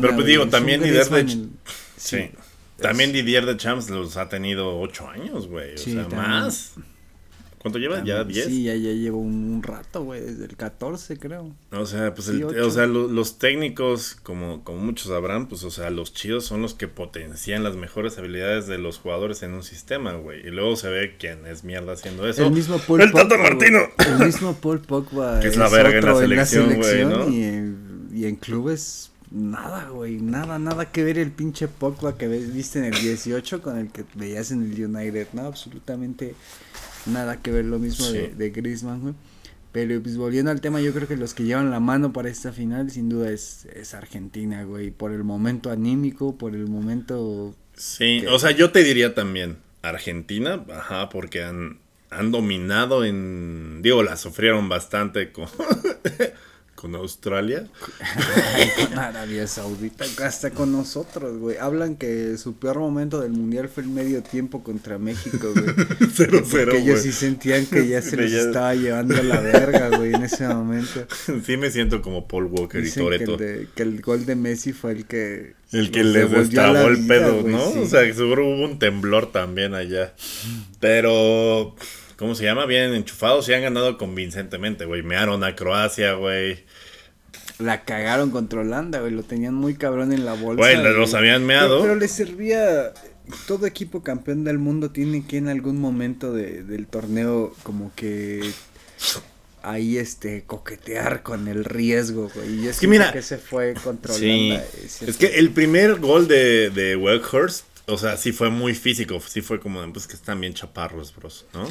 pero 0.00 0.14
pues 0.14 0.26
digo, 0.26 0.48
también 0.48 0.82
Didier 0.82 1.08
de... 1.08 1.48
Sí. 1.96 2.30
También 2.78 3.12
Didier 3.12 3.46
de 3.46 3.56
Champs 3.56 3.90
los 3.90 4.16
ha 4.16 4.28
tenido 4.28 4.80
ocho 4.80 5.08
años, 5.08 5.46
güey. 5.46 5.74
O 5.74 5.78
sea, 5.78 6.08
más. 6.08 6.74
¿Cuánto 7.62 7.78
lleva? 7.78 8.02
¿Ya 8.02 8.24
10? 8.24 8.46
Sí, 8.46 8.64
ya, 8.64 8.74
ya 8.74 8.90
llevo 8.90 9.18
un, 9.18 9.62
rato, 9.62 10.02
güey, 10.02 10.20
desde 10.20 10.46
el 10.46 10.56
14 10.56 11.16
creo. 11.16 11.54
O 11.70 11.86
sea, 11.86 12.12
pues 12.12 12.28
o 12.28 12.70
sea, 12.72 12.86
los 12.86 13.38
técnicos, 13.38 14.16
como, 14.20 14.64
como 14.64 14.78
muchos 14.78 15.06
sabrán, 15.06 15.46
pues 15.46 15.62
o 15.62 15.70
sea, 15.70 15.90
los 15.90 16.12
chidos 16.12 16.44
son 16.44 16.60
los 16.60 16.74
que 16.74 16.88
potencian 16.88 17.62
las 17.62 17.76
mejores 17.76 18.18
habilidades 18.18 18.66
de 18.66 18.78
los 18.78 18.98
jugadores 18.98 19.44
en 19.44 19.52
un 19.52 19.62
sistema, 19.62 20.14
güey. 20.14 20.44
Y 20.44 20.50
luego 20.50 20.74
se 20.74 20.88
ve 20.88 21.14
quién 21.20 21.46
es 21.46 21.62
mierda 21.62 21.92
haciendo 21.92 22.28
eso. 22.28 22.44
El 22.46 22.50
mismo 22.50 22.78
Paul 22.78 23.02
el 23.02 23.12
Pogba. 23.12 23.38
Martino. 23.38 23.78
El 24.08 24.26
mismo 24.26 24.54
Paul 24.54 24.80
Pogba. 24.80 25.38
que 25.40 25.46
es, 25.46 25.56
la 25.56 25.68
verga 25.68 25.98
en 25.98 26.04
la 26.04 26.16
selección, 26.16 26.74
güey, 26.74 27.04
¿no? 27.04 27.28
Y 27.28 27.44
en, 27.44 28.08
y 28.12 28.24
en 28.24 28.34
clubes 28.34 29.11
Nada, 29.32 29.88
güey, 29.88 30.20
nada, 30.20 30.58
nada 30.58 30.92
que 30.92 31.02
ver 31.02 31.16
el 31.16 31.30
pinche 31.30 31.66
Pogba 31.66 32.18
que 32.18 32.28
viste 32.28 32.80
en 32.80 32.86
el 32.86 33.00
18 33.00 33.62
con 33.62 33.78
el 33.78 33.90
que 33.90 34.04
veías 34.14 34.50
en 34.50 34.62
el 34.62 34.84
United, 34.84 35.28
no, 35.32 35.42
absolutamente 35.42 36.34
nada 37.06 37.40
que 37.40 37.50
ver 37.50 37.64
lo 37.64 37.78
mismo 37.78 38.06
de, 38.08 38.28
de 38.28 38.50
Griezmann, 38.50 39.00
güey. 39.00 39.14
Pero 39.72 40.02
pues 40.02 40.18
volviendo 40.18 40.50
al 40.50 40.60
tema, 40.60 40.82
yo 40.82 40.92
creo 40.92 41.08
que 41.08 41.16
los 41.16 41.32
que 41.32 41.44
llevan 41.44 41.70
la 41.70 41.80
mano 41.80 42.12
para 42.12 42.28
esta 42.28 42.52
final 42.52 42.90
sin 42.90 43.08
duda 43.08 43.30
es, 43.30 43.66
es 43.74 43.94
Argentina, 43.94 44.64
güey, 44.64 44.90
por 44.90 45.12
el 45.12 45.24
momento 45.24 45.70
anímico, 45.70 46.36
por 46.36 46.54
el 46.54 46.68
momento... 46.68 47.54
Sí, 47.74 48.26
o 48.26 48.38
sea, 48.38 48.50
yo 48.50 48.70
te 48.70 48.84
diría 48.84 49.14
también 49.14 49.56
Argentina, 49.80 50.62
ajá, 50.70 51.08
porque 51.08 51.42
han, 51.42 51.78
han 52.10 52.30
dominado 52.32 53.06
en... 53.06 53.80
Digo, 53.80 54.02
la 54.02 54.18
sufrieron 54.18 54.68
bastante 54.68 55.32
con... 55.32 55.48
con 56.82 56.96
Australia. 56.96 57.68
con 58.76 58.98
Arabia 58.98 59.46
Saudita, 59.46 60.04
hasta 60.26 60.50
con 60.50 60.72
nosotros, 60.72 61.38
güey. 61.38 61.56
Hablan 61.56 61.94
que 61.94 62.36
su 62.36 62.56
peor 62.56 62.80
momento 62.80 63.20
del 63.20 63.30
mundial 63.30 63.68
fue 63.68 63.84
el 63.84 63.88
medio 63.88 64.20
tiempo 64.24 64.64
contra 64.64 64.98
México, 64.98 65.52
güey. 65.54 65.66
cero, 66.12 66.42
cero, 66.44 66.72
ellos 66.74 67.02
sí 67.02 67.12
sentían 67.12 67.66
que 67.66 67.86
ya 67.86 68.02
se 68.02 68.16
les 68.16 68.32
estaba 68.32 68.74
llevando 68.74 69.22
la 69.22 69.40
verga, 69.40 69.96
güey, 69.96 70.12
en 70.12 70.24
ese 70.24 70.48
momento. 70.48 71.06
Sí 71.46 71.56
me 71.56 71.70
siento 71.70 72.02
como 72.02 72.26
Paul 72.26 72.46
Walker 72.46 72.84
y 72.84 72.90
Toreto. 72.90 73.36
Que, 73.36 73.68
que, 73.74 73.82
el 73.84 74.00
gol 74.00 74.26
de 74.26 74.34
Messi 74.34 74.72
fue 74.72 74.92
el 74.92 75.06
que... 75.06 75.54
El 75.70 75.92
que 75.92 76.02
les 76.02 76.30
destrabó 76.30 76.88
el 76.88 77.06
pedo, 77.06 77.42
¿no? 77.42 77.68
O 77.80 77.86
sea, 77.86 78.12
seguro 78.12 78.46
hubo 78.46 78.64
un 78.64 78.80
temblor 78.80 79.30
también 79.30 79.74
allá. 79.74 80.14
Pero... 80.80 81.76
¿Cómo 82.22 82.36
se 82.36 82.44
llama? 82.44 82.66
Bien 82.66 82.94
enchufados 82.94 83.48
y 83.48 83.52
han 83.52 83.62
ganado 83.62 83.98
convincentemente, 83.98 84.84
güey. 84.84 85.02
Mearon 85.02 85.42
a 85.42 85.56
Croacia, 85.56 86.12
güey. 86.12 86.64
la 87.58 87.84
cagaron 87.84 88.30
contra 88.30 88.60
Holanda, 88.60 89.00
güey. 89.00 89.10
Lo 89.10 89.24
tenían 89.24 89.54
muy 89.54 89.74
cabrón 89.74 90.12
en 90.12 90.24
la 90.24 90.34
bolsa. 90.34 90.62
Güey, 90.62 90.76
los 90.76 91.14
habían 91.14 91.44
meado. 91.44 91.80
Pero, 91.80 91.94
pero 91.94 91.94
le 91.96 92.06
servía. 92.06 92.92
Todo 93.48 93.66
equipo 93.66 94.04
campeón 94.04 94.44
del 94.44 94.60
mundo 94.60 94.92
tiene 94.92 95.26
que 95.26 95.38
en 95.38 95.48
algún 95.48 95.80
momento 95.80 96.32
de, 96.32 96.62
del 96.62 96.86
torneo 96.86 97.56
como 97.64 97.92
que 97.96 98.52
ahí 99.64 99.98
este 99.98 100.44
coquetear 100.44 101.24
con 101.24 101.48
el 101.48 101.64
riesgo, 101.64 102.30
güey. 102.32 102.60
Y 102.60 102.68
es 102.68 102.78
que 102.78 102.86
mira, 102.86 103.10
que 103.12 103.22
se 103.22 103.38
fue 103.38 103.74
contra 103.74 104.14
sí, 104.14 104.52
Holanda. 104.52 104.66
Es, 105.08 105.16
que 105.16 105.26
el 105.40 105.50
primer 105.50 105.98
gol 105.98 106.28
de, 106.28 106.70
de 106.70 106.94
Weghorst, 106.94 107.64
o 107.86 107.98
sea, 107.98 108.16
sí 108.16 108.30
fue 108.30 108.48
muy 108.48 108.76
físico, 108.76 109.20
sí 109.26 109.40
fue 109.40 109.58
como, 109.58 109.92
pues 109.92 110.06
que 110.06 110.14
están 110.14 110.40
bien 110.40 110.54
chaparros, 110.54 111.12
bros, 111.16 111.46
¿no? 111.52 111.66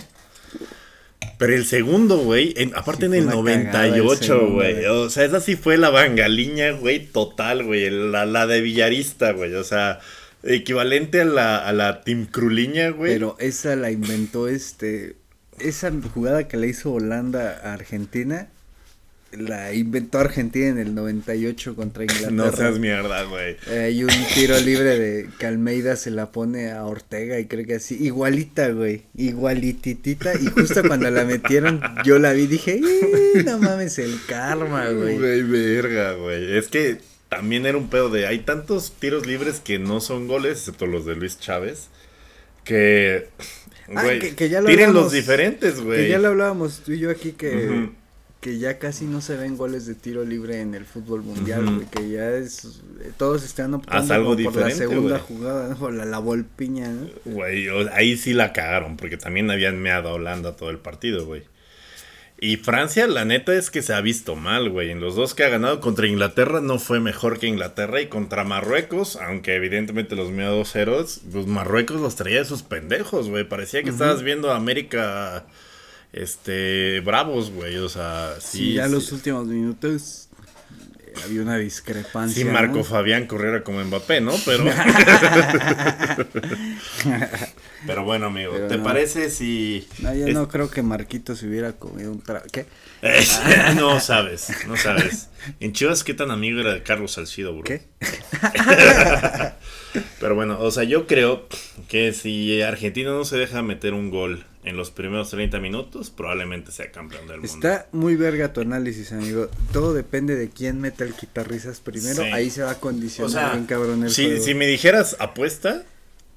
Pero 1.38 1.56
el 1.56 1.66
segundo, 1.66 2.20
güey, 2.20 2.54
aparte 2.76 3.06
en 3.06 3.16
el 3.16 3.26
98, 3.26 4.50
güey. 4.52 4.86
O 4.86 5.10
sea, 5.10 5.26
esa 5.26 5.40
sí 5.40 5.56
fue 5.56 5.78
la 5.78 5.90
bangaliña, 5.90 6.72
güey, 6.72 7.08
total, 7.08 7.64
güey. 7.64 7.90
La, 7.90 8.26
la 8.26 8.46
de 8.46 8.62
Villarista, 8.62 9.32
güey. 9.32 9.56
O 9.56 9.64
sea, 9.64 10.00
equivalente 10.44 11.22
a 11.22 11.26
la, 11.26 11.58
a 11.58 11.74
la 11.74 12.02
Team 12.02 12.28
Cruliña, 12.28 12.90
güey. 12.90 13.14
Pero 13.14 13.38
esa 13.40 13.76
la 13.76 13.92
inventó 13.92 14.48
este. 14.48 15.16
Esa 15.60 15.92
jugada 16.14 16.48
que 16.48 16.58
le 16.58 16.68
hizo 16.68 16.94
Holanda 16.94 17.60
a 17.64 17.74
Argentina 17.74 18.48
la 19.32 19.74
inventó 19.74 20.20
Argentina 20.20 20.68
en 20.68 20.78
el 20.78 20.94
98 20.94 21.76
contra 21.76 22.04
Inglaterra. 22.04 22.32
No 22.32 22.52
seas 22.52 22.80
mierda, 22.80 23.24
güey. 23.24 23.58
Eh, 23.68 23.80
hay 23.86 24.04
un 24.04 24.12
tiro 24.34 24.60
libre 24.60 25.00
de 25.00 25.30
que 25.40 25.46
Almeida 25.46 25.96
se 25.96 26.12
la 26.12 26.32
pone 26.32 26.72
a 26.72 26.86
Ortega 26.86 27.40
y 27.40 27.46
creo 27.46 27.66
que 27.66 27.76
así, 27.76 27.98
igualita, 28.04 28.70
güey, 28.70 29.04
igualititita. 29.16 30.34
Y 30.40 30.48
justo 30.48 30.82
cuando 30.86 31.10
la 31.10 31.24
metieron, 31.24 31.82
yo 32.04 32.20
la 32.20 32.34
vi 32.34 32.42
y 32.44 32.48
dije, 32.48 32.82
no 33.46 33.58
mames, 33.60 34.00
el 34.00 34.20
karma, 34.28 34.90
güey. 34.90 35.18
Güey, 35.18 35.44
verga, 35.44 36.14
güey. 36.14 36.58
Es 36.58 36.68
que 36.68 37.00
también 37.30 37.66
era 37.66 37.78
un 37.78 37.90
pedo 37.90 38.10
de, 38.10 38.28
hay 38.28 38.40
tantos 38.40 38.94
tiros 39.00 39.26
libres 39.26 39.60
que 39.60 39.80
no 39.80 40.02
son 40.02 40.28
goles, 40.28 40.60
excepto 40.60 40.88
los 40.88 41.06
de 41.06 41.16
Luis 41.16 41.40
Chávez, 41.40 41.88
que... 42.64 43.30
Ah, 43.94 44.04
güey, 44.04 44.20
que, 44.20 44.36
que 44.36 44.50
ya 44.50 44.62
lo 44.62 44.68
tiren 44.68 44.94
los 44.94 45.12
diferentes, 45.12 45.82
güey. 45.82 46.04
Que 46.04 46.10
ya 46.10 46.20
lo 46.20 46.30
hablábamos 46.30 46.80
tú 46.80 46.94
y 46.94 47.00
yo 47.00 47.10
aquí 47.10 47.34
que. 47.34 47.90
Que 48.42 48.58
ya 48.58 48.80
casi 48.80 49.06
no 49.06 49.22
se 49.22 49.38
ven 49.38 49.56
goles 49.56 49.86
de 49.86 49.94
tiro 49.94 50.26
libre 50.26 50.62
en 50.62 50.74
el 50.74 50.84
fútbol 50.84 51.22
mundial, 51.22 51.88
que 51.92 52.10
ya 52.10 52.32
es 52.32 52.82
todos 53.18 53.44
están 53.44 53.76
optando 53.76 54.14
algo 54.14 54.36
por 54.36 54.56
la 54.56 54.72
segunda 54.72 55.20
jugada, 55.20 55.70
¿no? 55.70 55.86
o 55.86 55.92
la, 55.92 56.06
la 56.06 56.18
volpiña, 56.18 56.90
¿no? 56.90 57.08
Güey, 57.26 57.68
ahí 57.94 58.18
sí 58.18 58.34
la 58.34 58.52
cagaron, 58.52 58.98
porque 58.98 59.18
también 59.18 59.50
habían 59.52 59.80
meado 59.80 60.10
a 60.10 60.14
Holanda 60.14 60.56
todo 60.56 60.72
el 60.72 60.80
partido, 60.80 61.26
güey. 61.26 61.44
Y 62.44 62.58
Francia, 62.58 63.06
la 63.06 63.24
neta 63.24 63.54
es 63.54 63.70
que 63.70 63.84
se 63.84 63.94
ha 63.94 64.02
visto 64.02 64.36
mal, 64.36 64.72
güey. 64.72 64.90
En 64.90 65.00
los 65.00 65.16
dos 65.16 65.36
que 65.36 65.44
ha 65.44 65.50
ganado 65.50 65.80
contra 65.80 66.08
Inglaterra 66.08 66.60
no 66.60 66.80
fue 66.80 67.00
mejor 67.00 67.38
que 67.38 67.46
Inglaterra 67.46 68.02
y 68.02 68.08
contra 68.08 68.44
Marruecos, 68.44 69.16
aunque 69.18 69.54
evidentemente 69.54 70.16
los 70.16 70.32
meados 70.32 70.72
ceros, 70.72 71.22
pues 71.32 71.46
Marruecos 71.46 72.02
los 72.02 72.16
traía 72.16 72.40
de 72.40 72.46
sus 72.46 72.64
pendejos, 72.64 73.30
güey. 73.30 73.44
Parecía 73.44 73.84
que 73.84 73.92
estabas 73.92 74.24
viendo 74.24 74.52
a 74.52 74.56
América, 74.56 75.46
este, 76.14 77.00
bravos, 77.02 77.52
güey. 77.52 77.78
O 77.78 77.90
sea, 77.90 78.36
sí. 78.40 78.58
Sí, 78.58 78.74
ya 78.74 78.88
sí. 78.88 78.92
los 78.94 79.12
últimos 79.12 79.48
minutos 79.48 80.30
eh, 81.06 81.14
había 81.26 81.42
una 81.42 81.58
discrepancia. 81.58 82.42
Sí, 82.42 82.46
¿no? 82.46 82.54
Marco 82.54 82.84
Fabián 82.84 83.28
corriera 83.28 83.64
como 83.64 83.84
Mbappé, 83.84 84.22
¿no? 84.22 84.34
Pero. 84.46 84.66
Pero 87.88 88.04
bueno, 88.04 88.28
amigo, 88.28 88.52
Pero 88.54 88.68
¿te 88.68 88.78
no. 88.78 88.84
parece 88.84 89.30
si. 89.32 89.88
No, 90.00 90.14
yo 90.14 90.28
es- 90.28 90.34
no 90.34 90.48
creo 90.48 90.70
que 90.70 90.82
Marquito 90.84 91.36
se 91.36 91.48
hubiera 91.48 91.74
comido 91.74 92.12
un 92.12 92.22
tra... 92.22 92.44
¿Qué? 92.52 92.66
Es- 93.02 93.40
no 93.76 94.00
sabes, 94.00 94.50
no 94.68 94.78
sabes. 94.78 95.30
En 95.60 95.74
Chivas, 95.74 96.04
¿qué 96.04 96.14
tan 96.14 96.30
amigo 96.32 96.60
era 96.60 96.74
de 96.74 96.84
Carlos 96.84 97.14
Salcido, 97.14 97.54
bro? 97.54 97.64
¿Qué? 97.64 97.82
Pero 100.20 100.36
bueno, 100.36 100.58
o 100.60 100.72
sea, 100.72 100.84
yo 100.84 101.08
creo 101.08 101.48
que 101.88 102.14
si 102.14 102.62
Argentina 102.62 103.12
no 103.12 103.26
se 103.26 103.38
deja 103.38 103.62
meter 103.62 103.94
un 103.94 104.10
gol 104.10 104.46
en 104.64 104.78
los 104.78 104.92
primeros 104.92 105.30
30 105.32 105.60
minutos, 105.60 106.10
probablemente 106.10 106.72
sea 106.72 106.92
campeón 106.92 107.28
del 107.28 107.38
mundo. 107.42 107.54
Está 107.54 107.88
muy 107.92 108.16
verga 108.16 108.54
tu 108.54 108.62
análisis, 108.62 109.12
amigo. 109.12 109.50
Todo 109.74 109.94
depende 109.94 110.36
de 110.36 110.50
quién 110.50 110.80
meta 110.80 111.04
el 111.04 111.14
guitarrizas 111.20 111.80
primero. 111.80 112.24
Sí. 112.24 112.30
Ahí 112.32 112.50
se 112.50 112.64
va 112.64 112.72
a 112.72 112.76
O 112.76 112.80
condicionar 112.80 113.32
sea, 113.32 113.52
bien 113.54 113.66
cabrón 113.66 114.04
el 114.04 114.12
si, 114.12 114.26
juego. 114.26 114.44
si 114.44 114.54
me 114.54 114.68
dijeras 114.68 115.18
apuesta, 115.20 115.84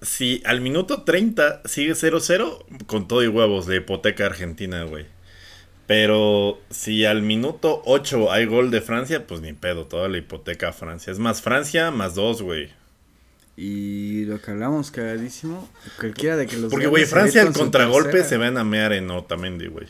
si 0.00 0.42
al 0.44 0.60
minuto 0.60 1.02
30 1.02 1.62
sigue 1.66 1.92
0-0, 1.92 2.86
con 2.86 3.08
todo 3.08 3.22
y 3.22 3.28
huevos 3.28 3.66
de 3.66 3.76
hipoteca 3.76 4.26
Argentina, 4.26 4.84
güey. 4.84 5.06
Pero 5.86 6.60
si 6.70 7.04
al 7.04 7.20
minuto 7.22 7.82
8 7.84 8.32
hay 8.32 8.46
gol 8.46 8.70
de 8.70 8.80
Francia, 8.80 9.26
pues 9.26 9.42
ni 9.42 9.52
pedo, 9.52 9.86
toda 9.86 10.08
la 10.08 10.16
hipoteca 10.16 10.68
a 10.70 10.72
Francia. 10.72 11.12
Es 11.12 11.18
más 11.18 11.42
Francia 11.42 11.90
más 11.90 12.14
2, 12.14 12.42
güey. 12.42 12.70
Y 13.56 14.24
lo 14.24 14.40
que 14.42 14.50
hablamos 14.50 14.90
cagadísimo, 14.90 15.68
cualquiera 16.00 16.36
de 16.36 16.46
que 16.46 16.56
los 16.56 16.70
Porque, 16.72 16.88
güey, 16.88 17.06
Francia 17.06 17.42
al 17.42 17.52
contragolpe 17.52 18.10
tercera. 18.10 18.28
se 18.28 18.36
van 18.38 18.58
a 18.58 18.64
mear 18.64 18.92
en 18.92 19.10
Otamendi, 19.10 19.68
güey. 19.68 19.86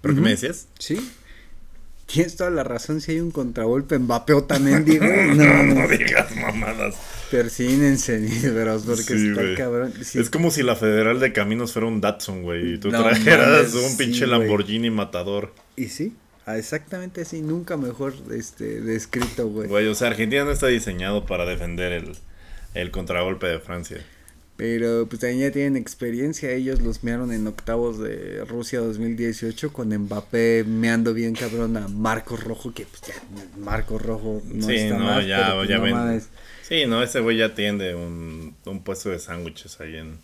¿Pero 0.00 0.14
qué 0.14 0.20
me 0.20 0.30
decías? 0.30 0.68
Sí. 0.78 1.10
Tienes 2.06 2.36
toda 2.36 2.48
la 2.48 2.64
razón, 2.64 3.02
si 3.02 3.12
hay 3.12 3.20
un 3.20 3.30
contragolpe 3.30 3.98
Mbappé 3.98 4.32
Otamendi, 4.32 4.96
güey. 4.96 5.28
No, 5.36 5.62
no 5.62 5.74
no, 5.74 5.88
digas 5.88 6.34
mamadas. 6.36 6.94
persínense, 7.30 8.18
bros, 8.54 8.84
porque 8.86 9.02
Sí, 9.02 9.28
está 9.28 9.42
cabrón. 9.56 9.92
Sí. 10.02 10.18
Es 10.18 10.30
como 10.30 10.50
si 10.50 10.62
la 10.62 10.76
Federal 10.76 11.20
de 11.20 11.34
Caminos 11.34 11.74
fuera 11.74 11.86
un 11.88 12.00
Datsun, 12.00 12.42
güey. 12.42 12.74
Y 12.74 12.78
tú 12.78 12.90
No 12.90 13.02
trajeras 13.02 13.74
mames, 13.74 13.90
un 13.90 13.96
pinche. 13.98 14.26
Lamborghini 14.26 14.88
matador. 14.90 15.52
Y 15.76 15.88
sí, 15.88 16.14
exactamente 16.56 17.22
así, 17.22 17.42
nunca 17.42 17.76
mejor 17.76 18.14
este 18.32 18.80
descrito, 18.80 19.48
güey. 19.48 19.68
Güey, 19.68 19.86
o 19.86 19.94
sea, 19.94 20.08
Argentina 20.08 20.44
no 20.44 20.50
está 20.52 20.68
diseñado 20.68 21.26
para 21.26 21.44
defender 21.44 21.92
el, 21.92 22.16
el 22.74 22.90
contragolpe 22.90 23.46
de 23.46 23.58
Francia. 23.58 23.98
Pero 24.56 25.06
pues 25.08 25.20
también 25.20 25.40
ya 25.40 25.52
tienen 25.52 25.76
experiencia, 25.76 26.50
ellos 26.50 26.80
los 26.80 27.04
mearon 27.04 27.32
en 27.32 27.46
octavos 27.46 28.00
de 28.00 28.44
Rusia 28.44 28.80
2018 28.80 29.72
con 29.72 29.96
Mbappé 29.96 30.64
meando 30.66 31.14
bien 31.14 31.34
cabrón 31.34 31.76
a 31.76 31.86
Marcos 31.86 32.42
Rojo, 32.42 32.74
que 32.74 32.84
pues 32.84 33.02
ya 33.02 33.14
Marcos 33.56 34.02
Rojo 34.02 34.42
no 34.46 34.66
sí, 34.66 34.74
está 34.74 34.98
no, 34.98 35.04
mal, 35.04 35.26
ya, 35.28 35.44
pero, 35.44 35.56
pues, 35.58 35.68
ya 35.68 35.76
no 35.76 35.82
ven. 35.84 35.92
mames. 35.92 36.28
Sí, 36.62 36.86
no, 36.86 37.00
ese 37.04 37.20
güey 37.20 37.36
ya 37.36 37.54
tiende 37.54 37.94
un, 37.94 38.56
un 38.66 38.82
puesto 38.82 39.10
de 39.10 39.20
sándwiches 39.20 39.80
ahí 39.80 39.96
en, 39.96 40.18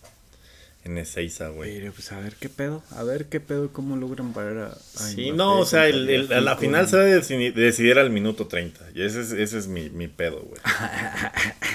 en 0.85 0.98
Ezeiza, 0.98 1.48
güey. 1.48 1.78
Pero 1.78 1.93
pues 1.93 2.12
a 2.12 2.20
ver 2.20 2.35
qué 2.36 2.48
pedo, 2.48 2.82
a 2.90 3.02
ver 3.02 3.27
qué 3.28 3.40
pedo, 3.40 3.73
cómo 3.73 3.97
logran 3.97 4.32
parar 4.32 4.59
a, 4.59 4.66
a 4.69 4.77
Sí, 4.77 5.23
Mbappé 5.32 5.32
no, 5.36 5.59
o 5.61 5.65
sea, 5.65 5.89
el, 5.89 6.09
el- 6.11 6.32
a 6.32 6.40
la 6.40 6.56
final 6.56 6.86
se 6.89 6.97
va 6.97 7.02
a 7.05 7.06
decidi- 7.06 7.52
decidir 7.55 7.98
al 7.98 8.11
minuto 8.11 8.47
30. 8.47 8.90
Y 8.94 9.02
ese 9.02 9.23
es, 9.23 9.32
ese 9.32 9.59
es 9.59 9.66
mi, 9.66 9.89
mi 9.90 10.09
pedo, 10.09 10.40
güey. 10.43 10.61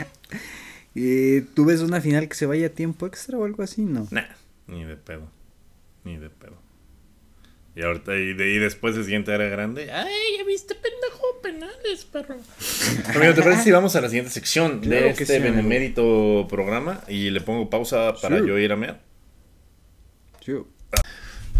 Eh, 0.95 1.45
¿Tú 1.53 1.65
ves 1.65 1.81
una 1.81 2.01
final 2.01 2.27
que 2.27 2.35
se 2.35 2.45
vaya 2.45 2.67
a 2.67 2.71
tiempo 2.71 3.05
extra 3.05 3.37
o 3.37 3.45
algo 3.45 3.63
así? 3.63 3.83
No. 3.83 4.07
Nah, 4.11 4.23
ni 4.67 4.83
de 4.83 4.97
pedo. 4.97 5.29
Ni 6.03 6.17
de 6.17 6.29
pedo. 6.29 6.58
Y 7.79 7.81
ahorita, 7.81 8.13
y, 8.17 8.33
de- 8.33 8.51
y 8.55 8.57
después 8.59 8.97
el 8.97 9.05
siguiente 9.05 9.31
era 9.33 9.45
grande. 9.47 9.89
¡Ay, 9.89 10.11
ya 10.37 10.43
viste, 10.43 10.75
pendejo! 10.75 11.39
Penales, 11.41 12.03
perro. 12.11 12.35
Amigo, 13.15 13.33
¿te 13.33 13.41
parece 13.41 13.63
si 13.63 13.71
vamos 13.71 13.95
a 13.95 14.01
la 14.01 14.09
siguiente 14.09 14.31
sección 14.31 14.81
Claro 14.81 15.05
de 15.05 15.09
este 15.11 15.25
sí, 15.25 15.35
amigo. 15.37 15.51
benemérito 15.55 16.45
programa? 16.49 17.01
Y 17.07 17.29
le 17.29 17.39
pongo 17.39 17.69
pausa 17.69 18.13
para 18.21 18.39
Sí. 18.41 18.47
yo 18.47 18.57
ir 18.59 18.73
a 18.73 18.75
mear. 18.75 18.99
Sí. 20.45 20.51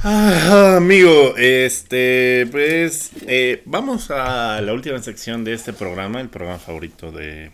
Ah, 0.04 0.76
amigo, 0.78 1.36
este, 1.38 2.48
pues, 2.52 3.12
eh, 3.28 3.62
vamos 3.66 4.12
a 4.12 4.60
la 4.62 4.74
última 4.74 5.02
sección 5.02 5.44
de 5.46 5.54
este 5.54 5.72
programa, 5.74 6.20
el 6.22 6.30
programa 6.30 6.60
favorito 6.60 7.12
de, 7.12 7.52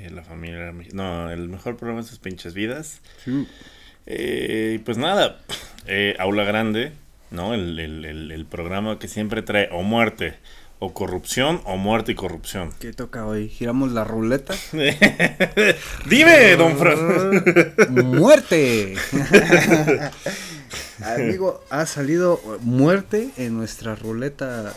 de 0.00 0.10
la 0.10 0.22
familia. 0.22 0.72
No, 0.92 1.30
el 1.30 1.48
mejor 1.48 1.76
programa 1.76 2.02
de 2.02 2.08
sus 2.08 2.18
pinches 2.18 2.54
vidas. 2.54 3.00
Sí. 3.24 3.46
Eh, 4.10 4.80
pues 4.86 4.96
nada, 4.96 5.38
eh, 5.86 6.16
Aula 6.18 6.44
Grande, 6.44 6.92
¿no? 7.30 7.52
El, 7.52 7.78
el- 7.78 8.04
el- 8.06 8.30
el 8.30 8.46
programa 8.46 8.98
que 8.98 9.06
siempre 9.06 9.42
trae 9.42 9.68
o 9.70 9.82
muerte, 9.82 10.34
o 10.78 10.94
corrupción, 10.94 11.60
o 11.64 11.76
muerte 11.76 12.12
y 12.12 12.14
corrupción. 12.14 12.72
¿Qué 12.80 12.94
toca 12.94 13.26
hoy? 13.26 13.50
¿Giramos 13.50 13.92
la 13.92 14.04
ruleta? 14.04 14.54
Dime, 16.08 16.56
don 16.56 16.78
Fran. 16.78 17.44
¡Muerte! 18.06 18.94
Amigo, 21.04 21.62
ha 21.70 21.84
salido 21.86 22.40
muerte 22.62 23.30
en 23.36 23.56
nuestra 23.56 23.94
ruleta 23.94 24.74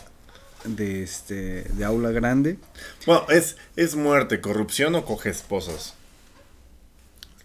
de 0.65 1.03
este 1.03 1.63
de 1.63 1.85
aula 1.85 2.11
grande. 2.11 2.57
Bueno, 3.05 3.25
es, 3.29 3.57
es 3.75 3.95
muerte, 3.95 4.41
corrupción 4.41 4.93
o 4.95 5.05
coge 5.05 5.29
esposas. 5.29 5.95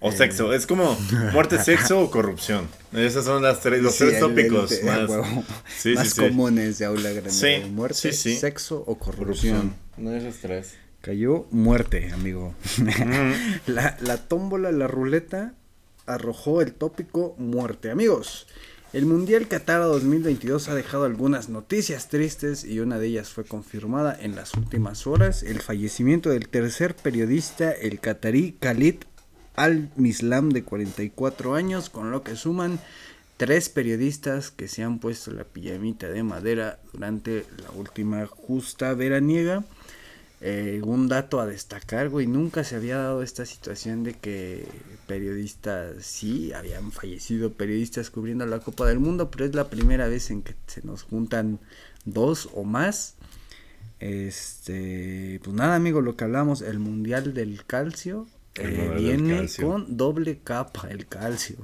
O 0.00 0.10
Eh. 0.10 0.16
sexo, 0.16 0.52
es 0.52 0.66
como 0.66 0.96
muerte, 1.32 1.62
sexo 1.62 2.00
o 2.00 2.10
corrupción. 2.10 2.68
Esas 2.92 3.24
son 3.24 3.42
las 3.42 3.60
tres, 3.60 3.82
los 3.82 3.92
Sí, 3.94 4.00
tres 4.04 4.14
el- 4.14 4.20
tópicos 4.20 4.72
el- 4.72 4.84
más, 4.84 5.08
huevo, 5.10 5.44
sí, 5.76 5.94
más 5.94 6.10
sí, 6.10 6.20
comunes 6.20 6.78
de 6.78 6.84
aula 6.84 7.10
grande. 7.10 7.30
Sí, 7.30 7.68
muerte, 7.70 8.12
sexo 8.12 8.84
o 8.86 8.98
corrupción. 8.98 9.74
No 9.96 10.12
esas 10.12 10.36
tres. 10.36 10.74
Cayó 11.00 11.46
muerte, 11.50 12.10
amigo. 12.12 12.54
Mm. 12.78 12.88
la, 13.68 13.96
la 14.00 14.16
tómbola, 14.18 14.72
la 14.72 14.86
ruleta, 14.88 15.54
arrojó 16.04 16.60
el 16.62 16.72
tópico 16.74 17.34
muerte. 17.38 17.90
Amigos, 17.90 18.46
El 18.92 19.04
Mundial 19.06 19.46
Qatar 19.48 19.80
2022 19.82 20.68
ha 20.68 20.74
dejado 20.74 21.04
algunas 21.04 21.48
noticias 21.48 22.08
tristes 22.08 22.64
y 22.64 22.80
una 22.80 22.98
de 22.98 23.08
ellas 23.08 23.28
fue 23.30 23.44
confirmada 23.44 24.16
en 24.18 24.36
las 24.36 24.54
últimas 24.54 25.06
horas, 25.06 25.42
el 25.42 25.60
fallecimiento 25.60 26.30
del 26.30 26.48
tercer 26.48 26.94
periodista, 26.96 27.72
el 27.72 27.98
qatarí 28.00 28.56
Khalid 28.60 28.96
Al-Mislam 29.56 30.50
de 30.50 30.62
44 30.62 31.54
años, 31.54 31.90
con 31.90 32.10
lo 32.10 32.22
que 32.22 32.36
suman 32.36 32.78
tres 33.36 33.68
periodistas 33.68 34.50
que 34.50 34.68
se 34.68 34.82
han 34.82 34.98
puesto 34.98 35.30
la 35.32 35.44
pijamita 35.44 36.08
de 36.08 36.22
madera 36.22 36.78
durante 36.92 37.44
la 37.62 37.70
última 37.72 38.26
justa 38.26 38.94
veraniega. 38.94 39.64
Eh, 40.42 40.82
un 40.84 41.08
dato 41.08 41.40
a 41.40 41.46
destacar, 41.46 42.10
güey, 42.10 42.26
nunca 42.26 42.62
se 42.62 42.76
había 42.76 42.98
dado 42.98 43.22
esta 43.22 43.46
situación 43.46 44.04
de 44.04 44.12
que 44.12 44.66
periodistas, 45.06 46.04
sí, 46.04 46.52
habían 46.52 46.92
fallecido 46.92 47.54
periodistas 47.54 48.10
cubriendo 48.10 48.44
la 48.44 48.60
Copa 48.60 48.86
del 48.86 48.98
Mundo, 48.98 49.30
pero 49.30 49.46
es 49.46 49.54
la 49.54 49.70
primera 49.70 50.08
vez 50.08 50.30
en 50.30 50.42
que 50.42 50.54
se 50.66 50.82
nos 50.82 51.04
juntan 51.04 51.58
dos 52.04 52.50
o 52.54 52.64
más. 52.64 53.14
Este, 53.98 55.40
pues 55.42 55.56
nada, 55.56 55.74
amigo, 55.74 56.02
lo 56.02 56.16
que 56.16 56.24
hablamos, 56.24 56.60
el 56.60 56.78
Mundial 56.78 57.32
del 57.32 57.64
Calcio, 57.64 58.26
eh, 58.58 58.92
viene 58.96 59.46
con 59.60 59.96
doble 59.96 60.38
capa 60.42 60.88
el 60.90 61.06
calcio, 61.06 61.56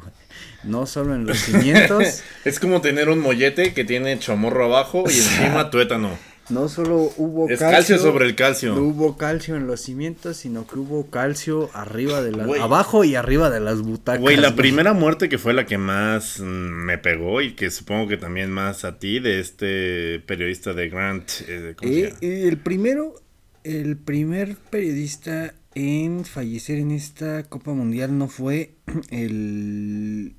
no 0.64 0.86
solo 0.86 1.14
en 1.14 1.26
los 1.26 1.38
cimientos. 1.38 2.22
es 2.44 2.60
como 2.60 2.80
tener 2.80 3.08
un 3.08 3.20
mollete 3.20 3.74
que 3.74 3.84
tiene 3.84 4.18
chamorro 4.18 4.64
abajo 4.64 5.04
y 5.08 5.12
encima 5.18 5.70
tuétano. 5.70 6.18
No 6.48 6.68
solo 6.68 7.12
hubo 7.16 7.46
calcio, 7.56 7.98
sobre 7.98 8.26
el 8.26 8.34
calcio. 8.34 8.74
No 8.74 8.82
hubo 8.82 9.16
calcio 9.16 9.56
en 9.56 9.66
los 9.66 9.80
cimientos, 9.80 10.38
sino 10.38 10.66
que 10.66 10.78
hubo 10.78 11.08
calcio 11.08 11.70
arriba 11.72 12.20
de 12.20 12.32
las 12.32 12.60
abajo 12.60 13.04
y 13.04 13.14
arriba 13.14 13.48
de 13.48 13.60
las 13.60 13.80
butacas. 13.80 14.20
Güey, 14.20 14.36
la 14.36 14.54
primera 14.54 14.92
muerte 14.92 15.28
que 15.28 15.38
fue 15.38 15.54
la 15.54 15.66
que 15.66 15.78
más 15.78 16.40
mm, 16.40 16.44
me 16.44 16.98
pegó 16.98 17.40
y 17.40 17.54
que 17.54 17.70
supongo 17.70 18.08
que 18.08 18.16
también 18.16 18.50
más 18.50 18.84
a 18.84 18.98
ti 18.98 19.20
de 19.20 19.38
este 19.38 20.20
periodista 20.26 20.72
de 20.72 20.88
Grant. 20.88 21.30
Eh, 21.46 21.74
eh, 22.20 22.48
el 22.48 22.58
primero, 22.58 23.14
el 23.62 23.96
primer 23.96 24.56
periodista 24.56 25.54
en 25.74 26.24
fallecer 26.24 26.78
en 26.78 26.90
esta 26.90 27.44
Copa 27.44 27.72
Mundial 27.72 28.16
no 28.16 28.28
fue 28.28 28.74
el 29.10 30.34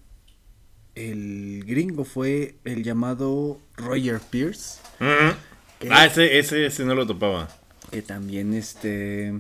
el 0.95 1.63
gringo 1.65 2.05
fue 2.05 2.55
el 2.65 2.83
llamado 2.83 3.59
Roger 3.77 4.19
Pierce. 4.19 4.79
Ah, 4.99 6.05
ese, 6.05 6.37
ese, 6.37 6.65
ese 6.67 6.85
no 6.85 6.93
lo 6.95 7.07
topaba. 7.07 7.49
Que 7.89 8.01
también 8.01 8.53
este 8.53 9.33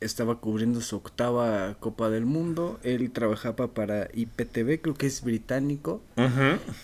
estaba 0.00 0.36
cubriendo 0.36 0.80
su 0.80 0.96
octava 0.96 1.76
Copa 1.80 2.10
del 2.10 2.24
Mundo. 2.24 2.78
Él 2.82 3.10
trabajaba 3.10 3.68
para 3.68 4.08
IPTV, 4.12 4.80
creo 4.80 4.94
que 4.94 5.06
es 5.06 5.22
británico. 5.22 6.00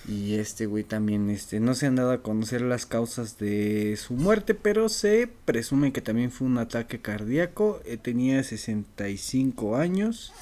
Y 0.09 0.35
este 0.35 0.66
güey 0.66 0.85
también, 0.85 1.31
este, 1.31 1.61
no 1.61 1.74
se 1.74 1.86
han 1.86 1.97
dado 1.97 2.12
a 2.12 2.23
conocer 2.23 2.62
las 2.62 2.86
causas 2.86 3.39
de 3.39 3.97
su 3.97 4.15
muerte, 4.15 4.55
pero 4.55 4.89
se 4.89 5.28
presume 5.45 5.93
que 5.93 6.01
también 6.01 6.31
fue 6.31 6.47
un 6.47 6.59
ataque 6.59 7.01
cardíaco. 7.01 7.81
Eh, 7.85 7.97
tenía 7.97 8.43
65 8.43 9.77
años, 9.77 10.32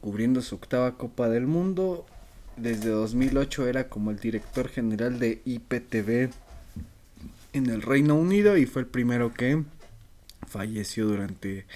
cubriendo 0.00 0.42
su 0.42 0.54
octava 0.56 0.96
Copa 0.96 1.28
del 1.28 1.46
Mundo. 1.46 2.06
Desde 2.56 2.90
2008 2.90 3.66
era 3.66 3.88
como 3.88 4.12
el 4.12 4.20
director 4.20 4.68
general 4.68 5.18
de 5.18 5.42
IPTV 5.44 6.30
en 7.52 7.70
el 7.70 7.82
Reino 7.82 8.14
Unido 8.14 8.56
y 8.56 8.66
fue 8.66 8.82
el 8.82 8.88
primero 8.88 9.32
que 9.32 9.64
falleció 10.46 11.06
durante 11.06 11.66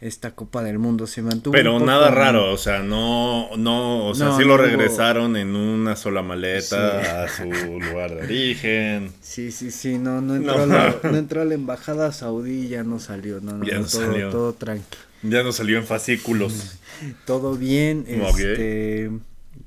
esta 0.00 0.30
Copa 0.30 0.62
del 0.62 0.78
Mundo 0.78 1.06
se 1.06 1.20
mantuvo. 1.20 1.52
Pero 1.52 1.78
nada 1.78 2.10
raro, 2.10 2.50
o 2.52 2.56
sea, 2.56 2.82
no, 2.82 3.54
no, 3.58 4.06
o 4.06 4.14
sea, 4.14 4.34
sí 4.36 4.44
lo 4.44 4.56
regresaron 4.56 5.36
en 5.36 5.54
una 5.54 5.94
sola 5.94 6.22
maleta 6.22 7.24
a 7.24 7.28
su 7.28 7.44
lugar 7.44 8.14
de 8.14 8.22
origen. 8.24 9.12
Sí, 9.30 9.52
sí, 9.52 9.70
sí, 9.70 9.96
no, 9.96 10.20
no 10.20 10.34
entró, 10.34 10.66
La, 10.66 10.96
no 11.04 11.16
entró 11.16 11.42
a 11.42 11.44
la 11.44 11.54
embajada 11.54 12.10
saudí 12.10 12.64
y 12.64 12.68
ya 12.68 12.82
no 12.82 12.98
salió, 12.98 13.40
no, 13.40 13.52
no, 13.52 13.64
ya 13.64 13.78
no 13.78 13.86
todo, 13.86 14.06
salió. 14.06 14.30
todo 14.30 14.52
tranquilo. 14.54 15.02
Ya 15.22 15.42
no 15.44 15.52
salió 15.52 15.78
en 15.78 15.84
fascículos. 15.84 16.78
todo 17.26 17.54
bien, 17.54 18.04
este, 18.08 19.10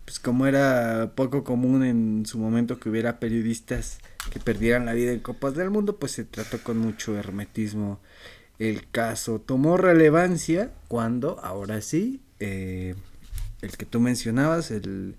pues 0.03 0.19
como 0.19 0.47
era 0.47 1.11
poco 1.15 1.43
común 1.43 1.85
en 1.85 2.26
su 2.26 2.39
momento 2.39 2.77
que 2.77 2.89
hubiera 2.89 3.19
periodistas 3.19 3.99
que 4.31 4.39
perdieran 4.39 4.85
la 4.85 4.93
vida 4.93 5.11
en 5.11 5.19
Copas 5.19 5.55
del 5.55 5.69
Mundo, 5.69 5.95
pues 5.95 6.11
se 6.11 6.26
trató 6.26 6.60
con 6.60 6.77
mucho 6.77 7.18
hermetismo 7.18 7.99
el 8.64 8.88
caso. 8.90 9.40
Tomó 9.40 9.77
relevancia 9.77 10.72
cuando, 10.88 11.40
ahora 11.44 11.81
sí, 11.81 12.22
eh, 12.40 12.95
el 13.61 13.77
que 13.77 13.85
tú 13.85 13.99
mencionabas, 13.99 14.72
el, 14.72 15.15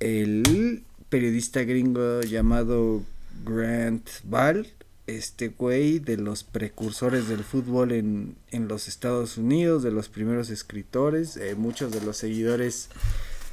el 0.00 0.82
periodista 1.08 1.62
gringo 1.62 2.20
llamado 2.22 3.02
Grant 3.44 4.08
Ball, 4.24 4.68
este 5.06 5.48
güey 5.48 5.98
de 5.98 6.16
los 6.16 6.44
precursores 6.44 7.28
del 7.28 7.42
fútbol 7.42 7.92
en, 7.92 8.36
en 8.50 8.68
los 8.68 8.88
Estados 8.88 9.38
Unidos, 9.38 9.82
de 9.82 9.90
los 9.90 10.08
primeros 10.08 10.50
escritores, 10.50 11.36
eh, 11.36 11.54
muchos 11.56 11.92
de 11.92 12.00
los 12.02 12.16
seguidores 12.16 12.88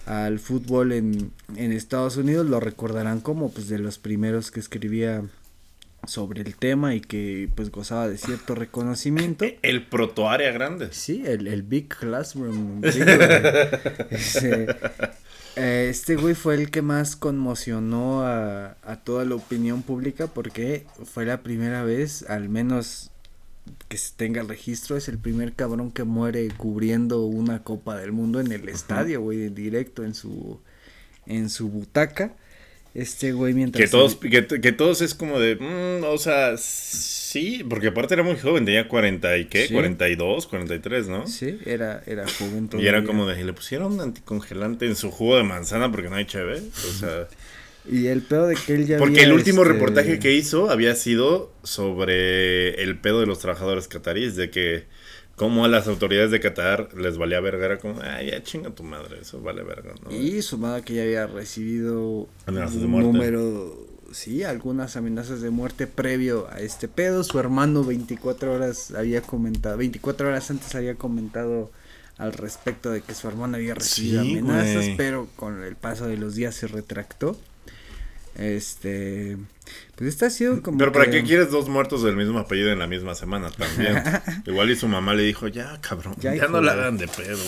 al 0.06 0.40
fútbol 0.40 0.94
en, 0.94 1.32
en 1.56 1.72
Estados 1.74 2.16
Unidos 2.16 2.46
lo 2.46 2.62
recordarán 2.62 3.20
como 3.20 3.52
pues 3.52 3.68
de 3.68 3.78
los 3.78 3.98
primeros 4.00 4.52
que 4.52 4.62
escribía 4.62 5.24
sobre 6.06 6.42
el 6.42 6.56
tema 6.56 6.96
y 6.96 7.02
que 7.02 7.50
pues 7.56 7.72
gozaba 7.72 8.08
de 8.08 8.18
cierto 8.18 8.56
reconocimiento. 8.56 9.46
El 9.62 9.86
proto 9.86 10.30
área 10.30 10.52
grande. 10.52 10.90
Sí, 10.92 11.24
el, 11.26 11.48
el 11.48 11.64
Big 11.64 11.88
Classroom. 11.90 12.82
Eh, 15.60 15.88
este, 15.90 16.18
güey 16.18 16.36
fue 16.36 16.54
el 16.54 16.70
que 16.70 16.84
más 16.84 17.16
conmocionó 17.16 18.22
a, 18.22 18.78
a 18.84 18.98
toda 19.04 19.26
la 19.26 19.34
opinión 19.34 19.82
pública 19.82 20.28
porque 20.28 20.86
fue 21.04 21.26
la 21.26 21.42
primera 21.42 21.84
vez, 21.84 22.30
al 22.30 22.48
menos 22.48 23.10
que 23.88 23.98
se 23.98 24.14
tenga 24.16 24.42
el 24.42 24.50
registro, 24.50 24.98
es 24.98 25.08
el 25.08 25.18
primer 25.18 25.54
cabrón 25.54 25.92
que 25.92 26.04
muere 26.04 26.48
cubriendo 26.58 27.26
una 27.26 27.64
Copa 27.64 27.98
del 27.98 28.12
Mundo 28.12 28.40
en 28.40 28.52
el 28.52 28.70
estadio, 28.70 29.22
güey, 29.22 29.46
en 29.46 29.56
directo 29.56 30.04
en 30.04 30.14
su 30.14 30.60
en 31.26 31.50
su 31.50 31.70
butaca. 31.70 32.36
Este 32.98 33.32
güey 33.32 33.54
mientras 33.54 33.80
que 33.80 33.88
todos 33.88 34.16
que, 34.16 34.72
todos 34.72 35.02
es 35.04 35.14
como 35.14 35.40
de, 35.40 35.56
mm, 35.56 36.04
o 36.04 36.18
sea, 36.18 36.58
sí, 36.58 37.64
porque 37.70 37.90
aparte 37.90 38.16
era 38.16 38.24
muy 38.24 38.38
joven, 38.38 38.66
tenía 38.66 38.88
40 38.88 39.38
y 39.38 39.46
qué, 39.46 39.70
42, 39.72 40.48
43, 40.48 41.08
¿no? 41.08 41.28
Sí, 41.28 41.60
era 41.68 42.02
era 42.08 42.26
joven 42.28 42.68
Y 42.80 42.88
era 42.88 43.04
como 43.04 43.28
de, 43.28 43.44
le 43.44 43.54
pusieron 43.54 43.94
un 43.94 44.02
anticongelante 44.02 44.88
en 44.88 44.96
su 44.96 45.12
jugo 45.12 45.38
de 45.38 45.44
manzana 45.44 45.92
porque 45.92 46.10
no 46.10 46.16
hay 46.16 46.26
chévere, 46.26 46.60
o 46.60 47.00
sea, 47.00 47.28
Y 47.88 48.08
el 48.08 48.24
pedo 48.24 48.48
de 48.48 48.56
que 48.56 48.74
él 48.74 48.88
ya 48.88 48.98
Porque 48.98 49.22
el 49.22 49.32
último 49.32 49.62
este, 49.62 49.74
reportaje 49.76 50.18
que 50.18 50.34
hizo 50.34 50.72
había 50.72 50.96
sido 50.96 51.54
sobre 51.62 52.82
el 52.82 52.98
pedo 52.98 53.20
de 53.20 53.28
los 53.28 53.38
trabajadores 53.38 53.88
cataríes, 53.88 54.36
de 54.36 54.50
que 54.50 54.86
como 55.38 55.64
a 55.66 55.68
las 55.68 55.88
autoridades 55.88 56.32
de 56.32 56.40
Qatar 56.40 56.96
les 56.96 57.20
valía 57.20 57.40
verga, 57.40 57.68
era 57.68 57.78
como, 57.78 58.02
ay, 58.02 58.32
ya 58.32 58.42
chinga 58.42 58.72
tu 58.72 58.82
madre, 58.82 59.20
eso 59.22 59.40
vale 59.40 59.62
verga, 59.62 59.94
¿no? 60.04 60.12
Y 60.12 60.42
sumada 60.42 60.82
que 60.82 60.96
ya 60.96 61.04
había 61.04 61.28
recibido 61.28 62.28
un 62.48 63.00
número, 63.00 63.88
sí, 64.12 64.44
algunas 64.44 64.98
amenazas 64.98 65.42
de 65.42 65.52
muerte 65.52 65.86
previo 65.86 66.48
a 66.52 66.60
este 66.62 66.88
pedo. 66.88 67.24
Su 67.24 67.38
hermano 67.38 67.84
24 67.84 68.52
horas 68.52 68.92
había 68.98 69.22
comentado, 69.22 69.78
24 69.78 70.28
horas 70.28 70.50
antes 70.50 70.74
había 70.74 70.96
comentado 70.96 71.70
al 72.18 72.34
respecto 72.34 72.90
de 72.90 73.02
que 73.02 73.14
su 73.14 73.28
hermano 73.28 73.58
había 73.58 73.76
recibido 73.76 74.22
amenazas, 74.22 74.88
pero 74.98 75.28
con 75.36 75.62
el 75.62 75.76
paso 75.76 76.08
de 76.08 76.18
los 76.18 76.34
días 76.34 76.56
se 76.56 76.66
retractó. 76.66 77.38
Este. 78.38 79.36
Pues 79.96 80.10
esta 80.10 80.28
ha 80.28 80.30
sido 80.30 80.62
como. 80.62 80.78
Pero 80.78 80.92
¿para 80.92 81.10
qué 81.10 81.24
quieres 81.24 81.50
dos 81.50 81.68
muertos 81.70 82.04
del 82.04 82.16
mismo 82.16 82.38
apellido 82.38 82.72
en 82.72 82.80
la 82.80 82.88
misma 82.88 83.16
semana 83.16 83.50
también? 83.50 84.02
Igual 84.46 84.70
y 84.70 84.76
su 84.76 84.88
mamá 84.88 85.16
le 85.16 85.24
dijo, 85.24 85.48
ya, 85.48 85.82
cabrón, 85.82 86.16
ya, 86.20 86.36
no 86.48 86.62
la 86.62 86.74
hagan 86.74 86.98
de 86.98 87.08
pedo. 87.08 87.42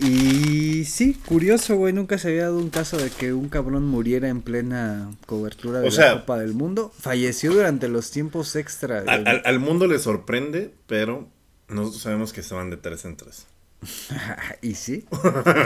y 0.00 0.84
sí, 0.84 1.14
curioso, 1.14 1.76
güey. 1.76 1.92
Nunca 1.92 2.18
se 2.18 2.28
había 2.28 2.42
dado 2.42 2.58
un 2.58 2.70
caso 2.70 2.96
de 2.96 3.08
que 3.10 3.32
un 3.32 3.48
cabrón 3.48 3.86
muriera 3.86 4.28
en 4.28 4.42
plena 4.42 5.08
cobertura 5.26 5.78
de 5.78 5.90
la 5.92 6.12
Copa 6.20 6.38
del 6.38 6.54
Mundo. 6.54 6.92
Falleció 6.98 7.52
durante 7.52 7.88
los 7.88 8.10
tiempos 8.10 8.56
extra. 8.56 9.04
Al, 9.06 9.42
al 9.44 9.60
mundo 9.60 9.86
le 9.86 10.00
sorprende, 10.00 10.74
pero 10.88 11.28
nosotros 11.68 12.02
sabemos 12.02 12.32
que 12.32 12.40
estaban 12.40 12.68
de 12.68 12.78
tres 12.78 13.04
en 13.04 13.16
tres. 13.16 13.46
y 14.62 14.74
sí. 14.74 15.04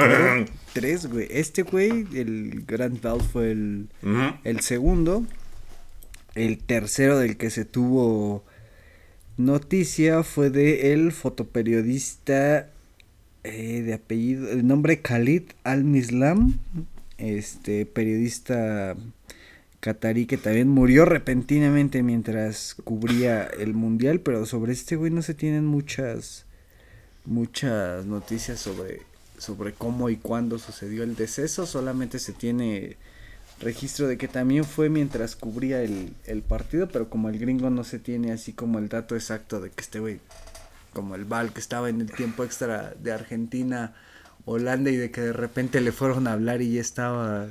tres, 0.73 1.07
güey. 1.07 1.27
Este 1.31 1.63
güey, 1.63 2.07
el 2.15 2.65
Grand 2.67 3.01
Val 3.01 3.21
fue 3.21 3.51
el, 3.53 3.89
el 4.45 4.61
segundo. 4.61 5.25
El 6.35 6.59
tercero 6.59 7.19
del 7.19 7.37
que 7.37 7.51
se 7.51 7.65
tuvo 7.65 8.45
noticia 9.37 10.23
fue 10.23 10.51
de 10.51 10.93
el 10.93 11.13
fotoperiodista 11.13 12.71
eh, 13.45 13.83
de 13.83 13.95
apellido, 13.95 14.51
el 14.51 14.67
nombre 14.67 15.01
Khalid 15.01 15.43
Al-Mislam, 15.65 16.59
este 17.19 17.85
periodista 17.85 18.97
catarí 19.81 20.25
que 20.25 20.39
también 20.39 20.69
murió 20.69 21.05
repentinamente 21.05 22.03
mientras 22.03 22.75
cubría 22.85 23.45
el 23.45 23.75
mundial, 23.75 24.21
pero 24.21 24.47
sobre 24.47 24.73
este 24.73 24.97
güey 24.97 25.11
no 25.11 25.21
se 25.21 25.35
tienen 25.35 25.67
muchas 25.67 26.47
muchas 27.25 28.05
noticias 28.07 28.61
sobre 28.61 29.03
sobre 29.39 29.73
cómo 29.73 30.11
y 30.11 30.17
cuándo 30.17 30.59
sucedió 30.59 31.03
el 31.03 31.17
deceso, 31.17 31.67
solamente 31.67 32.19
se 32.19 32.33
tiene 32.33 32.97
registro 33.61 34.09
de 34.09 34.19
que 34.19 34.29
también 34.29 34.65
fue 34.65 34.89
mientras 34.89 35.37
cubría 35.37 35.83
el, 35.83 36.15
el 36.25 36.43
partido, 36.43 36.89
pero 36.89 37.09
como 37.09 37.29
el 37.29 37.39
gringo 37.39 37.71
no 37.71 37.85
se 37.85 37.99
tiene 37.99 38.33
así 38.33 38.53
como 38.53 38.79
el 38.79 38.89
dato 38.89 39.15
exacto 39.15 39.61
de 39.61 39.71
que 39.71 39.81
este 39.81 40.01
güey, 40.01 40.21
como 40.93 41.15
el 41.15 41.25
Val 41.25 41.53
que 41.53 41.61
estaba 41.61 41.89
en 41.89 42.01
el 42.01 42.11
tiempo 42.11 42.45
extra 42.45 42.95
de 43.01 43.13
Argentina, 43.13 43.95
Holanda 44.45 44.91
y 44.91 44.97
de 44.97 45.11
que 45.11 45.21
de 45.21 45.33
repente 45.33 45.81
le 45.81 45.93
fueron 45.93 46.27
a 46.27 46.33
hablar 46.33 46.63
y 46.63 46.75
ya 46.75 46.81
estaba 46.81 47.49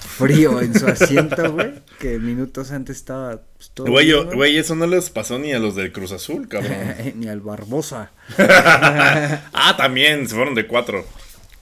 frío 0.00 0.60
en 0.60 0.78
su 0.78 0.86
asiento, 0.86 1.52
güey, 1.52 1.72
que 1.98 2.18
minutos 2.18 2.70
antes 2.72 2.96
estaba 2.96 3.40
pues, 3.56 3.70
todo 3.74 3.86
Güey, 3.90 4.06
bien, 4.06 4.24
yo- 4.30 4.30
güey, 4.34 4.56
eso 4.58 4.74
no 4.74 4.86
les 4.86 5.10
pasó 5.10 5.38
ni 5.38 5.52
a 5.52 5.58
los 5.58 5.74
del 5.76 5.92
Cruz 5.92 6.12
Azul, 6.12 6.48
cabrón. 6.48 6.72
ni 7.16 7.28
al 7.28 7.40
Barbosa. 7.40 8.10
ah, 8.38 9.74
también, 9.76 10.28
se 10.28 10.34
fueron 10.34 10.54
de 10.54 10.66
cuatro. 10.66 11.04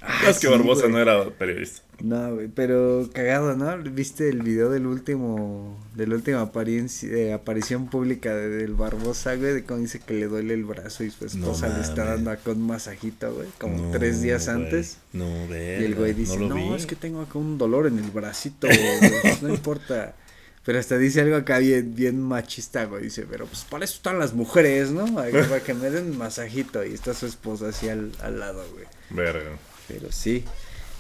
Ah, 0.05 0.31
es 0.31 0.39
que 0.41 0.49
sí, 0.49 0.53
Barbosa 0.53 0.83
güey. 0.83 0.93
no 0.93 0.99
era 1.01 1.31
periodista. 1.31 1.83
No, 2.01 2.35
güey, 2.35 2.49
pero 2.49 3.09
cagado, 3.13 3.55
¿no? 3.57 3.77
¿Viste 3.91 4.29
el 4.29 4.43
video 4.43 4.69
del 4.71 4.87
último, 4.87 5.79
de 5.95 6.07
la 6.09 6.17
última 6.17 6.41
apariencia, 6.41 7.09
eh, 7.09 7.33
aparición 7.33 7.89
pública 7.89 8.35
de, 8.35 8.49
del 8.49 8.75
Barbosa, 8.75 9.37
güey? 9.37 9.55
De 9.55 9.65
cómo 9.65 9.81
dice 9.81 10.01
que 10.01 10.15
le 10.15 10.27
duele 10.27 10.55
el 10.55 10.65
brazo 10.65 11.05
y 11.05 11.11
su 11.11 11.25
esposa 11.27 11.69
le 11.69 11.81
está 11.83 12.05
dando 12.05 12.31
acá 12.33 12.51
un 12.51 12.67
masajito, 12.67 13.33
güey, 13.33 13.49
como 13.59 13.77
No, 13.81 13.91
tres 13.93 14.21
días 14.21 14.47
güey. 14.47 14.57
antes. 14.57 14.99
No, 15.13 15.27
Y 15.45 15.49
verga, 15.49 15.85
el 15.85 15.95
güey 15.95 16.13
dice, 16.15 16.37
no, 16.39 16.75
es 16.75 16.87
que 16.87 16.97
tengo 16.97 17.21
acá 17.21 17.39
un 17.39 17.57
dolor 17.59 17.87
en 17.87 17.99
el 17.99 18.11
bracito, 18.11 18.67
güey, 18.67 19.21
pues, 19.23 19.43
no 19.43 19.51
importa. 19.51 20.17
Pero 20.65 20.79
hasta 20.79 20.97
dice 20.97 21.21
algo 21.21 21.35
acá 21.37 21.59
bien, 21.59 21.95
bien 21.95 22.21
machista, 22.21 22.85
güey. 22.85 23.03
Dice, 23.05 23.27
pero 23.29 23.47
pues 23.47 23.65
para 23.65 23.85
eso 23.85 23.95
están 23.97 24.19
las 24.21 24.33
mujeres, 24.33 24.91
¿no? 24.93 25.13
Para 25.13 25.61
que 25.61 25.75
me 25.75 25.91
den 25.91 26.17
masajito. 26.17 26.85
Y 26.85 26.95
está 26.95 27.15
su 27.15 27.27
esposa 27.27 27.71
así 27.71 27.89
al, 27.89 28.13
al 28.21 28.39
lado, 28.39 28.65
güey. 28.73 28.85
Verga. 29.11 29.51
Pero 29.93 30.11
sí. 30.11 30.45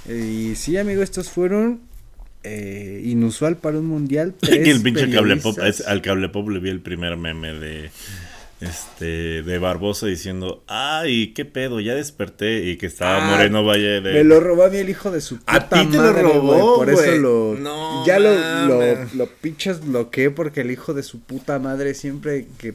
Y 0.09 0.55
sí, 0.57 0.77
amigo, 0.77 1.03
estos 1.03 1.29
fueron 1.31 1.81
eh, 2.45 3.01
inusual 3.05 3.57
para 3.57 3.79
un 3.79 3.87
mundial. 3.87 4.35
Y 4.43 4.47
Tres 4.47 4.69
el 4.69 4.83
pinche 4.83 5.11
cable 5.11 5.37
pop, 5.37 5.59
es- 5.61 5.87
al 5.87 6.03
cable 6.03 6.29
pop 6.29 6.49
le 6.49 6.59
vi 6.61 6.71
el 6.71 6.81
primer 6.81 7.17
meme 7.17 7.53
de 7.55 7.91
este 8.61 9.43
de 9.43 9.59
Barbosa 9.59 10.07
diciendo, 10.07 10.63
ay, 10.69 11.33
qué 11.35 11.45
pedo, 11.45 11.81
ya 11.81 11.95
desperté 11.97 12.65
y 12.71 12.77
que 12.77 12.87
estaba 12.87 13.27
Ah, 13.27 13.31
Moreno 13.33 13.65
Valle 13.65 14.01
de 14.01 14.13
Me 14.13 14.23
lo 14.25 14.39
robó 14.39 14.65
a 14.65 14.69
mí 14.71 14.77
el 14.77 14.89
hijo 14.89 15.11
de 15.11 15.21
su 15.21 15.39
puta 15.39 15.53
A 15.53 15.69
ti 15.69 15.87
te 15.91 15.97
lo 15.97 16.03
madre, 16.05 16.23
güey, 16.23 16.33
robó, 16.35 16.77
Por 16.77 16.91
eso 16.91 17.17
lo. 17.17 17.57
No 17.59 18.07
ya 18.07 18.21
lo, 18.21 18.31
lo, 18.69 18.81
lo 19.15 19.27
pinches 19.27 19.85
bloqueé 19.85 20.31
porque 20.31 20.61
el 20.61 20.71
hijo 20.71 20.95
de 20.95 21.03
su 21.03 21.21
puta 21.21 21.59
madre 21.59 21.95
siempre 21.95 22.47
que 22.59 22.75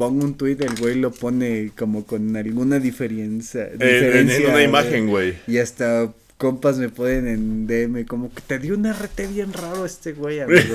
pongo 0.00 0.24
un 0.24 0.34
tweet 0.34 0.56
el 0.60 0.74
güey 0.80 0.94
lo 0.96 1.12
pone 1.12 1.70
como 1.76 2.04
con 2.06 2.34
alguna 2.36 2.78
diferencia. 2.80 3.66
en, 3.68 3.72
en- 3.74 3.78
diferencia, 3.78 4.36
en 4.38 4.46
una 4.50 4.62
imagen, 4.62 5.06
güey. 5.08 5.34
Y 5.46 5.58
hasta 5.58 6.12
compas 6.38 6.78
me 6.78 6.88
ponen 6.88 7.28
en 7.28 7.66
DM 7.66 8.06
como 8.06 8.32
que 8.34 8.40
te 8.40 8.58
dio 8.58 8.74
un 8.74 8.90
RT 8.90 9.28
bien 9.32 9.52
raro 9.52 9.84
este 9.84 10.12
güey, 10.14 10.40
amigo. 10.40 10.74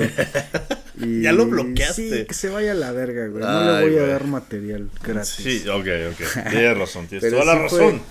Y 0.98 1.20
Ya 1.20 1.32
lo 1.32 1.44
bloqueaste. 1.44 2.20
Sí, 2.20 2.24
que 2.26 2.32
se 2.32 2.48
vaya 2.48 2.72
a 2.72 2.74
la 2.74 2.90
verga, 2.90 3.26
güey. 3.26 3.42
No 3.42 3.48
Ay, 3.76 3.84
le 3.90 3.90
voy 3.96 4.00
a 4.02 4.06
dar 4.06 4.24
material 4.26 4.88
gratis. 5.04 5.34
Sí, 5.44 5.68
ok, 5.68 5.86
ok. 6.12 6.44
Tienes 6.50 6.78
razón, 6.78 7.06
tienes 7.06 7.30
toda 7.30 7.44
la 7.44 7.52
sí 7.52 7.58
fue- 7.68 7.78
razón. 7.80 8.02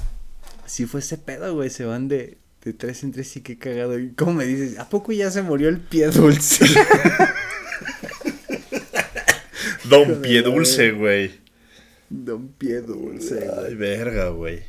Sí 0.67 0.85
fue 0.85 0.99
ese 0.99 1.17
pedo, 1.17 1.55
güey. 1.55 1.71
Se 1.71 1.83
van 1.85 2.07
de, 2.07 2.37
de 2.63 2.73
tres 2.73 3.03
en 3.03 3.11
tres 3.11 3.35
y 3.37 3.41
qué 3.41 3.57
cagado. 3.57 3.97
¿Y 3.97 4.09
cómo 4.11 4.33
me 4.33 4.45
dices? 4.45 4.77
¿A 4.77 4.87
poco 4.87 5.11
ya 5.13 5.31
se 5.31 5.41
murió 5.41 5.69
el 5.69 5.79
pie 5.79 6.07
dulce? 6.09 6.65
Don 9.89 10.21
Pie 10.21 10.41
Dulce, 10.41 10.91
güey. 10.91 11.45
Don 12.09 12.49
pie 12.49 12.81
dulce, 12.81 13.35
güey. 13.35 13.65
Ay, 13.67 13.75
verga, 13.75 14.29
güey. 14.29 14.63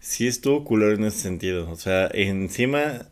Sí 0.00 0.26
estuvo 0.26 0.64
culero 0.64 0.94
en 0.94 1.04
ese 1.04 1.18
sentido. 1.18 1.70
O 1.70 1.76
sea, 1.76 2.08
encima, 2.12 3.08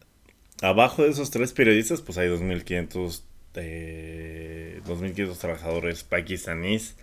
abajo 0.63 1.03
de 1.03 1.11
esos 1.11 1.31
tres 1.31 1.53
periodistas, 1.53 2.01
pues 2.01 2.19
hay 2.19 2.29
2.500 2.29 3.23
eh, 3.55 4.81
2.500 4.87 5.37
trabajadores 5.39 6.05
pakistaníes 6.05 6.95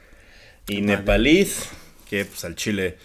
y 0.67 0.81
nepalíes, 0.81 1.69
que 2.09 2.25
pues 2.25 2.43
al 2.45 2.55
Chile... 2.55 2.97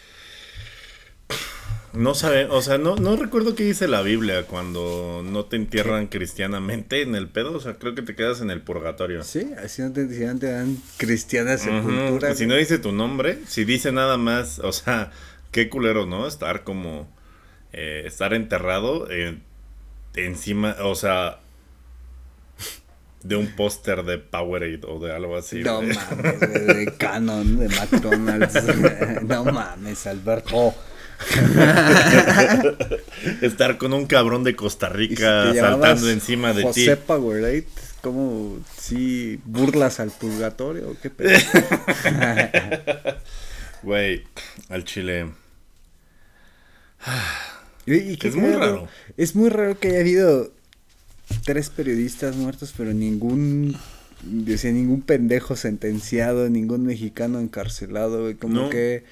No 1.94 2.14
sabe, 2.14 2.47
o 2.47 2.62
sea, 2.62 2.78
no, 2.78 2.97
no 2.97 3.16
recuerdo 3.16 3.55
qué 3.55 3.64
dice 3.64 3.86
la 3.86 4.01
Biblia 4.01 4.47
cuando 4.47 5.23
no 5.23 5.44
te 5.44 5.56
entierran 5.56 6.06
cristianamente 6.06 7.02
en 7.02 7.14
el 7.14 7.28
pedo, 7.28 7.52
o 7.52 7.60
sea, 7.60 7.74
creo 7.74 7.94
que 7.94 8.01
te 8.01 8.14
quedas 8.14 8.40
en 8.40 8.51
el 8.51 8.62
purgatorio. 8.62 9.23
Sí, 9.23 9.51
así 9.62 9.82
no 9.82 9.93
te, 9.93 10.09
si 10.09 10.24
no 10.24 10.39
te 10.39 10.51
dan 10.51 10.78
cristiana 10.97 11.59
sepultura. 11.59 12.35
Si 12.35 12.47
no 12.47 12.55
dice 12.55 12.78
tu 12.78 12.93
nombre, 12.93 13.40
si 13.47 13.64
dice 13.66 13.93
nada 13.93 14.16
más, 14.16 14.59
o 14.60 14.73
sea, 14.73 15.10
qué 15.51 15.69
culero, 15.69 16.06
¿no? 16.06 16.27
Estar 16.27 16.64
como, 16.64 17.09
eh, 17.74 18.05
estar 18.06 18.32
enterrado 18.32 19.10
eh, 19.10 19.39
encima, 20.14 20.77
o 20.81 20.94
sea, 20.94 21.40
de 23.23 23.36
un 23.36 23.48
póster 23.55 24.02
de 24.05 24.16
Powerade 24.16 24.81
o 24.89 24.98
de 24.98 25.12
algo 25.12 25.36
así. 25.36 25.60
No 25.60 25.82
mames, 25.82 26.40
de 26.40 26.94
Canon, 26.97 27.59
de 27.59 27.69
McDonald's. 27.77 28.55
no 29.24 29.44
mames, 29.44 30.06
Alberto. 30.06 30.74
Estar 33.42 33.78
con 33.78 33.92
un 33.92 34.06
cabrón 34.06 34.44
de 34.44 34.56
Costa 34.56 34.88
si 34.88 34.88
Rica 34.88 35.54
saltando 35.54 36.10
encima 36.10 36.52
de 36.52 36.64
ti. 36.72 36.86
Powerade, 37.06 37.66
¿cómo 38.00 38.58
si 38.78 39.40
burlas 39.44 40.00
al 40.00 40.10
purgatorio 40.10 40.96
qué 41.02 41.10
pedo? 41.10 41.30
Güey, 43.82 44.22
al 44.68 44.84
chile. 44.84 45.26
Y- 47.84 48.12
y 48.12 48.16
qué 48.16 48.28
Es 48.28 48.36
muy 48.36 48.52
raro. 48.52 48.86
Es 49.16 49.34
muy 49.34 49.48
raro 49.50 49.76
que 49.80 49.88
haya 49.88 49.98
habido 50.00 50.52
tres 51.44 51.68
periodistas 51.68 52.36
muertos, 52.36 52.72
pero 52.76 52.92
ningún, 52.92 53.76
sea, 54.56 54.70
ningún 54.70 55.02
pendejo 55.02 55.56
sentenciado, 55.56 56.48
ningún 56.48 56.86
mexicano 56.86 57.40
encarcelado, 57.40 58.22
güey, 58.22 58.34
como 58.34 58.54
No. 58.54 58.70
que 58.70 59.02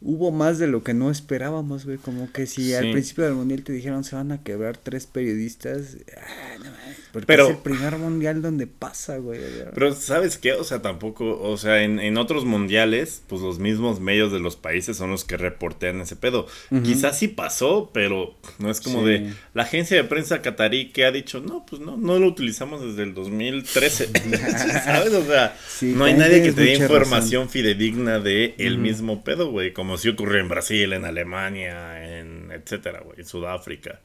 hubo 0.00 0.30
más 0.30 0.58
de 0.58 0.66
lo 0.66 0.82
que 0.82 0.94
no 0.94 1.10
esperábamos, 1.10 1.84
güey, 1.84 1.98
como 1.98 2.30
que 2.32 2.46
si 2.46 2.74
al 2.74 2.92
principio 2.92 3.24
del 3.24 3.34
mundial 3.34 3.62
te 3.64 3.72
dijeron 3.72 4.04
se 4.04 4.16
van 4.16 4.32
a 4.32 4.42
quebrar 4.42 4.76
tres 4.76 5.06
periodistas, 5.06 5.96
ah, 6.16 6.56
no 6.58 6.70
porque 7.12 7.26
Pero- 7.26 7.44
es 7.44 7.50
el 7.50 7.56
primer 7.58 7.96
mundial 7.98 8.42
donde 8.42 8.66
pasa, 8.66 9.16
güey. 9.18 9.40
Pero 9.74 9.92
¿sabes 9.94 10.36
qué? 10.38 10.52
O 10.52 10.64
sea, 10.64 10.82
tampoco, 10.82 11.40
o 11.40 11.56
sea, 11.56 11.82
en, 11.82 12.00
en 12.00 12.16
otros 12.18 12.44
mundiales, 12.44 13.22
pues 13.28 13.40
los 13.42 13.58
mismos 13.58 14.00
medios 14.00 14.32
de 14.32 14.40
los 14.40 14.56
países 14.56 14.96
son 14.96 15.10
los 15.10 15.24
que 15.24 15.36
reportean 15.36 16.00
ese 16.00 16.16
pedo. 16.16 16.46
Quizás 16.84 17.18
sí 17.18 17.28
pasó, 17.28 17.90
pero 17.94 18.34
no 18.58 18.70
es 18.70 18.80
como 18.80 19.00
Sí. 19.00 19.06
de 19.06 19.32
la 19.54 19.62
agencia 19.62 19.96
de 19.96 20.04
prensa 20.04 20.42
catarí 20.42 20.90
que 20.90 21.04
ha 21.04 21.10
dicho, 21.12 21.40
no, 21.40 21.64
pues 21.68 21.80
no, 21.80 21.96
no 21.96 22.18
lo 22.18 22.26
utilizamos 22.26 22.82
desde 22.84 23.02
el 23.04 23.14
2013. 23.14 24.08
¿Sabes? 24.84 25.12
O 25.14 25.24
sea, 25.24 25.56
Sí, 25.68 25.92
no 25.96 26.04
hay 26.04 26.14
nadie 26.14 26.42
que 26.42 26.52
te 26.52 26.62
dé 26.62 26.74
información 26.74 27.48
fidedigna 27.48 28.18
de 28.18 28.54
el 28.58 28.78
mismo 28.78 29.24
pedo, 29.24 29.50
güey, 29.50 29.72
como 29.72 29.96
si 29.98 30.08
ocurrió 30.08 30.40
en 30.40 30.48
Brasil, 30.48 30.92
en 30.92 31.04
Alemania, 31.04 32.18
en 32.18 32.50
etcétera, 32.52 33.00
güey, 33.04 33.20
en 33.20 33.26
Sudáfrica. 33.26 34.00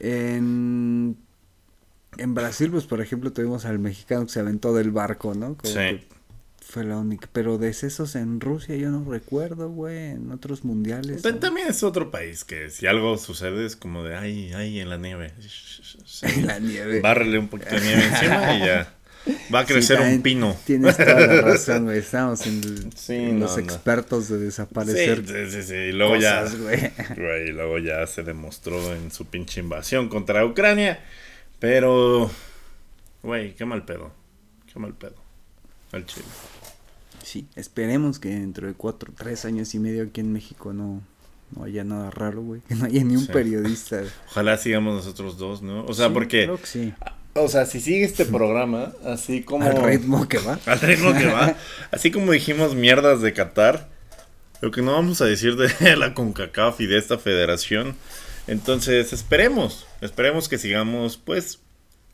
En, 0.00 1.16
en 2.16 2.34
Brasil, 2.34 2.70
pues 2.70 2.84
por 2.84 3.00
ejemplo, 3.00 3.32
tuvimos 3.32 3.64
al 3.64 3.78
mexicano 3.78 4.26
que 4.26 4.32
se 4.32 4.40
aventó 4.40 4.74
del 4.74 4.90
barco, 4.90 5.34
¿no? 5.34 5.56
Como 5.56 5.72
Sí. 5.72 6.00
fue 6.60 6.84
la 6.84 6.96
única. 6.98 7.28
Pero 7.32 7.58
decesos 7.58 8.14
en 8.16 8.40
Rusia 8.40 8.76
yo 8.76 8.90
no 8.90 9.04
recuerdo, 9.10 9.68
güey, 9.70 10.10
en 10.12 10.30
otros 10.32 10.64
mundiales. 10.64 11.22
¿no? 11.24 11.34
También 11.36 11.68
es 11.68 11.82
otro 11.82 12.10
país 12.10 12.44
que 12.44 12.70
si 12.70 12.86
algo 12.86 13.16
sucede 13.18 13.64
es 13.66 13.76
como 13.76 14.02
de, 14.04 14.16
ay, 14.16 14.52
ay, 14.54 14.80
en 14.80 14.88
la 14.90 14.96
nieve. 14.96 15.32
En 16.22 16.46
la 16.46 16.58
nieve. 16.58 17.00
Bárrele 17.00 17.38
un 17.38 17.48
poquito 17.48 17.74
de 17.74 17.80
nieve 17.80 18.04
encima 18.04 18.54
y 18.56 18.60
ya. 18.60 18.94
Va 19.54 19.60
a 19.60 19.64
crecer 19.66 20.00
un 20.00 20.22
pino. 20.22 20.56
Tienes 20.64 20.96
toda 20.96 21.20
la 21.26 21.40
razón, 21.42 21.84
güey. 21.84 21.98
Estamos 21.98 22.46
en, 22.46 22.62
el- 22.64 22.92
Sí, 22.96 23.14
en 23.14 23.38
no, 23.38 23.44
los 23.46 23.56
no. 23.56 23.62
expertos 23.62 24.28
de 24.28 24.38
desaparecer 24.38 25.24
sí, 25.26 25.50
sí, 25.50 25.62
sí. 25.64 25.74
Y 25.74 25.92
luego 25.92 26.14
cosas, 26.14 26.52
ya. 26.52 26.58
güey. 26.58 26.80
Güey, 27.16 27.48
y 27.48 27.52
luego 27.52 27.78
ya 27.78 28.06
se 28.06 28.22
demostró 28.22 28.94
en 28.94 29.10
su 29.10 29.26
pinche 29.26 29.60
invasión 29.60 30.08
contra 30.08 30.44
Ucrania. 30.46 31.00
Pero. 31.58 32.30
Güey, 33.22 33.54
qué 33.54 33.64
mal 33.64 33.84
pedo. 33.84 34.12
Qué 34.72 34.78
mal 34.78 34.94
pedo. 34.94 35.14
Al 35.92 36.06
chile. 36.06 36.26
Sí, 37.22 37.46
esperemos 37.56 38.18
que 38.18 38.28
dentro 38.30 38.66
de 38.66 38.74
cuatro, 38.74 39.12
tres 39.16 39.44
años 39.44 39.74
y 39.74 39.78
medio 39.78 40.04
aquí 40.04 40.20
en 40.20 40.32
México 40.32 40.72
no, 40.72 41.02
no 41.54 41.64
haya 41.64 41.84
nada 41.84 42.10
raro, 42.10 42.42
güey. 42.42 42.60
Que 42.68 42.74
no 42.74 42.86
haya 42.86 43.02
ni 43.04 43.16
un 43.16 43.26
Sí. 43.26 43.32
periodista. 43.32 44.02
Ojalá 44.30 44.56
sigamos 44.56 44.94
nosotros 44.94 45.36
dos, 45.38 45.62
¿no? 45.62 45.84
O 45.86 45.94
sea, 45.94 46.08
Sí, 46.08 46.14
porque. 46.14 46.44
Creo 46.44 46.60
que 46.60 46.66
sí. 46.66 46.94
O 47.34 47.48
sea, 47.48 47.66
si 47.66 47.80
sigue 47.80 48.04
este 48.04 48.24
programa, 48.26 48.92
así 49.04 49.42
como. 49.42 49.64
Al 49.66 49.82
ritmo 49.82 50.28
que 50.28 50.38
va. 50.38 50.58
Al 50.66 50.80
ritmo 50.80 51.12
que 51.12 51.26
va. 51.26 51.54
Así 51.90 52.10
como 52.10 52.32
dijimos 52.32 52.74
mierdas 52.74 53.20
de 53.20 53.32
Qatar, 53.32 53.88
lo 54.60 54.70
que 54.70 54.82
no 54.82 54.92
vamos 54.92 55.20
a 55.20 55.24
decir 55.24 55.56
de 55.56 55.96
la 55.96 56.14
CONCACAF 56.14 56.80
y 56.80 56.86
de 56.86 56.98
esta 56.98 57.18
federación. 57.18 57.96
Entonces, 58.48 59.12
esperemos. 59.12 59.86
Esperemos 60.00 60.48
que 60.48 60.58
sigamos, 60.58 61.18
pues, 61.18 61.60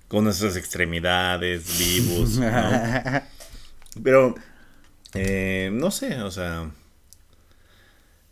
con 0.09 0.25
nuestras 0.25 0.57
extremidades, 0.57 1.79
vivos, 1.79 2.39
¿no? 2.39 2.51
Pero, 4.03 4.35
eh, 5.15 5.71
no 5.73 5.91
sé, 5.91 6.21
o 6.21 6.31
sea. 6.31 6.71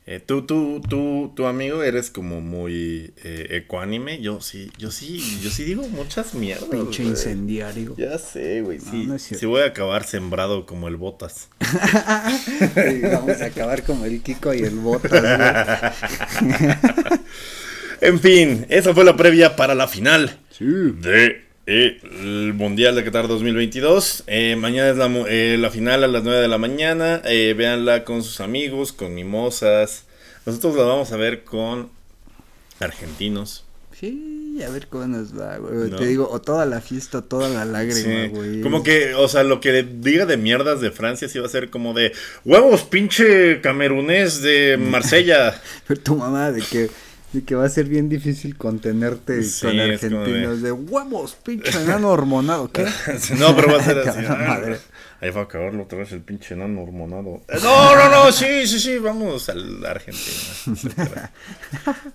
Eh, 0.04 0.18
tú, 0.18 0.44
tú, 0.44 0.80
tú, 0.88 1.32
tu 1.36 1.46
amigo, 1.46 1.84
eres 1.84 2.10
como 2.10 2.40
muy 2.40 3.14
eh, 3.22 3.46
ecuánime. 3.50 4.20
Yo 4.20 4.40
sí, 4.40 4.72
yo 4.76 4.90
sí, 4.90 5.38
yo 5.40 5.48
sí 5.48 5.62
digo 5.62 5.86
muchas 5.88 6.34
mierdas. 6.34 6.68
Pinche 6.68 7.04
incendiario. 7.04 7.94
Ya 7.96 8.18
sé, 8.18 8.62
güey. 8.62 8.80
Sí, 8.80 9.06
no 9.06 9.16
cierto. 9.20 9.38
sí 9.38 9.46
voy 9.46 9.62
a 9.62 9.66
acabar 9.66 10.02
sembrado 10.02 10.66
como 10.66 10.88
el 10.88 10.96
Botas. 10.96 11.50
Vamos 13.12 13.40
a 13.40 13.44
acabar 13.44 13.84
como 13.84 14.04
el 14.04 14.20
Kiko 14.22 14.52
y 14.52 14.62
el 14.62 14.74
Botas, 14.74 16.40
güey. 16.40 16.50
En 18.02 18.18
fin, 18.20 18.66
esa 18.68 18.92
fue 18.94 19.04
la 19.04 19.16
previa 19.16 19.54
para 19.56 19.74
la 19.74 19.86
final 19.86 20.36
Sí. 20.50 20.64
de 20.66 21.44
eh, 21.66 22.00
el 22.02 22.52
Mundial 22.52 22.96
de 22.96 23.04
Qatar 23.04 23.28
2022. 23.28 24.24
Eh, 24.26 24.56
mañana 24.56 24.90
es 24.90 24.96
la, 24.96 25.06
eh, 25.28 25.56
la 25.58 25.70
final 25.70 26.02
a 26.02 26.08
las 26.08 26.24
9 26.24 26.40
de 26.40 26.48
la 26.48 26.58
mañana. 26.58 27.22
Eh, 27.24 27.54
véanla 27.56 28.02
con 28.04 28.24
sus 28.24 28.40
amigos, 28.40 28.92
con 28.92 29.14
mimosas. 29.14 30.04
Nosotros 30.44 30.74
la 30.76 30.82
vamos 30.82 31.12
a 31.12 31.16
ver 31.16 31.44
con 31.44 31.90
argentinos. 32.80 33.64
Sí, 33.98 34.58
a 34.66 34.70
ver 34.70 34.88
cómo 34.88 35.06
nos 35.06 35.38
va, 35.38 35.58
güey. 35.58 35.88
No. 35.90 35.96
Te 35.96 36.06
digo, 36.06 36.28
o 36.28 36.40
toda 36.40 36.66
la 36.66 36.80
fiesta, 36.80 37.22
toda 37.22 37.48
la 37.48 37.64
lágrima, 37.64 38.24
Sí, 38.24 38.28
güey. 38.30 38.60
Como 38.62 38.82
que, 38.82 39.14
o 39.14 39.28
sea, 39.28 39.44
lo 39.44 39.60
que 39.60 39.84
diga 39.84 40.26
de 40.26 40.36
mierdas 40.36 40.80
de 40.80 40.90
Francia 40.90 41.28
sí 41.28 41.38
va 41.38 41.46
a 41.46 41.50
ser 41.50 41.70
como 41.70 41.94
de 41.94 42.12
huevos, 42.44 42.82
pinche 42.82 43.60
camerunés 43.60 44.42
de 44.42 44.76
Marsella. 44.80 45.62
Pero 45.86 46.00
tu 46.00 46.16
mamá 46.16 46.50
de 46.50 46.62
que, 46.62 46.90
de 47.32 47.44
que 47.44 47.54
va 47.54 47.64
a 47.64 47.68
ser 47.68 47.86
bien 47.86 48.08
difícil 48.08 48.56
contenerte 48.56 49.42
Sí, 49.42 49.66
con 49.66 49.80
argentinos. 49.80 50.62
De... 50.62 50.72
huevos, 50.72 51.36
pinche 51.42 51.82
enano 51.82 52.10
hormonado. 52.10 52.70
¿Qué? 52.70 52.84
no, 53.38 53.56
pero 53.56 53.72
va 53.72 53.78
a 53.80 53.84
ser 53.84 53.98
así. 54.08 54.22
La 54.22 54.36
madre. 54.36 54.78
Ahí 55.20 55.30
va 55.30 55.42
a 55.42 55.44
acabarlo 55.44 55.84
otra 55.84 55.98
vez 55.98 56.10
el 56.12 56.20
pinche 56.20 56.54
enano 56.54 56.82
hormonado. 56.82 57.42
Eh, 57.48 57.58
No, 57.62 57.94
no, 57.96 58.08
no, 58.10 58.32
sí, 58.32 58.66
sí, 58.66 58.78
sí, 58.80 58.98
vamos 58.98 59.48
al 59.48 59.84
Argentina. 59.86 60.36
etcétera. 60.66 61.32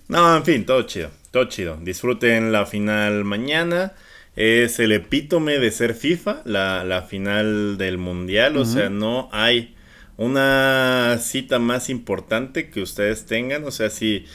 No, 0.10 0.38
en 0.38 0.44
fin, 0.44 0.66
todo 0.66 0.84
chido, 0.84 1.10
todo 1.32 1.46
chido. 1.46 1.78
Disfruten 1.82 2.52
la 2.52 2.66
final 2.66 3.24
mañana. 3.24 3.94
Es 4.36 4.78
el 4.80 4.92
epítome 4.92 5.58
de 5.58 5.72
ser 5.72 5.96
FIFA, 5.96 6.44
la, 6.46 6.84
la 6.84 7.02
final 7.02 7.78
del 7.80 7.98
mundial. 7.98 8.58
O 8.58 8.66
sea, 8.66 8.90
no 8.90 9.30
hay 9.32 9.74
una 10.18 11.18
cita 11.20 11.58
más 11.58 11.90
importante 11.90 12.70
que 12.70 12.82
ustedes 12.82 13.26
tengan. 13.26 13.64
O 13.64 13.72
sea, 13.72 13.90
si, 13.90 14.26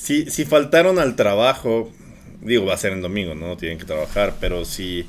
si, 0.00 0.30
si 0.30 0.46
faltaron 0.46 0.98
al 0.98 1.14
trabajo, 1.14 1.92
digo, 2.40 2.64
va 2.64 2.72
a 2.74 2.78
ser 2.78 2.92
en 2.92 3.02
domingo, 3.02 3.34
no 3.34 3.58
tienen 3.58 3.78
que 3.78 3.84
trabajar, 3.84 4.34
pero 4.40 4.64
si, 4.64 5.06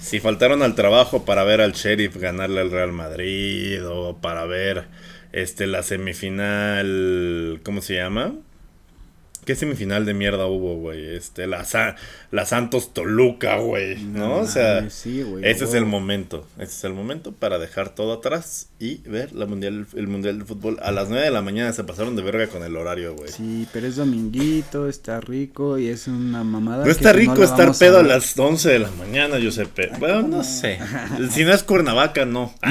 si 0.00 0.18
faltaron 0.18 0.62
al 0.62 0.74
trabajo 0.74 1.26
para 1.26 1.44
ver 1.44 1.60
al 1.60 1.72
Sheriff 1.72 2.16
ganarle 2.16 2.62
al 2.62 2.70
Real 2.70 2.90
Madrid 2.90 3.86
o 3.86 4.16
para 4.16 4.46
ver 4.46 4.86
este 5.32 5.66
la 5.66 5.82
semifinal, 5.82 7.60
¿cómo 7.64 7.82
se 7.82 7.96
llama? 7.96 8.32
¿Qué 9.50 9.56
semifinal 9.56 10.06
de 10.06 10.14
mierda 10.14 10.46
hubo, 10.46 10.76
güey? 10.76 11.16
Este, 11.16 11.48
la, 11.48 11.64
Sa- 11.64 11.96
la 12.30 12.46
Santos 12.46 12.94
Toluca, 12.94 13.56
güey, 13.56 13.96
¿no? 14.00 14.20
No 14.28 14.34
o 14.36 14.46
sea, 14.46 14.88
sí, 14.90 15.22
güey, 15.22 15.44
ese 15.44 15.64
es 15.64 15.74
el 15.74 15.86
momento, 15.86 16.46
ese 16.56 16.70
es 16.70 16.84
el 16.84 16.92
momento 16.94 17.32
para 17.32 17.58
dejar 17.58 17.92
todo 17.96 18.12
atrás 18.12 18.68
y 18.78 18.98
ver 19.08 19.32
la 19.32 19.46
mundial, 19.46 19.88
el 19.96 20.06
Mundial 20.06 20.38
de 20.38 20.44
Fútbol. 20.44 20.78
A 20.84 20.92
las 20.92 21.08
9 21.08 21.24
de 21.24 21.32
la 21.32 21.42
mañana 21.42 21.72
se 21.72 21.82
pasaron 21.82 22.14
de 22.14 22.22
verga 22.22 22.46
con 22.46 22.62
el 22.62 22.76
horario, 22.76 23.16
güey. 23.16 23.28
Sí, 23.32 23.66
pero 23.72 23.88
es 23.88 23.96
dominguito, 23.96 24.88
está 24.88 25.20
rico 25.20 25.78
y 25.78 25.88
es 25.88 26.06
una 26.06 26.44
mamada. 26.44 26.84
No 26.84 26.90
está 26.92 27.12
rico 27.12 27.42
estar 27.42 27.72
pedo 27.76 27.98
a 27.98 28.02
las 28.04 28.38
11 28.38 28.68
de 28.68 28.78
la 28.78 28.90
mañana, 28.92 29.38
Giuseppe. 29.40 29.90
Bueno, 29.98 30.22
no 30.22 30.44
sé. 30.44 30.78
Si 31.32 31.42
no 31.44 31.52
es 31.52 31.64
Cuernavaca, 31.64 32.24
no. 32.24 32.54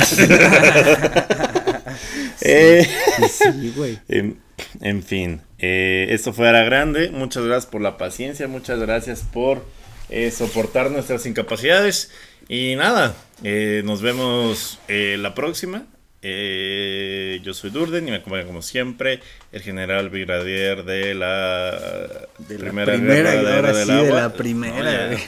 Eh, 2.42 2.88
Sí, 3.30 3.74
güey. 3.76 4.00
en, 4.08 4.38
en 4.82 5.04
fin, 5.04 5.42
eh, 5.58 6.08
esto 6.10 6.34
fue 6.34 6.48
Ara 6.48 6.64
Grande. 6.64 7.10
Muchas 7.12 7.44
gracias 7.44 7.66
por 7.72 7.82
la 7.82 7.98
paciencia, 7.98 8.48
muchas 8.48 8.80
gracias 8.80 9.22
por 9.22 9.66
eh, 10.10 10.32
soportar 10.32 10.90
nuestras 10.92 11.26
incapacidades. 11.26 12.12
Y 12.48 12.76
nada, 12.76 13.16
eh, 13.44 13.84
nos 13.86 14.02
vemos 14.02 14.80
eh, 14.88 15.18
la 15.20 15.36
próxima. 15.36 15.86
Yo 16.22 17.54
soy 17.54 17.70
Durden 17.70 18.08
y 18.08 18.12
me 18.12 18.18
acompaña 18.18 18.46
como 18.46 18.62
siempre 18.62 19.22
el 19.54 19.62
general 19.62 20.10
brigadier 20.10 20.84
de 20.84 21.14
la 21.14 21.72
De 22.40 22.56
la 22.56 22.60
primera, 22.60 22.94
primera, 22.94 23.32
guerra 23.36 23.42
y 23.42 23.56
ahora 23.56 23.74
del 23.74 23.88
sí, 23.88 23.94
de 23.94 24.12
la 24.12 24.34
primera, 24.34 25.12
ya, 25.14 25.20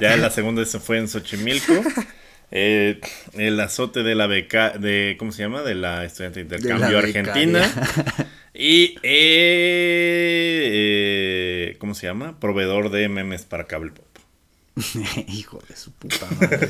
ya 0.00 0.16
la 0.16 0.30
segunda 0.30 0.64
se 0.64 0.78
fue 0.80 0.96
en 0.98 1.08
Xochimilco. 1.08 1.74
Eh, 2.52 3.00
el 3.34 3.60
azote 3.60 4.02
de 4.02 4.14
la 4.14 4.26
beca, 4.26 4.70
de, 4.70 5.16
¿cómo 5.18 5.30
se 5.30 5.42
llama? 5.42 5.62
De 5.62 5.74
la 5.74 6.04
estudiante 6.04 6.42
de 6.42 6.44
De 6.44 6.58
la 6.58 6.74
intercambio 6.74 6.98
argentina. 6.98 7.62
Y, 8.62 8.98
eh, 9.02 10.60
eh, 11.72 11.76
¿cómo 11.78 11.94
se 11.94 12.06
llama? 12.06 12.38
Proveedor 12.38 12.90
de 12.90 13.08
memes 13.08 13.46
para 13.46 13.66
cable 13.66 13.90
pop. 13.90 14.04
Hijo 15.28 15.62
de 15.66 15.74
su 15.76 15.92
puta 15.92 16.28
madre. 16.38 16.68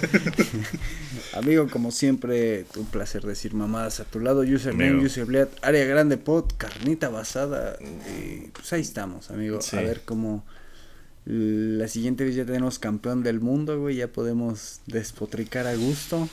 Amigo, 1.34 1.66
como 1.68 1.90
siempre, 1.90 2.64
un 2.76 2.86
placer 2.86 3.24
decir 3.24 3.54
mamadas 3.54 3.98
a 3.98 4.04
tu 4.04 4.20
lado. 4.20 4.42
Username, 4.42 5.04
userblad, 5.04 5.48
área 5.62 5.84
grande 5.84 6.16
pod, 6.16 6.52
carnita 6.56 7.08
basada. 7.08 7.76
Pues 8.52 8.72
ahí 8.72 8.82
estamos, 8.82 9.32
amigo. 9.32 9.60
Sí. 9.60 9.76
A 9.76 9.80
ver 9.80 10.02
cómo 10.04 10.46
la 11.24 11.88
siguiente 11.88 12.22
vez 12.22 12.36
ya 12.36 12.44
tenemos 12.44 12.78
campeón 12.78 13.24
del 13.24 13.40
mundo, 13.40 13.80
güey. 13.80 13.96
Ya 13.96 14.06
podemos 14.06 14.80
despotricar 14.86 15.66
a 15.66 15.74
gusto. 15.74 16.28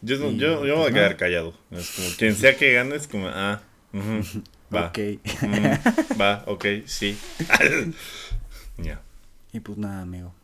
Yo, 0.00 0.16
Y, 0.30 0.38
yo, 0.38 0.64
yo 0.64 0.64
me 0.64 0.72
voy 0.72 0.72
a 0.72 0.82
pues, 0.84 0.94
quedar 0.94 1.16
callado. 1.18 1.52
Es 1.70 1.90
como, 1.90 2.08
quien 2.16 2.34
sea 2.34 2.56
que 2.56 2.72
gane, 2.72 2.96
es 2.96 3.06
como, 3.06 3.28
ah, 3.28 3.60
va. 4.74 4.88
Ok. 4.88 4.98
mm, 5.42 6.20
va, 6.20 6.44
ok, 6.46 6.64
sí. 6.86 7.16
ya. 8.78 9.00
Y 9.52 9.60
pues 9.60 9.78
nada, 9.78 10.02
amigo. 10.02 10.34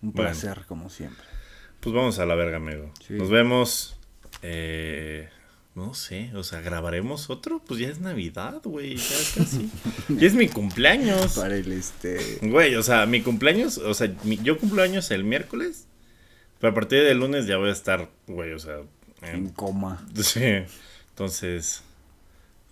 Un 0.00 0.12
Bueno. 0.12 0.30
placer, 0.30 0.64
como 0.66 0.90
siempre. 0.90 1.24
Pues 1.80 1.94
vamos 1.94 2.18
a 2.18 2.26
la 2.26 2.34
verga, 2.34 2.56
amigo. 2.58 2.92
Sí. 3.06 3.14
Nos 3.14 3.30
vemos. 3.30 3.96
Eh, 4.42 5.28
no 5.74 5.94
sé, 5.94 6.30
o 6.34 6.42
sea, 6.44 6.60
¿grabaremos 6.60 7.30
otro? 7.30 7.60
Pues 7.66 7.80
ya 7.80 7.88
es 7.88 7.98
Navidad, 8.00 8.60
güey. 8.64 8.96
Ya 8.96 9.16
casi. 9.36 9.70
ya 10.08 10.26
es 10.26 10.34
mi 10.34 10.48
cumpleaños. 10.48 11.34
Para 11.34 11.56
el 11.56 11.72
este. 11.72 12.38
Güey, 12.42 12.74
o 12.76 12.82
sea, 12.82 13.06
mi 13.06 13.22
cumpleaños, 13.22 13.78
o 13.78 13.94
sea, 13.94 14.12
mi- 14.24 14.38
yo 14.42 14.58
cumplo 14.58 14.82
años 14.82 15.10
el 15.10 15.24
miércoles. 15.24 15.86
Pero 16.60 16.70
a 16.72 16.74
partir 16.74 17.02
del 17.02 17.18
lunes 17.18 17.46
ya 17.46 17.56
voy 17.56 17.70
a 17.70 17.72
estar, 17.72 18.08
güey, 18.28 18.52
o 18.52 18.58
sea. 18.58 18.76
En- 19.22 19.48
coma. 19.50 20.06
sí. 20.22 20.64
Entonces. 21.10 21.82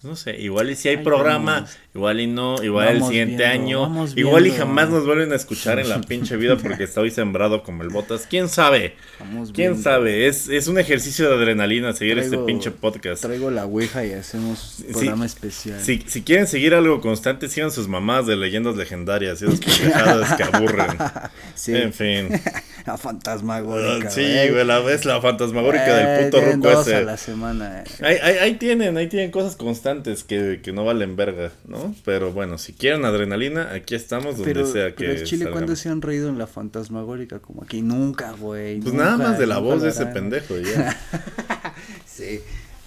Pues 0.00 0.04
No 0.10 0.16
sé, 0.16 0.36
igual 0.40 0.70
y 0.70 0.76
si 0.76 0.88
hay 0.88 0.96
Ahí 0.96 1.04
programa, 1.04 1.52
vamos. 1.56 1.70
igual 1.94 2.20
y 2.20 2.26
no, 2.26 2.62
igual 2.62 2.88
el 2.88 2.94
Vamos 2.94 3.08
siguiente 3.08 3.46
viendo, 3.46 3.82
año, 3.84 4.06
igual 4.16 4.46
y 4.46 4.50
jamás 4.52 4.88
nos 4.88 5.04
vuelven 5.04 5.30
a 5.32 5.36
escuchar 5.36 5.78
en 5.78 5.88
la 5.90 6.00
pinche 6.08 6.36
vida 6.36 6.56
porque 6.56 6.84
estoy 6.84 7.10
sembrado 7.10 7.62
como 7.62 7.82
el 7.82 7.90
botas. 7.90 8.26
¿Quién 8.28 8.48
sabe? 8.48 8.94
Vamos 9.18 9.50
¿Quién 9.52 9.72
viendo. 9.72 9.82
sabe? 9.90 10.26
Es, 10.26 10.48
es 10.48 10.68
un 10.68 10.78
ejercicio 10.78 11.28
de 11.28 11.34
adrenalina 11.34 11.92
seguir 11.92 12.16
Traigo- 12.16 12.24
este 12.24 12.38
pinche 12.38 12.70
podcast. 12.70 13.22
Traigo 13.22 13.50
la 13.50 13.66
ouija 13.66 14.04
y 14.06 14.12
hacemos 14.12 14.82
programa 14.90 15.26
especial. 15.26 15.80
Si, 15.80 16.02
si 16.06 16.22
quieren 16.22 16.46
seguir 16.46 16.74
algo 16.74 17.00
constante, 17.00 17.48
sigan 17.48 17.70
sus 17.70 17.86
mamás 17.86 18.26
de 18.26 18.36
leyendas 18.36 18.76
legendarias 18.76 19.42
y 19.42 19.46
esas 19.46 19.60
pendejadas 19.60 20.34
que 20.34 20.42
aburren. 20.44 20.86
Sí. 21.54 21.74
En 21.76 21.92
fin. 21.92 22.28
La 22.86 22.96
fantasmagórica. 22.96 24.10
sí, 24.10 24.22
güey, 24.50 24.64
la 24.64 24.78
vez 24.80 25.04
la 25.04 25.20
fantasmagórica 25.20 25.84
Güey, 25.84 25.96
del 26.06 26.24
puto 26.24 26.38
tienen 26.38 26.56
ruco 26.62 26.70
dos 26.70 26.88
a 26.88 26.90
ese. 26.96 27.04
la 27.04 27.16
semana. 27.18 27.80
eh. 27.82 27.84
Ahí, 28.02 28.16
ahí, 28.22 28.38
ahí 28.38 28.54
tienen, 28.54 28.96
ahí 28.96 29.06
tienen 29.08 29.30
cosas 29.30 29.54
constantes 29.56 29.89
que, 30.26 30.60
que 30.62 30.72
no 30.72 30.84
valen 30.84 31.16
verga, 31.16 31.52
¿no? 31.66 31.94
Pero 32.04 32.32
bueno, 32.32 32.58
si 32.58 32.72
quieren 32.72 33.04
adrenalina, 33.04 33.72
aquí 33.72 33.94
estamos 33.94 34.36
donde 34.36 34.52
Pero, 34.52 34.66
sea 34.66 34.90
que 34.90 35.04
pero 35.04 35.12
el 35.12 35.24
Chile, 35.24 35.50
¿cuándo 35.50 35.76
se 35.76 35.88
han 35.88 36.02
reído 36.02 36.28
en 36.28 36.38
la 36.38 36.46
fantasmagórica 36.46 37.40
como 37.40 37.62
aquí? 37.62 37.82
Nunca, 37.82 38.32
güey. 38.32 38.80
Pues 38.80 38.92
nunca, 38.92 39.04
nada 39.04 39.16
más 39.16 39.38
de 39.38 39.46
la 39.46 39.58
voz 39.58 39.82
de 39.82 39.90
ese 39.90 40.06
pendejo, 40.06 40.58
ya. 40.58 40.96
Sí. 42.06 42.40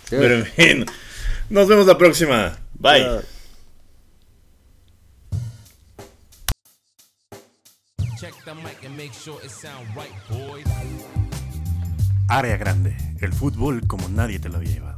Pero 0.10 0.36
en 0.36 0.46
fin, 0.46 0.86
nos 1.50 1.68
vemos 1.68 1.88
la 1.88 1.98
próxima. 1.98 2.58
Bye. 2.80 3.02
Chao. 3.02 3.22
Check 8.20 8.34
the 8.46 8.54
mic 8.56 8.86
and 8.86 8.96
make 8.96 9.14
sure 9.14 9.40
it 9.44 9.50
sound 9.52 9.88
right, 9.96 10.14
boys. 10.30 10.66
Área 12.30 12.58
grande, 12.58 12.96
el 13.22 13.34
fútbol 13.34 13.86
como 13.88 14.08
nadie 14.10 14.40
te 14.40 14.50
lo 14.50 14.58
había 14.58 14.72
llevado. 14.72 14.93